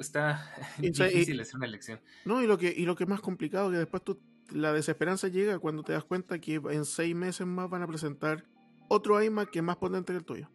está 0.00 0.52
difícil 0.78 1.40
hacer 1.40 1.54
una 1.54 1.66
elección. 1.66 2.00
No, 2.24 2.42
y 2.42 2.48
lo 2.48 2.58
que, 2.58 2.74
y 2.76 2.86
lo 2.86 2.96
que 2.96 3.04
es 3.04 3.08
más 3.08 3.20
complicado, 3.20 3.70
que 3.70 3.76
después 3.76 4.02
tú, 4.02 4.20
la 4.50 4.72
desesperanza 4.72 5.28
llega 5.28 5.60
cuando 5.60 5.84
te 5.84 5.92
das 5.92 6.02
cuenta 6.02 6.40
que 6.40 6.56
en 6.56 6.84
seis 6.86 7.14
meses 7.14 7.46
más 7.46 7.70
van 7.70 7.82
a 7.82 7.86
presentar 7.86 8.48
otro 8.88 9.22
iMac 9.22 9.50
que 9.50 9.60
es 9.60 9.64
más 9.64 9.76
potente 9.76 10.12
que 10.12 10.18
el 10.18 10.24
tuyo. 10.24 10.50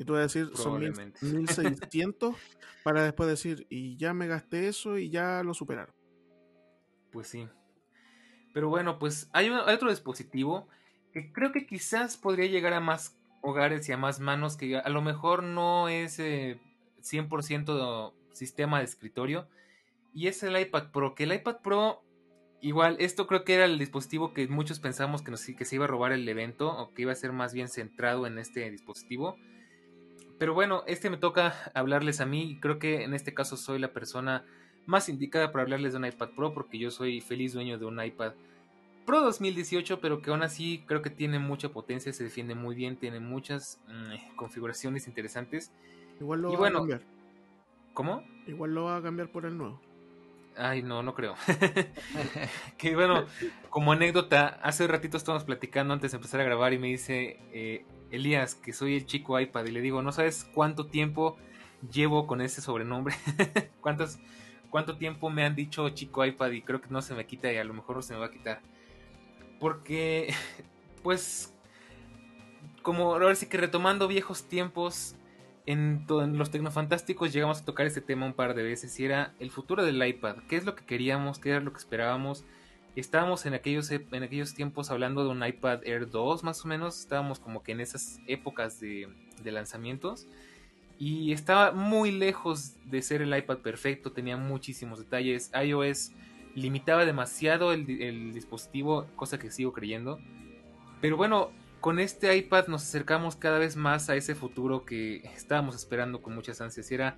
Y 0.00 0.04
tú 0.06 0.14
vas 0.14 0.20
a 0.20 0.22
decir, 0.22 0.50
son 0.56 0.80
1600 0.80 2.34
para 2.84 3.04
después 3.04 3.28
decir, 3.28 3.66
y 3.68 3.98
ya 3.98 4.14
me 4.14 4.28
gasté 4.28 4.66
eso 4.66 4.96
y 4.96 5.10
ya 5.10 5.42
lo 5.42 5.52
superaron. 5.52 5.94
Pues 7.12 7.28
sí. 7.28 7.46
Pero 8.54 8.70
bueno, 8.70 8.98
pues 8.98 9.28
hay, 9.34 9.50
otro 9.50 9.90
dispositivo 9.90 10.68
que 11.12 11.30
creo 11.34 11.52
que 11.52 11.66
quizás 11.66 12.16
podría 12.16 12.46
llegar 12.46 12.72
a 12.72 12.80
más 12.80 13.20
hogares 13.42 13.86
y 13.90 13.92
a 13.92 13.98
más 13.98 14.20
manos 14.20 14.56
que 14.56 14.78
a 14.78 14.88
lo 14.88 15.02
mejor 15.02 15.42
no 15.42 15.90
es 15.90 16.18
100% 16.18 16.54
eh, 17.68 18.14
sistema 18.32 18.78
de 18.78 18.84
escritorio. 18.84 19.48
Y 20.14 20.28
es 20.28 20.42
el 20.42 20.58
iPad 20.58 20.92
Pro, 20.92 21.14
que 21.14 21.24
el 21.24 21.34
iPad 21.34 21.58
Pro 21.62 22.02
Igual, 22.62 22.96
esto 23.00 23.26
creo 23.26 23.44
que 23.44 23.54
era 23.54 23.64
el 23.64 23.78
dispositivo 23.78 24.34
que 24.34 24.46
muchos 24.46 24.80
pensamos 24.80 25.22
que, 25.22 25.32
que 25.56 25.64
se 25.64 25.74
iba 25.74 25.84
a 25.86 25.88
robar 25.88 26.12
el 26.12 26.28
evento 26.28 26.70
o 26.70 26.92
que 26.92 27.02
iba 27.02 27.12
a 27.12 27.14
ser 27.14 27.32
más 27.32 27.54
bien 27.54 27.68
centrado 27.68 28.26
en 28.26 28.38
este 28.38 28.70
dispositivo. 28.70 29.38
Pero 30.40 30.54
bueno, 30.54 30.84
este 30.86 31.10
me 31.10 31.18
toca 31.18 31.70
hablarles 31.74 32.22
a 32.22 32.24
mí 32.24 32.52
y 32.52 32.60
creo 32.60 32.78
que 32.78 33.04
en 33.04 33.12
este 33.12 33.34
caso 33.34 33.58
soy 33.58 33.78
la 33.78 33.92
persona 33.92 34.42
más 34.86 35.10
indicada 35.10 35.52
para 35.52 35.64
hablarles 35.64 35.92
de 35.92 35.98
un 35.98 36.06
iPad 36.06 36.30
Pro 36.30 36.54
porque 36.54 36.78
yo 36.78 36.90
soy 36.90 37.20
feliz 37.20 37.52
dueño 37.52 37.78
de 37.78 37.84
un 37.84 38.02
iPad 38.02 38.32
Pro 39.04 39.20
2018, 39.20 40.00
pero 40.00 40.22
que 40.22 40.30
aún 40.30 40.42
así 40.42 40.82
creo 40.86 41.02
que 41.02 41.10
tiene 41.10 41.38
mucha 41.38 41.68
potencia, 41.68 42.10
se 42.14 42.24
defiende 42.24 42.54
muy 42.54 42.74
bien, 42.74 42.96
tiene 42.96 43.20
muchas 43.20 43.82
mm, 43.86 44.36
configuraciones 44.36 45.06
interesantes. 45.08 45.72
Igual 46.18 46.40
lo 46.40 46.58
va 46.58 46.68
a 46.68 46.72
cambiar. 46.72 47.02
¿Cómo? 47.92 48.24
Igual 48.46 48.74
lo 48.74 48.84
va 48.84 48.96
a 48.96 49.02
cambiar 49.02 49.28
por 49.28 49.44
el 49.44 49.58
nuevo. 49.58 49.78
Ay, 50.56 50.82
no, 50.82 51.02
no 51.02 51.14
creo. 51.14 51.34
que 52.78 52.94
bueno, 52.94 53.26
como 53.68 53.92
anécdota, 53.92 54.58
hace 54.62 54.86
ratito 54.86 55.18
estábamos 55.18 55.44
platicando 55.44 55.92
antes 55.92 56.12
de 56.12 56.16
empezar 56.16 56.40
a 56.40 56.44
grabar 56.44 56.72
y 56.72 56.78
me 56.78 56.86
dice 56.86 57.40
eh, 57.52 57.84
Elías 58.10 58.54
que 58.54 58.72
soy 58.72 58.96
el 58.96 59.06
chico 59.06 59.38
iPad 59.38 59.66
y 59.66 59.70
le 59.70 59.80
digo, 59.80 60.02
no 60.02 60.12
sabes 60.12 60.48
cuánto 60.54 60.86
tiempo 60.86 61.36
llevo 61.92 62.26
con 62.26 62.40
ese 62.40 62.60
sobrenombre, 62.60 63.14
¿Cuántos, 63.80 64.18
cuánto 64.70 64.96
tiempo 64.96 65.30
me 65.30 65.44
han 65.44 65.54
dicho 65.54 65.88
chico 65.90 66.24
iPad 66.24 66.50
y 66.52 66.62
creo 66.62 66.80
que 66.80 66.88
no 66.90 67.02
se 67.02 67.14
me 67.14 67.26
quita 67.26 67.52
y 67.52 67.56
a 67.56 67.64
lo 67.64 67.74
mejor 67.74 67.96
no 67.96 68.02
se 68.02 68.14
me 68.14 68.20
va 68.20 68.26
a 68.26 68.30
quitar. 68.30 68.60
Porque, 69.58 70.34
pues, 71.02 71.54
como 72.82 73.12
ahora 73.12 73.34
sí 73.34 73.46
que 73.46 73.58
retomando 73.58 74.08
viejos 74.08 74.44
tiempos, 74.44 75.16
en, 75.66 76.04
los 76.08 76.50
Tecnofantásticos 76.50 77.32
llegamos 77.32 77.60
a 77.60 77.64
tocar 77.64 77.86
este 77.86 78.00
tema 78.00 78.26
un 78.26 78.32
par 78.32 78.54
de 78.54 78.62
veces 78.62 78.98
y 78.98 79.04
era 79.04 79.34
el 79.38 79.50
futuro 79.50 79.84
del 79.84 80.04
iPad. 80.04 80.36
¿Qué 80.48 80.56
es 80.56 80.64
lo 80.64 80.74
que 80.74 80.84
queríamos? 80.84 81.38
¿Qué 81.38 81.50
era 81.50 81.60
lo 81.60 81.72
que 81.72 81.78
esperábamos? 81.78 82.44
Estábamos 82.96 83.46
en 83.46 83.54
aquellos, 83.54 83.90
en 83.90 84.22
aquellos 84.22 84.54
tiempos 84.54 84.90
hablando 84.90 85.22
de 85.22 85.30
un 85.30 85.44
iPad 85.44 85.80
Air 85.84 86.10
2 86.10 86.42
más 86.42 86.64
o 86.64 86.68
menos. 86.68 86.98
Estábamos 86.98 87.38
como 87.38 87.62
que 87.62 87.72
en 87.72 87.80
esas 87.80 88.20
épocas 88.26 88.80
de, 88.80 89.08
lanzamientos. 89.44 90.26
Y 90.98 91.32
estaba 91.32 91.72
muy 91.72 92.10
lejos 92.10 92.74
de 92.84 93.00
ser 93.02 93.22
el 93.22 93.36
iPad 93.36 93.58
perfecto. 93.58 94.12
Tenía 94.12 94.36
muchísimos 94.36 94.98
detalles. 94.98 95.50
iOS 95.54 96.12
limitaba 96.54 97.04
demasiado 97.04 97.72
el, 97.72 97.88
el 98.02 98.32
dispositivo, 98.34 99.06
cosa 99.16 99.38
que 99.38 99.50
sigo 99.50 99.72
creyendo. 99.72 100.18
Pero 101.00 101.16
bueno, 101.16 101.52
con 101.80 102.00
este 102.00 102.36
iPad 102.36 102.66
nos 102.66 102.82
acercamos 102.82 103.36
cada 103.36 103.58
vez 103.58 103.76
más 103.76 104.10
a 104.10 104.16
ese 104.16 104.34
futuro 104.34 104.84
que 104.84 105.18
estábamos 105.34 105.76
esperando 105.76 106.20
con 106.20 106.34
muchas 106.34 106.60
ansias. 106.60 106.90
Y 106.90 106.94
era 106.94 107.16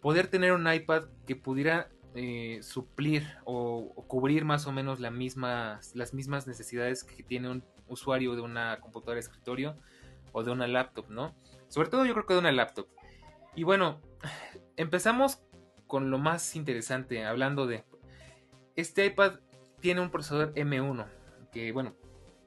poder 0.00 0.28
tener 0.28 0.52
un 0.52 0.72
iPad 0.72 1.04
que 1.26 1.34
pudiera 1.34 1.88
eh, 2.18 2.60
suplir 2.62 3.26
o, 3.44 3.92
cubrir 4.08 4.46
más 4.46 4.66
o 4.66 4.72
menos 4.72 5.00
las 5.00 5.12
mismas 5.12 6.46
necesidades 6.46 7.04
que 7.04 7.22
tiene 7.22 7.50
un 7.50 7.62
usuario 7.88 8.34
de 8.34 8.40
una 8.40 8.80
computadora 8.80 9.16
de 9.16 9.20
escritorio 9.20 9.76
o 10.32 10.42
de 10.42 10.50
una 10.50 10.66
laptop, 10.66 11.10
¿no? 11.10 11.34
Sobre 11.68 11.90
todo 11.90 12.06
yo 12.06 12.14
creo 12.14 12.24
que 12.24 12.32
de 12.32 12.40
una 12.40 12.52
laptop. 12.52 12.88
Y 13.54 13.64
bueno, 13.64 14.00
empezamos 14.76 15.42
con 15.86 16.10
lo 16.10 16.18
más 16.18 16.56
interesante, 16.56 17.22
hablando 17.24 17.66
de... 17.66 17.84
Este 18.76 19.04
iPad 19.04 19.40
tiene 19.80 20.00
un 20.00 20.10
procesador 20.10 20.54
M1, 20.54 21.06
que 21.52 21.70
bueno, 21.72 21.94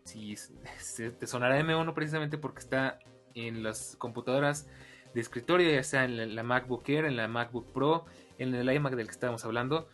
si 0.04 0.36
te 1.20 1.28
sonará 1.28 1.60
M1 1.60 1.94
precisamente 1.94 2.40
porque 2.40 2.62
está 2.62 2.98
en 3.36 3.62
las 3.62 3.96
computadoras 3.98 4.68
de 5.14 5.22
escritorio, 5.22 5.72
ya 5.72 5.84
sea 5.84 6.06
en 6.06 6.36
la 6.36 6.42
MacBook 6.42 6.90
Air, 6.90 7.06
en 7.06 7.18
la 7.18 7.28
MacBook 7.28 7.72
Pro, 7.72 8.06
en 8.40 8.56
el 8.56 8.72
iMac 8.72 8.96
del 8.96 9.06
que 9.06 9.12
estábamos 9.12 9.46
hablando. 9.46 9.88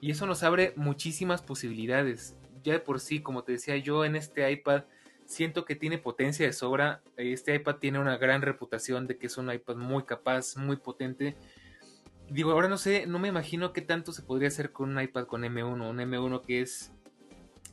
Y 0.00 0.10
eso 0.10 0.26
nos 0.26 0.42
abre 0.42 0.74
muchísimas 0.76 1.40
posibilidades. 1.40 2.36
Ya 2.62 2.74
de 2.74 2.80
por 2.80 3.00
sí, 3.00 3.20
como 3.20 3.44
te 3.44 3.52
decía 3.52 3.76
yo, 3.78 4.04
en 4.04 4.16
este 4.16 4.50
iPad 4.50 4.84
siento 5.24 5.64
que 5.64 5.76
tiene 5.76 5.98
potencia 5.98 6.44
de 6.44 6.52
sobra. 6.52 7.02
Este 7.16 7.54
iPad 7.54 7.76
tiene 7.76 7.98
una 7.98 8.18
gran 8.18 8.42
reputación 8.42 9.06
de 9.06 9.16
que 9.16 9.28
es 9.28 9.38
un 9.38 9.50
iPad 9.50 9.76
muy 9.76 10.02
capaz, 10.02 10.56
muy 10.56 10.76
potente. 10.76 11.36
Digo, 12.28 12.50
ahora 12.50 12.68
no 12.68 12.78
sé, 12.78 13.06
no 13.06 13.18
me 13.18 13.28
imagino 13.28 13.72
qué 13.72 13.80
tanto 13.80 14.12
se 14.12 14.22
podría 14.22 14.48
hacer 14.48 14.72
con 14.72 14.90
un 14.90 15.02
iPad 15.02 15.26
con 15.26 15.42
M1. 15.42 15.88
Un 15.88 15.98
M1 15.98 16.42
que 16.42 16.60
es 16.60 16.92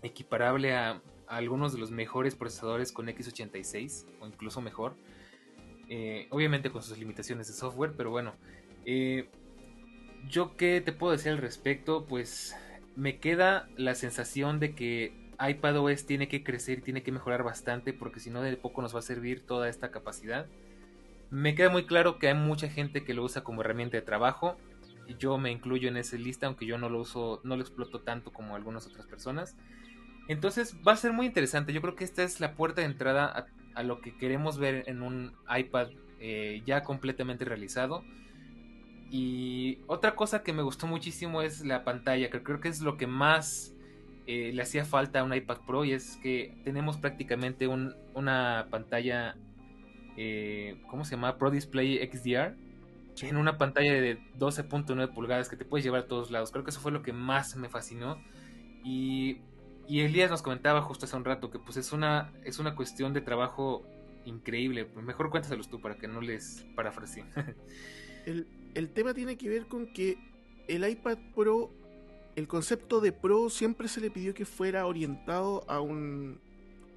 equiparable 0.04 0.76
a 0.76 1.02
algunos 1.28 1.74
de 1.74 1.80
los 1.80 1.92
mejores 1.92 2.36
procesadores 2.36 2.92
con 2.92 3.08
x86 3.08 4.06
o 4.20 4.28
incluso 4.28 4.62
mejor. 4.62 4.96
Eh, 5.90 6.28
obviamente 6.30 6.70
con 6.70 6.84
sus 6.84 6.98
limitaciones 6.98 7.48
de 7.48 7.54
software, 7.54 7.94
pero 7.98 8.12
bueno. 8.12 8.34
Eh, 8.86 9.30
yo 10.28 10.56
qué 10.58 10.82
te 10.82 10.92
puedo 10.92 11.14
decir 11.14 11.32
al 11.32 11.38
respecto, 11.38 12.06
pues 12.06 12.56
me 12.96 13.20
queda 13.20 13.70
la 13.78 13.96
sensación 13.96 14.60
de 14.60 14.76
que 14.76 15.14
iPadOS 15.40 16.06
tiene 16.06 16.28
que 16.28 16.44
crecer 16.44 16.82
tiene 16.82 17.02
que 17.02 17.14
mejorar 17.14 17.44
bastante 17.44 17.94
porque 17.94 18.20
si 18.20 18.30
no 18.30 18.42
de 18.42 18.58
poco 18.58 18.82
nos 18.82 18.94
va 18.94 19.00
a 19.00 19.04
servir 19.04 19.46
toda 19.46 19.70
esta 19.70 19.92
capacidad. 19.92 20.48
Me 21.32 21.56
queda 21.56 21.70
muy 21.70 21.86
claro 21.86 22.18
que 22.18 22.28
hay 22.28 22.34
mucha 22.34 22.70
gente 22.70 23.04
que 23.04 23.14
lo 23.14 23.24
usa 23.24 23.44
como 23.44 23.62
herramienta 23.62 23.98
de 23.98 24.02
trabajo. 24.02 24.58
Yo 25.18 25.38
me 25.38 25.52
incluyo 25.52 25.88
en 25.88 25.98
esa 25.98 26.18
lista, 26.18 26.48
aunque 26.48 26.66
yo 26.66 26.78
no 26.78 26.90
lo 26.90 27.00
uso, 27.00 27.40
no 27.44 27.56
lo 27.56 27.62
exploto 27.62 28.02
tanto 28.02 28.32
como 28.34 28.56
algunas 28.56 28.88
otras 28.88 29.06
personas. 29.06 29.56
Entonces 30.28 30.76
va 30.88 30.94
a 30.94 30.98
ser 30.98 31.14
muy 31.14 31.28
interesante. 31.28 31.72
Yo 31.72 31.82
creo 31.82 31.96
que 31.96 32.04
esta 32.04 32.24
es 32.24 32.40
la 32.40 32.54
puerta 32.54 32.82
de 32.82 32.88
entrada 32.88 33.48
a, 33.76 33.84
lo 33.84 34.02
que 34.02 34.18
queremos 34.18 34.58
ver 34.58 34.84
en 34.88 35.02
un 35.02 35.34
iPad 35.50 35.90
eh, 36.20 36.62
ya 36.66 36.84
completamente 36.84 37.46
realizado. 37.46 38.04
Y 39.10 39.80
otra 39.88 40.16
cosa 40.16 40.43
que 40.43 40.53
me 40.53 40.62
gustó 40.62 40.88
muchísimo 40.88 41.41
es 41.41 41.66
la 41.66 41.84
pantalla, 41.84 42.30
que 42.30 42.43
creo 42.43 42.60
que 42.60 42.68
es 42.68 42.82
lo 42.82 42.97
que 42.97 43.07
más 43.07 43.74
eh, 44.28 44.51
le 44.53 44.62
hacía 44.62 44.86
falta 44.86 45.19
a 45.19 45.23
un 45.23 45.34
iPad 45.34 45.60
Pro 45.65 45.84
y 45.86 45.94
es 45.94 46.18
que 46.18 46.56
tenemos 46.64 46.98
prácticamente 46.98 47.68
una 47.68 48.68
pantalla, 48.69 49.36
eh, 50.15 50.81
¿cómo 50.88 51.06
se 51.06 51.15
llama? 51.15 51.38
Pro 51.38 51.49
Display 51.52 51.98
XDR. 52.11 52.56
En 53.22 53.36
una 53.36 53.57
pantalla 53.57 53.91
de 53.94 54.18
12.9 54.38 55.14
pulgadas 55.14 55.49
que 55.49 55.57
te 55.57 55.65
puedes 55.65 55.84
llevar 55.84 56.03
a 56.03 56.07
todos 56.07 56.31
lados. 56.31 56.52
Creo 56.52 56.64
que 56.64 56.69
eso 56.69 56.80
fue 56.80 56.91
lo 56.91 57.02
que 57.02 57.11
más 57.11 57.57
me 57.57 57.68
fascinó. 57.68 58.18
Y 58.86 59.41
y 59.90 60.02
Elías 60.02 60.30
nos 60.30 60.44
comentaba 60.44 60.84
justo 60.84 61.07
hace 61.07 61.18
un 61.18 61.26
rato 61.26 61.49
que 61.49 61.57
pues 61.57 61.76
es 61.76 61.91
una, 61.91 62.31
es 62.44 62.60
una 62.60 62.76
cuestión 62.76 63.11
de 63.11 63.22
trabajo 63.22 63.84
increíble. 64.23 64.88
Mejor 65.02 65.31
cuéntaselos 65.31 65.68
tú 65.68 65.81
para 65.81 65.98
que 65.98 66.07
no 66.07 66.22
les 66.22 66.64
parafraseen. 66.76 67.26
el, 68.27 68.45
el 68.76 68.90
tema 68.90 69.14
tiene 69.14 69.38
que 69.38 69.50
ver 69.50 69.68
con 69.68 69.91
que 69.94 70.18
el 70.68 70.88
iPad 70.88 71.18
Pro, 71.36 71.72
el 72.36 72.48
concepto 72.48 73.02
de 73.02 73.12
Pro 73.12 73.50
siempre 73.50 73.88
se 73.88 74.02
le 74.02 74.12
pidió 74.12 74.34
que 74.34 74.46
fuera 74.46 74.86
orientado 74.86 75.64
a 75.70 75.82
un 75.82 76.40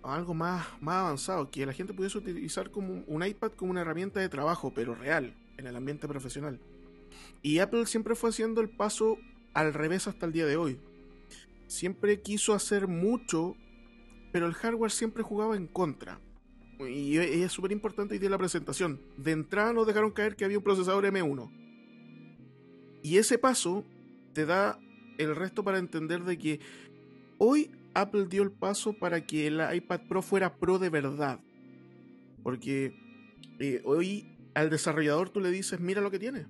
algo 0.03 0.35
más, 0.35 0.67
más 0.81 0.97
avanzado, 0.97 1.51
que 1.51 1.65
la 1.65 1.73
gente 1.73 1.95
pudiese 1.95 2.19
utilizar 2.19 2.71
como 2.71 3.05
un 3.07 3.25
iPad 3.25 3.53
como 3.53 3.71
una 3.71 3.83
herramienta 3.83 4.19
de 4.19 4.29
trabajo, 4.29 4.73
pero 4.75 4.95
real, 4.97 5.35
en 5.57 5.67
el 5.67 5.77
ambiente 5.77 6.09
profesional. 6.09 6.59
Y 7.41 7.59
Apple 7.61 7.87
siempre 7.87 8.17
fue 8.17 8.31
haciendo 8.31 8.61
el 8.61 8.69
paso 8.69 9.19
al 9.55 9.73
revés 9.73 10.09
hasta 10.09 10.27
el 10.27 10.33
día 10.33 10.47
de 10.47 10.57
hoy 10.57 10.79
siempre 11.73 12.21
quiso 12.21 12.53
hacer 12.53 12.87
mucho, 12.87 13.57
pero 14.31 14.47
el 14.47 14.53
hardware 14.53 14.91
siempre 14.91 15.23
jugaba 15.23 15.57
en 15.57 15.67
contra. 15.67 16.21
Y 16.79 17.17
es 17.17 17.53
súper 17.53 17.73
importante 17.73 18.17
y 18.17 18.19
de 18.19 18.29
la 18.29 18.39
presentación. 18.39 19.01
De 19.17 19.33
entrada 19.33 19.73
nos 19.73 19.87
dejaron 19.87 20.11
caer 20.11 20.37
que 20.37 20.45
había 20.45 20.59
un 20.59 20.65
procesador 20.65 21.05
M1. 21.05 21.51
Y 23.03 23.19
ese 23.19 23.39
paso 23.39 23.85
te 24.33 24.47
da 24.47 24.79
el 25.19 25.35
resto 25.37 25.65
para 25.65 25.79
entender 25.79 26.25
de 26.25 26.39
que 26.39 26.61
hoy 27.39 27.71
Apple 27.95 28.27
dio 28.27 28.43
el 28.43 28.53
paso 28.53 28.95
para 28.95 29.27
que 29.27 29.47
el 29.47 29.61
iPad 29.75 30.01
Pro 30.09 30.23
fuera 30.23 30.57
Pro 30.57 30.79
de 30.79 30.89
verdad. 30.89 31.41
Porque 32.43 32.95
eh, 33.59 33.83
hoy 33.85 34.37
al 34.55 34.71
desarrollador 34.71 35.31
tú 35.31 35.41
le 35.41 35.51
dices, 35.51 35.81
mira 35.81 36.01
lo 36.01 36.11
que 36.11 36.19
tiene. 36.19 36.47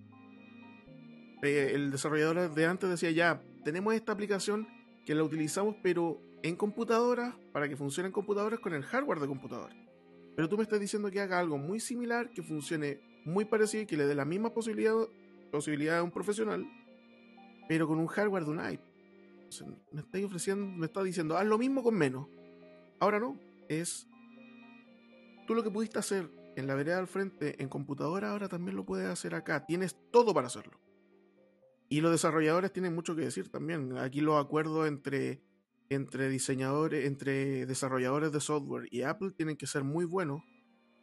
Eh, 1.42 1.72
el 1.74 1.90
desarrollador 1.90 2.54
de 2.54 2.66
antes 2.66 2.88
decía, 2.88 3.10
ya, 3.10 3.42
tenemos 3.64 3.94
esta 3.94 4.12
aplicación 4.12 4.68
que 5.04 5.14
la 5.14 5.24
utilizamos 5.24 5.76
pero 5.82 6.20
en 6.42 6.56
computadoras 6.56 7.34
para 7.52 7.68
que 7.68 7.76
funcione 7.76 8.08
en 8.08 8.12
computadoras 8.12 8.60
con 8.60 8.74
el 8.74 8.82
hardware 8.82 9.20
de 9.20 9.26
computadora. 9.26 9.74
Pero 10.34 10.48
tú 10.48 10.56
me 10.56 10.62
estás 10.62 10.80
diciendo 10.80 11.10
que 11.10 11.20
haga 11.20 11.38
algo 11.38 11.58
muy 11.58 11.80
similar, 11.80 12.30
que 12.30 12.42
funcione 12.42 13.00
muy 13.24 13.44
parecido 13.44 13.82
y 13.82 13.86
que 13.86 13.96
le 13.96 14.06
dé 14.06 14.14
la 14.14 14.24
misma 14.24 14.52
posibilidad, 14.52 14.94
posibilidad 15.52 15.98
a 15.98 16.02
un 16.02 16.10
profesional 16.10 16.66
pero 17.68 17.86
con 17.86 17.98
un 17.98 18.06
hardware 18.06 18.44
de 18.44 18.50
un 18.50 18.58
iPad. 18.58 18.84
me 19.92 20.00
estáis 20.00 20.24
ofreciendo, 20.24 20.66
me 20.66 20.86
está 20.86 21.02
diciendo, 21.02 21.36
haz 21.36 21.46
lo 21.46 21.58
mismo 21.58 21.82
con 21.82 21.94
menos. 21.94 22.28
Ahora 23.00 23.18
no, 23.18 23.38
es 23.68 24.06
tú 25.46 25.54
lo 25.54 25.62
que 25.62 25.70
pudiste 25.70 25.98
hacer 25.98 26.30
en 26.56 26.66
la 26.66 26.74
vereda 26.74 26.98
al 26.98 27.06
frente 27.06 27.62
en 27.62 27.68
computadora, 27.68 28.30
ahora 28.30 28.48
también 28.48 28.76
lo 28.76 28.84
puedes 28.84 29.08
hacer 29.08 29.34
acá. 29.34 29.64
Tienes 29.64 29.96
todo 30.10 30.34
para 30.34 30.48
hacerlo. 30.48 30.78
Y 31.88 32.00
los 32.00 32.12
desarrolladores 32.12 32.72
tienen 32.72 32.94
mucho 32.94 33.16
que 33.16 33.22
decir 33.22 33.50
también. 33.50 33.96
Aquí 33.98 34.20
los 34.20 34.42
acuerdos 34.42 34.86
entre, 34.86 35.42
entre 35.88 36.28
diseñadores, 36.28 37.06
entre 37.06 37.66
desarrolladores 37.66 38.32
de 38.32 38.40
software 38.40 38.88
y 38.90 39.02
Apple 39.02 39.32
tienen 39.32 39.56
que 39.56 39.66
ser 39.66 39.84
muy 39.84 40.04
buenos 40.04 40.42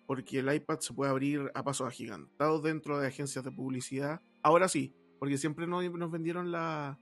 porque 0.08 0.40
el 0.40 0.54
iPad 0.54 0.80
se 0.80 0.94
puede 0.94 1.12
abrir 1.12 1.52
a 1.54 1.64
pasos 1.64 1.88
agigantados 1.88 2.64
dentro 2.64 3.00
de 3.00 3.08
agencias 3.08 3.44
de 3.44 3.52
publicidad. 3.52 4.22
Ahora 4.41 4.68
sí, 4.68 4.94
porque 5.20 5.38
siempre 5.38 5.68
nos, 5.68 5.84
nos 5.91 6.11
vendieron 6.11 6.52
la 6.52 6.99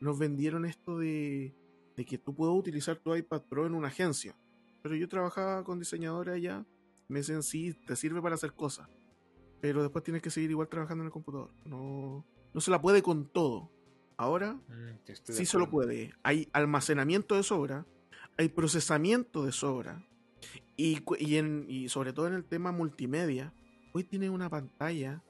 nos 0.00 0.18
vendieron 0.18 0.64
esto 0.64 0.98
de, 0.98 1.54
de 1.96 2.04
que 2.04 2.18
tú 2.18 2.34
puedes 2.34 2.54
utilizar 2.54 2.96
tu 2.96 3.14
iPad 3.14 3.42
Pro 3.42 3.66
en 3.66 3.74
una 3.74 3.88
agencia. 3.88 4.36
Pero 4.82 4.94
yo 4.94 5.08
trabajaba 5.08 5.64
con 5.64 5.80
diseñadores 5.80 6.34
allá, 6.34 6.64
me 7.08 7.18
decían 7.18 7.42
sí, 7.42 7.74
te 7.86 7.96
sirve 7.96 8.22
para 8.22 8.36
hacer 8.36 8.52
cosas. 8.52 8.88
Pero 9.60 9.82
después 9.82 10.04
tienes 10.04 10.22
que 10.22 10.30
seguir 10.30 10.50
igual 10.50 10.68
trabajando 10.68 11.02
en 11.02 11.06
el 11.06 11.12
computador. 11.12 11.50
No, 11.64 12.24
no 12.54 12.60
se 12.60 12.70
la 12.70 12.80
puede 12.80 13.02
con 13.02 13.26
todo. 13.26 13.70
Ahora 14.16 14.54
mm, 14.54 15.12
sí 15.24 15.46
se 15.46 15.58
lo 15.58 15.68
puede. 15.68 16.12
Hay 16.22 16.48
almacenamiento 16.52 17.34
de 17.34 17.42
sobra, 17.42 17.86
hay 18.36 18.48
procesamiento 18.48 19.44
de 19.44 19.50
sobra, 19.50 20.08
y, 20.76 21.02
y, 21.18 21.88
sobre 21.88 22.12
todo 22.12 22.28
en 22.28 22.34
el 22.34 22.44
tema 22.44 22.70
multimedia, 22.70 23.52
hoy 23.92 24.04
tiene 24.04 24.30
una 24.30 24.48
pantalla 24.48 25.22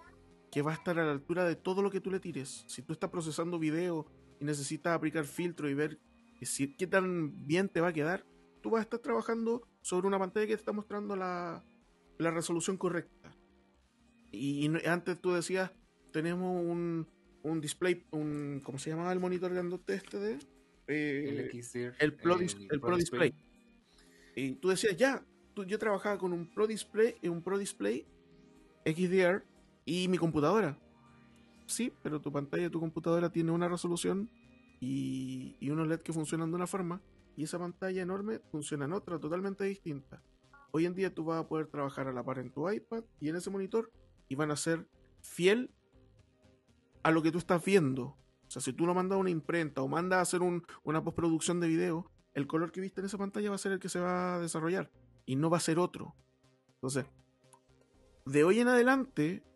que 0.51 0.63
va 0.63 0.73
a 0.73 0.75
estar 0.75 0.99
a 0.99 1.05
la 1.05 1.13
altura 1.13 1.45
de 1.45 1.57
todo 1.57 1.83
lo 1.83 1.91
que 1.91 2.01
tú 2.01 2.11
le 2.11 2.21
tires. 2.21 2.65
Si 2.67 2.83
tú 2.83 2.93
estás 2.93 3.11
procesando 3.11 3.59
video 3.59 4.07
y 4.41 4.45
necesitas 4.45 4.95
aplicar 4.95 5.25
filtro 5.25 5.69
y 5.69 5.75
ver 5.75 5.99
si, 6.43 6.75
qué 6.75 6.87
tan 6.87 7.47
bien 7.47 7.69
te 7.69 7.81
va 7.81 7.89
a 7.89 7.93
quedar, 7.93 8.25
tú 8.63 8.71
vas 8.71 8.81
a 8.81 8.83
estar 8.83 9.01
trabajando 9.01 9.67
sobre 9.83 10.07
una 10.07 10.19
pantalla 10.19 10.47
que 10.47 10.55
te 10.55 10.61
está 10.61 10.73
mostrando 10.73 11.17
la, 11.17 11.65
la 12.19 12.31
resolución 12.31 12.77
correcta. 12.77 13.37
Y, 14.31 14.71
antes 14.87 15.21
tú 15.21 15.33
decías, 15.33 15.71
tenemos 16.13 16.63
un, 16.65 17.07
un 17.43 17.61
display, 17.61 18.05
un, 18.11 18.61
¿cómo 18.65 18.79
se 18.79 18.91
llamaba 18.91 19.13
el 19.13 19.21
monitor 19.21 19.53
grandote 19.53 19.95
este 19.95 20.19
de? 20.19 20.39
Eh, 20.87 21.51
el, 21.51 21.95
el, 21.99 22.15
Pro, 22.15 22.39
el 22.39 22.81
Pro 22.81 22.97
Display. 22.97 23.35
Y 24.35 24.53
tú 24.55 24.69
decías, 24.69 24.97
ya, 24.97 25.25
yo 25.67 25.79
trabajaba 25.79 26.19
con 26.19 26.33
un 26.33 26.49
Pro 26.51 26.67
Display, 26.67 27.17
un 27.25 27.43
Pro 27.43 27.59
Display 27.59 28.07
XDR 28.87 29.45
y 29.89 30.07
mi 30.09 30.19
computadora. 30.19 30.79
Sí, 31.67 31.95
pero 32.03 32.21
tu 32.21 32.31
pantalla 32.31 32.69
tu 32.69 32.79
computadora 32.79 33.31
tiene 33.31 33.53
una 33.53 33.69
resolución 33.69 34.31
y, 34.81 35.57
y 35.61 35.71
unos 35.71 35.89
LED 35.89 36.01
que 36.01 36.13
funcionan 36.13 36.51
de 36.51 36.57
una 36.57 36.67
forma 36.67 37.01
y 37.37 37.45
esa 37.45 37.59
pantalla 37.59 38.03
enorme 38.03 38.41
funciona 38.51 38.85
en 38.85 38.93
otra 38.93 39.19
totalmente 39.19 39.65
distinta. 39.65 40.23
Hoy 40.73 40.85
en 40.85 40.95
día 40.95 41.15
tú 41.15 41.25
vas 41.25 41.41
a 41.41 41.49
poder 41.49 41.69
trabajar 41.69 42.07
a 42.07 42.13
la 42.13 42.23
par 42.23 42.39
en 42.39 42.53
tu 42.53 42.71
iPad 42.71 43.03
y 43.19 43.31
en 43.31 43.37
ese 43.37 43.49
monitor 43.49 43.91
y 44.29 44.35
van 44.35 44.51
a 44.51 44.57
ser 44.57 44.87
fiel 45.23 45.71
a 47.03 47.11
lo 47.11 47.23
que 47.23 47.33
tú 47.33 47.39
estás 47.39 47.65
viendo. 47.65 48.05
O 48.47 48.51
sea, 48.51 48.61
si 48.61 48.75
tú 48.75 48.85
lo 48.85 48.93
mandas 48.93 49.17
a 49.17 49.21
una 49.21 49.31
imprenta 49.31 49.81
o 49.81 49.89
mandas 49.89 50.19
a 50.19 50.23
hacer 50.23 50.43
una 50.85 51.03
postproducción 51.03 51.61
de 51.61 51.69
video, 51.69 52.11
el 52.35 52.47
color 52.47 52.73
que 52.73 52.83
viste 52.83 53.01
en 53.01 53.07
esa 53.07 53.17
pantalla 53.17 53.49
va 53.49 53.55
a 53.55 53.59
ser 53.59 53.73
el 53.73 53.79
que 53.79 53.89
se 53.89 54.01
va 54.01 54.35
a 54.35 54.39
desarrollar 54.39 54.91
y 55.25 55.37
no 55.37 55.49
va 55.49 55.57
a 55.57 55.61
ser 55.61 55.79
otro. 55.79 56.15
Entonces, 56.75 57.07
de 58.27 58.45
hoy 58.45 58.61
en 58.61 58.69
adelante, 58.69 59.48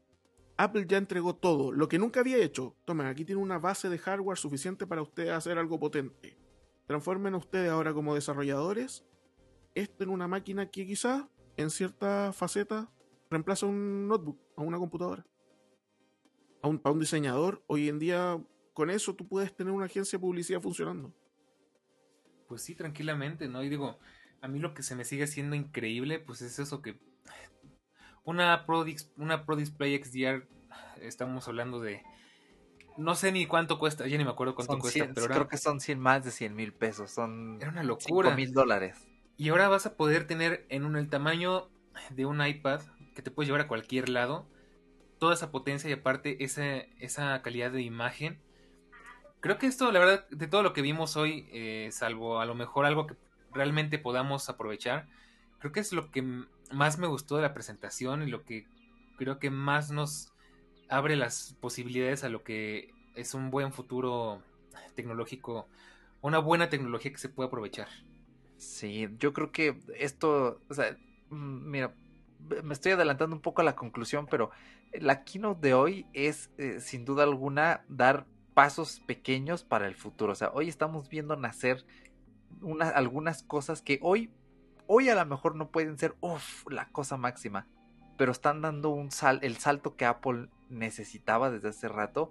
Apple 0.63 0.87
ya 0.87 0.97
entregó 0.97 1.35
todo, 1.35 1.73
lo 1.73 1.89
que 1.89 1.99
nunca 1.99 2.21
había 2.21 2.37
hecho. 2.39 2.77
Tomen, 2.85 3.07
aquí 3.07 3.25
tiene 3.25 3.43
una 3.43 3.59
base 3.59 3.89
de 3.89 3.99
hardware 3.99 4.39
suficiente 4.39 4.87
para 4.87 5.03
ustedes 5.03 5.31
hacer 5.31 5.59
algo 5.59 5.81
potente. 5.81 6.39
Transformen 6.87 7.35
a 7.35 7.39
ustedes 7.39 7.71
ahora 7.71 7.93
como 7.93 8.15
desarrolladores 8.15 9.05
esto 9.75 10.05
en 10.05 10.11
una 10.11 10.29
máquina 10.29 10.71
que 10.71 10.87
quizás 10.87 11.25
en 11.57 11.71
cierta 11.71 12.33
faceta 12.33 12.91
reemplaza 13.31 13.67
un 13.67 14.07
notebook 14.07 14.39
o 14.55 14.63
una 14.63 14.79
computadora. 14.79 15.27
A 16.63 16.69
un, 16.69 16.81
un 16.85 17.01
diseñador, 17.01 17.65
hoy 17.67 17.89
en 17.89 17.99
día 17.99 18.41
con 18.73 18.91
eso 18.91 19.17
tú 19.17 19.27
puedes 19.27 19.55
tener 19.57 19.73
una 19.73 19.87
agencia 19.87 20.17
de 20.17 20.21
publicidad 20.21 20.61
funcionando. 20.61 21.13
Pues 22.47 22.63
sí, 22.63 22.75
tranquilamente, 22.75 23.49
¿no? 23.49 23.65
Y 23.65 23.69
digo, 23.69 23.99
a 24.41 24.49
mí 24.49 24.59
lo 24.59 24.75
que 24.75 24.83
se 24.83 24.95
me 24.95 25.05
sigue 25.05 25.27
siendo 25.27 25.57
increíble, 25.57 26.21
pues 26.21 26.43
es 26.43 26.59
eso 26.59 26.83
que 26.83 27.01
una 28.24 28.66
Pro, 28.66 28.85
una 29.16 29.44
Pro 29.44 29.57
Display 29.57 30.03
XDR, 30.03 30.47
estamos 31.01 31.47
hablando 31.49 31.81
de, 31.81 32.03
no 32.97 33.15
sé 33.15 33.32
ni 33.32 33.47
cuánto 33.47 33.78
cuesta, 33.78 34.07
ya 34.07 34.19
ni 34.19 34.24
me 34.24 34.31
acuerdo 34.31 34.55
cuánto 34.55 34.78
cuesta, 34.78 35.09
pero 35.15 35.28
creo 35.28 35.49
que 35.49 35.59
son 35.59 35.81
100, 35.81 35.99
más 35.99 36.24
de 36.24 36.31
100 36.31 36.55
mil 36.55 36.73
pesos, 36.73 37.11
son 37.11 37.59
era 37.61 37.70
una 37.70 37.82
locura. 37.82 38.35
mil 38.35 38.53
dólares. 38.53 39.09
Y 39.36 39.49
ahora 39.49 39.69
vas 39.69 39.86
a 39.86 39.97
poder 39.97 40.27
tener 40.27 40.66
en 40.69 40.85
un, 40.85 40.97
el 40.97 41.09
tamaño 41.09 41.69
de 42.11 42.27
un 42.27 42.44
iPad 42.44 42.81
que 43.15 43.23
te 43.23 43.31
puedes 43.31 43.49
llevar 43.49 43.62
a 43.62 43.69
cualquier 43.69 44.09
lado, 44.09 44.47
toda 45.19 45.35
esa 45.35 45.51
potencia 45.51 45.89
y 45.90 45.93
aparte 45.93 46.44
esa, 46.44 46.77
esa 46.99 47.40
calidad 47.43 47.70
de 47.70 47.82
imagen. 47.82 48.40
Creo 49.40 49.59
que 49.59 49.66
esto, 49.66 49.90
la 49.90 49.99
verdad, 49.99 50.28
de 50.31 50.47
todo 50.47 50.62
lo 50.62 50.73
que 50.73 50.82
vimos 50.82 51.16
hoy, 51.16 51.49
eh, 51.53 51.89
salvo 51.90 52.40
a 52.40 52.47
lo 52.47 52.55
mejor 52.55 52.86
algo 52.86 53.07
que 53.07 53.16
realmente 53.53 53.99
podamos 53.99 54.49
aprovechar. 54.49 55.09
Creo 55.59 55.73
que 55.73 55.81
es 55.81 55.93
lo 55.93 56.11
que 56.11 56.44
más 56.73 56.99
me 56.99 57.07
gustó 57.07 57.36
de 57.36 57.43
la 57.43 57.55
presentación 57.55 58.23
y 58.23 58.27
lo 58.27 58.44
que 58.44 58.66
creo 59.16 59.39
que 59.39 59.51
más 59.51 59.90
nos 59.90 60.32
abre 60.89 61.16
las 61.16 61.57
posibilidades 61.61 62.24
a 62.24 62.28
lo 62.28 62.43
que 62.43 62.90
es 63.15 63.35
un 63.35 63.51
buen 63.51 63.73
futuro 63.73 64.43
tecnológico, 64.94 65.69
una 66.20 66.39
buena 66.39 66.69
tecnología 66.69 67.12
que 67.12 67.19
se 67.19 67.28
puede 67.28 67.49
aprovechar. 67.49 67.89
Sí, 68.57 69.09
yo 69.19 69.32
creo 69.32 69.51
que 69.53 69.81
esto, 69.99 70.61
o 70.69 70.74
sea, 70.74 70.97
mm, 71.31 71.70
mira, 71.70 71.94
me 72.62 72.74
estoy 72.74 72.93
adelantando 72.93 73.35
un 73.35 73.43
poco 73.43 73.61
a 73.61 73.65
la 73.65 73.74
conclusión, 73.74 74.27
pero 74.31 74.51
la 74.93 75.24
keynote 75.24 75.69
de 75.69 75.74
hoy 75.74 76.07
es 76.12 76.51
eh, 76.59 76.81
sin 76.81 77.05
duda 77.05 77.24
alguna 77.24 77.85
dar 77.89 78.27
pasos 78.55 79.01
pequeños 79.07 79.65
para 79.65 79.86
el 79.86 79.94
futuro. 79.94 80.32
O 80.32 80.36
sea, 80.36 80.51
hoy 80.53 80.69
estamos 80.69 81.09
viendo 81.09 81.36
nacer 81.36 81.85
algunas 82.94 83.43
cosas 83.43 83.82
que 83.82 83.99
hoy, 84.03 84.31
hoy 84.94 85.09
a 85.09 85.14
lo 85.14 85.24
mejor 85.24 85.56
no 85.56 85.70
pueden 85.70 85.97
ser 85.97 86.14
la 86.69 86.89
cosa 86.90 87.16
máxima, 87.16 87.66
pero 88.19 88.31
están 88.31 88.60
dando 88.60 88.90
un 88.90 89.10
sal, 89.10 89.39
el 89.43 89.56
salto 89.56 89.97
que 89.97 90.05
Apple 90.05 90.51
necesitaba 90.69 91.51
desde 91.51 91.70
hace 91.70 91.89
rato 91.89 92.31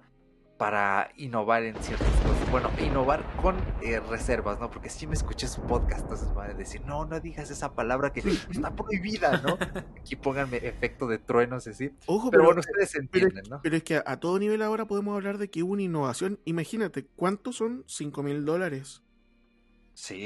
para 0.60 1.10
innovar 1.18 1.64
en 1.64 1.76
ciertas 1.82 2.08
cosas. 2.20 2.52
Bueno, 2.52 2.70
innovar 2.80 3.26
con 3.42 3.56
eh, 3.82 4.00
reservas, 4.00 4.60
¿no? 4.60 4.70
Porque 4.70 4.92
si 4.92 5.08
me 5.08 5.16
escuché 5.16 5.48
su 5.48 5.62
podcast, 5.64 6.02
entonces 6.02 6.30
va 6.38 6.46
a 6.46 6.54
decir, 6.54 6.82
no, 6.86 7.04
no 7.06 7.20
digas 7.20 7.50
esa 7.50 7.74
palabra 7.74 8.14
que 8.14 8.20
está 8.20 8.76
prohibida, 8.76 9.42
¿no? 9.42 9.58
Aquí 10.00 10.16
pónganme 10.16 10.58
efecto 10.58 11.08
de 11.08 11.18
truenos, 11.18 11.66
así. 11.66 11.90
Ojo, 12.06 12.30
pero, 12.30 12.44
bueno, 12.44 12.60
ustedes 12.60 12.94
entienden, 12.94 13.46
¿no? 13.50 13.60
Pero 13.64 13.76
es 13.76 13.82
que 13.82 14.04
a, 14.06 14.20
todo 14.20 14.38
nivel 14.38 14.62
ahora 14.62 14.86
podemos 14.86 15.16
hablar 15.16 15.40
de 15.40 15.50
que 15.50 15.64
hubo 15.64 15.74
una 15.74 15.82
innovación. 15.82 16.40
Imagínate, 16.46 17.08
¿cuántos 17.16 17.56
son 17.56 17.84
5 17.88 18.22
mil 18.22 18.46
dólares? 18.46 19.02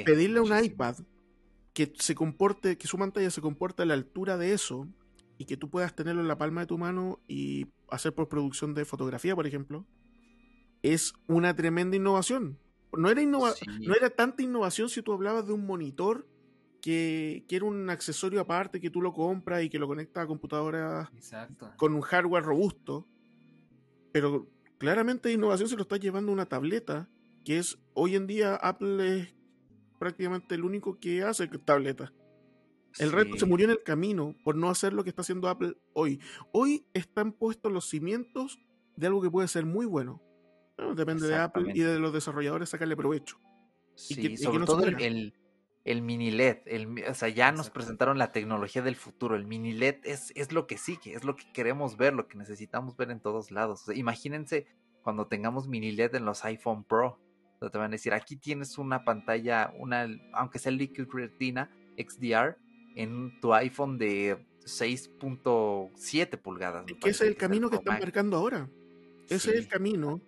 Pedirle 0.06 0.40
a 0.40 0.42
un 0.42 0.66
iPad 0.66 0.98
que 1.76 1.92
se 2.00 2.16
comporte, 2.16 2.78
que 2.78 2.88
su 2.88 2.98
pantalla 2.98 3.30
se 3.30 3.42
comporte 3.42 3.84
a 3.84 3.86
la 3.86 3.96
altura 3.96 4.38
de 4.38 4.54
eso 4.54 4.88
y 5.38 5.44
que 5.44 5.58
tú 5.58 5.70
puedas 5.70 5.94
tenerlo 5.94 6.22
en 6.22 6.30
la 6.30 6.38
palma 6.38 6.62
de 6.62 6.68
tu 6.68 6.78
mano 6.78 7.20
y 7.28 7.68
hacer 7.90 8.16
postproducción 8.16 8.74
de 8.74 8.86
fotografía, 8.86 9.36
por 9.36 9.46
ejemplo, 9.46 9.86
es 10.82 11.14
una 11.28 11.54
tremenda 11.54 11.98
innovación. 11.98 12.58
No 12.98 13.10
era, 13.10 13.22
no 13.22 13.94
era 13.94 14.10
tanta 14.10 14.42
innovación 14.42 14.88
si 14.88 15.02
tú 15.02 15.12
hablabas 15.12 15.48
de 15.48 15.52
un 15.52 15.68
monitor 15.68 16.26
que, 16.82 17.44
que, 17.50 17.58
era 17.58 17.66
un 17.66 17.90
accesorio 17.90 18.40
aparte 18.40 18.80
que 18.80 18.90
tú 18.90 19.02
lo 19.02 19.12
compras 19.12 19.62
y 19.62 19.70
que 19.70 19.78
lo 19.78 19.88
conectas 19.88 20.24
a 20.24 20.28
computadora 20.28 21.12
con 21.76 21.94
un 21.94 22.02
hardware 22.02 22.46
robusto. 22.46 23.06
Pero 24.14 24.48
claramente 24.78 25.30
innovación 25.30 25.68
se 25.68 25.76
lo 25.76 25.82
está 25.82 25.98
llevando 25.98 26.32
una 26.32 26.46
tableta, 26.46 27.10
que 27.44 27.58
es 27.58 27.78
hoy 27.94 28.16
en 28.16 28.28
día 28.28 28.56
Apple 28.56 29.20
es 29.20 29.35
prácticamente 29.98 30.56
el 30.56 30.64
único 30.64 31.00
que 31.00 31.24
hace 31.24 31.48
tableta. 31.48 32.12
El 32.98 33.12
resto 33.12 33.38
se 33.38 33.46
murió 33.46 33.66
en 33.66 33.72
el 33.72 33.84
camino 33.84 34.36
por 34.44 34.56
no 34.56 34.70
hacer 34.70 34.94
lo 34.94 35.04
que 35.04 35.10
está 35.10 35.22
haciendo 35.22 35.50
Apple 35.50 35.76
hoy. 35.94 36.20
Hoy 36.54 36.86
están 36.94 37.34
puestos 37.34 37.72
los 37.72 37.90
cimientos 37.90 38.60
de 38.96 39.08
algo 39.08 39.22
que 39.22 39.30
puede 39.30 39.48
ser 39.48 39.66
muy 39.66 39.86
bueno. 39.86 40.22
depende 40.96 41.28
de 41.28 41.36
Apple 41.36 41.72
y 41.74 41.82
de 41.82 42.00
los 42.00 42.14
desarrolladores 42.14 42.70
sacarle 42.70 42.96
provecho. 42.96 43.38
Sí, 43.96 44.38
sobre 44.38 44.66
todo 44.66 44.84
el, 44.86 45.34
el, 45.84 46.02
mini 46.02 46.32
LED. 46.32 46.60
El, 46.66 47.04
o 47.10 47.14
sea, 47.14 47.30
ya 47.30 47.52
nos 47.52 47.70
presentaron 47.70 48.18
la 48.18 48.32
tecnología 48.32 48.82
del 48.82 48.96
futuro. 48.96 49.36
El 49.36 49.46
mini 49.46 49.74
LED 49.74 49.98
es, 50.04 50.32
es 50.36 50.52
lo 50.52 50.68
que 50.68 50.78
sigue, 50.78 51.14
es 51.14 51.24
lo 51.24 51.36
que 51.36 51.52
queremos 51.54 51.98
ver, 51.98 52.14
lo 52.14 52.28
que 52.28 52.38
necesitamos 52.38 52.96
ver 52.96 53.12
en 53.12 53.20
todos 53.20 53.52
lados. 53.52 53.86
imagínense 53.94 54.68
cuando 55.02 55.28
tengamos 55.28 55.68
mini 55.68 55.92
LED 55.92 56.16
en 56.16 56.26
los 56.26 56.44
iPhone 56.46 56.84
Pro 56.84 57.20
te 57.70 57.78
van 57.78 57.92
a 57.92 57.96
decir, 57.96 58.14
aquí 58.14 58.38
tienes 58.38 58.78
una 58.78 59.04
pantalla, 59.04 59.74
una, 59.78 60.08
aunque 60.34 60.60
sea 60.60 60.72
Liquid 60.72 61.06
Retina 61.12 61.70
XDR, 61.98 62.58
en 62.96 63.40
tu 63.42 63.54
iPhone 63.54 63.98
de 63.98 64.46
6.7 64.66 66.42
pulgadas. 66.42 66.86
ese 66.88 67.10
es 67.10 67.22
el 67.22 67.36
camino 67.36 67.70
que 67.70 67.78
están 67.78 68.00
marcando 68.00 68.38
ahora. 68.38 68.70
Ese 69.30 69.52
es 69.52 69.58
el 69.58 69.68
camino 69.68 70.22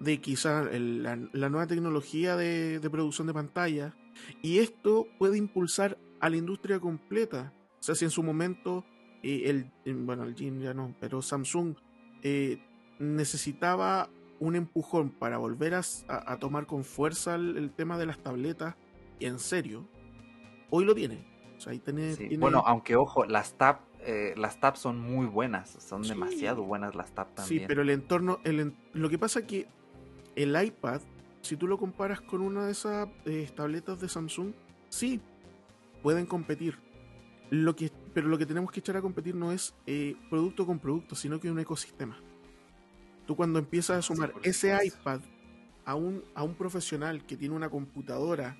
de 0.00 0.20
quizá 0.20 0.64
la, 0.64 1.16
nueva 1.16 1.66
tecnología 1.66 2.36
de, 2.36 2.80
producción 2.90 3.26
de 3.26 3.34
pantalla 3.34 3.94
y 4.42 4.58
esto 4.58 5.06
puede 5.18 5.38
impulsar 5.38 5.98
a 6.20 6.30
la 6.30 6.36
industria 6.36 6.80
completa. 6.80 7.52
O 7.78 7.82
sea, 7.82 7.94
si 7.94 8.04
en 8.04 8.10
su 8.10 8.22
momento 8.22 8.84
eh, 9.22 9.64
el, 9.84 9.94
bueno, 9.94 10.24
el 10.24 10.34
Jim 10.34 10.60
ya 10.60 10.74
no, 10.74 10.94
pero 11.00 11.22
Samsung 11.22 11.76
eh, 12.22 12.58
necesitaba 12.98 14.10
un 14.40 14.56
empujón 14.56 15.10
para 15.10 15.36
volver 15.36 15.74
a, 15.74 16.36
tomar 16.38 16.66
con 16.66 16.82
fuerza 16.82 17.36
el, 17.36 17.70
tema 17.70 17.98
de 17.98 18.06
las 18.06 18.18
tabletas, 18.18 18.74
en 19.20 19.38
serio, 19.38 19.86
hoy 20.70 20.84
lo 20.84 20.94
tiene. 20.94 21.24
O 21.56 21.60
sea, 21.60 21.72
ahí 21.72 21.78
tiene, 21.78 22.16
Bueno, 22.38 22.62
aunque 22.66 22.96
ojo, 22.96 23.26
las 23.26 23.52
tab, 23.58 23.80
eh, 24.00 24.32
las 24.36 24.58
tabs 24.58 24.80
son 24.80 24.98
muy 24.98 25.26
buenas, 25.26 25.68
son 25.70 26.02
demasiado 26.02 26.64
buenas 26.64 26.94
las 26.94 27.12
tab 27.12 27.34
también. 27.34 27.60
Sí, 27.60 27.66
pero 27.68 27.82
el 27.82 27.90
entorno, 27.90 28.40
el, 28.44 28.74
lo 28.94 29.10
que 29.10 29.18
pasa 29.18 29.40
es 29.40 29.46
que 29.46 29.68
el 30.36 30.60
iPad, 30.60 31.02
si 31.42 31.56
tú 31.56 31.66
lo 31.66 31.76
comparas 31.78 32.22
con 32.22 32.40
una 32.40 32.64
de 32.64 32.72
esas 32.72 33.08
eh, 33.26 33.46
tabletas 33.54 34.00
de 34.00 34.08
Samsung, 34.08 34.54
sí, 34.88 35.20
pueden 36.02 36.24
competir. 36.24 36.78
Lo 37.50 37.76
que, 37.76 37.90
pero 38.14 38.28
lo 38.28 38.38
que 38.38 38.46
tenemos 38.46 38.70
que 38.70 38.80
echar 38.80 38.96
a 38.96 39.02
competir 39.02 39.34
no 39.34 39.52
es 39.52 39.74
eh, 39.86 40.16
producto 40.30 40.64
con 40.64 40.78
producto, 40.78 41.14
sino 41.14 41.40
que 41.40 41.50
un 41.50 41.58
ecosistema. 41.58 42.16
Tú 43.30 43.36
cuando 43.36 43.60
empiezas 43.60 43.96
a 43.96 44.02
sumar 44.02 44.32
ese 44.42 44.76
iPad 44.84 45.20
a 45.84 45.94
un, 45.94 46.24
a 46.34 46.42
un 46.42 46.56
profesional 46.56 47.24
que 47.24 47.36
tiene 47.36 47.54
una 47.54 47.70
computadora, 47.70 48.56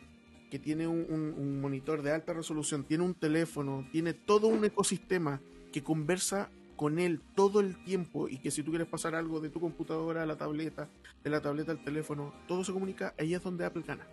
que 0.49 0.61
tiene 0.61 0.87
un, 0.87 1.61
monitor 1.61 2.03
de 2.03 2.13
alta 2.13 2.35
resolución, 2.35 2.85
tiene 2.85 3.03
un 3.03 3.15
teléfono, 3.15 3.85
tiene 3.91 4.15
todo 4.15 4.47
un 4.47 4.65
ecosistema 4.65 5.41
que 5.73 5.83
conversa 5.83 6.51
con 6.77 7.01
él 7.01 7.21
todo 7.35 7.59
el 7.59 7.83
tiempo 7.83 8.29
y 8.29 8.39
que 8.39 8.53
si 8.53 8.63
tú 8.63 8.71
quieres 8.71 8.87
pasar 8.87 9.17
algo 9.17 9.41
de 9.41 9.51
tu 9.51 9.59
computadora 9.59 10.23
a 10.23 10.27
la 10.27 10.37
tableta, 10.37 10.89
de 11.25 11.31
la 11.31 11.41
tableta 11.41 11.73
al 11.73 11.83
teléfono, 11.83 12.33
todo 12.47 12.63
se 12.63 12.73
comunica, 12.73 13.13
ahí 13.19 13.35
es 13.35 13.43
donde 13.43 13.65
Apple 13.65 13.83
gana. 13.85 14.07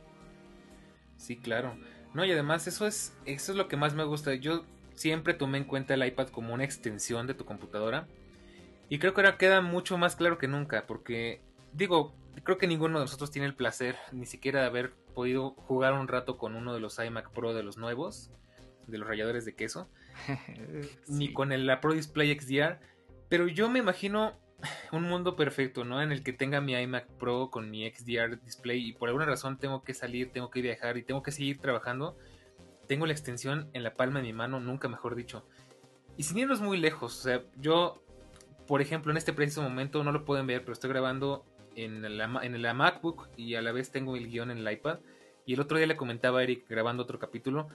Sí, 1.17 1.37
claro. 1.37 1.75
No, 2.15 2.25
y 2.25 2.31
además 2.31 2.65
eso 2.65 2.87
es, 2.87 3.15
eso 3.25 3.51
es 3.51 3.57
lo 3.59 3.67
que 3.67 3.77
más 3.77 3.93
me 3.93 4.05
gusta. 4.05 4.33
Yo 4.33 4.65
siempre 4.95 5.35
tomé 5.35 5.59
en 5.59 5.65
cuenta 5.65 5.93
el 5.93 6.03
iPad 6.03 6.29
como 6.29 6.55
una 6.55 6.63
extensión 6.63 7.27
de 7.27 7.35
tu 7.35 7.45
computadora. 7.45 8.07
Y 8.89 8.99
creo 8.99 9.13
que 9.13 9.21
ahora 9.21 9.37
queda 9.37 9.61
mucho 9.61 9.97
más 9.97 10.15
claro 10.15 10.37
que 10.37 10.47
nunca, 10.47 10.85
porque 10.87 11.41
digo, 11.73 12.15
creo 12.43 12.57
que 12.57 12.67
ninguno 12.67 12.99
de 12.99 13.05
nosotros 13.05 13.31
tiene 13.31 13.47
el 13.47 13.55
placer 13.55 13.95
ni 14.11 14.25
siquiera 14.25 14.61
de 14.61 14.67
haber 14.67 14.93
podido 15.13 15.51
jugar 15.51 15.93
un 15.93 16.07
rato 16.07 16.37
con 16.37 16.55
uno 16.55 16.73
de 16.73 16.79
los 16.79 16.99
iMac 16.99 17.31
Pro 17.31 17.53
de 17.53 17.63
los 17.63 17.77
nuevos, 17.77 18.31
de 18.87 18.97
los 18.97 19.07
ralladores 19.07 19.45
de 19.45 19.55
queso. 19.55 19.89
ni 21.07 21.33
con 21.33 21.51
el, 21.51 21.65
la 21.65 21.81
Pro 21.81 21.93
Display 21.93 22.37
XDR. 22.39 22.79
Pero 23.29 23.47
yo 23.47 23.69
me 23.69 23.79
imagino 23.79 24.39
un 24.91 25.03
mundo 25.03 25.35
perfecto, 25.35 25.83
¿no? 25.83 26.01
En 26.01 26.11
el 26.11 26.23
que 26.23 26.33
tenga 26.33 26.61
mi 26.61 26.73
iMac 26.73 27.07
Pro 27.17 27.49
con 27.49 27.69
mi 27.69 27.89
XDR 27.89 28.41
display 28.41 28.89
y 28.89 28.93
por 28.93 29.09
alguna 29.09 29.25
razón 29.25 29.57
tengo 29.57 29.83
que 29.83 29.93
salir, 29.93 30.31
tengo 30.31 30.49
que 30.49 30.61
viajar 30.61 30.97
y 30.97 31.03
tengo 31.03 31.23
que 31.23 31.31
seguir 31.31 31.59
trabajando. 31.59 32.17
Tengo 32.87 33.05
la 33.05 33.11
extensión 33.11 33.69
en 33.73 33.83
la 33.83 33.95
palma 33.95 34.19
de 34.19 34.27
mi 34.27 34.33
mano, 34.33 34.59
nunca 34.59 34.87
mejor 34.87 35.15
dicho. 35.15 35.45
Y 36.15 36.23
sin 36.23 36.37
irnos 36.37 36.61
muy 36.61 36.77
lejos, 36.77 37.19
o 37.19 37.23
sea, 37.23 37.43
yo, 37.57 38.01
por 38.67 38.81
ejemplo, 38.81 39.11
en 39.11 39.17
este 39.17 39.33
preciso 39.33 39.61
momento 39.61 40.03
no 40.03 40.11
lo 40.11 40.25
pueden 40.25 40.47
ver, 40.47 40.61
pero 40.61 40.73
estoy 40.73 40.89
grabando 40.89 41.45
en 41.75 42.17
la, 42.17 42.73
MacBook 42.73 43.29
y 43.37 43.55
a 43.55 43.61
la 43.61 43.71
vez 43.71 43.91
tengo 43.91 44.15
el 44.15 44.27
guion 44.27 44.51
en 44.51 44.59
el 44.59 44.71
iPad. 44.71 44.99
Y 45.45 45.53
el 45.53 45.61
otro 45.61 45.77
día 45.77 45.87
le 45.87 45.95
comentaba 45.95 46.39
a 46.39 46.43
Eric 46.43 46.67
grabando 46.67 47.03
otro 47.03 47.19
capítulo 47.19 47.69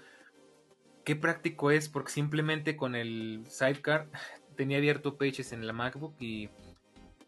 qué 1.05 1.17
práctico 1.17 1.71
es 1.71 1.89
porque 1.89 2.13
simplemente 2.13 2.77
con 2.77 2.95
el 2.95 3.45
sidecar 3.49 4.09
tenía 4.57 4.79
abierto 4.79 5.17
Pages 5.17 5.53
en 5.53 5.67
la 5.67 5.73
MacBook 5.73 6.15
y 6.21 6.51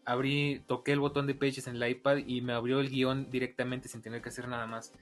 abrí, 0.05 0.63
toqué 0.67 0.91
el 0.91 0.99
botón 0.99 1.27
de 1.27 1.33
Pages 1.33 1.67
en 1.67 1.75
el 1.75 1.89
iPad 1.89 2.17
y 2.25 2.41
me 2.41 2.53
abrió 2.53 2.79
el 2.79 2.89
guion 2.89 3.29
directamente 3.29 3.89
sin 3.89 4.01
tener 4.01 4.21
que 4.21 4.29
hacer 4.29 4.47
nada 4.47 4.67
más. 4.67 4.93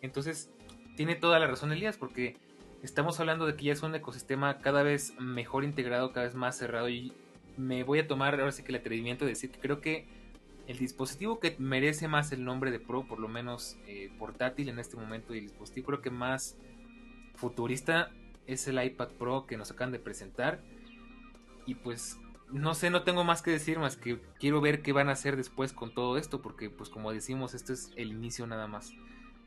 Entonces, 0.00 0.50
tiene 0.96 1.16
toda 1.16 1.38
la 1.38 1.46
razón 1.46 1.72
Elías 1.72 1.96
porque 1.96 2.36
estamos 2.82 3.18
hablando 3.18 3.46
de 3.46 3.56
que 3.56 3.64
ya 3.64 3.72
es 3.72 3.82
un 3.82 3.94
ecosistema 3.94 4.58
cada 4.58 4.82
vez 4.82 5.14
mejor 5.18 5.64
integrado, 5.64 6.12
cada 6.12 6.26
vez 6.26 6.34
más 6.34 6.56
cerrado 6.56 6.88
y 6.88 7.12
me 7.56 7.82
voy 7.84 7.98
a 7.98 8.06
tomar 8.06 8.38
ahora 8.38 8.52
sí 8.52 8.62
que 8.62 8.72
el 8.72 8.80
atrevimiento 8.80 9.24
de 9.24 9.32
decir 9.32 9.50
que 9.50 9.58
creo 9.58 9.80
que 9.80 10.06
el 10.66 10.78
dispositivo 10.78 11.38
que 11.38 11.56
merece 11.58 12.08
más 12.08 12.32
el 12.32 12.44
nombre 12.44 12.70
de 12.70 12.80
Pro, 12.80 13.06
por 13.06 13.20
lo 13.20 13.28
menos 13.28 13.76
eh, 13.86 14.10
portátil 14.18 14.68
en 14.68 14.78
este 14.78 14.96
momento 14.96 15.34
y 15.34 15.38
el 15.38 15.44
dispositivo 15.44 15.86
creo 15.86 16.02
que 16.02 16.10
más 16.10 16.56
futurista 17.36 18.10
es 18.46 18.66
el 18.66 18.82
iPad 18.82 19.10
Pro 19.18 19.46
que 19.46 19.56
nos 19.56 19.70
acaban 19.70 19.92
de 19.92 19.98
presentar. 19.98 20.60
Y 21.66 21.76
pues 21.76 22.18
no 22.50 22.74
sé, 22.74 22.90
no 22.90 23.02
tengo 23.02 23.24
más 23.24 23.42
que 23.42 23.50
decir 23.50 23.78
más 23.78 23.96
que 23.96 24.20
quiero 24.38 24.60
ver 24.60 24.82
qué 24.82 24.92
van 24.92 25.08
a 25.08 25.12
hacer 25.12 25.36
después 25.36 25.72
con 25.72 25.94
todo 25.94 26.16
esto, 26.16 26.42
porque 26.42 26.70
pues 26.70 26.90
como 26.90 27.12
decimos, 27.12 27.54
esto 27.54 27.72
es 27.72 27.92
el 27.96 28.10
inicio 28.10 28.46
nada 28.46 28.66
más. 28.66 28.92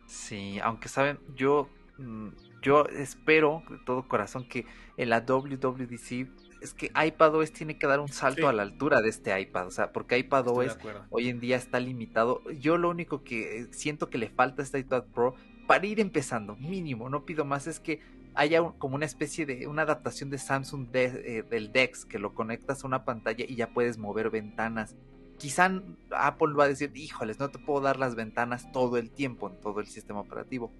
Sí, 0.05 0.59
aunque 0.63 0.89
saben, 0.89 1.19
yo 1.35 1.69
mm, 1.97 2.29
yo 2.61 2.85
espero 2.85 3.63
de 3.69 3.77
todo 3.79 4.07
corazón 4.07 4.47
que 4.47 4.65
en 4.97 5.09
la 5.09 5.21
WWDC 5.21 6.27
es 6.61 6.73
que 6.73 6.91
iPadOS 6.95 7.51
tiene 7.51 7.77
que 7.77 7.87
dar 7.87 7.99
un 7.99 8.09
salto 8.09 8.47
a 8.47 8.53
la 8.53 8.63
altura 8.63 9.01
de 9.01 9.09
este 9.09 9.39
iPad, 9.39 9.67
o 9.67 9.71
sea, 9.71 9.91
porque 9.91 10.17
iPadOS 10.17 10.77
hoy 11.09 11.29
en 11.29 11.39
día 11.39 11.57
está 11.57 11.79
limitado. 11.79 12.41
Yo 12.51 12.77
lo 12.77 12.89
único 12.89 13.23
que 13.23 13.67
siento 13.71 14.09
que 14.09 14.17
le 14.17 14.29
falta 14.29 14.61
a 14.61 14.65
este 14.65 14.79
iPad 14.79 15.03
Pro 15.13 15.35
para 15.67 15.85
ir 15.85 15.99
empezando, 15.99 16.55
mínimo, 16.55 17.09
no 17.09 17.25
pido 17.25 17.45
más, 17.45 17.67
es 17.67 17.79
que 17.79 18.01
haya 18.35 18.61
como 18.77 18.95
una 18.95 19.05
especie 19.05 19.45
de 19.45 19.67
una 19.67 19.83
adaptación 19.83 20.29
de 20.29 20.37
Samsung 20.37 20.87
eh, 20.93 21.43
del 21.49 21.71
DeX 21.71 22.05
que 22.05 22.19
lo 22.19 22.33
conectas 22.33 22.83
a 22.83 22.87
una 22.87 23.05
pantalla 23.05 23.45
y 23.47 23.55
ya 23.55 23.73
puedes 23.73 23.97
mover 23.97 24.29
ventanas. 24.29 24.95
Quizá 25.37 25.71
Apple 26.11 26.53
va 26.53 26.65
a 26.65 26.67
decir, 26.67 26.91
híjoles, 26.95 27.39
no 27.39 27.49
te 27.49 27.59
puedo 27.59 27.81
dar 27.81 27.97
las 27.97 28.15
ventanas 28.15 28.71
todo 28.71 28.97
el 28.97 29.09
tiempo 29.09 29.49
en 29.49 29.59
todo 29.59 29.79
el 29.79 29.87
sistema 29.87 30.19
operativo. 30.19 30.71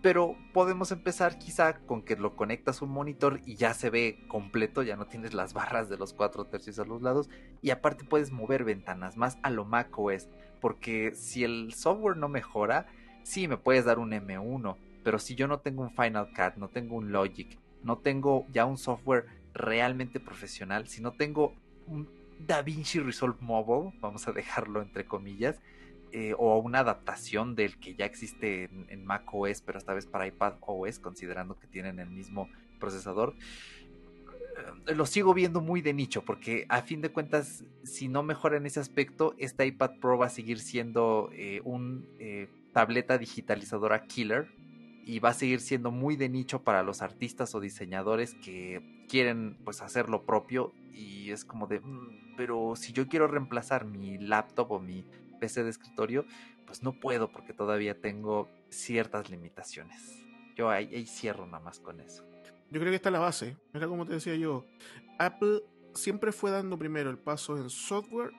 Pero 0.00 0.36
podemos 0.52 0.92
empezar 0.92 1.38
quizá 1.38 1.78
con 1.80 2.02
que 2.02 2.16
lo 2.16 2.36
conectas 2.36 2.80
a 2.80 2.84
un 2.84 2.92
monitor 2.92 3.40
y 3.44 3.56
ya 3.56 3.74
se 3.74 3.90
ve 3.90 4.20
completo, 4.28 4.82
ya 4.82 4.96
no 4.96 5.06
tienes 5.06 5.34
las 5.34 5.54
barras 5.54 5.88
de 5.88 5.98
los 5.98 6.12
cuatro 6.12 6.44
tercios 6.44 6.78
a 6.78 6.84
los 6.84 7.02
lados 7.02 7.28
y 7.62 7.70
aparte 7.70 8.04
puedes 8.04 8.30
mover 8.30 8.62
ventanas 8.62 9.16
más 9.16 9.38
a 9.42 9.50
lo 9.50 9.64
macOS, 9.64 10.28
porque 10.60 11.14
si 11.14 11.42
el 11.42 11.74
software 11.74 12.16
no 12.16 12.28
mejora, 12.28 12.86
sí, 13.24 13.48
me 13.48 13.56
puedes 13.56 13.84
dar 13.84 13.98
un 13.98 14.12
M1, 14.12 14.76
pero 15.02 15.18
si 15.18 15.34
yo 15.34 15.48
no 15.48 15.58
tengo 15.60 15.82
un 15.82 15.90
Final 15.90 16.28
Cut, 16.28 16.56
no 16.56 16.68
tengo 16.68 16.96
un 16.96 17.10
Logic, 17.10 17.58
no 17.82 17.98
tengo 17.98 18.46
ya 18.52 18.66
un 18.66 18.78
software 18.78 19.26
realmente 19.52 20.20
profesional, 20.20 20.86
si 20.86 21.02
no 21.02 21.12
tengo 21.12 21.54
un 21.86 22.08
DaVinci 22.38 23.00
Resolve 23.00 23.38
Mobile, 23.40 23.98
vamos 24.00 24.28
a 24.28 24.32
dejarlo 24.32 24.80
entre 24.80 25.06
comillas, 25.06 25.60
eh, 26.12 26.34
o 26.36 26.58
una 26.58 26.80
adaptación 26.80 27.54
del 27.54 27.78
que 27.78 27.94
ya 27.94 28.04
existe 28.04 28.64
en, 28.64 28.86
en, 28.88 29.04
Mac 29.04 29.22
OS, 29.32 29.62
pero 29.62 29.78
esta 29.78 29.94
vez 29.94 30.06
para 30.06 30.26
iPad 30.26 30.54
OS, 30.60 30.98
considerando 30.98 31.58
que 31.58 31.66
tienen 31.66 31.98
el 31.98 32.10
mismo 32.10 32.48
procesador, 32.78 33.34
eh, 34.86 34.94
lo 34.94 35.06
sigo 35.06 35.34
viendo 35.34 35.60
muy 35.60 35.80
de 35.80 35.92
nicho, 35.94 36.24
porque 36.24 36.66
a 36.68 36.82
fin 36.82 37.00
de 37.00 37.10
cuentas, 37.10 37.64
si 37.84 38.08
no 38.08 38.22
mejora 38.22 38.56
en 38.56 38.66
ese 38.66 38.80
aspecto, 38.80 39.34
este 39.38 39.66
iPad 39.66 39.98
Pro 40.00 40.18
va 40.18 40.26
a 40.26 40.30
seguir 40.30 40.60
siendo 40.60 41.30
eh, 41.32 41.60
un 41.64 42.06
tableta 42.72 43.18
digitalizadora 43.18 44.04
killer 44.04 44.48
y 45.04 45.20
va 45.20 45.30
a 45.30 45.34
seguir 45.34 45.60
siendo 45.60 45.90
muy 45.90 46.16
de 46.16 46.28
nicho 46.28 46.62
para 46.62 46.82
los 46.82 47.00
artistas 47.00 47.54
o 47.54 47.60
diseñadores 47.60 48.34
que 48.34 49.04
quieren 49.08 49.56
pues 49.64 49.80
hacer 49.80 50.10
lo 50.10 50.24
propio 50.24 50.74
y 50.92 51.30
es 51.30 51.46
como 51.46 51.66
de 51.66 51.80
mm, 51.80 52.34
pero 52.36 52.76
si 52.76 52.92
yo 52.92 53.08
quiero 53.08 53.26
reemplazar 53.26 53.84
mi 53.84 54.18
laptop 54.18 54.70
o 54.70 54.80
mi 54.80 55.04
PC 55.38 55.64
de 55.64 55.70
escritorio 55.70 56.24
pues 56.66 56.82
no 56.82 56.92
puedo 56.92 57.30
porque 57.30 57.52
todavía 57.52 58.00
tengo 58.00 58.48
ciertas 58.68 59.30
limitaciones 59.30 60.22
yo 60.56 60.70
ahí, 60.70 61.06
cierro 61.06 61.46
nada 61.46 61.60
más 61.60 61.80
con 61.80 62.00
eso 62.00 62.24
yo 62.70 62.80
creo 62.80 62.90
que 62.90 62.96
está 62.96 63.10
la 63.10 63.20
base 63.20 63.56
era 63.72 63.86
como 63.86 64.06
te 64.06 64.14
decía 64.14 64.34
yo 64.36 64.64
Apple 65.18 65.62
siempre 65.94 66.32
fue 66.32 66.50
dando 66.50 66.78
primero 66.78 67.10
el 67.10 67.18
paso 67.18 67.56
en 67.56 67.70
software 67.70 68.32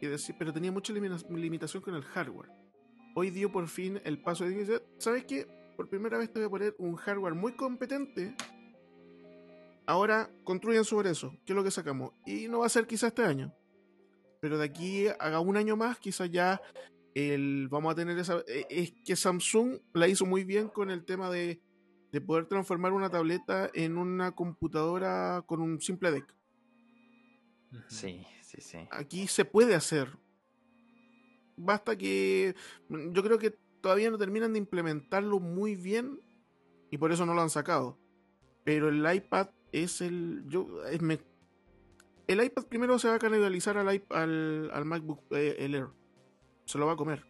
y 0.00 0.06
decir, 0.06 0.34
pero 0.38 0.52
tenía 0.52 0.72
mucha 0.72 0.92
limitación 0.92 1.82
con 1.82 1.94
el 1.94 2.02
hardware 2.02 2.50
hoy 3.14 3.30
dio 3.30 3.50
por 3.50 3.68
fin 3.68 4.00
el 4.04 4.18
paso 4.18 4.44
de 4.44 4.50
decir, 4.50 4.82
¿sabes 4.98 5.24
qué? 5.24 5.46
Por 5.76 5.88
primera 5.88 6.18
vez 6.18 6.32
te 6.32 6.40
voy 6.40 6.46
a 6.46 6.50
poner 6.50 6.74
un 6.78 6.96
hardware 6.96 7.34
muy 7.34 7.52
competente. 7.52 8.34
Ahora 9.86 10.30
construyen 10.44 10.84
sobre 10.84 11.10
eso. 11.10 11.32
¿Qué 11.44 11.52
es 11.52 11.56
lo 11.56 11.64
que 11.64 11.70
sacamos? 11.70 12.12
Y 12.26 12.48
no 12.48 12.60
va 12.60 12.66
a 12.66 12.70
ser 12.70 12.86
quizás 12.86 13.08
este 13.08 13.24
año. 13.24 13.52
Pero 14.44 14.58
de 14.58 14.66
aquí 14.66 15.06
a 15.18 15.40
un 15.40 15.56
año 15.56 15.74
más, 15.74 15.98
quizás 15.98 16.30
ya 16.30 16.60
el, 17.14 17.66
vamos 17.70 17.90
a 17.90 17.94
tener 17.94 18.18
esa... 18.18 18.40
E, 18.46 18.66
es 18.68 18.92
que 19.02 19.16
Samsung 19.16 19.78
la 19.94 20.06
hizo 20.06 20.26
muy 20.26 20.44
bien 20.44 20.68
con 20.68 20.90
el 20.90 21.06
tema 21.06 21.30
de, 21.30 21.62
de 22.12 22.20
poder 22.20 22.44
transformar 22.44 22.92
una 22.92 23.08
tableta 23.08 23.70
en 23.72 23.96
una 23.96 24.32
computadora 24.32 25.42
con 25.46 25.62
un 25.62 25.80
simple 25.80 26.10
deck. 26.10 26.36
Sí, 27.88 28.26
sí, 28.42 28.60
sí. 28.60 28.86
Aquí 28.90 29.28
se 29.28 29.46
puede 29.46 29.74
hacer 29.74 30.10
basta 31.56 31.96
que 31.96 32.54
mm, 32.90 33.12
yo 33.12 33.22
creo 33.22 33.38
que 33.38 33.58
todavía 33.80 34.10
no 34.10 34.18
terminan 34.18 34.52
de 34.52 34.58
implementarlo 34.58 35.40
muy 35.40 35.74
bien 35.74 36.20
y 36.90 36.98
por 36.98 37.12
eso 37.12 37.24
no 37.24 37.32
lo 37.32 37.40
han 37.40 37.48
sacado. 37.48 37.98
Pero 38.62 38.90
el 38.90 39.10
iPad 39.10 39.48
es 39.72 40.02
el 40.02 40.44
yo 40.48 40.84
es 40.84 41.00
el 42.26 42.42
iPad 42.42 42.64
primero 42.64 42.98
se 42.98 43.08
va 43.08 43.14
a 43.14 43.18
canibalizar 43.18 43.76
al, 43.76 43.88
al, 44.10 44.70
al 44.72 44.84
MacBook 44.84 45.20
eh, 45.30 45.56
Air. 45.58 45.88
se 46.64 46.78
lo 46.78 46.86
va 46.86 46.92
a 46.92 46.96
comer. 46.96 47.24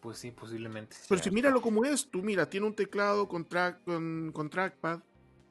Pues 0.00 0.18
sí, 0.18 0.32
posiblemente. 0.32 0.96
Pero 1.08 1.22
si 1.22 1.30
míralo 1.30 1.62
como 1.62 1.84
es, 1.84 2.10
tú 2.10 2.22
mira, 2.22 2.50
tiene 2.50 2.66
un 2.66 2.74
teclado 2.74 3.28
con, 3.28 3.48
track, 3.48 3.84
con, 3.84 4.32
con 4.32 4.50
trackpad, 4.50 5.00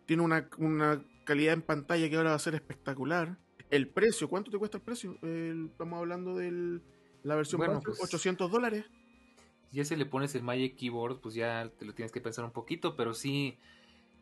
tiene 0.06 0.23
una, 0.23 0.49
una, 0.57 1.06
calidad 1.26 1.53
en 1.53 1.61
pantalla 1.61 2.10
que 2.10 2.18
ahora 2.18 2.31
va 2.31 2.35
a 2.35 2.39
ser 2.39 2.56
espectacular. 2.56 3.38
El 3.69 3.88
precio, 3.88 4.27
¿cuánto 4.27 4.52
te 4.52 4.57
cuesta 4.57 4.77
el 4.77 4.84
precio? 4.84 5.18
estamos 5.22 5.98
hablando 5.98 6.35
de 6.35 6.81
la 7.23 7.35
versión 7.35 7.60
bueno, 7.60 7.81
800 8.02 8.49
pues 8.49 8.52
dólares. 8.52 8.85
Ya 9.72 9.85
si 9.85 9.95
le 9.95 10.06
pones 10.06 10.35
el 10.35 10.43
Magic 10.43 10.76
Keyboard, 10.76 11.22
pues 11.22 11.34
ya 11.34 11.72
te 11.80 11.85
lo 11.85 11.93
tienes 11.93 12.11
que 12.11 12.19
pensar 12.19 12.43
un 12.43 12.52
poquito, 12.52 12.98
pero 12.98 13.14
sí. 13.14 13.57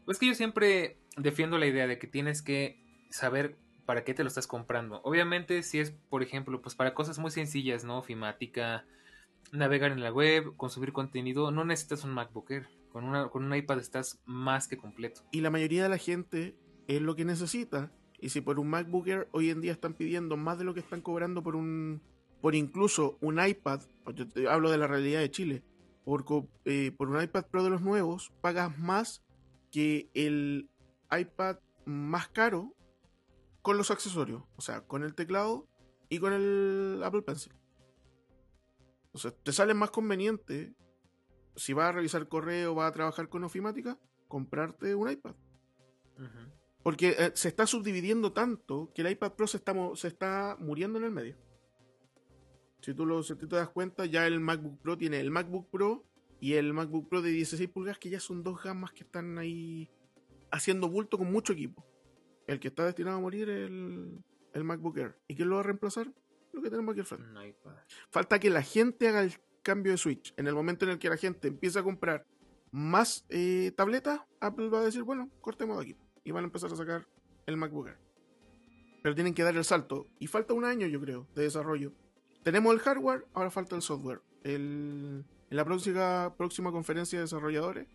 Pues 0.06 0.20
que 0.20 0.28
yo 0.28 0.36
siempre 0.36 1.00
defiendo 1.18 1.58
la 1.58 1.66
idea 1.66 1.88
de 1.88 1.98
que 1.98 2.06
tienes 2.06 2.44
que 2.44 2.80
saber 3.10 3.58
para 3.90 4.04
qué 4.04 4.14
te 4.14 4.22
lo 4.22 4.28
estás 4.28 4.46
comprando. 4.46 5.02
Obviamente, 5.04 5.64
si 5.64 5.80
es, 5.80 5.90
por 5.90 6.22
ejemplo, 6.22 6.62
pues 6.62 6.76
para 6.76 6.94
cosas 6.94 7.18
muy 7.18 7.32
sencillas, 7.32 7.84
¿no? 7.84 7.98
Ofimática, 7.98 8.86
navegar 9.52 9.92
en 9.92 10.04
la 10.04 10.14
web, 10.14 10.56
consumir 10.58 10.94
contenido, 10.94 11.50
no 11.50 11.66
necesitas 11.66 12.04
un 12.04 12.12
MacBook. 12.12 12.52
Con, 12.92 13.06
una, 13.06 13.30
con 13.30 13.46
un 13.46 13.56
iPad 13.56 13.80
estás 13.80 14.22
más 14.28 14.68
que 14.68 14.78
completo. 14.78 15.22
Y 15.32 15.42
la 15.42 15.50
mayoría 15.50 15.82
de 15.82 15.90
la 15.90 15.98
gente 15.98 16.56
es 16.88 17.02
lo 17.02 17.16
que 17.16 17.26
necesita. 17.26 17.92
Y 18.20 18.30
si 18.30 18.42
por 18.42 18.60
un 18.60 18.70
MacBook 18.70 19.08
hoy 19.32 19.50
en 19.50 19.60
día 19.60 19.72
están 19.72 19.96
pidiendo 19.96 20.38
más 20.38 20.60
de 20.60 20.66
lo 20.66 20.76
que 20.76 20.82
están 20.82 21.02
cobrando 21.02 21.42
por 21.42 21.56
un 21.56 22.04
por 22.42 22.54
incluso 22.54 23.18
un 23.22 23.44
iPad, 23.44 23.82
yo 24.14 24.28
te 24.28 24.48
hablo 24.48 24.70
de 24.70 24.78
la 24.78 24.86
realidad 24.86 25.22
de 25.22 25.32
Chile, 25.32 25.64
por, 26.06 26.26
eh, 26.66 26.92
por 26.96 27.10
un 27.10 27.20
iPad 27.20 27.48
Pro 27.48 27.64
de 27.64 27.72
los 27.72 27.82
nuevos 27.82 28.32
pagas 28.40 28.78
más 28.78 29.24
que 29.72 30.12
el 30.14 30.70
iPad 31.10 31.58
más 31.86 32.28
caro 32.28 32.76
con 33.62 33.78
los 33.78 33.92
accesorios, 33.92 34.44
o 34.56 34.62
sea, 34.62 34.82
con 34.82 35.04
el 35.04 35.16
teclado 35.16 35.68
y 36.10 36.20
con 36.20 36.34
el 36.34 37.02
Apple 37.04 37.22
Pencil. 37.22 37.54
O 39.12 39.18
sea, 39.18 39.32
te 39.32 39.52
sale 39.52 39.74
más 39.74 39.92
conveniente, 39.92 40.74
si 41.56 41.74
vas 41.74 41.90
a 41.90 41.92
revisar 41.94 42.28
correo, 42.28 42.76
vas 42.76 42.90
a 42.90 42.94
trabajar 42.94 43.30
con 43.30 43.44
ofimática, 43.44 43.98
comprarte 44.28 44.96
un 44.96 45.10
iPad. 45.10 45.36
Porque 46.84 47.16
eh, 47.18 47.32
se 47.34 47.48
está 47.48 47.66
subdividiendo 47.66 48.34
tanto 48.34 48.92
que 48.94 49.02
el 49.02 49.12
iPad 49.12 49.34
Pro 49.34 49.48
se 49.48 49.58
está, 49.58 49.74
se 49.96 50.08
está 50.08 50.56
muriendo 50.60 51.00
en 51.00 51.06
el 51.06 51.12
medio. 51.12 51.38
Si 52.82 52.94
tú, 52.94 53.06
lo, 53.06 53.24
si 53.24 53.36
tú 53.36 53.48
te 53.48 53.58
das 53.58 53.70
cuenta, 53.70 54.06
ya 54.06 54.26
el 54.26 54.40
MacBook 54.40 54.80
Pro 54.80 54.98
tiene 54.98 55.20
el 55.20 55.32
MacBook 55.32 55.70
Pro 55.70 56.06
y 56.40 56.54
el 56.54 56.74
MacBook 56.74 57.10
Pro 57.10 57.22
de 57.22 57.32
16 57.32 57.70
pulgadas, 57.70 58.00
que 58.00 58.10
ya 58.10 58.20
son 58.20 58.44
dos 58.44 58.64
gamas 58.64 58.94
que 58.94 59.04
están 59.04 59.38
ahí 59.38 59.90
haciendo 60.52 60.90
bulto 60.90 61.18
con 61.18 61.32
mucho 61.32 61.54
equipo. 61.54 61.86
El 62.50 62.60
que 62.60 62.70
está 62.70 62.84
destinado 62.84 63.18
a 63.18 63.22
morir 63.22 63.48
es 63.48 63.68
el, 63.68 64.24
el 64.54 64.64
MacBook 64.64 64.98
Air. 64.98 65.16
¿Y 65.28 65.36
quién 65.36 65.50
lo 65.50 65.56
va 65.56 65.62
a 65.62 65.66
reemplazar? 65.66 66.12
lo 66.52 66.64
que 66.64 66.72
tenemos 66.72 66.94
aquí 66.94 67.02
al 67.02 67.06
frente. 67.06 67.56
Falta 68.10 68.40
que 68.40 68.50
la 68.50 68.64
gente 68.64 69.08
haga 69.08 69.22
el 69.22 69.34
cambio 69.62 69.92
de 69.92 70.00
Switch. 70.00 70.34
En 70.36 70.48
el 70.48 70.56
momento 70.56 70.84
en 70.86 70.92
el 70.92 70.98
que 70.98 71.10
la 71.10 71.18
gente 71.18 71.48
empieza 71.48 71.82
a 71.82 71.84
comprar 71.84 72.26
más 72.72 73.24
eh, 73.30 73.72
tabletas, 73.76 74.22
Apple 74.40 74.70
va 74.70 74.80
a 74.80 74.86
decir, 74.86 75.04
bueno, 75.04 75.30
cortemos 75.42 75.78
de 75.78 75.84
aquí. 75.84 75.96
Y 76.24 76.32
van 76.32 76.44
a 76.44 76.48
empezar 76.48 76.74
a 76.74 76.76
sacar 76.76 77.08
el 77.46 77.56
MacBook 77.56 77.90
Air. 77.90 78.00
Pero 79.04 79.14
tienen 79.14 79.36
que 79.36 79.44
dar 79.44 79.56
el 79.56 79.64
salto. 79.64 80.08
Y 80.18 80.26
falta 80.26 80.56
un 80.56 80.66
año, 80.66 80.88
yo 80.88 81.00
creo, 81.00 81.28
de 81.36 81.44
desarrollo. 81.44 81.94
Tenemos 82.44 82.74
el 82.74 82.80
hardware, 82.80 83.28
ahora 83.34 83.52
falta 83.52 83.76
el 83.76 83.84
software. 83.84 84.22
en 84.44 85.24
la 85.50 85.66
próxima, 85.66 86.36
próxima 86.36 86.72
conferencia 86.72 87.20
de 87.20 87.26
desarrolladores 87.26 87.88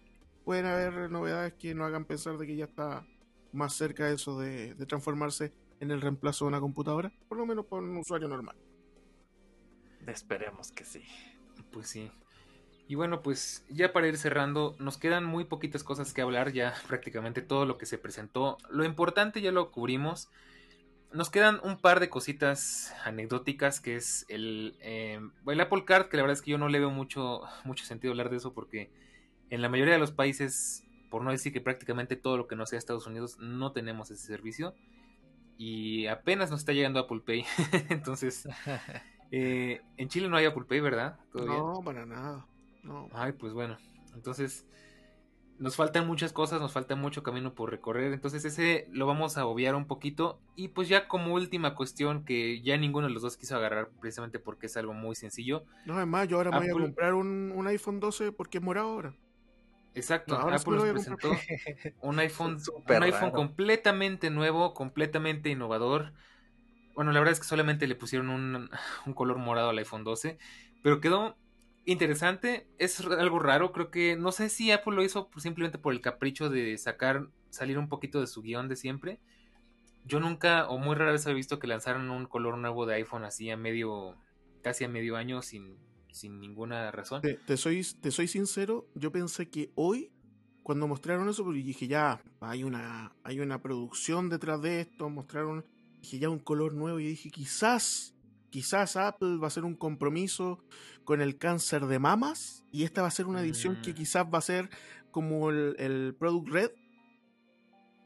pueden 0.44 0.66
haber 0.66 1.10
novedades 1.10 1.54
que 1.54 1.74
nos 1.74 1.86
hagan 1.86 2.04
pensar 2.04 2.36
de 2.36 2.46
que 2.46 2.56
ya 2.56 2.66
está 2.66 3.06
más 3.54 3.74
cerca 3.74 4.06
de 4.06 4.14
eso 4.14 4.38
de 4.38 4.74
transformarse 4.86 5.52
en 5.80 5.90
el 5.90 6.00
reemplazo 6.00 6.44
de 6.44 6.50
una 6.50 6.60
computadora, 6.60 7.12
por 7.28 7.38
lo 7.38 7.46
menos 7.46 7.66
por 7.66 7.82
un 7.82 7.96
usuario 7.96 8.28
normal. 8.28 8.56
Esperemos 10.06 10.72
que 10.72 10.84
sí. 10.84 11.02
Pues 11.70 11.88
sí. 11.88 12.10
Y 12.86 12.96
bueno, 12.96 13.22
pues 13.22 13.64
ya 13.70 13.92
para 13.92 14.08
ir 14.08 14.18
cerrando, 14.18 14.76
nos 14.78 14.98
quedan 14.98 15.24
muy 15.24 15.44
poquitas 15.44 15.82
cosas 15.82 16.12
que 16.12 16.20
hablar, 16.20 16.52
ya 16.52 16.74
prácticamente 16.88 17.42
todo 17.42 17.66
lo 17.66 17.78
que 17.78 17.86
se 17.86 17.98
presentó. 17.98 18.58
Lo 18.70 18.84
importante 18.84 19.40
ya 19.40 19.52
lo 19.52 19.70
cubrimos. 19.70 20.30
Nos 21.12 21.30
quedan 21.30 21.60
un 21.62 21.78
par 21.78 22.00
de 22.00 22.10
cositas 22.10 22.92
anecdóticas, 23.04 23.80
que 23.80 23.96
es 23.96 24.26
el, 24.28 24.76
eh, 24.80 25.20
el 25.46 25.60
Apple 25.60 25.84
Card, 25.84 26.08
que 26.08 26.16
la 26.16 26.24
verdad 26.24 26.36
es 26.36 26.42
que 26.42 26.50
yo 26.50 26.58
no 26.58 26.68
le 26.68 26.80
veo 26.80 26.90
mucho, 26.90 27.42
mucho 27.64 27.84
sentido 27.84 28.12
hablar 28.12 28.30
de 28.30 28.38
eso 28.38 28.52
porque 28.52 28.90
en 29.50 29.62
la 29.62 29.68
mayoría 29.68 29.94
de 29.94 30.00
los 30.00 30.10
países, 30.10 30.83
por 31.14 31.22
no 31.22 31.30
decir 31.30 31.52
que 31.52 31.60
prácticamente 31.60 32.16
todo 32.16 32.36
lo 32.36 32.48
que 32.48 32.56
no 32.56 32.66
sea 32.66 32.76
Estados 32.76 33.06
Unidos, 33.06 33.38
no 33.38 33.70
tenemos 33.70 34.10
ese 34.10 34.26
servicio 34.26 34.74
y 35.56 36.08
apenas 36.08 36.50
nos 36.50 36.58
está 36.58 36.72
llegando 36.72 36.98
Apple 36.98 37.20
Pay. 37.24 37.44
Entonces, 37.88 38.48
eh, 39.30 39.80
en 39.96 40.08
Chile 40.08 40.28
no 40.28 40.36
hay 40.36 40.46
Apple 40.46 40.64
Pay, 40.68 40.80
¿verdad? 40.80 41.20
no, 41.32 41.82
para 41.84 42.04
nada. 42.04 42.48
No. 42.82 43.08
Ay, 43.12 43.30
pues 43.30 43.52
bueno. 43.52 43.76
Entonces, 44.12 44.66
nos 45.60 45.76
faltan 45.76 46.04
muchas 46.04 46.32
cosas, 46.32 46.60
nos 46.60 46.72
falta 46.72 46.96
mucho 46.96 47.22
camino 47.22 47.54
por 47.54 47.70
recorrer. 47.70 48.12
Entonces, 48.12 48.44
ese 48.44 48.88
lo 48.90 49.06
vamos 49.06 49.38
a 49.38 49.46
obviar 49.46 49.76
un 49.76 49.86
poquito. 49.86 50.40
Y 50.56 50.66
pues 50.66 50.88
ya 50.88 51.06
como 51.06 51.34
última 51.34 51.76
cuestión 51.76 52.24
que 52.24 52.60
ya 52.60 52.76
ninguno 52.76 53.06
de 53.06 53.12
los 53.12 53.22
dos 53.22 53.36
quiso 53.36 53.54
agarrar 53.54 53.88
precisamente 54.00 54.40
porque 54.40 54.66
es 54.66 54.76
algo 54.76 54.94
muy 54.94 55.14
sencillo. 55.14 55.62
No, 55.86 55.94
además, 55.94 56.26
yo 56.26 56.38
ahora 56.38 56.50
me 56.50 56.72
voy 56.72 56.82
a 56.82 56.86
comprar 56.86 57.14
un, 57.14 57.52
un 57.54 57.68
iPhone 57.68 58.00
12 58.00 58.32
porque 58.32 58.58
es 58.58 58.64
morado 58.64 58.88
ahora. 58.88 59.14
Exacto, 59.94 60.36
Apple 60.36 60.76
nos 60.76 60.84
presentó 60.90 61.30
un 62.00 62.18
iPhone, 62.18 62.58
un 62.88 63.02
iPhone 63.02 63.30
completamente 63.30 64.28
nuevo, 64.30 64.74
completamente 64.74 65.50
innovador. 65.50 66.12
Bueno, 66.94 67.12
la 67.12 67.20
verdad 67.20 67.32
es 67.32 67.40
que 67.40 67.46
solamente 67.46 67.86
le 67.86 67.94
pusieron 67.94 68.30
un, 68.30 68.70
color 69.14 69.38
morado 69.38 69.70
al 69.70 69.78
iPhone 69.78 70.04
12, 70.04 70.38
pero 70.82 71.00
quedó 71.00 71.36
interesante. 71.84 72.68
Es 72.78 73.00
algo 73.00 73.38
raro, 73.38 73.72
creo 73.72 73.90
que 73.90 74.16
no 74.16 74.32
sé 74.32 74.48
si 74.48 74.72
Apple 74.72 74.96
lo 74.96 75.02
hizo 75.02 75.30
simplemente 75.36 75.78
por 75.78 75.92
el 75.92 76.00
capricho 76.00 76.50
de 76.50 76.76
sacar, 76.76 77.28
salir 77.50 77.78
un 77.78 77.88
poquito 77.88 78.20
de 78.20 78.26
su 78.26 78.42
guion 78.42 78.68
de 78.68 78.76
siempre. 78.76 79.20
Yo 80.04 80.18
nunca 80.20 80.68
o 80.68 80.78
muy 80.78 80.96
rara 80.96 81.12
vez 81.12 81.24
había 81.26 81.36
visto 81.36 81.58
que 81.58 81.66
lanzaran 81.66 82.10
un 82.10 82.26
color 82.26 82.58
nuevo 82.58 82.84
de 82.84 82.96
iPhone 82.96 83.24
así 83.24 83.50
a 83.50 83.56
medio, 83.56 84.16
casi 84.62 84.84
a 84.84 84.88
medio 84.88 85.16
año 85.16 85.40
sin 85.40 85.78
sin 86.14 86.38
ninguna 86.38 86.92
razón. 86.92 87.20
Te, 87.22 87.56
soy, 87.56 87.84
te 88.00 88.12
soy 88.12 88.28
sincero, 88.28 88.86
yo 88.94 89.10
pensé 89.10 89.50
que 89.50 89.72
hoy, 89.74 90.12
cuando 90.62 90.86
mostraron 90.86 91.28
eso, 91.28 91.42
porque 91.42 91.62
dije 91.62 91.88
ya, 91.88 92.22
hay 92.40 92.62
una, 92.62 93.12
hay 93.24 93.40
una 93.40 93.60
producción 93.60 94.28
detrás 94.28 94.62
de 94.62 94.80
esto, 94.80 95.10
mostraron, 95.10 95.64
dije 96.00 96.20
ya 96.20 96.30
un 96.30 96.38
color 96.38 96.72
nuevo 96.72 97.00
y 97.00 97.08
dije 97.08 97.30
quizás, 97.30 98.14
quizás 98.50 98.96
Apple 98.96 99.38
va 99.38 99.46
a 99.46 99.48
hacer 99.48 99.64
un 99.64 99.74
compromiso 99.74 100.64
con 101.02 101.20
el 101.20 101.36
cáncer 101.36 101.86
de 101.86 101.98
mamas 101.98 102.64
y 102.70 102.84
esta 102.84 103.02
va 103.02 103.08
a 103.08 103.10
ser 103.10 103.26
una 103.26 103.42
edición 103.42 103.82
que 103.82 103.90
mm. 103.90 103.94
quizás 103.96 104.24
va 104.32 104.38
a 104.38 104.42
ser 104.42 104.70
como 105.10 105.50
el, 105.50 105.74
el 105.80 106.14
Product 106.16 106.48
Red, 106.48 106.70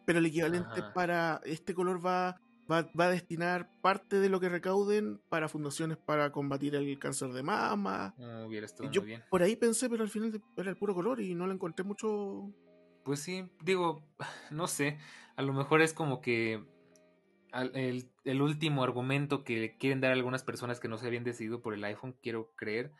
pero 0.07 0.19
el 0.21 0.27
equivalente 0.27 0.83
para 0.95 1.43
este 1.45 1.75
color 1.75 2.05
va 2.05 2.41
va, 2.71 2.91
a 2.97 3.11
destinar 3.11 3.71
parte 3.81 4.21
de 4.21 4.29
lo 4.29 4.41
que 4.41 4.49
recauden 4.49 5.21
para 5.29 5.49
fundaciones 5.49 5.97
para 5.97 6.31
combatir 6.33 6.75
el 6.75 6.99
cáncer 6.99 7.33
de 7.33 7.43
mama. 7.43 8.15
hubiera 8.47 8.67
estado 8.67 8.91
yo 8.91 9.01
muy 9.03 9.09
bien. 9.09 9.25
por 9.31 9.43
ahí 9.43 9.57
pensé, 9.57 9.89
pero 9.89 10.03
al 10.03 10.11
final 10.11 10.41
era 10.57 10.71
el 10.71 10.77
puro 10.77 10.95
color 10.95 11.21
y 11.21 11.35
no 11.35 11.47
le 11.47 11.55
encontré 11.55 11.85
mucho. 11.85 12.53
Pues 13.05 13.21
sí, 13.21 13.45
digo, 13.63 14.03
no 14.51 14.67
sé, 14.67 14.99
a 15.37 15.43
lo 15.43 15.53
mejor 15.53 15.81
es 15.83 15.93
como 15.93 16.21
que 16.21 16.65
el, 17.53 18.11
el, 18.25 18.43
último 18.43 18.85
argumento 18.85 19.43
que 19.43 19.77
quieren 19.79 20.01
dar 20.01 20.13
algunas 20.13 20.43
personas 20.43 20.81
que 20.81 20.89
no 20.89 20.99
se 20.99 21.07
habían 21.07 21.25
decidido 21.25 21.63
por 21.63 21.75
el 21.75 21.85
iPhone, 21.85 22.17
quiero 22.23 22.53
creer. 22.57 22.93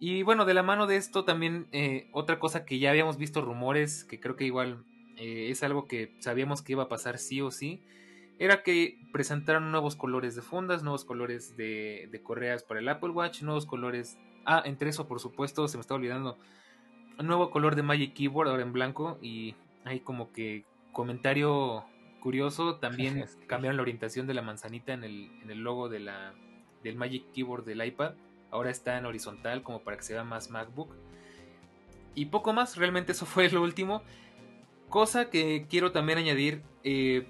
Y 0.00 0.22
bueno, 0.22 0.44
de 0.44 0.54
la 0.54 0.62
mano 0.62 0.86
de 0.86 0.96
esto 0.96 1.24
también 1.24 1.68
eh, 1.72 2.08
otra 2.12 2.38
cosa 2.38 2.64
que 2.64 2.78
ya 2.78 2.90
habíamos 2.90 3.18
visto 3.18 3.40
rumores, 3.40 4.04
que 4.04 4.20
creo 4.20 4.36
que 4.36 4.44
igual 4.44 4.84
eh, 5.16 5.48
es 5.50 5.62
algo 5.62 5.86
que 5.86 6.16
sabíamos 6.20 6.62
que 6.62 6.72
iba 6.72 6.84
a 6.84 6.88
pasar 6.88 7.18
sí 7.18 7.40
o 7.40 7.50
sí, 7.50 7.84
era 8.38 8.62
que 8.62 8.98
presentaron 9.12 9.72
nuevos 9.72 9.96
colores 9.96 10.36
de 10.36 10.42
fundas, 10.42 10.82
nuevos 10.82 11.04
colores 11.04 11.56
de, 11.56 12.20
correas 12.22 12.62
para 12.62 12.80
el 12.80 12.88
Apple 12.88 13.10
Watch, 13.10 13.42
nuevos 13.42 13.66
colores... 13.66 14.16
Ah, 14.44 14.62
entre 14.64 14.90
eso, 14.90 15.08
por 15.08 15.20
supuesto, 15.20 15.66
se 15.66 15.76
me 15.76 15.80
está 15.80 15.94
olvidando. 15.94 16.38
Un 17.18 17.26
nuevo 17.26 17.50
color 17.50 17.74
de 17.74 17.82
Magic 17.82 18.14
Keyboard, 18.14 18.48
ahora 18.48 18.62
en 18.62 18.72
blanco. 18.72 19.18
Y 19.20 19.56
hay 19.84 20.00
como 20.00 20.32
que 20.32 20.64
comentario 20.92 21.84
curioso. 22.20 22.76
También 22.76 23.26
cambiaron 23.48 23.76
la 23.76 23.82
orientación 23.82 24.28
de 24.28 24.34
la 24.34 24.42
manzanita 24.42 24.92
en 24.92 25.02
el, 25.02 25.30
en 25.42 25.50
el 25.50 25.58
logo 25.58 25.88
de 25.88 25.98
la, 25.98 26.32
del 26.84 26.94
Magic 26.94 27.24
Keyboard 27.32 27.64
del 27.64 27.84
iPad. 27.84 28.14
Ahora 28.52 28.70
está 28.70 28.96
en 28.98 29.04
horizontal 29.04 29.62
como 29.64 29.82
para 29.82 29.96
que 29.96 30.04
se 30.04 30.14
vea 30.14 30.24
más 30.24 30.48
MacBook. 30.48 30.94
Y 32.14 32.26
poco 32.26 32.52
más, 32.52 32.76
realmente 32.76 33.12
eso 33.12 33.26
fue 33.26 33.50
lo 33.50 33.62
último. 33.62 34.02
Cosa 34.88 35.28
que 35.28 35.66
quiero 35.68 35.90
también 35.90 36.18
añadir. 36.18 36.62
Eh, 36.84 37.26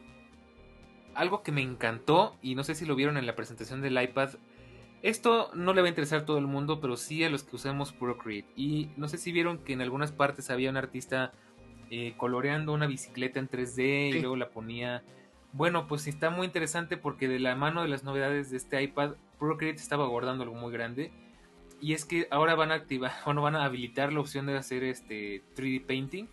algo 1.18 1.42
que 1.42 1.50
me 1.50 1.62
encantó, 1.62 2.36
y 2.42 2.54
no 2.54 2.62
sé 2.62 2.76
si 2.76 2.86
lo 2.86 2.94
vieron 2.94 3.16
en 3.16 3.26
la 3.26 3.34
presentación 3.34 3.82
del 3.82 4.00
iPad, 4.00 4.30
esto 5.02 5.50
no 5.54 5.74
le 5.74 5.80
va 5.80 5.86
a 5.86 5.90
interesar 5.90 6.20
a 6.20 6.24
todo 6.24 6.38
el 6.38 6.46
mundo, 6.46 6.80
pero 6.80 6.96
sí 6.96 7.24
a 7.24 7.30
los 7.30 7.42
que 7.42 7.56
usamos 7.56 7.92
Procreate. 7.92 8.48
Y 8.56 8.90
no 8.96 9.08
sé 9.08 9.18
si 9.18 9.32
vieron 9.32 9.58
que 9.58 9.72
en 9.72 9.80
algunas 9.80 10.12
partes 10.12 10.48
había 10.50 10.70
un 10.70 10.76
artista 10.76 11.32
eh, 11.90 12.14
coloreando 12.16 12.72
una 12.72 12.86
bicicleta 12.86 13.40
en 13.40 13.48
3D 13.48 14.10
y 14.10 14.20
luego 14.20 14.36
la 14.36 14.50
ponía. 14.50 15.02
Bueno, 15.52 15.88
pues 15.88 16.06
está 16.06 16.30
muy 16.30 16.46
interesante 16.46 16.96
porque 16.96 17.26
de 17.26 17.40
la 17.40 17.56
mano 17.56 17.82
de 17.82 17.88
las 17.88 18.04
novedades 18.04 18.50
de 18.50 18.56
este 18.56 18.80
iPad 18.80 19.14
Procreate 19.40 19.80
estaba 19.80 20.04
abordando 20.04 20.44
algo 20.44 20.56
muy 20.56 20.72
grande. 20.72 21.10
Y 21.80 21.94
es 21.94 22.04
que 22.04 22.28
ahora 22.30 22.54
van 22.54 22.70
a 22.70 22.74
activar, 22.74 23.12
bueno, 23.24 23.42
van 23.42 23.56
a 23.56 23.64
habilitar 23.64 24.12
la 24.12 24.20
opción 24.20 24.46
de 24.46 24.56
hacer 24.56 24.84
este 24.84 25.42
3D 25.56 25.84
painting. 25.84 26.26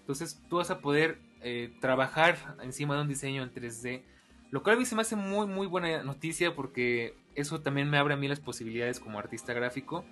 Entonces 0.00 0.42
tú 0.50 0.56
vas 0.56 0.70
a 0.70 0.80
poder 0.80 1.18
eh, 1.44 1.72
trabajar 1.80 2.56
encima 2.62 2.96
de 2.96 3.02
un 3.02 3.08
diseño 3.08 3.42
en 3.42 3.52
3D. 3.52 4.02
Lo 4.50 4.62
cual 4.62 4.76
a 4.76 4.78
mí 4.78 4.86
se 4.86 4.94
me 4.94 5.02
hace 5.02 5.14
muy, 5.14 5.46
muy 5.46 5.66
buena 5.66 6.02
noticia 6.02 6.54
porque 6.54 7.14
eso 7.34 7.60
también 7.60 7.90
me 7.90 7.98
abre 7.98 8.14
a 8.14 8.16
mí 8.16 8.28
las 8.28 8.40
posibilidades 8.40 8.98
como 8.98 9.18
artista 9.18 9.52
gráfico. 9.52 10.04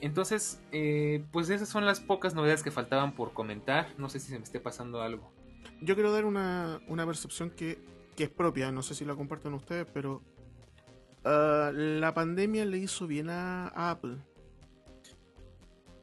Entonces, 0.00 0.60
eh, 0.72 1.24
pues 1.30 1.50
esas 1.50 1.68
son 1.68 1.86
las 1.86 2.00
pocas 2.00 2.34
novedades 2.34 2.62
que 2.62 2.70
faltaban 2.70 3.12
por 3.12 3.32
comentar. 3.32 3.94
No 3.98 4.08
sé 4.08 4.18
si 4.18 4.28
se 4.28 4.38
me 4.38 4.44
esté 4.44 4.58
pasando 4.58 5.02
algo. 5.02 5.32
Yo 5.80 5.94
quiero 5.94 6.10
dar 6.10 6.24
una, 6.24 6.80
una 6.88 7.06
percepción 7.06 7.50
que, 7.50 7.78
que, 8.16 8.24
es 8.24 8.30
propia, 8.30 8.72
no 8.72 8.82
sé 8.82 8.94
si 8.94 9.04
la 9.04 9.14
comparten 9.14 9.54
ustedes, 9.54 9.86
pero 9.92 10.22
uh, 11.24 11.72
la 11.72 12.12
pandemia 12.12 12.64
le 12.64 12.78
hizo 12.78 13.06
bien 13.06 13.30
a, 13.30 13.68
Apple. 13.90 14.16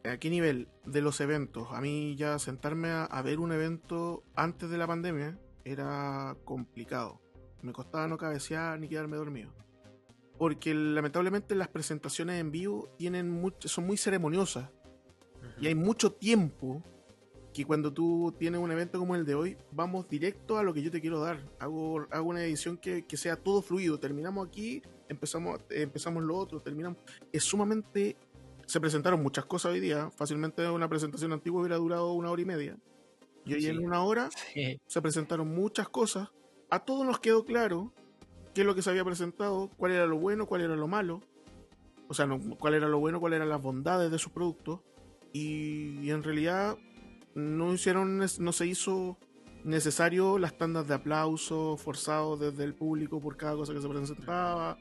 ¿A 0.09 0.17
qué 0.19 0.29
nivel? 0.29 0.67
De 0.85 1.01
los 1.01 1.19
eventos. 1.21 1.67
A 1.71 1.81
mí 1.81 2.15
ya 2.15 2.39
sentarme 2.39 2.89
a, 2.89 3.05
a 3.05 3.21
ver 3.21 3.39
un 3.39 3.51
evento 3.51 4.23
antes 4.35 4.69
de 4.69 4.77
la 4.77 4.87
pandemia 4.87 5.39
era 5.65 6.35
complicado. 6.45 7.21
Me 7.61 7.73
costaba 7.73 8.07
no 8.07 8.17
cabecear 8.17 8.79
ni 8.79 8.87
quedarme 8.87 9.17
dormido 9.17 9.53
porque 10.37 10.73
lamentablemente 10.73 11.55
las 11.55 11.67
presentaciones 11.67 12.39
en 12.39 12.51
vivo 12.51 12.89
tienen 12.97 13.29
mucho, 13.29 13.67
son 13.67 13.87
muy 13.87 13.97
ceremoniosas 13.97 14.69
y 15.59 15.67
hay 15.67 15.75
mucho 15.75 16.11
tiempo 16.11 16.83
que 17.53 17.65
cuando 17.65 17.91
tú 17.91 18.35
tienes 18.37 18.61
un 18.61 18.71
evento 18.71 18.99
como 18.99 19.15
el 19.15 19.25
de 19.25 19.33
hoy, 19.33 19.57
vamos 19.71 20.07
directo 20.07 20.59
a 20.59 20.63
lo 20.63 20.73
que 20.75 20.83
yo 20.83 20.91
te 20.91 21.01
quiero 21.01 21.19
dar. 21.19 21.39
Hago, 21.57 22.05
hago 22.11 22.29
una 22.29 22.43
edición 22.43 22.77
que, 22.77 23.07
que 23.07 23.17
sea 23.17 23.35
todo 23.35 23.63
fluido. 23.63 23.99
Terminamos 23.99 24.47
aquí, 24.47 24.83
empezamos, 25.09 25.61
empezamos 25.71 26.23
lo 26.23 26.37
otro, 26.37 26.61
terminamos. 26.61 26.99
Es 27.31 27.43
sumamente... 27.43 28.15
Se 28.67 28.79
presentaron 28.79 29.23
muchas 29.23 29.45
cosas 29.45 29.71
hoy 29.71 29.79
día. 29.79 30.11
Fácilmente 30.11 30.69
una 30.69 30.87
presentación 30.87 31.33
antigua 31.33 31.61
hubiera 31.61 31.77
durado 31.77 32.11
una 32.13 32.29
hora 32.29 32.41
y 32.41 32.45
media. 32.45 32.77
Y 33.45 33.53
hoy 33.55 33.61
sí. 33.61 33.67
en 33.69 33.83
una 33.83 34.03
hora 34.03 34.29
sí. 34.53 34.79
se 34.85 35.01
presentaron 35.01 35.47
muchas 35.47 35.89
cosas. 35.89 36.29
A 36.69 36.85
todos 36.85 37.05
nos 37.05 37.19
quedó 37.19 37.45
claro 37.45 37.93
qué 38.53 38.61
es 38.61 38.67
lo 38.67 38.75
que 38.75 38.81
se 38.81 38.89
había 38.89 39.05
presentado, 39.05 39.71
cuál 39.77 39.93
era 39.93 40.05
lo 40.05 40.17
bueno, 40.17 40.45
cuál 40.45 40.61
era 40.61 40.75
lo 40.75 40.87
malo, 40.87 41.21
o 42.07 42.13
sea, 42.13 42.25
no, 42.25 42.39
cuál 42.57 42.73
era 42.73 42.87
lo 42.87 42.99
bueno, 42.99 43.19
cuáles 43.19 43.37
eran 43.37 43.49
las 43.49 43.61
bondades 43.61 44.11
de 44.11 44.17
su 44.17 44.31
producto, 44.31 44.83
y, 45.31 45.99
y, 46.01 46.11
en 46.11 46.23
realidad 46.23 46.77
no 47.35 47.73
hicieron, 47.73 48.17
no 48.17 48.51
se 48.51 48.65
hizo 48.65 49.17
necesario 49.63 50.39
las 50.39 50.57
tandas 50.57 50.87
de 50.87 50.95
aplauso 50.95 51.77
forzados 51.77 52.39
desde 52.39 52.63
el 52.63 52.73
público 52.73 53.21
por 53.21 53.37
cada 53.37 53.55
cosa 53.55 53.73
que 53.73 53.81
se 53.81 53.87
presentaba. 53.87 54.77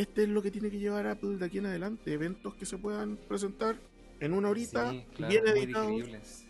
Este 0.00 0.22
es 0.22 0.30
lo 0.30 0.40
que 0.40 0.50
tiene 0.50 0.70
que 0.70 0.78
llevar 0.78 1.06
Apple 1.06 1.36
de 1.36 1.44
aquí 1.44 1.58
en 1.58 1.66
adelante, 1.66 2.14
eventos 2.14 2.54
que 2.54 2.64
se 2.64 2.78
puedan 2.78 3.18
presentar 3.28 3.76
en 4.18 4.32
una 4.32 4.48
horita, 4.48 4.92
sí, 4.92 5.04
claro, 5.14 5.30
bien 5.30 5.46
editados, 5.46 6.46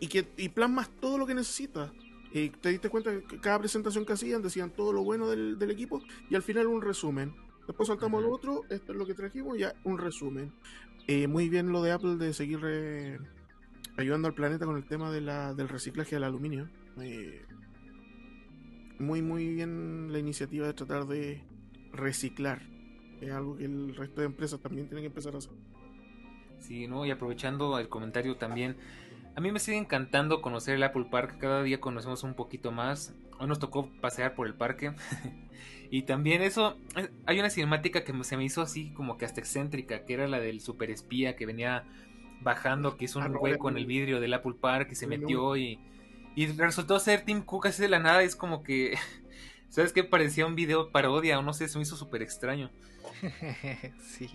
y 0.00 0.06
que 0.06 0.26
y 0.38 0.48
plasmas 0.48 0.88
todo 0.98 1.18
lo 1.18 1.26
que 1.26 1.34
necesitas. 1.34 1.92
Y 2.32 2.48
te 2.48 2.70
diste 2.70 2.88
cuenta 2.88 3.20
que 3.20 3.38
cada 3.38 3.58
presentación 3.58 4.06
que 4.06 4.14
hacían 4.14 4.40
decían 4.40 4.70
todo 4.70 4.94
lo 4.94 5.04
bueno 5.04 5.28
del, 5.28 5.58
del 5.58 5.70
equipo 5.70 6.00
y 6.30 6.36
al 6.36 6.42
final 6.42 6.66
un 6.66 6.80
resumen. 6.80 7.34
Después 7.66 7.86
saltamos 7.86 8.22
lo 8.22 8.30
otro, 8.30 8.62
esto 8.70 8.92
es 8.92 8.98
lo 8.98 9.04
que 9.04 9.12
trajimos, 9.12 9.58
ya 9.58 9.74
un 9.84 9.98
resumen. 9.98 10.50
Eh, 11.06 11.26
muy 11.28 11.50
bien 11.50 11.70
lo 11.70 11.82
de 11.82 11.92
Apple 11.92 12.16
de 12.16 12.32
seguir 12.32 12.60
re... 12.60 13.20
ayudando 13.98 14.26
al 14.26 14.34
planeta 14.34 14.64
con 14.64 14.76
el 14.76 14.86
tema 14.86 15.12
de 15.12 15.20
la, 15.20 15.52
del 15.52 15.68
reciclaje 15.68 16.16
del 16.16 16.24
aluminio. 16.24 16.70
Eh, 16.98 17.44
muy, 18.98 19.20
muy 19.20 19.54
bien 19.54 20.10
la 20.10 20.18
iniciativa 20.18 20.66
de 20.66 20.72
tratar 20.72 21.06
de 21.06 21.42
reciclar. 21.94 22.62
Es 23.20 23.30
algo 23.30 23.56
que 23.56 23.64
el 23.64 23.94
resto 23.94 24.20
de 24.20 24.26
empresas 24.26 24.60
también 24.60 24.86
tienen 24.88 25.02
que 25.02 25.08
empezar 25.08 25.34
a 25.34 25.38
hacer. 25.38 25.52
Sí, 26.60 26.86
¿no? 26.86 27.04
Y 27.06 27.10
aprovechando 27.10 27.78
el 27.78 27.88
comentario 27.88 28.36
también, 28.36 28.76
a 29.36 29.40
mí 29.40 29.50
me 29.50 29.58
sigue 29.58 29.76
encantando 29.76 30.40
conocer 30.40 30.76
el 30.76 30.82
Apple 30.82 31.06
Park, 31.10 31.38
cada 31.38 31.62
día 31.62 31.80
conocemos 31.80 32.22
un 32.22 32.34
poquito 32.34 32.72
más. 32.72 33.14
Hoy 33.38 33.48
nos 33.48 33.58
tocó 33.58 33.90
pasear 34.00 34.34
por 34.34 34.46
el 34.46 34.54
parque. 34.54 34.92
y 35.90 36.02
también 36.02 36.42
eso, 36.42 36.76
hay 37.26 37.40
una 37.40 37.50
cinemática 37.50 38.04
que 38.04 38.24
se 38.24 38.36
me 38.36 38.44
hizo 38.44 38.62
así 38.62 38.92
como 38.94 39.18
que 39.18 39.24
hasta 39.24 39.40
excéntrica, 39.40 40.04
que 40.04 40.14
era 40.14 40.28
la 40.28 40.38
del 40.38 40.60
super 40.60 40.90
espía 40.90 41.36
que 41.36 41.46
venía 41.46 41.84
bajando, 42.42 42.96
que 42.96 43.06
hizo 43.06 43.18
un 43.18 43.24
ah, 43.24 43.38
hueco 43.38 43.68
en 43.68 43.76
el 43.76 43.86
vidrio 43.86 44.20
del 44.20 44.34
Apple 44.34 44.54
Park 44.60 44.88
y 44.92 44.94
se 44.94 45.06
metió 45.06 45.56
y, 45.56 45.80
y 46.36 46.46
resultó 46.46 47.00
ser 47.00 47.24
Tim 47.24 47.42
Cook 47.42 47.66
así 47.66 47.82
de 47.82 47.88
la 47.88 47.98
nada. 47.98 48.22
Es 48.22 48.36
como 48.36 48.62
que, 48.62 48.96
¿sabes 49.74 49.92
qué? 49.92 50.04
Parecía 50.04 50.46
un 50.46 50.54
video 50.54 50.92
parodia 50.92 51.36
o 51.36 51.42
no 51.42 51.52
sé, 51.52 51.66
se 51.66 51.76
me 51.78 51.82
hizo 51.82 51.96
súper 51.96 52.22
extraño. 52.22 52.70
sí. 54.04 54.30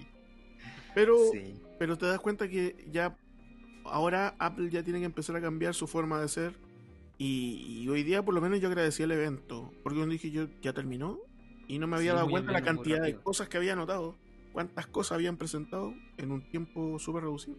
Pero, 0.94 1.16
sí. 1.32 1.56
pero 1.78 1.98
te 1.98 2.08
das 2.08 2.20
cuenta 2.20 2.50
que 2.50 2.86
ya 2.92 3.16
ahora 3.86 4.36
Apple 4.38 4.70
ya 4.70 4.84
tiene 4.84 5.00
que 5.00 5.06
empezar 5.06 5.38
a 5.38 5.42
cambiar 5.42 5.74
su 5.74 5.88
forma 5.88 6.20
de 6.20 6.28
ser. 6.28 6.56
Y, 7.18 7.84
y 7.84 7.88
hoy 7.88 8.04
día, 8.04 8.24
por 8.24 8.34
lo 8.34 8.42
menos, 8.42 8.60
yo 8.60 8.68
agradecí 8.68 9.04
el 9.04 9.12
evento. 9.12 9.72
Porque 9.82 10.00
cuando 10.00 10.12
dije, 10.12 10.30
yo 10.30 10.48
ya 10.62 10.74
terminó. 10.74 11.18
Y 11.70 11.80
no 11.80 11.88
me 11.88 11.96
había 11.96 12.12
sí, 12.12 12.18
dado 12.18 12.30
cuenta 12.30 12.52
la 12.52 12.62
cantidad 12.62 13.02
de 13.02 13.16
cosas 13.16 13.48
que 13.48 13.56
había 13.56 13.78
notado. 13.78 14.18
Cuántas 14.52 14.88
cosas 14.88 15.14
habían 15.14 15.38
presentado 15.38 15.94
en 16.18 16.32
un 16.34 16.50
tiempo 16.50 17.00
súper 17.00 17.24
reducido. 17.24 17.58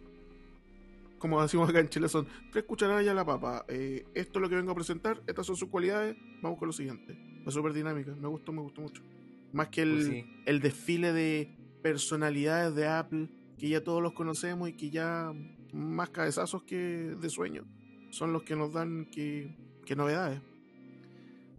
Como 1.17 1.41
decimos 1.41 1.67
acá 1.67 1.79
en 1.79 1.89
Chile, 1.89 2.09
son 2.09 2.27
tres 2.51 2.63
cucharadas 2.65 3.03
ya 3.03 3.15
la 3.15 3.25
papa. 3.25 3.65
Eh, 3.69 4.05
esto 4.13 4.37
es 4.37 4.41
lo 4.41 4.49
que 4.49 4.55
vengo 4.55 4.71
a 4.71 4.75
presentar. 4.75 5.21
Estas 5.25 5.47
son 5.47 5.55
sus 5.55 5.69
cualidades. 5.69 6.15
Vamos 6.41 6.59
con 6.59 6.67
lo 6.67 6.73
siguiente. 6.73 7.30
Fue 7.43 7.51
súper 7.51 7.73
dinámica. 7.73 8.13
Me 8.15 8.27
gustó, 8.27 8.51
me 8.51 8.61
gustó 8.61 8.81
mucho. 8.81 9.01
Más 9.53 9.67
que 9.69 9.81
el, 9.81 9.93
pues 9.93 10.05
sí. 10.05 10.25
el 10.45 10.61
desfile 10.61 11.13
de 11.13 11.55
personalidades 11.81 12.75
de 12.75 12.87
Apple 12.87 13.29
que 13.57 13.69
ya 13.69 13.83
todos 13.83 14.01
los 14.01 14.13
conocemos 14.13 14.69
y 14.69 14.73
que 14.73 14.89
ya 14.89 15.33
más 15.73 16.09
cabezazos 16.09 16.63
que 16.63 16.77
de 16.77 17.29
sueño 17.29 17.65
son 18.09 18.33
los 18.33 18.43
que 18.43 18.55
nos 18.55 18.73
dan 18.73 19.05
que, 19.11 19.55
que 19.85 19.95
novedades. 19.95 20.41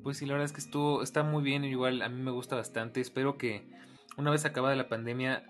Pues 0.02 0.18
sí, 0.18 0.26
la 0.26 0.32
verdad 0.32 0.46
es 0.46 0.52
que 0.52 0.60
estuvo, 0.60 1.02
está 1.02 1.22
muy 1.22 1.42
bien, 1.42 1.64
igual 1.64 2.02
a 2.02 2.08
mí 2.08 2.20
me 2.20 2.32
gusta 2.32 2.56
bastante. 2.56 3.00
Espero 3.00 3.38
que 3.38 3.64
una 4.16 4.30
vez 4.30 4.44
acabada 4.44 4.74
la 4.74 4.88
pandemia 4.88 5.44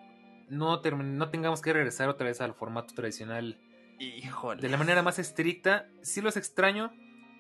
no, 0.49 0.81
no 0.83 1.31
tengamos 1.31 1.63
que 1.63 1.73
regresar 1.73 2.09
otra 2.09 2.27
vez 2.27 2.41
al 2.41 2.55
formato 2.55 2.95
tradicional. 2.95 3.59
Híjole. 3.99 4.61
De 4.61 4.69
la 4.69 4.77
manera 4.77 5.03
más 5.03 5.19
estricta. 5.19 5.89
Sí 6.03 6.21
los 6.21 6.37
extraño, 6.37 6.93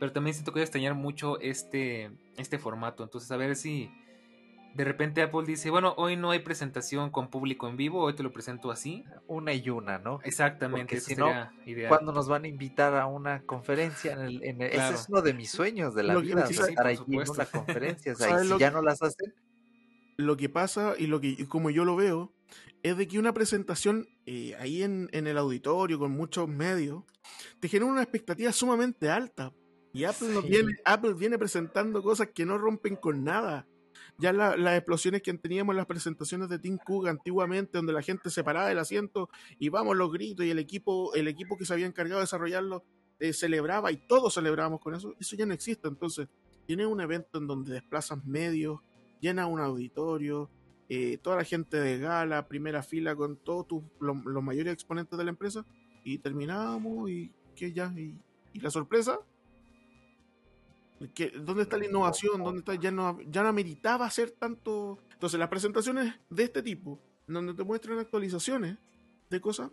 pero 0.02 0.10
también 0.10 0.34
siento 0.34 0.50
que 0.50 0.56
voy 0.56 0.62
a 0.62 0.64
extrañar 0.64 0.96
mucho 0.96 1.38
este, 1.38 2.10
este 2.36 2.58
formato. 2.58 3.04
Entonces 3.04 3.30
a 3.30 3.36
ver 3.36 3.54
si 3.54 3.88
de 4.74 4.82
repente 4.82 5.22
Apple 5.22 5.44
dice, 5.46 5.70
bueno, 5.70 5.94
hoy 5.96 6.16
no 6.16 6.32
hay 6.32 6.40
presentación 6.40 7.10
con 7.10 7.30
público 7.30 7.68
en 7.68 7.76
vivo, 7.76 8.00
hoy 8.00 8.12
te 8.14 8.24
lo 8.24 8.32
presento 8.32 8.72
así. 8.72 9.04
Una 9.28 9.54
y 9.54 9.70
una, 9.70 9.98
¿no? 9.98 10.18
Exactamente, 10.24 10.96
Porque 10.96 11.00
si 11.00 11.14
no, 11.14 11.28
ideal. 11.66 11.88
cuando 11.88 12.10
nos 12.10 12.26
van 12.26 12.42
a 12.42 12.48
invitar 12.48 12.96
a 12.96 13.06
una 13.06 13.42
conferencia, 13.42 14.14
en 14.14 14.20
el, 14.22 14.42
en 14.42 14.62
el, 14.62 14.70
claro. 14.72 14.92
ese 14.92 15.02
es 15.04 15.08
uno 15.08 15.22
de 15.22 15.34
mis 15.34 15.52
sueños 15.52 15.94
de 15.94 16.02
la 16.02 16.14
lo 16.14 16.20
vida, 16.20 16.48
que, 16.48 16.54
sí, 16.54 16.60
estar 16.60 16.84
ahí 16.84 16.98
en 17.06 17.30
una 17.30 17.46
conferencia. 17.46 18.12
O 18.14 18.16
sea, 18.16 18.42
y 18.42 18.48
si 18.48 18.58
ya 18.58 18.72
no 18.72 18.82
las 18.82 19.00
hacen. 19.04 19.32
Lo 20.16 20.36
que 20.36 20.48
pasa 20.48 20.94
y 20.98 21.06
lo 21.06 21.20
que 21.20 21.46
como 21.46 21.70
yo 21.70 21.84
lo 21.84 21.94
veo 21.94 22.32
es 22.82 22.96
de 22.96 23.06
que 23.06 23.20
una 23.20 23.32
presentación 23.32 24.08
eh, 24.26 24.56
ahí 24.58 24.82
en, 24.82 25.10
en, 25.12 25.28
el 25.28 25.38
auditorio 25.38 26.00
con 26.00 26.10
muchos 26.10 26.48
medios 26.48 27.04
te 27.60 27.68
genera 27.68 27.92
una 27.92 28.02
expectativa 28.02 28.50
sumamente 28.50 29.08
alta. 29.08 29.52
Y 29.92 30.04
Apple, 30.04 30.28
sí. 30.40 30.48
viene, 30.48 30.72
Apple 30.84 31.14
viene 31.14 31.38
presentando 31.38 32.02
cosas 32.02 32.28
que 32.34 32.46
no 32.46 32.58
rompen 32.58 32.96
con 32.96 33.24
nada 33.24 33.66
ya 34.18 34.32
la, 34.32 34.56
las 34.56 34.76
explosiones 34.76 35.22
que 35.22 35.32
teníamos 35.34 35.72
en 35.72 35.78
las 35.78 35.86
presentaciones 35.86 36.48
de 36.48 36.58
Tim 36.58 36.78
Cook 36.78 37.08
antiguamente, 37.08 37.78
donde 37.78 37.92
la 37.92 38.02
gente 38.02 38.30
se 38.30 38.44
paraba 38.44 38.68
del 38.68 38.78
asiento 38.78 39.28
y 39.58 39.68
vamos 39.68 39.96
los 39.96 40.12
gritos 40.12 40.46
y 40.46 40.50
el 40.50 40.58
equipo, 40.58 41.14
el 41.14 41.28
equipo 41.28 41.56
que 41.56 41.64
se 41.64 41.72
había 41.72 41.86
encargado 41.86 42.20
de 42.20 42.24
desarrollarlo 42.24 42.84
eh, 43.18 43.32
celebraba 43.32 43.90
y 43.92 43.96
todos 43.96 44.34
celebrábamos 44.34 44.80
con 44.80 44.94
eso, 44.94 45.14
eso 45.18 45.36
ya 45.36 45.46
no 45.46 45.54
existe. 45.54 45.88
Entonces, 45.88 46.28
tienes 46.66 46.86
un 46.86 47.00
evento 47.00 47.38
en 47.38 47.46
donde 47.46 47.72
desplazas 47.72 48.24
medios, 48.24 48.80
llena 49.20 49.46
un 49.46 49.60
auditorio, 49.60 50.50
eh, 50.88 51.18
toda 51.18 51.36
la 51.36 51.44
gente 51.44 51.78
de 51.78 51.98
gala, 51.98 52.48
primera 52.48 52.82
fila 52.82 53.16
con 53.16 53.36
todos 53.36 53.66
los, 54.00 54.24
los 54.24 54.42
mayores 54.42 54.72
exponentes 54.72 55.18
de 55.18 55.24
la 55.24 55.30
empresa 55.30 55.64
y 56.04 56.18
terminamos 56.18 57.10
y 57.10 57.32
que 57.56 57.72
ya, 57.72 57.92
y, 57.96 58.18
y 58.52 58.60
la 58.60 58.70
sorpresa 58.70 59.20
que, 61.10 61.30
¿Dónde 61.30 61.62
está 61.62 61.76
la 61.76 61.86
innovación? 61.86 62.42
¿Dónde 62.42 62.60
está? 62.60 62.74
Ya 62.74 62.90
no, 62.90 63.18
ya 63.22 63.42
no 63.42 63.48
ameritaba 63.48 64.06
hacer 64.06 64.30
tanto. 64.30 64.98
Entonces, 65.12 65.38
las 65.38 65.48
presentaciones 65.48 66.14
de 66.30 66.44
este 66.44 66.62
tipo, 66.62 67.00
donde 67.26 67.54
te 67.54 67.64
muestran 67.64 67.98
actualizaciones 67.98 68.78
de 69.30 69.40
cosas, 69.40 69.70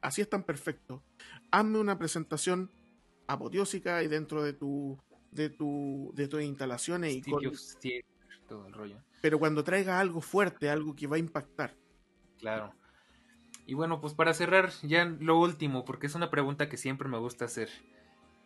así 0.00 0.20
están 0.20 0.44
perfectos. 0.44 1.02
Hazme 1.50 1.78
una 1.78 1.98
presentación 1.98 2.70
apoteósica 3.26 4.02
y 4.02 4.08
dentro 4.08 4.42
de 4.42 4.52
tu 4.52 4.98
de 5.30 5.48
tu 5.48 6.12
de 6.14 6.26
tus 6.26 6.42
instalaciones 6.42 7.14
y 7.14 7.22
con... 7.22 7.42
todo 8.48 8.66
el 8.66 8.72
rollo. 8.72 8.96
Pero 9.20 9.38
cuando 9.38 9.62
traiga 9.62 10.00
algo 10.00 10.20
fuerte, 10.20 10.68
algo 10.68 10.96
que 10.96 11.06
va 11.06 11.16
a 11.16 11.20
impactar. 11.20 11.76
Claro. 12.38 12.74
Y 13.66 13.74
bueno, 13.74 14.00
pues 14.00 14.14
para 14.14 14.34
cerrar 14.34 14.72
ya 14.82 15.04
lo 15.04 15.38
último, 15.38 15.84
porque 15.84 16.08
es 16.08 16.14
una 16.14 16.30
pregunta 16.30 16.68
que 16.68 16.76
siempre 16.76 17.08
me 17.08 17.18
gusta 17.18 17.44
hacer. 17.44 17.68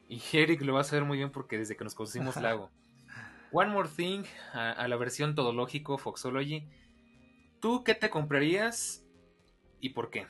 Y 0.09 0.23
Eric 0.33 0.63
lo 0.63 0.75
va 0.75 0.81
a 0.81 0.85
saber 0.85 1.05
muy 1.05 1.19
bien 1.19 1.31
porque 1.31 1.59
desde 1.59 1.77
que 1.77 1.85
nos 1.85 1.95
conocimos 1.95 2.37
la 2.37 2.51
hago. 2.51 2.71
One 3.53 3.71
More 3.71 3.89
Thing, 3.89 4.25
a, 4.53 4.87
la 4.89 4.97
versión 4.97 5.35
todológico, 5.35 5.97
Foxology. 5.97 6.69
¿Tú 7.61 7.85
qué 7.85 7.95
te 7.95 8.11
comprarías 8.11 9.05
y 9.81 9.91
por 9.91 10.11
qué? 10.11 10.27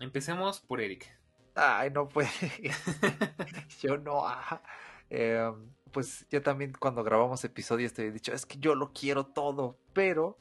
Empecemos 0.00 0.60
por 0.60 0.80
Eric. 0.80 1.12
Ay, 1.54 1.90
no 1.90 2.08
puede. 2.08 2.30
yo 3.82 3.98
no. 3.98 4.22
Eh, 5.10 5.50
pues 5.90 6.26
yo 6.30 6.42
también 6.42 6.72
cuando 6.78 7.02
grabamos 7.02 7.44
episodios 7.44 7.92
te 7.92 8.06
he 8.06 8.12
dicho, 8.12 8.32
es 8.32 8.46
que 8.46 8.58
yo 8.58 8.74
lo 8.74 8.92
quiero 8.92 9.26
todo, 9.26 9.78
pero 9.92 10.38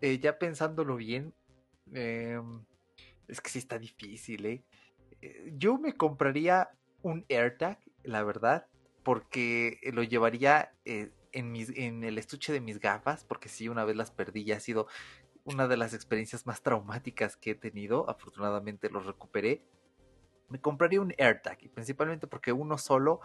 eh, 0.00 0.18
ya 0.18 0.38
pensándolo 0.38 0.96
bien, 0.96 1.34
em, 1.92 2.64
es 3.26 3.40
que 3.40 3.50
sí 3.50 3.58
está 3.58 3.78
difícil, 3.78 4.46
¿eh? 4.46 4.64
¿eh? 5.22 5.52
Yo 5.56 5.78
me 5.78 5.94
compraría 5.96 6.70
un 7.02 7.24
AirTag, 7.28 7.78
la 8.04 8.22
verdad, 8.22 8.66
porque 9.02 9.80
lo 9.92 10.02
llevaría 10.02 10.72
en, 10.84 11.12
en 11.32 12.04
el 12.04 12.18
estuche 12.18 12.52
de 12.52 12.60
mis 12.60 12.80
gafas, 12.80 13.24
porque 13.24 13.48
sí, 13.48 13.68
una 13.68 13.84
vez 13.84 13.96
las 13.96 14.10
perdí 14.10 14.42
y 14.42 14.52
ha 14.52 14.60
sido 14.60 14.86
una 15.44 15.66
de 15.66 15.76
las 15.76 15.94
experiencias 15.94 16.46
más 16.46 16.62
traumáticas 16.62 17.36
que 17.36 17.52
he 17.52 17.54
tenido. 17.54 18.08
Afortunadamente 18.08 18.90
los 18.90 19.06
recuperé. 19.06 19.62
Me 20.48 20.60
compraría 20.60 21.00
un 21.00 21.14
AirTag, 21.18 21.70
principalmente 21.70 22.26
porque 22.26 22.52
uno 22.52 22.78
solo 22.78 23.20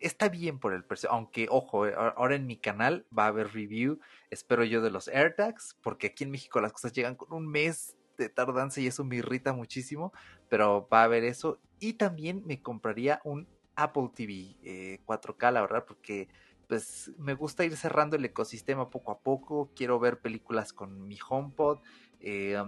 está 0.00 0.28
bien 0.28 0.58
por 0.58 0.74
el 0.74 0.84
precio, 0.84 1.10
aunque 1.10 1.48
ojo, 1.50 1.86
eh, 1.86 1.94
ahora 1.96 2.34
en 2.34 2.46
mi 2.46 2.56
canal 2.56 3.06
va 3.16 3.24
a 3.24 3.28
haber 3.28 3.52
review, 3.52 3.98
espero 4.30 4.64
yo, 4.64 4.82
de 4.82 4.90
los 4.90 5.08
AirTags, 5.08 5.76
porque 5.82 6.08
aquí 6.08 6.24
en 6.24 6.30
México 6.30 6.60
las 6.60 6.72
cosas 6.72 6.92
llegan 6.92 7.14
con 7.14 7.32
un 7.32 7.46
mes 7.46 7.96
de 8.18 8.28
tardanza 8.28 8.80
y 8.80 8.86
eso 8.86 9.04
me 9.04 9.16
irrita 9.16 9.52
muchísimo, 9.52 10.12
pero 10.48 10.88
va 10.92 11.00
a 11.00 11.04
haber 11.04 11.24
eso. 11.24 11.60
Y 11.78 11.94
también 11.94 12.42
me 12.46 12.62
compraría 12.62 13.20
un 13.24 13.48
Apple 13.76 14.10
TV 14.14 14.98
4K, 15.04 15.48
eh, 15.48 15.52
la 15.52 15.60
verdad, 15.60 15.84
porque 15.86 16.28
pues 16.66 17.12
me 17.18 17.34
gusta 17.34 17.64
ir 17.64 17.76
cerrando 17.76 18.16
el 18.16 18.24
ecosistema 18.24 18.90
poco 18.90 19.12
a 19.12 19.20
poco, 19.20 19.70
quiero 19.76 20.00
ver 20.00 20.18
películas 20.18 20.72
con 20.72 21.06
mi 21.06 21.16
HomePod, 21.28 21.78
eh, 22.20 22.60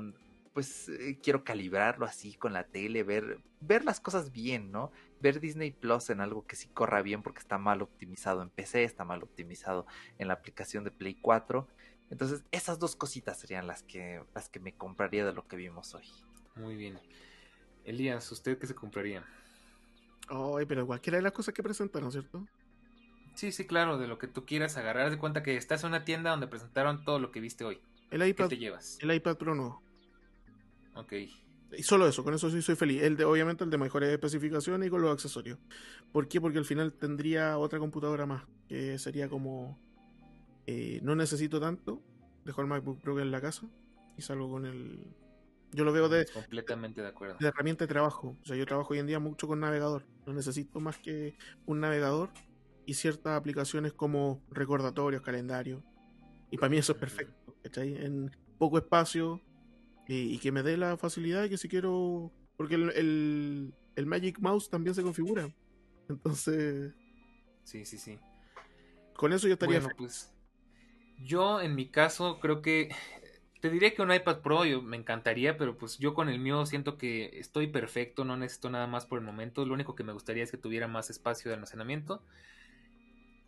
pues 0.52 0.88
eh, 0.88 1.18
quiero 1.22 1.44
calibrarlo 1.44 2.04
así 2.04 2.34
con 2.34 2.52
la 2.52 2.64
tele, 2.64 3.02
ver, 3.02 3.40
ver 3.60 3.84
las 3.84 4.00
cosas 4.00 4.32
bien, 4.32 4.70
¿no? 4.70 4.92
Ver 5.20 5.40
Disney 5.40 5.70
Plus 5.70 6.10
en 6.10 6.20
algo 6.20 6.46
que 6.46 6.56
sí 6.56 6.68
corra 6.68 7.02
bien 7.02 7.22
porque 7.22 7.40
está 7.40 7.58
mal 7.58 7.82
optimizado 7.82 8.42
en 8.42 8.50
PC, 8.50 8.84
está 8.84 9.04
mal 9.04 9.22
optimizado 9.22 9.86
en 10.18 10.28
la 10.28 10.34
aplicación 10.34 10.84
de 10.84 10.90
Play 10.90 11.14
4. 11.14 11.66
Entonces, 12.10 12.44
esas 12.50 12.78
dos 12.78 12.96
cositas 12.96 13.38
serían 13.38 13.66
las 13.66 13.82
que, 13.82 14.22
las 14.34 14.48
que 14.48 14.60
me 14.60 14.74
compraría 14.74 15.24
de 15.24 15.32
lo 15.32 15.46
que 15.46 15.56
vimos 15.56 15.94
hoy. 15.94 16.08
Muy 16.56 16.76
bien. 16.76 16.98
Elías, 17.84 18.30
¿usted 18.32 18.58
qué 18.58 18.66
se 18.66 18.74
compraría? 18.74 19.24
Ay, 20.28 20.66
pero 20.66 20.86
cualquiera 20.86 21.16
de 21.16 21.22
las 21.22 21.32
cosas 21.32 21.54
que 21.54 21.62
presentaron, 21.62 22.12
¿cierto? 22.12 22.46
Sí, 23.34 23.52
sí, 23.52 23.66
claro, 23.66 23.98
de 23.98 24.08
lo 24.08 24.18
que 24.18 24.26
tú 24.26 24.44
quieras 24.44 24.76
agarrar. 24.76 25.10
de 25.10 25.18
cuenta 25.18 25.42
que 25.42 25.56
estás 25.56 25.84
en 25.84 25.90
una 25.90 26.04
tienda 26.04 26.30
donde 26.30 26.48
presentaron 26.48 27.04
todo 27.04 27.18
lo 27.18 27.30
que 27.30 27.40
viste 27.40 27.64
hoy. 27.64 27.80
El 28.10 28.26
iPad, 28.26 28.48
¿Qué 28.48 28.56
te 28.56 28.60
llevas? 28.60 28.98
El 29.00 29.12
iPad 29.12 29.36
Pro 29.36 29.54
nuevo. 29.54 29.82
Ok. 30.94 31.12
Y 31.76 31.82
solo 31.82 32.08
eso, 32.08 32.24
con 32.24 32.34
eso 32.34 32.50
sí 32.50 32.62
soy 32.62 32.74
feliz. 32.74 33.02
El 33.02 33.16
de, 33.16 33.24
obviamente 33.24 33.62
el 33.62 33.70
de 33.70 33.78
mejores 33.78 34.10
especificaciones 34.10 34.86
y 34.86 34.90
con 34.90 35.02
los 35.02 35.12
accesorios. 35.12 35.58
¿Por 36.12 36.26
qué? 36.26 36.40
Porque 36.40 36.58
al 36.58 36.64
final 36.64 36.92
tendría 36.92 37.58
otra 37.58 37.78
computadora 37.78 38.26
más, 38.26 38.44
que 38.68 38.98
sería 38.98 39.28
como... 39.28 39.78
Eh, 40.66 41.00
no 41.02 41.14
necesito 41.14 41.60
tanto, 41.60 42.02
dejo 42.44 42.60
el 42.60 42.66
MacBook 42.66 43.00
Pro 43.00 43.18
en 43.20 43.30
la 43.30 43.40
casa 43.40 43.66
y 44.16 44.22
salgo 44.22 44.50
con 44.50 44.66
el... 44.66 45.04
Yo 45.72 45.84
lo 45.84 45.92
veo 45.92 46.08
de... 46.08 46.26
Completamente 46.26 47.02
de 47.02 47.08
acuerdo. 47.08 47.36
De 47.38 47.48
herramienta 47.48 47.84
de 47.84 47.88
trabajo. 47.88 48.36
O 48.42 48.46
sea, 48.46 48.56
yo 48.56 48.66
trabajo 48.66 48.92
hoy 48.92 49.00
en 49.00 49.06
día 49.06 49.18
mucho 49.18 49.46
con 49.46 49.60
navegador. 49.60 50.04
No 50.26 50.32
necesito 50.32 50.80
más 50.80 50.96
que 50.98 51.36
un 51.66 51.80
navegador 51.80 52.30
y 52.86 52.94
ciertas 52.94 53.36
aplicaciones 53.36 53.92
como 53.92 54.42
recordatorios, 54.50 55.22
calendarios. 55.22 55.82
Y 56.50 56.56
para 56.56 56.70
mí 56.70 56.78
eso 56.78 56.92
es 56.92 56.98
perfecto. 56.98 57.54
¿cachai? 57.62 57.94
En 58.02 58.30
poco 58.58 58.78
espacio, 58.78 59.42
y, 60.08 60.38
que 60.38 60.52
me 60.52 60.62
dé 60.62 60.78
la 60.78 60.96
facilidad 60.96 61.42
de 61.42 61.50
que 61.50 61.58
si 61.58 61.68
quiero. 61.68 62.32
Porque 62.56 62.76
el, 62.76 63.72
el, 63.94 64.06
Magic 64.06 64.38
Mouse 64.40 64.70
también 64.70 64.94
se 64.94 65.02
configura. 65.02 65.54
Entonces. 66.08 66.94
Sí, 67.62 67.84
sí, 67.84 67.98
sí. 67.98 68.18
Con 69.14 69.34
eso 69.34 69.46
yo 69.46 69.52
estaría. 69.52 69.80
Bueno, 69.80 69.94
pues. 69.98 70.34
Yo, 71.18 71.60
en 71.60 71.74
mi 71.74 71.90
caso, 71.90 72.40
creo 72.40 72.62
que. 72.62 72.88
Te 73.60 73.70
diría 73.70 73.92
que 73.92 74.02
un 74.02 74.12
iPad 74.12 74.40
Pro 74.40 74.64
yo, 74.64 74.82
me 74.82 74.96
encantaría, 74.96 75.56
pero 75.56 75.76
pues 75.76 75.98
yo 75.98 76.14
con 76.14 76.28
el 76.28 76.38
mío 76.38 76.64
siento 76.64 76.96
que 76.96 77.38
estoy 77.40 77.66
perfecto, 77.66 78.24
no 78.24 78.36
necesito 78.36 78.70
nada 78.70 78.86
más 78.86 79.06
por 79.06 79.18
el 79.18 79.24
momento. 79.24 79.64
Lo 79.66 79.74
único 79.74 79.96
que 79.96 80.04
me 80.04 80.12
gustaría 80.12 80.44
es 80.44 80.50
que 80.50 80.58
tuviera 80.58 80.86
más 80.86 81.10
espacio 81.10 81.48
de 81.48 81.54
almacenamiento. 81.54 82.22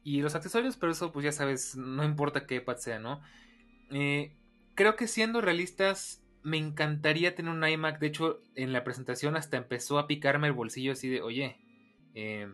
Y 0.03 0.23
los 0.23 0.35
accesorios, 0.35 0.77
pero 0.77 0.93
eso 0.93 1.13
pues 1.13 1.25
ya 1.25 1.33
sabes, 1.33 1.77
no 1.77 2.05
importa 2.05 2.47
qué 2.47 2.57
iPad 2.57 2.77
sea, 2.79 2.99
¿no? 2.99 3.21
Eh, 3.91 4.33
creo 4.75 4.97
que 4.97 5.07
siendo 5.07 5.41
realistas, 5.41 6.23
me 6.43 6.57
encantaría 6.57 7.35
tener 7.35 7.53
un 7.53 7.67
iMac. 7.67 7.99
De 8.01 8.07
hecho, 8.07 8.41
en 8.55 8.73
la 8.73 8.85
presentación 8.85 9.37
hasta 9.37 9.57
empezó 9.57 9.99
a 9.99 10.07
picarme 10.07 10.49
el 10.49 10.55
bolsillo 10.55 10.93
así 10.93 11.09
de, 11.09 11.23
oye, 11.23 11.59
eh, 12.15 12.49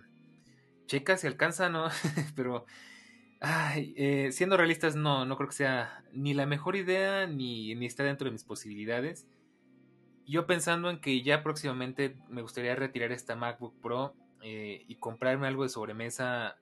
checa 0.86 1.16
si 1.16 1.26
alcanza, 1.26 1.68
¿no? 1.68 1.88
Pero, 2.36 2.66
ay, 3.40 3.94
eh, 3.96 4.30
siendo 4.32 4.56
realistas, 4.56 4.96
no, 4.96 5.24
no 5.24 5.36
creo 5.36 5.48
que 5.48 5.54
sea 5.54 6.02
ni 6.12 6.34
la 6.34 6.46
mejor 6.46 6.76
idea 6.76 7.26
ni, 7.26 7.74
ni 7.74 7.86
está 7.86 8.04
dentro 8.04 8.26
de 8.26 8.32
mis 8.32 8.44
posibilidades. 8.44 9.26
Yo 10.26 10.46
pensando 10.46 10.90
en 10.90 11.00
que 11.00 11.22
ya 11.22 11.42
próximamente 11.42 12.16
me 12.28 12.42
gustaría 12.42 12.74
retirar 12.74 13.12
esta 13.12 13.36
MacBook 13.36 13.80
Pro 13.80 14.14
eh, 14.42 14.84
y 14.88 14.96
comprarme 14.96 15.46
algo 15.46 15.62
de 15.62 15.68
sobremesa 15.68 16.56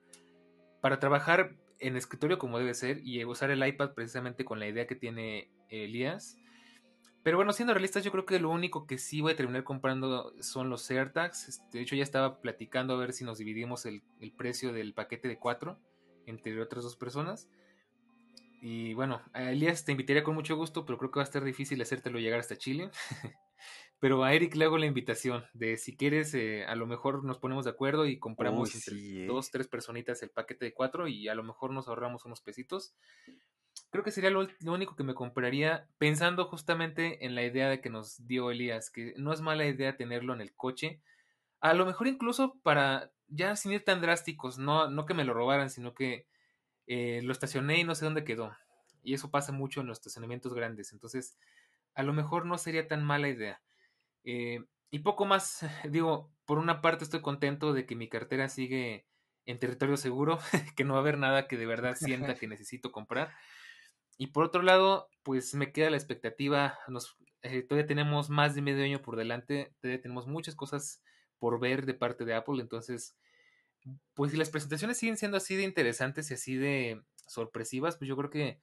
para 0.81 0.99
trabajar 0.99 1.55
en 1.79 1.97
escritorio 1.97 2.37
como 2.37 2.59
debe 2.59 2.73
ser 2.73 3.01
y 3.03 3.23
usar 3.25 3.51
el 3.51 3.65
iPad 3.65 3.93
precisamente 3.93 4.45
con 4.45 4.59
la 4.59 4.67
idea 4.67 4.87
que 4.87 4.95
tiene 4.95 5.49
Elías 5.69 6.37
pero 7.25 7.37
bueno, 7.37 7.53
siendo 7.53 7.73
realistas, 7.73 8.03
yo 8.03 8.11
creo 8.11 8.27
que 8.27 8.39
lo 8.39 8.51
único 8.51 8.85
que 8.85 8.99
sí 8.99 9.19
voy 9.19 9.33
a 9.33 9.35
terminar 9.35 9.63
comprando 9.63 10.31
son 10.41 10.69
los 10.69 10.91
AirTags. 10.91 11.49
Este, 11.49 11.79
de 11.79 11.81
hecho, 11.81 11.95
ya 11.95 12.03
estaba 12.03 12.39
platicando 12.39 12.93
a 12.93 12.97
ver 12.97 13.13
si 13.13 13.23
nos 13.23 13.39
dividimos 13.39 13.87
el, 13.87 14.03
precio 14.37 14.71
del 14.71 14.93
paquete 14.93 15.27
de 15.27 15.39
cuatro 15.39 15.79
entre 16.27 16.61
otras 16.61 16.83
dos 16.83 16.95
personas. 16.95 17.49
Y 18.61 18.93
bueno, 18.93 19.21
a 19.33 19.51
Elías 19.51 19.85
te 19.85 19.91
invitaría 19.91 20.23
con 20.23 20.35
mucho 20.35 20.55
gusto, 20.55 20.85
pero 20.85 20.97
creo 20.97 21.11
que 21.11 21.19
va 21.19 21.23
a 21.23 21.25
estar 21.25 21.43
difícil 21.43 21.81
hacértelo 21.81 22.19
llegar 22.19 22.39
hasta 22.39 22.57
Chile. 22.57 22.89
pero 23.99 24.23
a 24.23 24.33
Eric 24.33 24.55
le 24.55 24.65
hago 24.65 24.77
la 24.77 24.87
invitación 24.87 25.45
de 25.53 25.77
si 25.77 25.95
quieres, 25.95 26.33
eh, 26.33 26.65
a 26.65 26.75
lo 26.75 26.87
mejor 26.87 27.23
nos 27.23 27.37
ponemos 27.37 27.65
de 27.65 27.71
acuerdo 27.71 28.05
y 28.05 28.19
compramos 28.19 28.73
entre 28.75 29.23
¿eh? 29.23 29.25
dos, 29.27 29.51
tres 29.51 29.67
personitas 29.67 30.21
el 30.23 30.31
paquete 30.31 30.65
de 30.65 30.73
cuatro 30.73 31.07
y 31.07 31.27
a 31.27 31.35
lo 31.35 31.43
mejor 31.43 31.71
nos 31.71 31.87
ahorramos 31.87 32.25
unos 32.25 32.41
pesitos 32.41 32.95
creo 33.95 34.03
que 34.03 34.11
sería 34.11 34.29
lo, 34.29 34.47
único 34.65 34.95
que 34.95 35.03
me 35.03 35.13
compraría 35.13 35.87
pensando 35.97 36.45
justamente 36.45 37.25
en 37.25 37.35
la 37.35 37.43
idea 37.43 37.69
de 37.69 37.81
que 37.81 37.89
nos 37.89 38.27
dio 38.27 38.51
Elías, 38.51 38.89
que 38.89 39.13
no 39.17 39.31
es 39.31 39.41
mala 39.41 39.65
idea 39.65 39.97
tenerlo 39.97 40.33
en 40.33 40.41
el 40.41 40.53
coche. 40.53 41.01
A 41.65 41.73
lo 41.73 41.87
mejor 41.87 42.05
incluso 42.05 42.59
para 42.61 43.11
ya 43.27 43.55
sin 43.55 43.71
ir 43.71 43.83
tan 43.83 43.99
drásticos, 43.99 44.59
no, 44.59 44.87
no 44.87 45.07
que 45.07 45.15
me 45.15 45.23
lo 45.23 45.33
robaran, 45.33 45.71
sino 45.71 45.95
que 45.95 46.27
eh, 46.85 47.21
lo 47.23 47.31
estacioné 47.31 47.79
y 47.79 47.83
no 47.83 47.95
sé 47.95 48.05
dónde 48.05 48.23
quedó. 48.23 48.55
Y 49.01 49.15
eso 49.15 49.31
pasa 49.31 49.51
mucho 49.51 49.81
en 49.81 49.87
los 49.87 49.97
estacionamientos 49.97 50.53
grandes. 50.53 50.93
Entonces, 50.93 51.39
a 51.95 52.03
lo 52.03 52.13
mejor 52.13 52.45
no 52.45 52.59
sería 52.59 52.87
tan 52.87 53.03
mala 53.03 53.29
idea. 53.29 53.63
Eh, 54.25 54.63
y 54.91 54.99
poco 54.99 55.25
más, 55.25 55.61
digo, 55.89 56.31
por 56.45 56.59
una 56.59 56.81
parte 56.81 57.03
estoy 57.03 57.21
contento 57.21 57.73
de 57.73 57.87
que 57.87 57.95
mi 57.95 58.09
cartera 58.09 58.47
sigue 58.47 59.07
en 59.47 59.57
territorio 59.57 59.97
seguro, 59.97 60.37
que 60.77 60.83
no 60.83 60.93
va 60.93 60.99
a 60.99 61.01
haber 61.01 61.17
nada 61.17 61.47
que 61.47 61.57
de 61.57 61.65
verdad 61.65 61.95
sienta 61.95 62.35
que 62.39 62.47
necesito 62.47 62.91
comprar. 62.91 63.33
Y 64.19 64.27
por 64.27 64.43
otro 64.43 64.61
lado, 64.61 65.09
pues 65.23 65.55
me 65.55 65.71
queda 65.71 65.89
la 65.89 65.97
expectativa, 65.97 66.77
nos, 66.89 67.17
eh, 67.41 67.63
todavía 67.63 67.87
tenemos 67.87 68.29
más 68.29 68.53
de 68.53 68.61
medio 68.61 68.83
año 68.83 69.01
por 69.01 69.15
delante, 69.15 69.73
todavía 69.81 69.99
tenemos 69.99 70.27
muchas 70.27 70.53
cosas 70.53 71.01
por 71.39 71.59
ver 71.59 71.85
de 71.85 71.93
parte 71.93 72.25
de 72.25 72.33
Apple, 72.33 72.61
entonces, 72.61 73.15
pues 74.13 74.31
si 74.31 74.37
las 74.37 74.49
presentaciones 74.49 74.97
siguen 74.97 75.17
siendo 75.17 75.37
así 75.37 75.55
de 75.55 75.63
interesantes 75.63 76.31
y 76.31 76.35
así 76.35 76.55
de 76.55 77.01
sorpresivas, 77.27 77.97
pues 77.97 78.07
yo 78.07 78.17
creo 78.17 78.29
que 78.29 78.59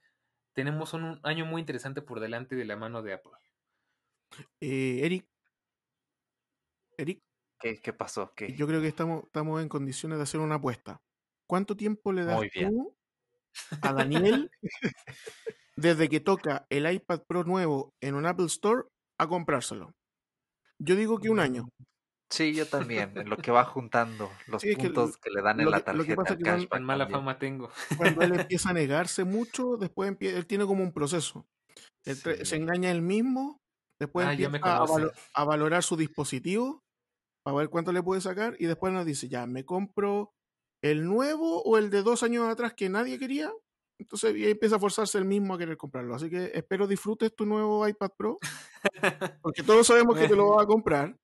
tenemos 0.53 0.93
un, 0.93 1.19
año 1.23 1.45
muy 1.45 1.59
interesante 1.61 2.01
por 2.01 2.19
delante 2.19 2.55
de 2.55 2.65
la 2.65 2.75
mano 2.75 3.01
de 3.01 3.13
Apple. 3.13 3.31
Eh, 4.61 5.01
Eric. 5.03 5.25
Eric. 6.97 7.21
¿Qué, 7.59 7.93
pasó? 7.93 8.33
Yo 8.57 8.67
creo 8.67 8.81
que 8.81 8.89
estamos, 8.89 9.23
estamos 9.23 9.61
en 9.61 9.69
condiciones 9.69 10.17
de 10.17 10.23
hacer 10.23 10.41
una 10.41 10.55
apuesta. 10.55 11.01
¿Cuánto 11.47 11.77
tiempo 11.77 12.11
le 12.11 12.25
das 12.25 12.41
tú 12.51 12.93
a 13.81 13.93
Daniel 13.93 14.51
desde 15.75 16.09
que 16.09 16.19
toca 16.19 16.65
el 16.69 16.91
iPad 16.91 17.21
Pro 17.27 17.43
nuevo 17.43 17.93
en 18.01 18.15
un 18.15 18.25
Apple 18.25 18.45
Store 18.45 18.83
a 19.17 19.27
comprárselo. 19.27 19.93
Yo 20.79 20.95
digo 20.95 21.19
que 21.19 21.29
un 21.29 21.39
año. 21.39 21.69
Sí, 22.33 22.51
yo 22.55 22.65
también, 22.65 23.15
en 23.15 23.29
lo 23.29 23.37
que 23.37 23.51
va 23.51 23.63
juntando 23.63 24.31
los 24.47 24.63
puntos 24.63 25.17
que, 25.17 25.29
le 25.29 25.43
dan 25.43 25.59
en 25.59 25.69
la 25.69 25.81
tarjeta. 25.81 25.93
Lo 25.93 26.03
que 26.03 26.15
pasa 26.15 26.79
mala 26.79 27.07
fama 27.07 27.37
tengo. 27.37 27.69
Cuando 27.95 28.23
él 28.23 28.33
empieza 28.47 28.71
a 28.71 28.73
negarse 28.73 29.23
mucho, 29.23 29.77
después 29.77 30.17
él 30.19 30.47
tiene 30.47 30.65
como 30.65 30.83
un 30.83 30.91
proceso. 30.91 31.45
Se 32.03 32.55
engaña 32.55 32.89
él 32.89 33.03
mismo, 33.03 33.59
después 34.01 34.25
ah, 34.25 34.33
empieza 34.33 34.83
a, 35.35 35.43
valorar 35.43 35.83
su 35.83 35.95
dispositivo 35.95 36.81
para 37.45 37.57
ver 37.57 37.69
cuánto 37.69 37.91
le 37.91 38.01
puede 38.01 38.19
sacar 38.19 38.55
y 38.57 38.65
después 38.65 38.91
nos 38.91 39.05
dice, 39.05 39.29
ya, 39.29 39.45
me 39.45 39.63
compro 39.63 40.31
el 40.83 41.05
nuevo 41.05 41.61
o 41.61 41.77
el 41.77 41.91
de 41.91 42.01
dos 42.01 42.23
años 42.23 42.49
atrás 42.49 42.73
que 42.73 42.89
nadie 42.89 43.19
quería 43.19 43.53
Entonces 43.99 44.35
y 44.35 44.49
empieza 44.49 44.77
a 44.77 44.79
forzarse 44.79 45.19
el 45.19 45.25
mismo 45.25 45.53
a 45.53 45.59
querer 45.59 45.77
comprarlo. 45.77 46.15
Así 46.15 46.31
que 46.31 46.49
espero 46.55 46.87
disfrutes 46.87 47.35
tu 47.35 47.45
nuevo 47.45 47.87
iPad 47.87 48.09
Pro. 48.17 48.39
Porque 49.43 49.61
todos 49.61 49.85
sabemos 49.85 50.17
que 50.17 50.27
te 50.27 50.35
lo 50.35 50.49
vas 50.55 50.63
a 50.63 50.67
comprar. 50.67 51.15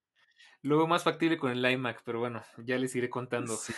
Luego 0.61 0.87
más 0.87 1.03
factible 1.03 1.37
con 1.37 1.51
el 1.51 1.71
iMac, 1.71 2.01
pero 2.03 2.19
bueno, 2.19 2.43
ya 2.57 2.77
les 2.77 2.95
iré 2.95 3.09
contando. 3.09 3.55
Sí, 3.55 3.73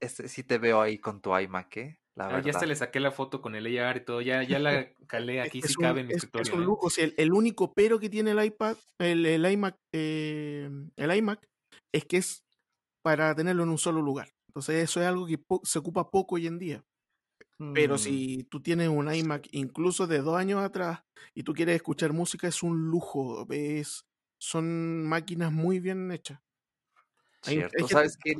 este, 0.00 0.28
sí 0.28 0.42
te 0.42 0.58
veo 0.58 0.80
ahí 0.80 0.98
con 0.98 1.20
tu 1.20 1.36
iMac, 1.36 1.76
¿eh? 1.76 1.98
La 2.14 2.28
ah, 2.28 2.42
ya 2.42 2.52
se 2.52 2.66
le 2.66 2.76
saqué 2.76 3.00
la 3.00 3.10
foto 3.10 3.40
con 3.40 3.54
el 3.54 3.78
AR 3.78 3.96
y 3.96 4.04
todo, 4.04 4.20
ya, 4.20 4.42
ya 4.42 4.58
la 4.58 4.92
calé 5.06 5.40
aquí, 5.40 5.62
si 5.62 5.74
cabe 5.74 6.02
en 6.02 6.08
mi 6.08 6.12
escritorio. 6.12 6.42
Es 6.42 6.54
un 6.54 6.62
¿eh? 6.62 6.66
lujo, 6.66 6.88
el, 6.98 7.32
único 7.32 7.72
pero 7.72 7.98
que 7.98 8.10
tiene 8.10 8.32
el 8.32 8.44
iPad, 8.44 8.76
el, 8.98 9.24
el 9.24 9.50
iMac, 9.50 9.76
eh, 9.94 10.68
el 10.96 11.16
iMac, 11.16 11.48
es 11.90 12.04
que 12.04 12.18
es 12.18 12.44
para 13.02 13.34
tenerlo 13.34 13.62
en 13.62 13.70
un 13.70 13.78
solo 13.78 14.02
lugar. 14.02 14.28
Entonces 14.48 14.84
eso 14.84 15.00
es 15.00 15.06
algo 15.06 15.26
que 15.26 15.40
se 15.62 15.78
ocupa 15.78 16.10
poco 16.10 16.34
hoy 16.34 16.46
en 16.46 16.58
día. 16.58 16.84
Pero 17.74 17.94
mm. 17.94 17.98
si 17.98 18.44
tú 18.44 18.60
tienes 18.60 18.88
un 18.88 19.12
iMac 19.12 19.48
incluso 19.52 20.06
de 20.06 20.18
dos 20.20 20.36
años 20.36 20.62
atrás 20.62 21.00
y 21.34 21.44
tú 21.44 21.54
quieres 21.54 21.76
escuchar 21.76 22.12
música, 22.12 22.48
es 22.48 22.62
un 22.62 22.90
lujo. 22.90 23.46
Es, 23.50 24.04
son 24.42 25.04
máquinas 25.06 25.52
muy 25.52 25.78
bien 25.78 26.10
hechas. 26.10 26.40
Cierto, 27.42 27.86
¿sabes 27.86 28.16
qué? 28.16 28.34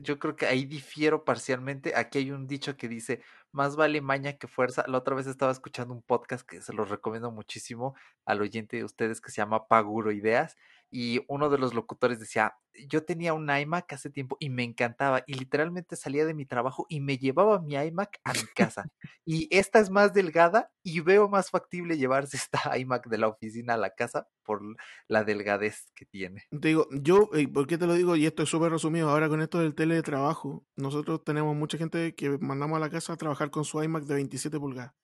Yo 0.00 0.20
creo 0.20 0.36
que 0.36 0.46
ahí 0.46 0.64
difiero 0.64 1.24
parcialmente. 1.24 1.94
Aquí 1.96 2.18
hay 2.18 2.30
un 2.30 2.46
dicho 2.46 2.76
que 2.76 2.86
dice, 2.86 3.22
más 3.50 3.74
vale 3.74 4.00
maña 4.00 4.34
que 4.34 4.46
fuerza. 4.46 4.84
La 4.86 4.98
otra 4.98 5.16
vez 5.16 5.26
estaba 5.26 5.50
escuchando 5.50 5.92
un 5.92 6.02
podcast 6.02 6.46
que 6.48 6.62
se 6.62 6.72
los 6.72 6.90
recomiendo 6.90 7.32
muchísimo 7.32 7.96
al 8.24 8.40
oyente 8.40 8.76
de 8.76 8.84
ustedes 8.84 9.20
que 9.20 9.32
se 9.32 9.38
llama 9.38 9.66
Paguro 9.66 10.12
Ideas 10.12 10.56
y 10.90 11.20
uno 11.28 11.50
de 11.50 11.58
los 11.58 11.74
locutores 11.74 12.18
decía, 12.18 12.54
yo 12.86 13.04
tenía 13.04 13.34
un 13.34 13.50
iMac 13.50 13.92
hace 13.92 14.10
tiempo 14.10 14.36
y 14.40 14.50
me 14.50 14.62
encantaba 14.62 15.22
y 15.26 15.34
literalmente 15.34 15.96
salía 15.96 16.24
de 16.24 16.34
mi 16.34 16.46
trabajo 16.46 16.86
y 16.88 17.00
me 17.00 17.18
llevaba 17.18 17.60
mi 17.60 17.74
iMac 17.74 18.20
a 18.24 18.32
mi 18.32 18.46
casa. 18.54 18.86
y 19.24 19.48
esta 19.50 19.78
es 19.78 19.90
más 19.90 20.14
delgada 20.14 20.70
y 20.82 21.00
veo 21.00 21.28
más 21.28 21.50
factible 21.50 21.96
llevarse 21.96 22.36
esta 22.48 22.78
iMac 22.78 23.08
de 23.08 23.18
la 23.18 23.28
oficina 23.28 23.74
a 23.74 23.78
la 23.78 23.90
casa 23.90 24.28
por 24.44 24.62
la 25.08 25.24
delgadez 25.24 25.90
que 25.94 26.06
tiene. 26.06 26.44
Te 26.50 26.68
digo, 26.68 26.88
yo, 26.92 27.30
eh, 27.34 27.48
¿por 27.48 27.66
qué 27.66 27.76
te 27.78 27.86
lo 27.86 27.94
digo? 27.94 28.16
Y 28.16 28.26
esto 28.26 28.42
es 28.42 28.48
súper 28.48 28.72
resumido, 28.72 29.10
ahora 29.10 29.28
con 29.28 29.40
esto 29.40 29.58
del 29.58 29.74
teletrabajo, 29.74 30.64
nosotros 30.76 31.22
tenemos 31.24 31.54
mucha 31.56 31.78
gente 31.78 32.14
que 32.14 32.38
mandamos 32.38 32.76
a 32.76 32.80
la 32.80 32.90
casa 32.90 33.12
a 33.12 33.16
trabajar 33.16 33.50
con 33.50 33.64
su 33.64 33.82
iMac 33.82 34.04
de 34.04 34.14
27 34.14 34.58
pulgadas. 34.58 34.94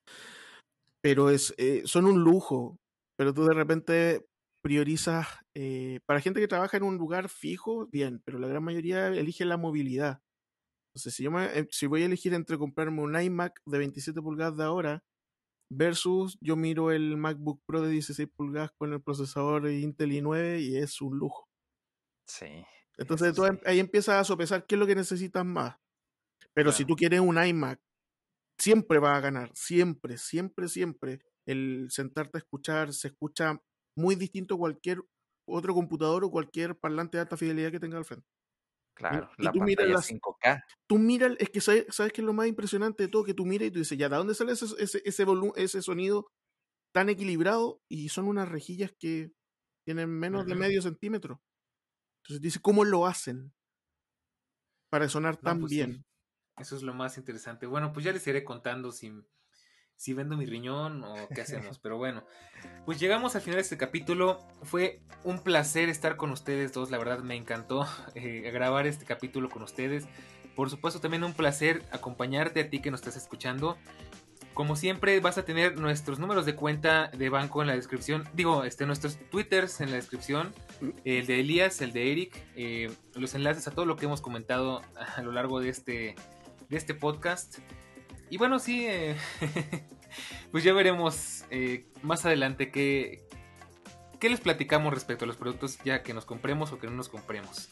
Pero 1.01 1.29
es, 1.29 1.53
eh, 1.57 1.83
son 1.85 2.05
un 2.05 2.23
lujo, 2.23 2.79
pero 3.15 3.33
tú 3.33 3.45
de 3.45 3.53
repente 3.53 4.25
priorizas, 4.65 5.27
eh, 5.53 5.99
para 6.07 6.21
gente 6.21 6.39
que 6.39 6.47
trabaja 6.47 6.75
en 6.75 6.81
un 6.81 6.97
lugar 6.97 7.29
fijo, 7.29 7.85
bien, 7.91 8.19
pero 8.25 8.39
la 8.39 8.47
gran 8.47 8.63
mayoría 8.63 9.09
elige 9.09 9.45
la 9.45 9.57
movilidad. 9.57 10.23
Entonces, 10.89 11.13
si, 11.13 11.23
yo 11.23 11.39
eh, 11.39 11.67
si 11.69 11.85
voy 11.85 12.01
a 12.01 12.07
elegir 12.07 12.33
entre 12.33 12.57
comprarme 12.57 13.03
un 13.03 13.15
iMac 13.15 13.61
de 13.67 13.77
27 13.77 14.19
pulgadas 14.23 14.57
de 14.57 14.63
ahora 14.63 15.03
versus 15.69 16.39
yo 16.41 16.55
miro 16.55 16.89
el 16.89 17.15
MacBook 17.15 17.61
Pro 17.67 17.83
de 17.83 17.91
16 17.91 18.27
pulgadas 18.35 18.71
con 18.75 18.91
el 18.91 19.03
procesador 19.03 19.69
Intel 19.69 20.13
i9 20.13 20.59
y 20.59 20.77
es 20.77 20.99
un 20.99 21.15
lujo. 21.19 21.47
Sí. 22.25 22.65
Entonces 22.97 23.37
em, 23.37 23.59
ahí 23.67 23.79
empiezas 23.79 24.15
a 24.15 24.23
sopesar 24.23 24.65
qué 24.65 24.73
es 24.73 24.79
lo 24.79 24.87
que 24.87 24.95
necesitas 24.95 25.45
más. 25.45 25.75
Pero 26.55 26.71
si 26.71 26.85
tú 26.85 26.95
quieres 26.95 27.19
un 27.19 27.37
iMac, 27.37 27.79
siempre 28.57 28.97
va 28.97 29.15
a 29.15 29.19
ganar, 29.19 29.51
siempre, 29.53 30.17
siempre, 30.17 30.69
siempre. 30.69 31.19
El 31.45 31.85
sentarte 31.91 32.39
a 32.39 32.39
escuchar, 32.39 32.93
se 32.93 33.09
escucha 33.09 33.61
muy 33.95 34.15
distinto 34.15 34.55
a 34.55 34.57
cualquier 34.57 35.01
otro 35.47 35.73
computador 35.73 36.23
o 36.23 36.31
cualquier 36.31 36.77
parlante 36.77 37.17
de 37.17 37.21
alta 37.21 37.37
fidelidad 37.37 37.71
que 37.71 37.79
tenga 37.79 37.97
al 37.97 38.05
frente. 38.05 38.27
Claro, 38.95 39.29
la 39.37 39.51
tú 39.51 39.59
pantalla 39.59 39.95
5K. 39.95 40.63
Tú 40.87 40.97
miras, 40.97 41.33
es 41.39 41.49
que 41.49 41.59
sabes, 41.59 41.85
sabes 41.89 42.13
que 42.13 42.21
es 42.21 42.25
lo 42.25 42.33
más 42.33 42.47
impresionante 42.47 43.03
de 43.03 43.09
todo, 43.09 43.25
que 43.25 43.33
tú 43.33 43.45
miras 43.45 43.67
y 43.67 43.71
tú 43.71 43.79
dices, 43.79 43.97
ya, 43.97 44.07
¿de 44.07 44.15
dónde 44.15 44.35
sale 44.35 44.53
ese, 44.53 44.65
ese, 44.79 45.01
ese, 45.03 45.25
ese 45.57 45.81
sonido 45.81 46.31
tan 46.93 47.09
equilibrado? 47.09 47.81
Y 47.89 48.09
son 48.09 48.27
unas 48.27 48.47
rejillas 48.47 48.93
que 48.97 49.33
tienen 49.85 50.09
menos 50.09 50.45
de 50.45 50.55
medio 50.55 50.81
centímetro. 50.81 51.41
Entonces 52.23 52.41
dice, 52.41 52.59
¿cómo 52.61 52.85
lo 52.85 53.05
hacen? 53.05 53.53
Para 54.89 55.09
sonar 55.09 55.37
tan 55.37 55.59
pues 55.59 55.71
bien. 55.71 56.05
Eso 56.57 56.77
es 56.77 56.81
lo 56.81 56.93
más 56.93 57.17
interesante. 57.17 57.67
Bueno, 57.67 57.91
pues 57.91 58.05
ya 58.05 58.13
les 58.13 58.25
iré 58.27 58.45
contando 58.45 58.93
si 58.93 59.11
si 59.97 60.13
vendo 60.13 60.37
mi 60.37 60.45
riñón 60.45 61.03
o 61.03 61.15
qué 61.33 61.41
hacemos. 61.41 61.79
Pero 61.79 61.97
bueno, 61.97 62.23
pues 62.85 62.99
llegamos 62.99 63.35
al 63.35 63.41
final 63.41 63.55
de 63.55 63.61
este 63.61 63.77
capítulo. 63.77 64.39
Fue 64.63 65.01
un 65.23 65.41
placer 65.41 65.89
estar 65.89 66.17
con 66.17 66.31
ustedes 66.31 66.73
dos. 66.73 66.91
La 66.91 66.97
verdad 66.97 67.19
me 67.19 67.35
encantó 67.35 67.87
eh, 68.15 68.49
grabar 68.51 68.87
este 68.87 69.05
capítulo 69.05 69.49
con 69.49 69.63
ustedes. 69.63 70.05
Por 70.55 70.69
supuesto, 70.69 71.01
también 71.01 71.23
un 71.23 71.33
placer 71.33 71.83
acompañarte 71.91 72.61
a 72.61 72.69
ti 72.69 72.79
que 72.79 72.91
nos 72.91 73.01
estás 73.01 73.17
escuchando. 73.17 73.77
Como 74.53 74.77
siempre, 74.77 75.19
vas 75.19 75.37
a 75.37 75.43
tener 75.43 75.77
nuestros 75.77 76.17
números 76.17 76.45
de 76.45 76.55
cuenta 76.55 77.09
de 77.09 77.27
banco 77.27 77.61
en 77.61 77.67
la 77.67 77.75
descripción. 77.75 78.23
Digo, 78.33 78.63
este, 78.63 78.85
nuestros 78.85 79.17
twitters 79.29 79.81
en 79.81 79.89
la 79.89 79.97
descripción. 79.97 80.53
El 81.03 81.25
de 81.25 81.41
Elías, 81.41 81.81
el 81.81 81.91
de 81.91 82.11
Eric. 82.13 82.41
Eh, 82.55 82.89
los 83.15 83.35
enlaces 83.35 83.67
a 83.67 83.71
todo 83.71 83.85
lo 83.85 83.97
que 83.97 84.05
hemos 84.05 84.21
comentado 84.21 84.81
a 85.17 85.21
lo 85.21 85.33
largo 85.33 85.59
de 85.59 85.67
este, 85.67 86.15
de 86.69 86.77
este 86.77 86.93
podcast. 86.93 87.57
Y 88.29 88.37
bueno, 88.37 88.59
sí, 88.59 88.85
eh, 88.87 89.15
pues 90.51 90.63
ya 90.63 90.73
veremos 90.73 91.45
eh, 91.51 91.85
más 92.01 92.25
adelante 92.25 92.71
qué, 92.71 93.27
qué 94.19 94.29
les 94.29 94.39
platicamos 94.39 94.93
respecto 94.93 95.25
a 95.25 95.27
los 95.27 95.37
productos 95.37 95.77
ya 95.83 96.03
que 96.03 96.13
nos 96.13 96.25
compremos 96.25 96.71
o 96.71 96.79
que 96.79 96.87
no 96.87 96.93
nos 96.93 97.09
compremos. 97.09 97.69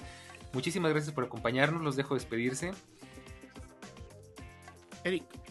Muchísimas 0.54 0.92
gracias 0.92 1.14
por 1.14 1.24
acompañarnos, 1.24 1.82
los 1.82 1.96
dejo 1.96 2.14
despedirse. 2.14 2.72
Eric. 5.04 5.43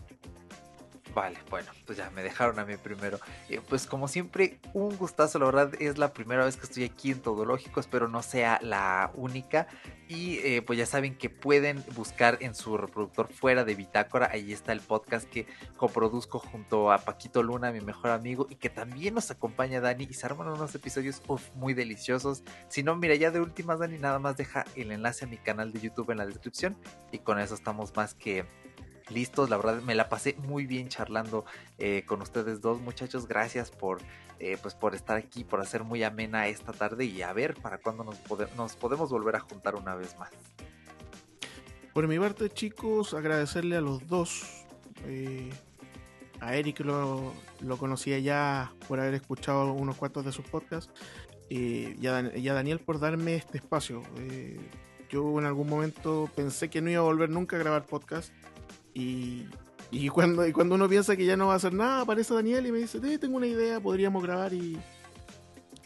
Vale, 1.15 1.39
bueno, 1.51 1.71
pues 1.85 1.99
ya 1.99 2.09
me 2.11 2.23
dejaron 2.23 2.59
a 2.59 2.65
mí 2.65 2.77
primero. 2.77 3.19
Eh, 3.51 3.61
pues 3.69 3.87
como 3.87 4.09
siempre, 4.09 4.59
un 4.73 4.97
gustazo, 4.97 5.39
la 5.39 5.47
verdad 5.47 5.73
es 5.79 5.99
la 5.99 6.13
primera 6.13 6.45
vez 6.45 6.57
que 6.57 6.65
estoy 6.65 6.85
aquí 6.85 7.11
en 7.11 7.21
Todológico, 7.21 7.81
espero 7.81 8.09
no 8.09 8.23
sea 8.23 8.59
la 8.63 9.11
única. 9.15 9.67
Y 10.09 10.39
eh, 10.39 10.63
pues 10.63 10.79
ya 10.79 10.87
saben 10.87 11.17
que 11.17 11.31
pueden 11.31 11.83
buscar 11.95 12.39
en 12.41 12.55
su 12.55 12.77
reproductor 12.77 13.33
fuera 13.33 13.65
de 13.65 13.75
Bitácora, 13.75 14.29
ahí 14.31 14.53
está 14.53 14.73
el 14.73 14.81
podcast 14.81 15.29
que 15.29 15.47
coproduzco 15.77 16.39
junto 16.39 16.93
a 16.93 16.99
Paquito 16.99 17.43
Luna, 17.43 17.73
mi 17.73 17.81
mejor 17.81 18.11
amigo, 18.11 18.47
y 18.51 18.57
que 18.57 18.69
también 18.69 19.15
nos 19.15 19.31
acompaña 19.31 19.81
Dani 19.81 20.07
y 20.09 20.15
se 20.15 20.27
arman 20.27 20.49
unos 20.49 20.75
episodios 20.75 21.23
muy 21.55 21.75
deliciosos. 21.75 22.43
Si 22.69 22.83
no, 22.83 22.95
mira, 22.97 23.15
ya 23.15 23.31
de 23.31 23.41
últimas 23.41 23.79
Dani 23.79 23.99
nada 23.99 24.19
más 24.19 24.37
deja 24.37 24.65
el 24.77 24.93
enlace 24.93 25.25
a 25.25 25.29
mi 25.29 25.39
canal 25.39 25.73
de 25.73 25.81
YouTube 25.81 26.11
en 26.11 26.19
la 26.19 26.27
descripción 26.27 26.77
y 27.11 27.19
con 27.19 27.39
eso 27.39 27.55
estamos 27.55 27.95
más 27.97 28.15
que 28.15 28.45
listos. 29.11 29.51
La 29.51 29.57
verdad 29.57 29.83
me 29.83 29.95
la 29.95 30.09
pasé 30.09 30.37
muy 30.47 30.67
bien 30.67 30.89
charlando 30.89 31.45
eh, 31.79 32.05
con 32.07 32.23
ustedes 32.23 32.61
dos 32.61 32.81
muchachos. 32.81 33.27
Gracias 33.27 33.71
por, 33.71 34.01
eh, 34.39 34.59
pues 34.61 34.75
por 34.75 34.95
estar 34.95 35.17
aquí, 35.17 35.45
por 35.45 35.61
hacer 35.61 35.85
muy 35.85 36.03
amena 36.03 36.49
esta 36.49 36.73
tarde 36.73 37.05
y 37.05 37.23
a 37.23 37.33
ver 37.33 37.55
para 37.55 37.79
cuándo 37.79 38.05
nos, 38.05 38.19
podemos 38.75 39.11
volver 39.11 39.37
a 39.37 39.41
juntar 39.41 39.75
una 39.75 39.95
vez 39.95 40.17
más. 40.19 40.31
Por 41.93 42.09
mi 42.09 42.19
parte 42.19 42.49
chicos, 42.49 43.15
agradecerle 43.15 43.77
a 43.77 43.81
los 43.81 44.07
dos. 44.07 44.65
Eh, 45.05 45.51
a 46.41 46.57
Eric 46.57 46.81
lo, 46.81 47.33
conocía 47.79 48.19
ya 48.19 48.73
por 48.89 48.99
haber 48.99 49.15
escuchado 49.15 49.73
unos 49.73 49.97
cuantos 49.97 50.25
de 50.25 50.33
sus 50.33 50.47
podcasts. 50.47 50.91
y, 51.49 52.07
a, 52.07 52.23
Daniel 52.55 52.81
por 52.81 52.99
darme 52.99 53.35
este 53.35 53.59
espacio. 53.59 54.03
yo 55.11 55.39
en 55.39 55.45
algún 55.45 55.69
momento 55.69 56.31
pensé 56.35 56.71
que 56.71 56.81
no 56.81 56.91
iba 56.91 57.01
a 57.01 57.05
volver 57.05 57.29
nunca 57.29 57.57
a 57.57 57.59
grabar 57.59 57.85
podcast 57.85 58.33
y, 58.95 59.47
y, 59.91 60.09
cuando, 60.09 60.47
y 60.47 60.53
cuando 60.53 60.75
uno 60.75 60.89
piensa 60.89 61.17
que 61.17 61.25
ya 61.25 61.37
no 61.37 61.49
va 61.49 61.55
a 61.55 61.57
hacer 61.57 61.73
nada, 61.73 62.03
aparece 62.03 62.35
Daniel 62.35 62.67
y 62.67 62.73
me 62.73 62.79
dice, 62.79 63.01
tengo 63.19 63.37
una 63.37 63.47
idea, 63.47 63.81
podríamos 63.81 64.23
grabar 64.23 64.53
y, 64.53 64.79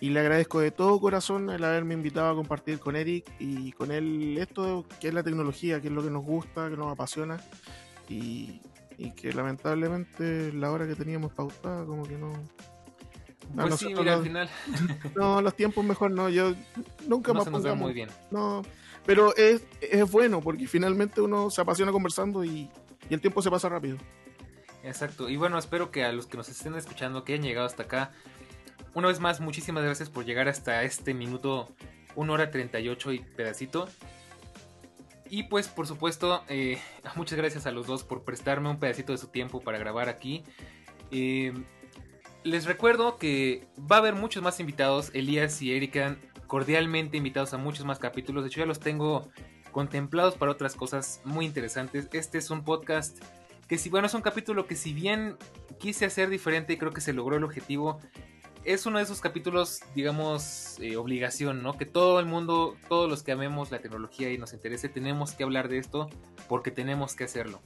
y 0.00 0.10
le 0.10 0.20
agradezco 0.20 0.60
de 0.60 0.70
todo 0.70 1.00
corazón 1.00 1.50
el 1.50 1.64
haberme 1.64 1.94
invitado 1.94 2.30
a 2.30 2.34
compartir 2.34 2.78
con 2.78 2.96
Eric 2.96 3.30
y 3.38 3.72
con 3.72 3.90
él 3.90 4.36
esto 4.38 4.84
que 5.00 5.08
es 5.08 5.14
la 5.14 5.22
tecnología, 5.22 5.80
que 5.80 5.88
es 5.88 5.92
lo 5.92 6.02
que 6.02 6.10
nos 6.10 6.24
gusta, 6.24 6.68
que 6.68 6.76
nos 6.76 6.92
apasiona 6.92 7.38
y, 8.08 8.60
y 8.98 9.12
que 9.12 9.32
lamentablemente 9.32 10.52
la 10.52 10.70
hora 10.70 10.86
que 10.86 10.94
teníamos 10.94 11.32
pautada 11.32 11.84
como 11.84 12.04
que 12.04 12.16
no... 12.16 12.32
Pues 13.54 13.76
sí, 13.76 13.94
mira, 13.94 14.14
al 14.14 14.22
final. 14.24 14.50
No, 15.14 15.40
los 15.40 15.54
tiempos 15.54 15.84
mejor 15.84 16.10
no, 16.10 16.28
yo 16.28 16.52
nunca 17.06 17.32
no 17.32 17.44
más 17.44 17.62
se 17.62 17.74
muy 17.74 17.92
bien. 17.92 18.08
No, 18.32 18.62
pero 19.06 19.34
es, 19.36 19.64
es 19.80 20.10
bueno 20.10 20.40
porque 20.40 20.66
finalmente 20.66 21.20
uno 21.20 21.48
se 21.48 21.60
apasiona 21.60 21.92
conversando 21.92 22.44
y, 22.44 22.68
y 23.08 23.14
el 23.14 23.20
tiempo 23.20 23.42
se 23.42 23.50
pasa 23.50 23.68
rápido. 23.68 23.98
Exacto. 24.82 25.28
Y 25.28 25.36
bueno, 25.36 25.58
espero 25.58 25.90
que 25.90 26.04
a 26.04 26.12
los 26.12 26.26
que 26.26 26.36
nos 26.36 26.48
estén 26.48 26.74
escuchando, 26.74 27.24
que 27.24 27.34
hayan 27.34 27.44
llegado 27.44 27.66
hasta 27.66 27.84
acá, 27.84 28.12
una 28.94 29.08
vez 29.08 29.20
más, 29.20 29.40
muchísimas 29.40 29.84
gracias 29.84 30.08
por 30.08 30.24
llegar 30.24 30.48
hasta 30.48 30.82
este 30.82 31.12
minuto, 31.12 31.68
1 32.14 32.32
hora 32.32 32.50
38 32.50 33.12
y 33.12 33.18
pedacito. 33.18 33.88
Y 35.28 35.44
pues, 35.44 35.68
por 35.68 35.86
supuesto, 35.86 36.44
eh, 36.48 36.78
muchas 37.16 37.36
gracias 37.36 37.66
a 37.66 37.72
los 37.72 37.86
dos 37.86 38.04
por 38.04 38.24
prestarme 38.24 38.70
un 38.70 38.78
pedacito 38.78 39.12
de 39.12 39.18
su 39.18 39.28
tiempo 39.28 39.60
para 39.60 39.78
grabar 39.78 40.08
aquí. 40.08 40.44
Eh, 41.10 41.52
les 42.44 42.64
recuerdo 42.64 43.18
que 43.18 43.66
va 43.78 43.96
a 43.96 43.98
haber 43.98 44.14
muchos 44.14 44.42
más 44.42 44.60
invitados. 44.60 45.10
Elías 45.14 45.60
y 45.62 45.74
Erika 45.74 46.16
cordialmente 46.46 47.16
invitados 47.16 47.52
a 47.54 47.58
muchos 47.58 47.84
más 47.84 47.98
capítulos. 47.98 48.44
De 48.44 48.48
hecho, 48.48 48.60
ya 48.60 48.66
los 48.66 48.80
tengo 48.80 49.28
contemplados 49.76 50.36
para 50.36 50.52
otras 50.52 50.74
cosas 50.74 51.20
muy 51.26 51.44
interesantes. 51.44 52.08
Este 52.12 52.38
es 52.38 52.48
un 52.50 52.64
podcast 52.64 53.22
que 53.68 53.76
si, 53.76 53.90
bueno, 53.90 54.06
es 54.06 54.14
un 54.14 54.22
capítulo 54.22 54.66
que 54.66 54.74
si 54.74 54.94
bien 54.94 55.36
quise 55.78 56.06
hacer 56.06 56.30
diferente 56.30 56.72
y 56.72 56.78
creo 56.78 56.92
que 56.92 57.02
se 57.02 57.12
logró 57.12 57.36
el 57.36 57.44
objetivo, 57.44 58.00
es 58.64 58.86
uno 58.86 58.96
de 58.96 59.04
esos 59.04 59.20
capítulos, 59.20 59.82
digamos, 59.94 60.78
eh, 60.80 60.96
obligación, 60.96 61.62
¿no? 61.62 61.76
Que 61.76 61.84
todo 61.84 62.20
el 62.20 62.24
mundo, 62.24 62.74
todos 62.88 63.06
los 63.10 63.22
que 63.22 63.32
amemos 63.32 63.70
la 63.70 63.80
tecnología 63.80 64.32
y 64.32 64.38
nos 64.38 64.54
interese, 64.54 64.88
tenemos 64.88 65.32
que 65.32 65.44
hablar 65.44 65.68
de 65.68 65.76
esto 65.76 66.08
porque 66.48 66.70
tenemos 66.70 67.14
que 67.14 67.24
hacerlo. 67.24 67.60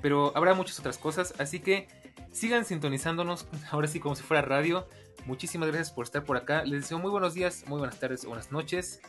Pero 0.00 0.30
habrá 0.36 0.54
muchas 0.54 0.78
otras 0.78 0.96
cosas, 0.96 1.34
así 1.40 1.58
que 1.58 1.88
sigan 2.30 2.64
sintonizándonos, 2.64 3.48
ahora 3.72 3.88
sí 3.88 3.98
como 3.98 4.14
si 4.14 4.22
fuera 4.22 4.42
radio. 4.42 4.86
Muchísimas 5.26 5.66
gracias 5.70 5.90
por 5.90 6.04
estar 6.04 6.22
por 6.22 6.36
acá. 6.36 6.62
Les 6.64 6.82
deseo 6.82 7.00
muy 7.00 7.10
buenos 7.10 7.34
días, 7.34 7.64
muy 7.66 7.78
buenas 7.80 7.98
tardes, 7.98 8.24
buenas 8.24 8.52
noches. 8.52 9.00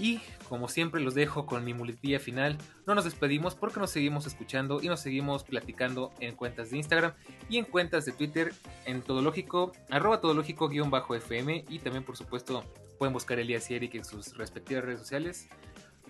Y 0.00 0.20
como 0.48 0.68
siempre 0.68 1.02
los 1.02 1.14
dejo 1.14 1.44
con 1.44 1.62
mi 1.62 1.74
muletilla 1.74 2.18
final. 2.18 2.56
No 2.86 2.94
nos 2.94 3.04
despedimos 3.04 3.54
porque 3.54 3.80
nos 3.80 3.90
seguimos 3.90 4.26
escuchando 4.26 4.80
y 4.82 4.88
nos 4.88 5.00
seguimos 5.00 5.44
platicando 5.44 6.10
en 6.20 6.34
cuentas 6.34 6.70
de 6.70 6.78
Instagram 6.78 7.12
y 7.50 7.58
en 7.58 7.66
cuentas 7.66 8.06
de 8.06 8.12
Twitter 8.12 8.54
en 8.86 9.02
Todológico, 9.02 9.72
arroba 9.90 10.20
Todológico-FM 10.20 11.66
y 11.68 11.78
también 11.80 12.02
por 12.02 12.16
supuesto 12.16 12.64
pueden 12.98 13.12
buscar 13.12 13.38
Elías 13.38 13.70
y 13.70 13.74
Eric 13.74 13.94
en 13.94 14.04
sus 14.04 14.36
respectivas 14.38 14.84
redes 14.84 15.00
sociales. 15.00 15.48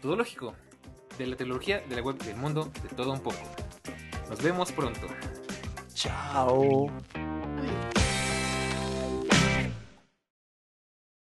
Todológico, 0.01 0.55
de 1.19 1.27
la 1.27 1.37
tecnología, 1.37 1.81
de 1.89 1.97
la 1.97 2.03
web, 2.03 2.17
del 2.19 2.37
mundo, 2.37 2.71
de 2.83 2.89
todo 2.97 3.13
un 3.13 3.21
poco. 3.21 3.39
Nos 4.29 4.41
vemos 4.41 4.71
pronto. 4.71 5.09
Chao. 5.93 6.91